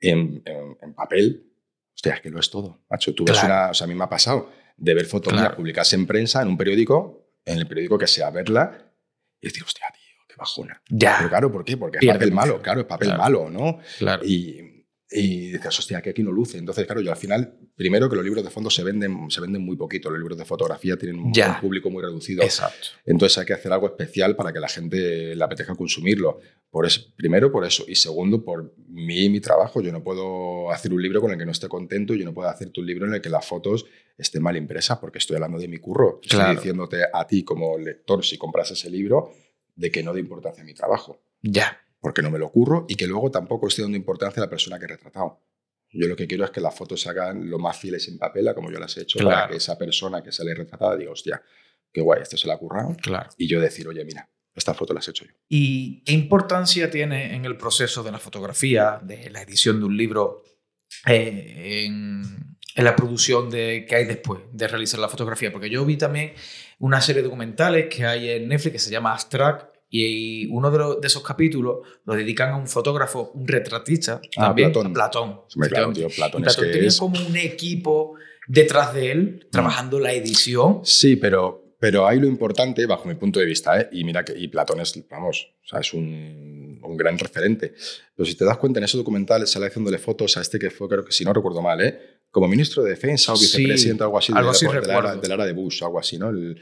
en, 0.00 0.42
en- 0.46 0.78
en 0.80 0.94
papel. 0.94 1.52
Hostia, 1.94 2.14
es 2.14 2.20
que 2.22 2.30
lo 2.30 2.40
es 2.40 2.48
todo, 2.50 2.80
macho. 2.88 3.14
Tú 3.14 3.24
ves 3.26 3.38
Claro. 3.38 3.46
una, 3.54 3.70
o 3.70 3.74
sea, 3.74 3.84
a 3.84 3.88
mí 3.88 3.94
me 3.94 4.04
ha 4.04 4.08
pasado 4.08 4.50
de 4.78 4.94
ver 4.94 5.04
fotos 5.04 5.32
mías 5.34 5.42
Claro. 5.44 5.56
publicadas 5.56 5.92
en 5.92 6.06
prensa, 6.06 6.40
en 6.40 6.48
un 6.48 6.56
periódico, 6.56 7.25
en 7.46 7.58
el 7.58 7.66
periódico 7.66 7.96
que 7.96 8.06
sea, 8.06 8.30
verla 8.30 8.92
y 9.40 9.46
decir, 9.46 9.62
hostia, 9.62 9.86
tío, 9.94 10.24
qué 10.28 10.34
bajona. 10.36 10.82
Pero 10.84 10.98
Ya, 10.98 11.28
claro, 11.28 11.50
¿por 11.50 11.64
qué? 11.64 11.76
Porque 11.78 11.96
es 11.98 12.00
Pierde 12.00 12.18
papel 12.18 12.32
malo, 12.32 12.60
claro, 12.60 12.80
es 12.80 12.86
papel 12.86 13.08
Claro. 13.08 13.22
malo, 13.22 13.50
¿no? 13.50 13.78
claro. 13.98 14.22
Y, 14.24 14.84
y 15.08 15.52
dices, 15.52 15.78
hostia, 15.78 16.02
que 16.02 16.10
aquí 16.10 16.22
no 16.24 16.32
luce. 16.32 16.58
Entonces, 16.58 16.84
claro, 16.84 17.00
yo 17.00 17.12
al 17.12 17.16
final, 17.16 17.56
primero 17.76 18.10
que 18.10 18.16
los 18.16 18.24
libros 18.24 18.42
de 18.42 18.50
fondo 18.50 18.68
se 18.70 18.82
venden, 18.82 19.30
se 19.30 19.40
venden 19.40 19.62
muy 19.62 19.76
poquito. 19.76 20.10
Los 20.10 20.18
libros 20.18 20.36
de 20.36 20.44
fotografía 20.44 20.96
tienen 20.96 21.20
un, 21.20 21.32
Ya. 21.32 21.52
un 21.54 21.60
público 21.60 21.88
muy 21.90 22.02
reducido. 22.02 22.42
Exacto. 22.42 22.88
Entonces 23.04 23.38
hay 23.38 23.46
que 23.46 23.52
hacer 23.52 23.72
algo 23.72 23.86
especial 23.86 24.34
para 24.34 24.52
que 24.52 24.58
la 24.58 24.68
gente 24.68 25.36
le 25.36 25.44
apetezca 25.44 25.76
consumirlo. 25.76 26.40
Por 26.70 26.86
eso, 26.86 27.02
primero 27.16 27.52
por 27.52 27.64
eso 27.64 27.84
y 27.86 27.94
segundo 27.94 28.44
por 28.44 28.74
mí 28.88 29.26
y 29.26 29.30
mi 29.30 29.38
trabajo. 29.40 29.80
Yo 29.80 29.92
no 29.92 30.02
puedo 30.02 30.72
hacer 30.72 30.92
un 30.92 31.00
libro 31.00 31.20
con 31.20 31.30
el 31.30 31.38
que 31.38 31.46
no 31.46 31.52
esté 31.52 31.68
contento, 31.68 32.14
yo 32.14 32.24
no 32.24 32.34
puedo 32.34 32.48
hacerte 32.48 32.80
un 32.80 32.86
libro 32.86 33.06
en 33.06 33.14
el 33.14 33.20
que 33.20 33.28
las 33.30 33.46
fotos 33.46 33.86
estén 34.18 34.42
mal 34.42 34.56
impresas 34.56 34.98
porque 34.98 35.18
estoy 35.18 35.36
hablando 35.36 35.58
de 35.58 35.68
mi 35.68 35.78
curro. 35.78 36.20
Claro. 36.20 36.50
Estoy 36.52 36.56
diciéndote 36.56 37.02
a 37.12 37.26
ti 37.26 37.44
como 37.44 37.76
lector, 37.78 38.24
si 38.24 38.38
compras 38.38 38.70
ese 38.70 38.90
libro, 38.90 39.32
de 39.74 39.90
que 39.90 40.02
no 40.02 40.12
de 40.14 40.20
importancia 40.20 40.62
a 40.62 40.66
mi 40.66 40.74
trabajo, 40.74 41.22
Ya. 41.42 41.78
porque 42.00 42.22
no 42.22 42.30
me 42.30 42.38
lo 42.38 42.50
curro 42.50 42.86
y 42.88 42.94
que 42.94 43.06
luego 43.06 43.30
tampoco 43.30 43.68
estoy 43.68 43.82
dando 43.82 43.96
importancia 43.98 44.42
a 44.42 44.46
la 44.46 44.50
persona 44.50 44.78
que 44.78 44.86
he 44.86 44.88
retratado. 44.88 45.40
Yo 45.92 46.08
lo 46.08 46.16
que 46.16 46.26
quiero 46.26 46.44
es 46.44 46.50
que 46.50 46.60
las 46.60 46.74
fotos 46.74 47.00
se 47.00 47.08
hagan 47.10 47.48
lo 47.48 47.58
más 47.58 47.78
fieles 47.78 48.08
en 48.08 48.18
papel 48.18 48.48
a 48.48 48.54
como 48.54 48.70
yo 48.70 48.78
las 48.78 48.96
he 48.96 49.02
hecho, 49.02 49.18
para 49.22 49.48
que 49.48 49.56
esa 49.56 49.78
persona 49.78 50.22
que 50.22 50.32
sale 50.32 50.54
retratada 50.54 50.96
diga, 50.96 51.12
hostia, 51.12 51.42
qué 51.92 52.00
guay, 52.00 52.22
esto 52.22 52.36
se 52.36 52.48
la 52.48 52.54
ha 52.54 52.58
currado 52.58 52.94
Claro. 53.02 53.28
y 53.38 53.46
yo 53.48 53.60
decir, 53.60 53.86
oye, 53.88 54.04
mira, 54.04 54.28
esta 54.54 54.72
foto 54.74 54.92
la 54.94 55.00
has 55.00 55.08
hecho 55.08 55.24
yo. 55.24 55.32
¿Y 55.48 56.02
qué 56.04 56.12
importancia 56.12 56.90
tiene 56.90 57.34
en 57.34 57.44
el 57.44 57.56
proceso 57.56 58.02
de 58.02 58.10
la 58.12 58.18
fotografía, 58.18 58.98
de 59.02 59.30
la 59.30 59.42
edición 59.42 59.78
de 59.78 59.86
un 59.86 59.96
libro, 59.96 60.42
eh, 61.06 61.84
en, 61.86 62.55
en 62.76 62.84
la 62.84 62.94
producción 62.94 63.50
de, 63.50 63.84
que 63.88 63.96
hay 63.96 64.04
después 64.04 64.40
de 64.52 64.68
realizar 64.68 65.00
la 65.00 65.08
fotografía? 65.08 65.50
Porque 65.50 65.68
yo 65.70 65.84
vi 65.84 65.96
también 65.96 66.32
una 66.78 67.00
serie 67.00 67.22
de 67.22 67.28
documentales 67.28 67.86
que 67.94 68.04
hay 68.04 68.28
en 68.30 68.48
Netflix 68.48 68.72
que 68.72 68.78
se 68.78 68.90
llama 68.90 69.12
Abstract 69.14 69.74
y 69.88 70.46
uno 70.48 70.70
de, 70.70 70.78
los- 70.78 71.00
de 71.00 71.06
esos 71.06 71.22
capítulos 71.22 71.78
lo 72.04 72.14
dedican 72.14 72.50
a 72.50 72.56
un 72.56 72.66
fotógrafo, 72.66 73.30
un 73.34 73.46
retratista, 73.48 74.20
Ah, 74.36 74.46
también, 74.48 74.70
Platón. 74.72 74.86
a 74.88 74.92
Platón. 74.92 75.40
Claro, 75.68 75.92
tío, 75.92 76.08
Y 76.08 76.12
Platón 76.12 76.44
es 76.44 76.54
Platón 76.54 76.64
que 76.66 76.72
tenía 76.72 76.88
es- 76.88 76.98
como 76.98 77.18
un 77.26 77.36
equipo 77.36 78.14
detrás 78.48 78.92
de 78.94 79.10
él 79.12 79.48
trabajando 79.50 79.98
la 79.98 80.12
edición. 80.12 80.80
Sí, 80.84 81.16
pero, 81.16 81.74
pero 81.80 82.06
ahí 82.06 82.18
lo 82.20 82.26
importante, 82.26 82.84
bajo 82.86 83.08
mi 83.08 83.14
punto 83.14 83.40
de 83.40 83.46
vista, 83.46 83.80
¿eh? 83.80 83.88
y 83.92 84.04
mira 84.04 84.24
que 84.24 84.36
y 84.36 84.48
Platón 84.48 84.80
es, 84.80 85.02
vamos, 85.08 85.54
o 85.64 85.66
sea, 85.68 85.80
es 85.80 85.92
un, 85.94 86.80
un 86.82 86.96
gran 86.96 87.16
referente. 87.18 87.72
Pero 88.14 88.26
si 88.26 88.34
te 88.36 88.44
das 88.44 88.58
cuenta, 88.58 88.78
en 88.80 88.84
ese 88.84 88.96
documental 88.98 89.46
sale 89.46 89.66
haciéndole 89.66 89.98
fotos 89.98 90.36
a 90.36 90.40
este 90.42 90.58
que 90.58 90.70
fue, 90.70 90.88
creo 90.88 91.04
que 91.04 91.12
si 91.12 91.24
no 91.24 91.32
recuerdo 91.32 91.62
mal, 91.62 91.80
¿eh? 91.80 92.15
Como 92.36 92.48
ministro 92.48 92.82
de 92.82 92.90
Defensa 92.90 93.32
o 93.32 93.36
Sí, 93.36 93.44
vicepresidente 93.46 94.02
o 94.02 94.06
algo 94.06 94.18
así, 94.18 94.30
algo 94.34 94.50
de, 94.50 94.56
así 94.56 94.66
la, 94.66 94.72
de, 94.72 94.86
la 94.86 95.16
de 95.16 95.28
la 95.28 95.34
era 95.36 95.46
de 95.46 95.52
Bush 95.54 95.82
algo 95.82 95.98
así, 95.98 96.18
¿no? 96.18 96.28
El- 96.28 96.60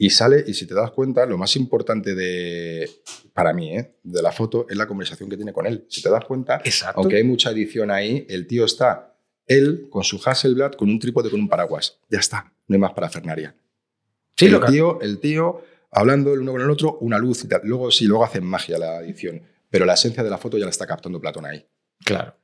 y 0.00 0.10
sale, 0.10 0.44
y 0.46 0.54
si 0.54 0.64
te 0.64 0.74
das 0.74 0.92
cuenta, 0.92 1.26
lo 1.26 1.36
más 1.36 1.56
importante 1.56 2.14
de, 2.14 2.88
para 3.32 3.52
mí, 3.52 3.76
¿eh? 3.76 3.96
de 4.04 4.22
la 4.22 4.30
foto 4.30 4.64
es 4.70 4.76
la 4.76 4.86
conversación 4.86 5.28
que 5.28 5.34
tiene 5.36 5.52
con 5.52 5.66
él. 5.66 5.86
Si 5.88 6.00
te 6.00 6.08
das 6.08 6.24
cuenta, 6.24 6.62
Exacto. 6.64 7.00
aunque 7.00 7.16
hay 7.16 7.24
mucha 7.24 7.50
edición 7.50 7.90
ahí, 7.90 8.24
el 8.28 8.46
tío 8.46 8.64
está, 8.64 9.16
él 9.48 9.88
con 9.90 10.04
su 10.04 10.20
Hasselblad, 10.24 10.74
con 10.74 10.88
un 10.88 11.00
trípode, 11.00 11.30
con 11.30 11.40
un 11.40 11.48
paraguas. 11.48 11.98
Ya 12.08 12.20
está, 12.20 12.52
no 12.68 12.74
hay 12.74 12.80
más 12.80 12.92
para 12.92 13.10
Fernaria. 13.10 13.56
Sí, 14.36 14.44
el, 14.46 14.52
lo 14.52 14.60
que- 14.60 14.70
tío, 14.70 15.00
el 15.00 15.18
tío 15.18 15.62
hablando 15.90 16.32
el 16.32 16.40
uno 16.42 16.52
con 16.52 16.60
el 16.60 16.70
otro, 16.70 16.98
una 17.00 17.18
luz 17.18 17.42
y 17.42 17.48
tal. 17.48 17.62
Luego 17.64 17.90
sí, 17.90 18.04
luego 18.04 18.22
hacen 18.24 18.44
magia 18.44 18.78
la 18.78 19.00
edición, 19.00 19.42
pero 19.68 19.84
la 19.84 19.94
esencia 19.94 20.22
de 20.22 20.30
la 20.30 20.38
foto 20.38 20.58
ya 20.58 20.64
la 20.64 20.70
está 20.70 20.86
captando 20.86 21.20
Platón 21.20 21.44
ahí. 21.44 21.66
Claro. 22.04 22.36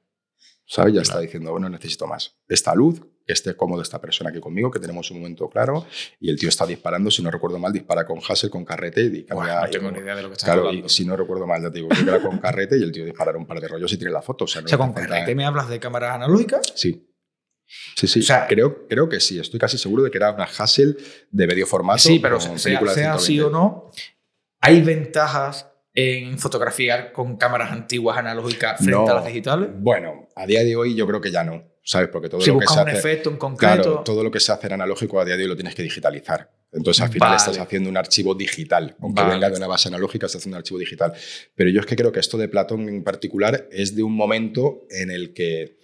¿Sabes? 0.66 0.94
Ya 0.94 1.02
está 1.02 1.20
diciendo, 1.20 1.52
bueno, 1.52 1.68
necesito 1.68 2.06
más. 2.06 2.36
Esta 2.48 2.74
luz, 2.74 3.00
que 3.26 3.32
esté 3.32 3.54
cómodo 3.56 3.82
esta 3.82 4.00
persona 4.00 4.30
aquí 4.30 4.40
conmigo, 4.40 4.70
que 4.70 4.78
tenemos 4.78 5.10
un 5.10 5.18
momento 5.18 5.48
claro, 5.48 5.86
y 6.20 6.30
el 6.30 6.38
tío 6.38 6.48
está 6.48 6.66
disparando, 6.66 7.10
si 7.10 7.22
no 7.22 7.30
recuerdo 7.30 7.58
mal, 7.58 7.72
dispara 7.72 8.04
con 8.06 8.18
Hassel, 8.26 8.50
con 8.50 8.64
carrete 8.64 9.02
y 9.02 9.24
cambia, 9.24 9.62
no 9.62 9.70
tengo 9.70 9.90
ni 9.90 9.98
idea 10.00 10.14
de 10.14 10.22
lo 10.22 10.28
que 10.28 10.34
estás 10.34 10.46
claro, 10.46 10.68
hablando. 10.68 10.86
Y 10.86 10.88
si 10.88 11.04
no 11.04 11.16
recuerdo 11.16 11.46
mal, 11.46 11.62
ya 11.62 11.70
te 11.70 11.78
digo, 11.78 11.88
que 11.88 12.00
era 12.00 12.20
con 12.20 12.38
carrete 12.38 12.78
y 12.78 12.82
el 12.82 12.92
tío 12.92 13.04
dispara 13.04 13.36
un 13.36 13.46
par 13.46 13.60
de 13.60 13.68
rollos 13.68 13.92
y 13.92 13.96
tiene 13.96 14.12
la 14.12 14.22
foto. 14.22 14.44
O 14.44 14.48
sea, 14.48 14.62
no 14.62 14.66
o 14.66 14.68
sea 14.68 14.78
con 14.78 14.92
carrete 14.92 15.34
me 15.34 15.44
hablas 15.44 15.68
de 15.68 15.78
cámaras 15.80 16.14
analógicas. 16.14 16.72
Sí. 16.76 17.10
Sí, 17.96 18.06
sí, 18.06 18.20
o 18.20 18.22
sea, 18.22 18.46
creo, 18.46 18.86
creo 18.86 19.08
que 19.08 19.20
sí, 19.20 19.38
estoy 19.38 19.58
casi 19.58 19.78
seguro 19.78 20.02
de 20.02 20.10
que 20.10 20.18
era 20.18 20.30
una 20.30 20.44
Hassel 20.44 20.98
de 21.30 21.46
medio 21.46 21.66
formato. 21.66 22.00
Sí, 22.00 22.18
pero 22.18 22.38
sea, 22.38 22.58
sea 22.58 23.14
así 23.14 23.40
o 23.40 23.48
no, 23.48 23.90
hay 24.60 24.82
ventajas 24.82 25.73
en 25.94 26.38
fotografiar 26.38 27.12
con 27.12 27.36
cámaras 27.36 27.70
antiguas 27.70 28.18
analógicas 28.18 28.78
frente 28.78 29.10
a 29.10 29.14
las 29.14 29.26
digitales? 29.26 29.70
Bueno, 29.78 30.28
a 30.34 30.46
día 30.46 30.64
de 30.64 30.74
hoy 30.74 30.94
yo 30.96 31.06
creo 31.06 31.20
que 31.20 31.30
ya 31.30 31.44
no, 31.44 31.62
¿sabes? 31.82 32.08
Porque 32.08 32.28
todo 32.28 32.40
si 32.40 32.50
lo 32.50 32.58
que 32.58 32.66
se 32.66 32.80
un 32.80 32.88
hace, 32.88 32.98
efecto 32.98 33.30
en 33.30 33.36
concreto. 33.36 33.82
Claro, 33.82 34.02
todo 34.04 34.24
lo 34.24 34.30
que 34.30 34.40
se 34.40 34.50
hace 34.50 34.66
en 34.66 34.74
analógico 34.74 35.20
a 35.20 35.24
día 35.24 35.36
de 35.36 35.44
hoy 35.44 35.48
lo 35.48 35.54
tienes 35.54 35.74
que 35.74 35.82
digitalizar. 35.82 36.50
Entonces 36.72 37.00
al 37.04 37.10
final 37.10 37.28
Vale. 37.28 37.36
estás 37.36 37.58
haciendo 37.58 37.88
un 37.88 37.96
archivo 37.96 38.34
digital, 38.34 38.96
aunque 39.00 39.22
Vale. 39.22 39.34
venga 39.34 39.50
de 39.50 39.56
una 39.56 39.68
base 39.68 39.86
analógica, 39.86 40.26
estás 40.26 40.42
haciendo 40.42 40.56
un 40.56 40.62
archivo 40.62 40.80
digital. 40.80 41.12
Pero 41.54 41.70
yo 41.70 41.78
es 41.78 41.86
que 41.86 41.94
creo 41.94 42.10
que 42.10 42.18
esto 42.18 42.36
de 42.36 42.48
Platón 42.48 42.88
en 42.88 43.04
particular 43.04 43.68
es 43.70 43.94
de 43.94 44.02
un 44.02 44.16
momento 44.16 44.82
en 44.90 45.12
el 45.12 45.32
que 45.32 45.78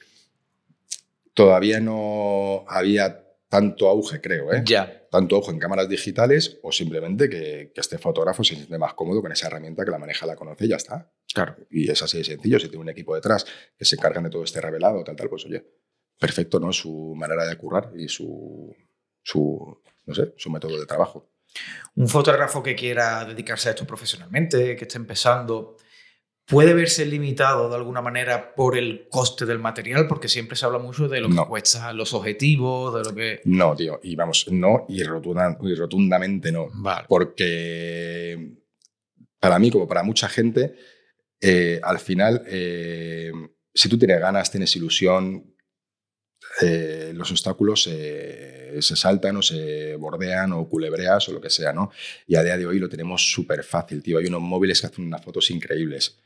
todavía 1.35 1.79
no 1.79 2.65
había 2.67 3.30
tanto 3.51 3.89
auge, 3.89 4.21
creo, 4.21 4.53
¿eh? 4.53 4.63
Ya. 4.65 5.09
tanto 5.11 5.37
ojo 5.37 5.51
en 5.51 5.59
cámaras 5.59 5.89
digitales 5.89 6.59
o 6.63 6.71
simplemente 6.71 7.29
que, 7.29 7.73
que 7.75 7.81
este 7.81 7.99
fotógrafo 7.99 8.45
se 8.45 8.55
siente 8.55 8.79
más 8.79 8.95
cómodo 8.95 9.21
con 9.21 9.33
esa 9.33 9.49
herramienta 9.49 9.85
que 9.85 9.91
la 9.91 9.99
maneja, 9.99 10.25
la 10.25 10.37
conoce 10.37 10.67
y 10.67 10.69
ya 10.69 10.77
está. 10.77 11.13
Claro. 11.35 11.57
Y 11.69 11.91
es 11.91 12.01
así 12.01 12.19
de 12.19 12.25
sencillo. 12.25 12.61
Si 12.61 12.69
tiene 12.69 12.83
un 12.83 12.89
equipo 12.89 13.15
detrás 13.15 13.45
que 13.77 13.85
se 13.85 13.97
encargan 13.97 14.23
de 14.23 14.31
todo 14.31 14.45
este 14.45 14.61
revelado, 14.61 15.03
tal, 15.03 15.17
tal, 15.17 15.29
pues 15.29 15.45
oye, 15.47 15.67
perfecto, 16.17 16.61
¿no? 16.61 16.73
Su 16.73 17.13
manera 17.17 17.45
de 17.45 17.57
currar 17.57 17.91
y 17.97 18.07
su, 18.07 18.73
su 19.21 19.83
no 20.07 20.15
sé, 20.15 20.33
su 20.37 20.49
método 20.49 20.79
de 20.79 20.87
trabajo. 20.87 21.33
Un 21.97 22.09
fotógrafo 22.09 22.63
que 22.63 22.77
quiera 22.77 23.25
dedicarse 23.25 23.69
a 23.69 23.73
esto 23.73 23.85
profesionalmente, 23.85 24.77
que 24.77 24.85
esté 24.85 24.97
empezando, 24.97 25.77
¿puede 26.51 26.75
verse 26.75 27.07
limitado 27.07 27.69
de 27.69 27.77
alguna 27.77 28.03
manera 28.03 28.55
por 28.55 28.77
el 28.77 29.07
coste 29.09 29.47
del 29.47 29.59
material? 29.59 30.07
Porque 30.09 30.29
siempre 30.29 30.57
se 30.57 30.67
habla 30.67 30.79
mucho 30.79 31.09
de 31.09 31.21
lo 31.21 31.29
que 31.29 31.35
No. 31.35 31.49
cuesta 31.49 31.93
los 31.93 32.13
objetivos, 32.13 32.95
de 32.95 33.09
lo 33.11 33.15
que... 33.15 33.41
No, 33.45 33.75
tío, 33.77 34.01
y 34.03 34.17
vamos, 34.17 34.47
no, 34.51 34.85
y, 34.89 35.03
rotunda- 35.03 35.57
y 35.63 35.75
rotundamente 35.75 36.51
no. 36.53 36.69
Vale. 36.75 37.07
Porque 37.09 38.57
para 39.39 39.59
mí, 39.59 39.71
como 39.71 39.87
para 39.89 40.03
mucha 40.03 40.29
gente, 40.29 40.75
eh, 41.41 41.81
al 41.83 41.99
final, 41.99 42.43
eh, 42.47 43.33
si 43.73 43.89
tú 43.89 43.99
tienes 43.99 44.21
ganas, 44.21 44.51
tienes 44.51 44.75
ilusión, 44.77 45.55
eh, 46.63 47.13
los 47.15 47.31
obstáculos 47.31 47.83
se 47.85 48.97
saltan 48.97 49.37
o 49.37 49.43
se 49.43 49.95
bordean 49.97 50.53
o 50.53 50.69
culebreas 50.69 51.29
o 51.29 51.33
lo 51.33 51.41
que 51.41 51.51
sea, 51.51 51.73
¿no? 51.73 51.91
Y 52.27 52.35
a 52.37 52.43
día 52.43 52.57
de 52.57 52.67
hoy 52.67 52.79
lo 52.79 52.89
tenemos 52.89 53.31
súper 53.33 53.63
fácil, 53.65 54.03
tío. 54.03 54.19
Hay 54.19 54.27
unos 54.27 54.41
móviles 54.41 54.81
que 54.81 54.87
hacen 54.89 55.07
unas 55.07 55.23
fotos 55.25 55.51
increíbles. 55.51 56.19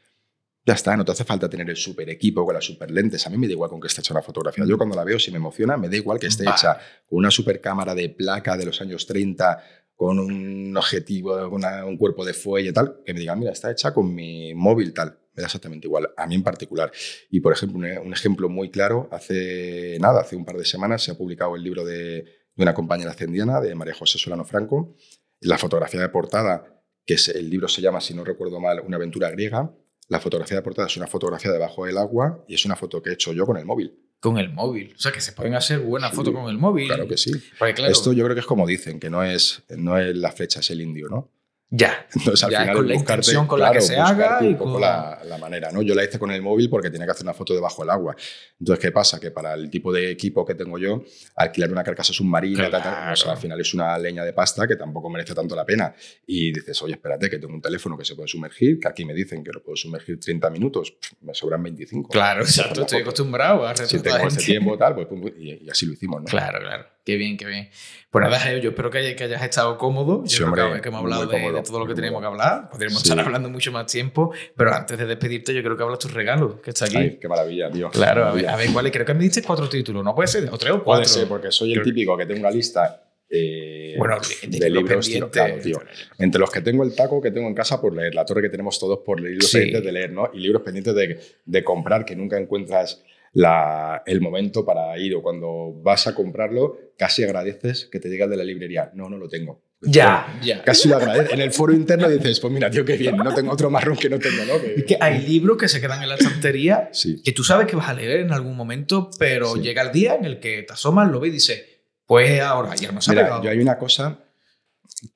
Ya 0.67 0.75
está, 0.75 0.97
no 0.97 1.05
te 1.05 1.13
hace 1.13 1.25
falta 1.25 1.49
tener 1.49 1.69
el 1.69 1.77
super 1.77 2.09
equipo 2.09 2.45
con 2.45 2.55
las 2.55 2.65
super 2.65 2.91
lentes. 2.91 3.27
A 3.27 3.31
mí 3.31 3.37
me 3.37 3.47
da 3.47 3.53
igual 3.53 3.69
con 3.69 3.81
que 3.81 3.87
esté 3.89 4.01
hecha 4.01 4.15
una 4.15 4.23
fotografía. 4.23 4.65
Yo 4.67 4.79
cuando 4.79 4.97
la 4.97 5.05
veo, 5.05 5.19
si 5.19 5.31
me 5.31 5.37
emociona, 5.37 5.77
me 5.77 5.89
da 5.91 5.97
igual 5.97 6.19
que 6.19 6.27
esté 6.29 6.45
hecha 6.45 6.79
con 7.07 7.19
una 7.19 7.31
super 7.31 7.61
cámara 7.61 7.95
de 7.95 8.09
placa 8.09 8.57
de 8.57 8.65
los 8.65 8.81
años 8.81 9.07
30, 9.07 9.63
con 9.95 10.19
un 10.19 10.75
objetivo, 10.77 11.49
una- 11.51 11.85
un 11.85 11.97
cuerpo 11.99 12.25
de 12.25 12.33
fuelle 12.33 12.71
y 12.71 12.73
tal, 12.73 13.01
que 13.05 13.13
me 13.13 13.21
digan, 13.21 13.39
mira, 13.39 13.53
está 13.53 13.71
hecha 13.71 13.93
con 13.93 14.15
mi 14.15 14.55
móvil 14.55 14.95
tal. 14.95 15.19
Me 15.35 15.43
da 15.43 15.47
exactamente 15.47 15.87
igual, 15.87 16.09
a 16.17 16.27
mí 16.27 16.35
en 16.37 16.43
particular. 16.43 16.91
Y 17.31 17.41
por 17.41 17.53
ejemplo, 17.53 17.79
un, 17.79 17.85
un 18.07 18.13
ejemplo 18.13 18.49
muy 18.49 18.71
claro, 18.71 19.09
hace 19.13 19.99
nada, 20.01 20.21
hace 20.23 20.35
un 20.37 20.45
par 20.45 20.57
de 20.57 20.65
semanas 20.65 21.03
se 21.03 21.11
ha 21.11 21.15
publicado 21.15 21.57
el 21.57 21.63
libro 21.63 21.85
de, 21.85 22.23
de 22.55 22.63
una 22.63 22.73
compañera 22.73 23.11
ascendiana, 23.11 23.61
de 23.61 23.75
María 23.75 23.95
José 23.95 24.17
Solano 24.19 24.45
Franco. 24.45 24.95
La 25.41 25.59
fotografía 25.59 26.01
de 26.01 26.09
portada, 26.09 26.83
que 27.05 27.15
es, 27.15 27.29
el 27.29 27.51
libro 27.51 27.69
se 27.69 27.83
llama, 27.83 28.01
si 28.01 28.15
no 28.15 28.25
recuerdo 28.25 28.61
mal, 28.61 28.81
Una 28.81 28.97
aventura 28.97 29.31
griega. 29.31 29.71
La 30.09 30.21
fotografía 30.21 30.57
de 30.57 30.63
portada 30.63 30.89
es 30.89 30.97
una 30.97 31.07
fotografía 31.07 31.51
debajo 31.51 31.87
del 31.87 31.99
agua 31.99 32.45
y 32.47 32.55
es 32.55 32.65
una 32.65 32.77
foto 32.77 33.03
que 33.03 33.11
he 33.11 33.13
hecho 33.15 33.33
yo 33.33 33.47
con 33.47 33.57
el 33.57 33.65
móvil. 33.65 33.99
Con 34.21 34.39
el 34.39 34.51
móvil. 34.53 34.93
O 34.97 34.99
sea, 34.99 35.13
que 35.13 35.21
se 35.21 35.33
pueden 35.33 35.55
hacer 35.55 35.81
buenas 35.81 36.11
Sí, 36.11 36.17
fotos 36.17 36.35
con 36.35 36.49
el 36.49 36.59
móvil. 36.59 36.87
Claro 36.87 37.07
que 37.09 37.17
sí. 37.17 37.33
Porque 37.59 37.75
claro, 37.75 37.93
Esto 37.93 38.13
yo 38.13 38.25
creo 38.25 38.35
que 38.35 38.41
es 38.41 38.47
como 38.47 38.67
dicen, 38.67 39.01
que 39.01 39.11
no 39.11 39.23
es, 39.23 39.63
no 39.71 39.99
es 39.99 40.17
la 40.17 40.33
flecha, 40.33 40.61
es 40.61 40.71
el 40.71 40.81
indio, 40.81 41.09
¿no? 41.09 41.31
Ya. 41.71 42.07
Entonces, 42.15 42.45
al 42.45 42.51
Ya, 42.53 42.61
final 42.61 42.77
con 42.77 42.87
la 42.89 42.95
buscarte, 42.95 43.13
intención 43.21 43.47
con 43.49 43.61
la 43.61 43.73
que 43.73 43.81
se 43.81 43.97
haga 43.97 44.39
un 44.41 44.51
y 44.51 44.55
poco 44.55 44.73
con- 44.73 44.81
la, 44.81 45.21
la 45.25 45.39
manera, 45.39 45.71
¿no? 45.73 45.83
Yo 45.83 45.95
la 45.95 46.05
hice 46.05 46.19
con 46.19 46.31
el 46.31 46.41
móvil 46.41 46.71
porque 46.71 46.89
tenía 46.91 47.05
que 47.07 47.13
hacer 47.13 47.25
una 47.25 47.35
foto 47.35 47.53
debajo 47.55 47.83
del 47.83 47.91
agua. 47.91 48.15
Entonces, 48.61 48.81
¿qué 48.85 48.93
pasa? 48.93 49.19
Que 49.19 49.31
para 49.33 49.55
el 49.55 49.69
tipo 49.71 49.93
de 49.93 50.11
equipo 50.11 50.45
que 50.45 50.55
tengo 50.55 50.79
yo, 50.79 51.03
alquilar 51.37 51.73
una 51.73 51.83
carcasa 51.83 52.13
submarina, 52.13 52.71
tal, 52.71 52.83
tal, 52.83 53.07
pues, 53.09 53.23
Claro. 53.23 53.37
al 53.37 53.43
final 53.43 53.61
es 53.61 53.75
una 53.75 53.99
leña 53.99 54.25
de 54.25 54.33
pasta 54.33 54.67
que 54.69 54.77
tampoco 54.77 55.11
merece 55.11 55.35
tanto 55.35 55.57
la 55.57 55.65
pena. 55.65 55.95
Y 56.27 56.53
dices, 56.53 56.81
oye, 56.83 56.95
espérate, 56.95 57.29
que 57.29 57.39
tengo 57.39 57.55
un 57.55 57.63
teléfono 57.63 57.99
que 57.99 58.05
se 58.05 58.15
puede 58.15 58.29
sumergir, 58.29 58.79
que 58.79 58.87
aquí 58.89 59.05
me 59.05 59.15
dicen 59.15 59.43
que 59.43 59.51
lo 59.53 59.63
puedo 59.63 59.75
sumergir 59.77 60.21
30 60.21 60.49
minutos, 60.51 60.93
pff, 60.93 61.13
me 61.23 61.35
sobran 61.35 61.63
25. 61.63 62.09
Claro, 62.11 62.43
Hacer 62.43 62.61
exacto. 62.67 62.83
Estoy 62.83 63.01
acostumbrado 63.03 63.67
a 63.67 63.75
Si 63.77 63.99
tengo 64.01 64.29
ese 64.29 64.41
tiempo, 64.45 64.79
tal, 64.79 64.95
pues 64.95 65.07
pum, 65.09 65.21
pum, 65.21 65.31
y, 65.37 65.65
y 65.65 65.71
así 65.71 65.87
lo 65.87 65.93
hicimos, 65.95 66.21
¿no? 66.23 66.27
Claro, 66.29 66.61
claro. 66.61 66.87
Qué 67.05 67.17
bien, 67.17 67.37
qué 67.37 67.45
bien. 67.45 67.69
Pues 68.11 68.25
nada, 68.25 68.57
yo 68.59 68.71
espero 68.71 68.91
que, 68.91 68.99
haya- 68.99 69.15
que 69.15 69.25
hayas 69.25 69.43
estado 69.43 69.77
cómodo. 69.77 70.23
Yo 70.25 70.29
Sí, 70.31 70.37
creo 70.37 70.67
hombre, 70.67 70.81
que, 70.81 70.89
hemos 70.89 71.01
hablado 71.03 71.27
de, 71.27 71.63
todo 71.63 71.81
lo 71.81 71.87
que 71.87 71.95
teníamos 71.95 72.21
que 72.23 72.27
hablar. 72.27 72.71
Podríamos 72.71 73.03
Sí. 73.03 73.11
estar 73.11 73.25
hablando 73.25 73.51
mucho 73.51 73.71
más 73.73 73.87
tiempo, 73.93 74.33
pero 74.57 74.73
antes 74.73 74.97
de 74.97 75.05
despedirte, 75.05 75.53
yo 75.53 75.63
creo 75.63 75.77
que 75.77 75.83
hablas 75.83 75.99
tus 75.99 76.15
regalos, 76.15 76.61
que 76.63 76.71
está 76.71 76.87
aquí. 76.87 76.97
Ay, 76.97 77.19
qué 77.21 77.29
maravilla, 77.29 77.71
tío. 77.71 77.91
claro, 77.91 78.23
a 78.23 78.33
ver, 78.33 78.45
Maravilla. 78.45 78.55
a 78.55 78.57
ver 78.57 78.73
cuáles. 78.73 78.93
Creo 78.93 79.05
que 79.05 79.13
me 79.15 79.25
diste 79.25 79.43
cuatro 79.43 79.69
títulos, 79.69 80.03
¿no 80.03 80.15
puede 80.15 80.29
ser? 80.29 80.49
O 80.51 80.57
tres 80.57 80.73
o 80.73 80.83
cuatro. 80.83 81.03
Puede 81.03 81.05
ser, 81.07 81.29
porque 81.29 81.51
soy 81.53 81.75
el 81.75 81.83
típico 81.83 82.17
que 82.17 82.25
tengo 82.25 82.41
una 82.41 82.51
lista 82.51 83.03
eh, 83.29 83.95
Bueno, 83.99 84.17
de, 84.43 84.59
de, 84.59 84.71
libros, 84.71 85.07
tío, 85.07 85.29
pendientes. 85.29 85.31
claro, 85.31 85.59
tío. 85.61 85.81
Entre 86.19 86.39
los 86.41 86.51
que 86.51 86.61
tengo 86.61 86.85
el 86.85 86.95
taco 86.95 87.21
que 87.21 87.33
tengo 87.33 87.49
en 87.49 87.55
casa 87.55 87.81
por 87.81 87.95
leer, 87.95 88.15
la 88.15 88.25
torre 88.25 88.43
que 88.43 88.49
tenemos 88.49 88.79
todos 88.79 89.01
por 89.05 89.19
leer, 89.21 89.33
libros 89.33 89.51
Sí. 89.51 89.59
pendientes 89.59 89.85
de 89.85 89.93
leer, 89.93 90.13
¿no? 90.13 90.31
Y 90.33 90.39
libros 90.39 90.63
pendientes 90.63 90.95
de, 90.95 91.21
de 91.45 91.65
comprar 91.65 92.05
que 92.05 92.15
nunca 92.15 92.39
encuentras 92.39 93.03
la- 93.35 94.03
el 94.07 94.21
momento 94.21 94.65
para 94.65 94.97
ir 94.99 95.15
o 95.15 95.23
cuando 95.23 95.73
vas 95.83 96.07
a 96.07 96.15
comprarlo, 96.15 96.79
casi 96.99 97.23
agradeces 97.25 97.87
que 97.93 98.01
te 98.01 98.09
diga 98.09 98.25
el 98.25 98.31
de 98.31 98.37
la 98.37 98.45
librería. 98.45 98.91
No, 98.95 99.09
no 99.11 99.19
lo 99.19 99.29
tengo. 99.29 99.63
Ya, 99.87 100.39
ya. 100.43 100.63
Casi 100.63 100.89
lo 100.89 100.97
agradeces. 100.97 101.33
En 101.35 101.41
el 101.43 101.53
foro 101.53 101.75
interno 101.75 102.09
dices, 102.09 102.41
pues 102.41 102.51
mira, 102.53 102.71
tío, 102.71 102.85
qué 102.87 102.97
bien, 102.97 103.17
no 103.19 103.35
tengo 103.35 103.53
otro 103.53 103.69
marrón 103.71 103.97
que 103.99 104.09
no 104.09 104.19
tengo, 104.19 104.45
¿no? 104.47 104.59
Que- 104.61 104.75
Es 104.77 104.85
que 104.85 104.97
hay 104.99 105.21
libros 105.27 105.59
que 105.59 105.69
se 105.69 105.79
quedan 105.81 106.03
en 106.03 106.09
la 106.09 106.15
estantería 106.15 106.89
Sí. 106.93 107.21
que 107.23 107.33
tú 107.33 107.45
sabes 107.45 107.67
que 107.67 107.77
vas 107.77 107.89
a 107.91 107.95
leer 107.95 108.21
en 108.21 108.33
algún 108.33 108.57
momento, 108.57 109.11
pero 109.19 109.55
Sí. 109.55 109.61
llega 109.61 109.83
el 109.83 109.93
día 109.93 110.15
en 110.15 110.25
el 110.25 110.41
que 110.41 110.63
te 110.63 110.73
asomas, 110.73 111.11
lo 111.11 111.21
ves 111.21 111.29
y 111.31 111.35
dices, 111.35 111.65
pues 112.07 112.41
ahora 112.41 112.75
ya 112.77 112.93
no 112.93 113.03
se 113.03 113.11
ha 113.11 113.15
Mira, 113.15 113.25
pegado. 113.27 113.43
yo 113.45 113.51
hay 113.51 113.59
una 113.59 113.77
cosa 113.77 114.21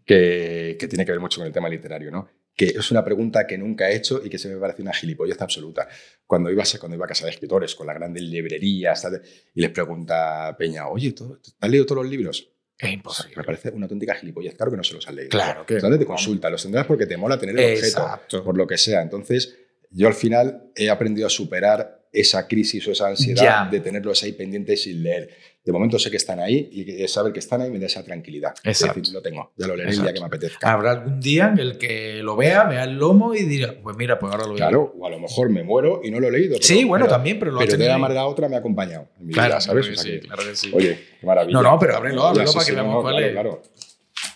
que, 0.05 0.77
que 0.79 0.89
tiene 0.89 1.05
que 1.07 1.12
ver 1.12 1.21
mucho 1.21 1.39
con 1.41 1.47
el 1.47 1.53
tema 1.53 1.69
literario, 1.69 2.11
¿no? 2.11 2.29
Que 2.59 2.67
es 2.77 2.91
una 2.91 3.05
pregunta 3.05 3.47
que 3.47 3.57
nunca 3.57 3.89
he 3.89 3.95
hecho 3.95 4.21
y 4.25 4.29
que 4.29 4.37
se 4.37 4.49
me 4.49 4.57
parece 4.59 4.83
una 4.83 4.93
gilipollez 4.93 5.41
absoluta. 5.41 5.87
Cuando 6.27 6.51
iba, 6.51 6.65
a- 6.65 6.79
cuando 6.81 6.97
iba 6.97 7.05
a 7.05 7.09
casa 7.09 7.25
de 7.25 7.31
escritores, 7.31 7.75
con 7.77 7.87
las 7.87 7.95
grandes 7.97 8.23
librerías, 8.25 9.07
y 9.55 9.61
les 9.61 9.71
pregunta 9.71 10.57
Peña, 10.59 10.89
oye, 10.89 11.13
¿tú- 11.13 11.39
¿te 11.41 11.51
has 11.61 11.71
leído 11.71 11.87
todos 11.87 12.03
los 12.03 12.11
libros? 12.11 12.41
Es 12.41 12.85
O 12.85 12.87
sea, 12.87 12.91
imposible. 12.93 13.35
me 13.37 13.45
parece 13.45 13.71
una 13.71 13.85
auténtica 13.87 14.15
gilipollez. 14.17 14.55
Claro 14.57 14.71
que 14.73 14.77
no 14.77 14.83
se 14.85 14.95
los 14.95 15.07
has 15.09 15.15
leído. 15.15 15.31
Claro 15.31 15.65
que 15.65 15.77
¿Dónde 15.77 15.99
te 15.99 16.05
no. 16.05 16.09
consulta? 16.09 16.51
Los 16.51 16.63
tendrás 16.63 16.87
porque 16.87 17.07
te 17.07 17.17
mola 17.17 17.39
tener 17.39 17.57
el 17.59 17.65
objeto, 17.75 17.87
Exacto. 17.87 18.43
por 18.45 18.57
lo 18.57 18.67
que 18.67 18.77
sea. 18.77 19.03
Entonces, 19.03 19.57
yo 19.91 20.09
al 20.09 20.15
final 20.15 20.71
he 20.77 20.91
aprendido 20.91 21.27
a 21.27 21.31
superar 21.31 21.98
esa 22.13 22.47
crisis 22.49 22.87
o 22.89 22.93
esa 22.93 23.09
ansiedad 23.09 23.43
Ya. 23.65 23.69
de 23.71 23.81
tenerlos 23.81 24.23
ahí 24.23 24.33
pendientes 24.33 24.83
sin 24.83 25.03
leer. 25.03 25.31
De 25.65 25.73
momento 25.73 25.99
sé 25.99 26.11
que 26.11 26.17
están 26.17 26.41
ahí 26.41 26.71
y 26.73 27.07
saber 27.09 27.31
que 27.31 27.41
están 27.41 27.61
ahí 27.61 27.71
me 27.71 27.79
da 27.79 27.87
esa 27.87 28.03
tranquilidad. 28.03 28.55
Exacto. 28.65 29.01
Es 29.01 29.03
decir, 29.03 29.15
lo 29.15 29.21
tengo, 29.21 29.53
ya 29.55 29.67
lo 29.67 29.77
leeré 29.77 29.93
el 29.93 30.01
día 30.01 30.15
que 30.15 30.21
me 30.21 30.27
apetezca. 30.27 30.73
Habrá 30.73 30.93
algún 30.93 31.21
día 31.21 31.49
en 31.53 31.59
el 31.59 31.77
que 31.77 32.23
lo 32.23 32.37
vea, 32.37 32.65
vea 32.65 32.85
el 32.85 32.95
lomo 32.97 33.35
y 33.35 33.43
dirá, 33.43 33.75
pues 33.83 33.95
mira, 33.99 34.19
pues 34.19 34.33
ahora 34.33 34.45
lo 34.47 34.55
leer. 34.55 34.69
Claro, 34.69 34.95
o 34.99 35.07
a 35.07 35.11
lo 35.11 35.21
mejor 35.21 35.51
me 35.51 35.63
muero 35.65 36.01
y 36.03 36.11
no 36.11 36.21
lo 36.21 36.29
he 36.29 36.31
leído. 36.31 36.55
pero- 36.55 36.63
Sí, 36.67 36.85
bueno, 36.85 37.05
pero- 37.05 37.17
también, 37.17 37.39
pero 37.39 37.51
lo 37.53 37.59
Pero 37.59 37.77
de 37.77 37.91
ahí. 37.93 38.01
manera 38.01 38.25
otra 38.27 38.49
me 38.49 38.57
ha 38.57 38.61
acompañado 38.61 39.09
en 39.21 39.27
mi 39.27 39.33
Claro, 39.35 39.49
vida, 39.49 39.61
¿sabes? 39.61 39.87
claro 39.87 39.95
que 39.95 40.01
O 40.01 40.03
sea 40.03 40.13
sí, 40.15 40.21
que, 40.21 40.27
claro 40.27 40.43
que 40.45 40.57
sí. 40.57 40.71
Oye, 40.73 40.99
qué 41.21 41.27
maravilla. 41.27 41.53
No, 41.61 41.63
no, 41.71 41.79
pero 41.79 41.97
ábrelo, 41.97 42.23
ábrelo 42.23 42.47
sí, 42.47 42.55
para 42.55 42.65
sí, 42.65 42.71
que 42.71 42.75
veamos 42.77 42.95
no, 42.95 43.03
cuál 43.03 43.15
claro, 43.15 43.27
es. 43.27 43.33
claro. 43.33 43.63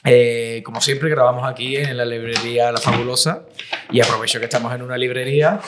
Eh, 0.04 0.62
como 0.64 0.80
siempre, 0.80 1.08
grabamos 1.10 1.48
aquí 1.48 1.76
en 1.76 1.96
la 1.96 2.04
librería 2.04 2.72
La 2.72 2.78
Fabulosa 2.80 3.44
y 3.90 4.00
aprovecho 4.00 4.38
que 4.40 4.46
estamos 4.46 4.74
en 4.74 4.82
una 4.82 4.96
librería 4.98 5.60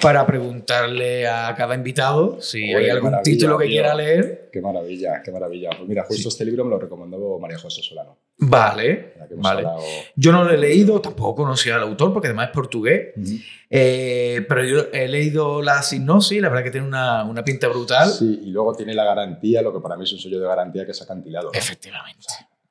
para 0.00 0.24
preguntarle 0.26 1.26
a 1.28 1.54
cada 1.56 1.74
invitado 1.74 2.40
si 2.40 2.72
hay 2.74 2.88
algún 2.90 3.14
título 3.22 3.58
que 3.58 3.66
tío. 3.66 3.72
quiera 3.74 3.94
leer. 3.94 4.48
Qué 4.52 4.60
maravilla, 4.60 5.22
qué 5.24 5.30
maravilla. 5.32 5.70
Pues 5.76 5.88
mira, 5.88 6.04
justo 6.04 6.28
este 6.28 6.44
libro 6.44 6.64
me 6.64 6.70
lo 6.70 6.78
recomendó 6.78 7.38
María 7.38 7.58
José 7.58 7.82
Solano. 7.82 8.18
Vale, 8.38 9.14
vale. 9.36 9.60
hablado- 9.60 9.82
Yo 10.16 10.32
no 10.32 10.44
lo 10.44 10.50
he 10.50 10.58
leído, 10.58 11.00
tampoco 11.00 11.42
conocía 11.42 11.76
al 11.76 11.82
autor 11.82 12.12
porque 12.12 12.28
además 12.28 12.48
es 12.48 12.52
portugués, 12.54 13.14
eh, 13.70 14.44
pero 14.48 14.64
yo 14.64 14.86
he 14.92 15.06
leído 15.08 15.60
la 15.62 15.82
sinopsis, 15.82 16.40
la 16.40 16.48
verdad 16.48 16.64
que 16.64 16.70
tiene 16.70 16.86
una, 16.86 17.24
una 17.24 17.44
pinta 17.44 17.68
brutal. 17.68 18.08
Sí, 18.10 18.40
y 18.44 18.50
luego 18.50 18.74
tiene 18.74 18.94
la 18.94 19.04
garantía, 19.04 19.62
lo 19.62 19.72
que 19.72 19.80
para 19.80 19.96
mí 19.96 20.04
es 20.04 20.12
un 20.12 20.18
sello 20.18 20.40
de 20.40 20.46
garantía, 20.46 20.84
que 20.84 20.92
es 20.92 21.02
acantilado. 21.02 21.50
¿no? 21.52 21.58
Efectivamente. 21.58 22.26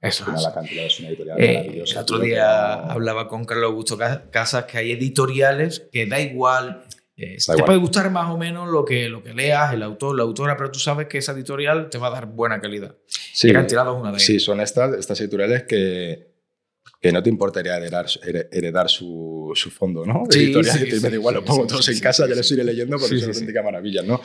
Final 0.10 0.36
es. 0.40 0.46
Acantilado 0.48 0.88
es 0.88 1.00
una 1.00 1.10
editorial 1.10 1.40
Eh, 1.42 1.54
maravillosa. 1.58 1.94
el 1.94 2.04
otro 2.04 2.20
que 2.20 2.26
día 2.28 2.44
no- 2.86 2.92
hablaba 2.92 3.28
con 3.28 3.46
Carlos 3.46 3.66
Augusto 3.70 3.98
Ca- 3.98 4.24
Casas 4.32 4.66
que 4.66 4.78
hay 4.80 4.92
editoriales 4.92 5.88
que 5.92 6.06
da 6.08 6.20
igual 6.20 6.84
Eh, 7.18 7.38
Da 7.46 7.54
te 7.54 7.60
igual. 7.60 7.66
puede 7.66 7.80
gustar 7.80 8.10
más 8.10 8.32
o 8.32 8.38
menos 8.38 8.68
lo 8.70 8.84
que, 8.84 9.08
lo 9.08 9.22
que 9.22 9.34
leas, 9.36 9.74
el 9.76 9.84
autor, 9.84 10.16
la 10.18 10.24
autora, 10.24 10.58
pero 10.58 10.72
tú 10.72 10.80
sabes 10.80 11.06
que 11.08 11.20
esa 11.20 11.34
editorial 11.34 11.88
te 11.90 12.00
va 12.00 12.08
a 12.08 12.10
dar 12.10 12.26
buena 12.26 12.60
calidad. 12.60 12.96
Sí, 13.08 13.48
Y 13.48 13.52
Acantilado 13.52 13.94
es 13.94 14.02
una 14.02 14.10
de 14.10 14.16
ellas. 14.16 14.26
sí, 14.26 14.40
son 14.40 14.60
estas, 14.60 14.98
estas 14.98 15.22
editoriales 15.22 15.64
que, 15.64 16.32
que 17.00 17.12
no 17.12 17.22
te 17.22 17.30
importaría 17.30 17.78
heredar, 17.78 18.08
here- 18.08 18.48
heredar 18.52 18.90
su, 18.90 19.52
su 19.54 19.70
fondo, 19.70 20.04
¿no? 20.04 20.24
Sí, 20.32 20.46
editorial, 20.46 20.78
sí, 20.80 20.84
y 20.88 20.90
te 20.90 20.96
sí, 20.96 21.02
da 21.02 21.10
igual, 21.14 21.36
lo 21.36 21.46
pongo 21.46 21.68
todos 21.68 21.88
en 21.90 22.00
casa, 22.00 22.28
ya 22.28 22.42
sí. 22.42 22.56
iré 22.56 22.64
leyendo 22.64 22.98
porque 22.98 23.16
sí, 23.16 23.22
sí. 23.22 23.28
auténticas 23.28 23.64
maravillas, 23.66 24.06
¿no? 24.06 24.20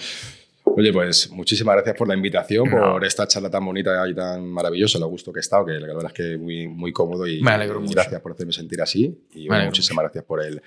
Oye, 0.75 0.93
pues 0.93 1.31
muchísimas 1.31 1.75
gracias 1.77 1.97
por 1.97 2.07
la 2.09 2.15
invitación, 2.15 2.69
No. 2.69 2.93
por 2.93 3.05
esta 3.05 3.27
charla 3.27 3.49
tan 3.51 3.65
bonita 3.65 4.07
y 4.09 4.15
tan 4.15 4.47
maravillosa, 4.47 4.99
lo 4.99 5.09
gusto 5.09 5.33
que 5.33 5.39
he 5.39 5.41
estado, 5.41 5.65
que 5.67 5.73
la 5.73 5.87
verdad 5.87 6.07
es 6.07 6.13
que 6.13 6.37
muy, 6.37 6.69
muy 6.69 6.93
cómodo 6.93 7.27
y, 7.27 7.41
Me 7.43 7.53
alegro 7.53 7.79
y 7.79 7.83
mucho. 7.83 7.95
gracias 7.95 8.21
por 8.21 8.33
hacerme 8.33 8.53
sentir 8.53 8.83
así 8.83 9.27
y 9.33 9.49
bueno, 9.49 9.65
muchísimas 9.67 10.03
gracias 10.03 10.25
por 10.25 10.43
el, 10.45 10.61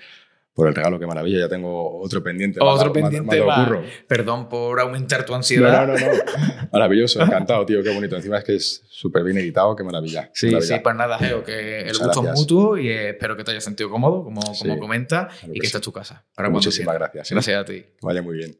por 0.52 0.66
el 0.66 0.74
regalo, 0.74 0.98
qué 0.98 1.06
maravilla, 1.06 1.38
ya 1.38 1.48
tengo 1.48 2.00
otro 2.00 2.22
pendiente. 2.24 2.58
Otro 2.60 2.92
pendiente 2.92 3.40
más. 3.44 3.68
curro. 3.68 3.82
Perdón 4.08 4.48
por 4.48 4.80
aumentar 4.80 5.24
tu 5.24 5.32
ansiedad. 5.34 5.86
no, 5.86 5.94
no, 5.94 6.00
no. 6.00 6.12
Maravilloso, 6.72 7.22
encantado, 7.22 7.64
tío, 7.64 7.80
qué 7.82 7.94
bonito. 7.94 8.16
Encima 8.16 8.38
es 8.38 8.44
que 8.44 8.56
es 8.56 8.82
súper 8.88 9.22
bien 9.22 9.38
editado, 9.38 9.76
qué 9.76 9.84
maravilla. 9.84 10.28
Sí, 10.34 10.46
maravilla. 10.46 10.74
sí, 10.76 10.80
pues 10.82 10.96
nada, 10.96 11.18
Geo, 11.18 11.44
que 11.44 11.80
el 11.82 11.86
Muchas 11.86 12.06
gusto 12.16 12.28
es 12.32 12.40
mutuo 12.40 12.78
y 12.78 12.90
espero 12.90 13.36
que 13.36 13.44
te 13.44 13.52
hayas 13.52 13.62
sentido 13.64 13.88
cómodo, 13.90 14.24
como, 14.24 14.40
como 14.40 14.54
Sí, 14.54 14.68
comenta, 14.78 15.28
claro 15.28 15.52
y 15.52 15.54
que 15.54 15.60
que 15.60 15.66
esta 15.66 15.78
sí. 15.78 15.82
es 15.82 15.84
tu 15.84 15.92
casa. 15.92 16.24
Para 16.34 16.48
cuando 16.48 16.56
Muchísimas 16.58 16.94
gracias. 16.96 17.30
¿eh? 17.30 17.34
Gracias 17.36 17.60
a 17.60 17.64
ti. 17.64 17.84
Vaya 18.02 18.20
muy 18.22 18.36
bien. 18.36 18.56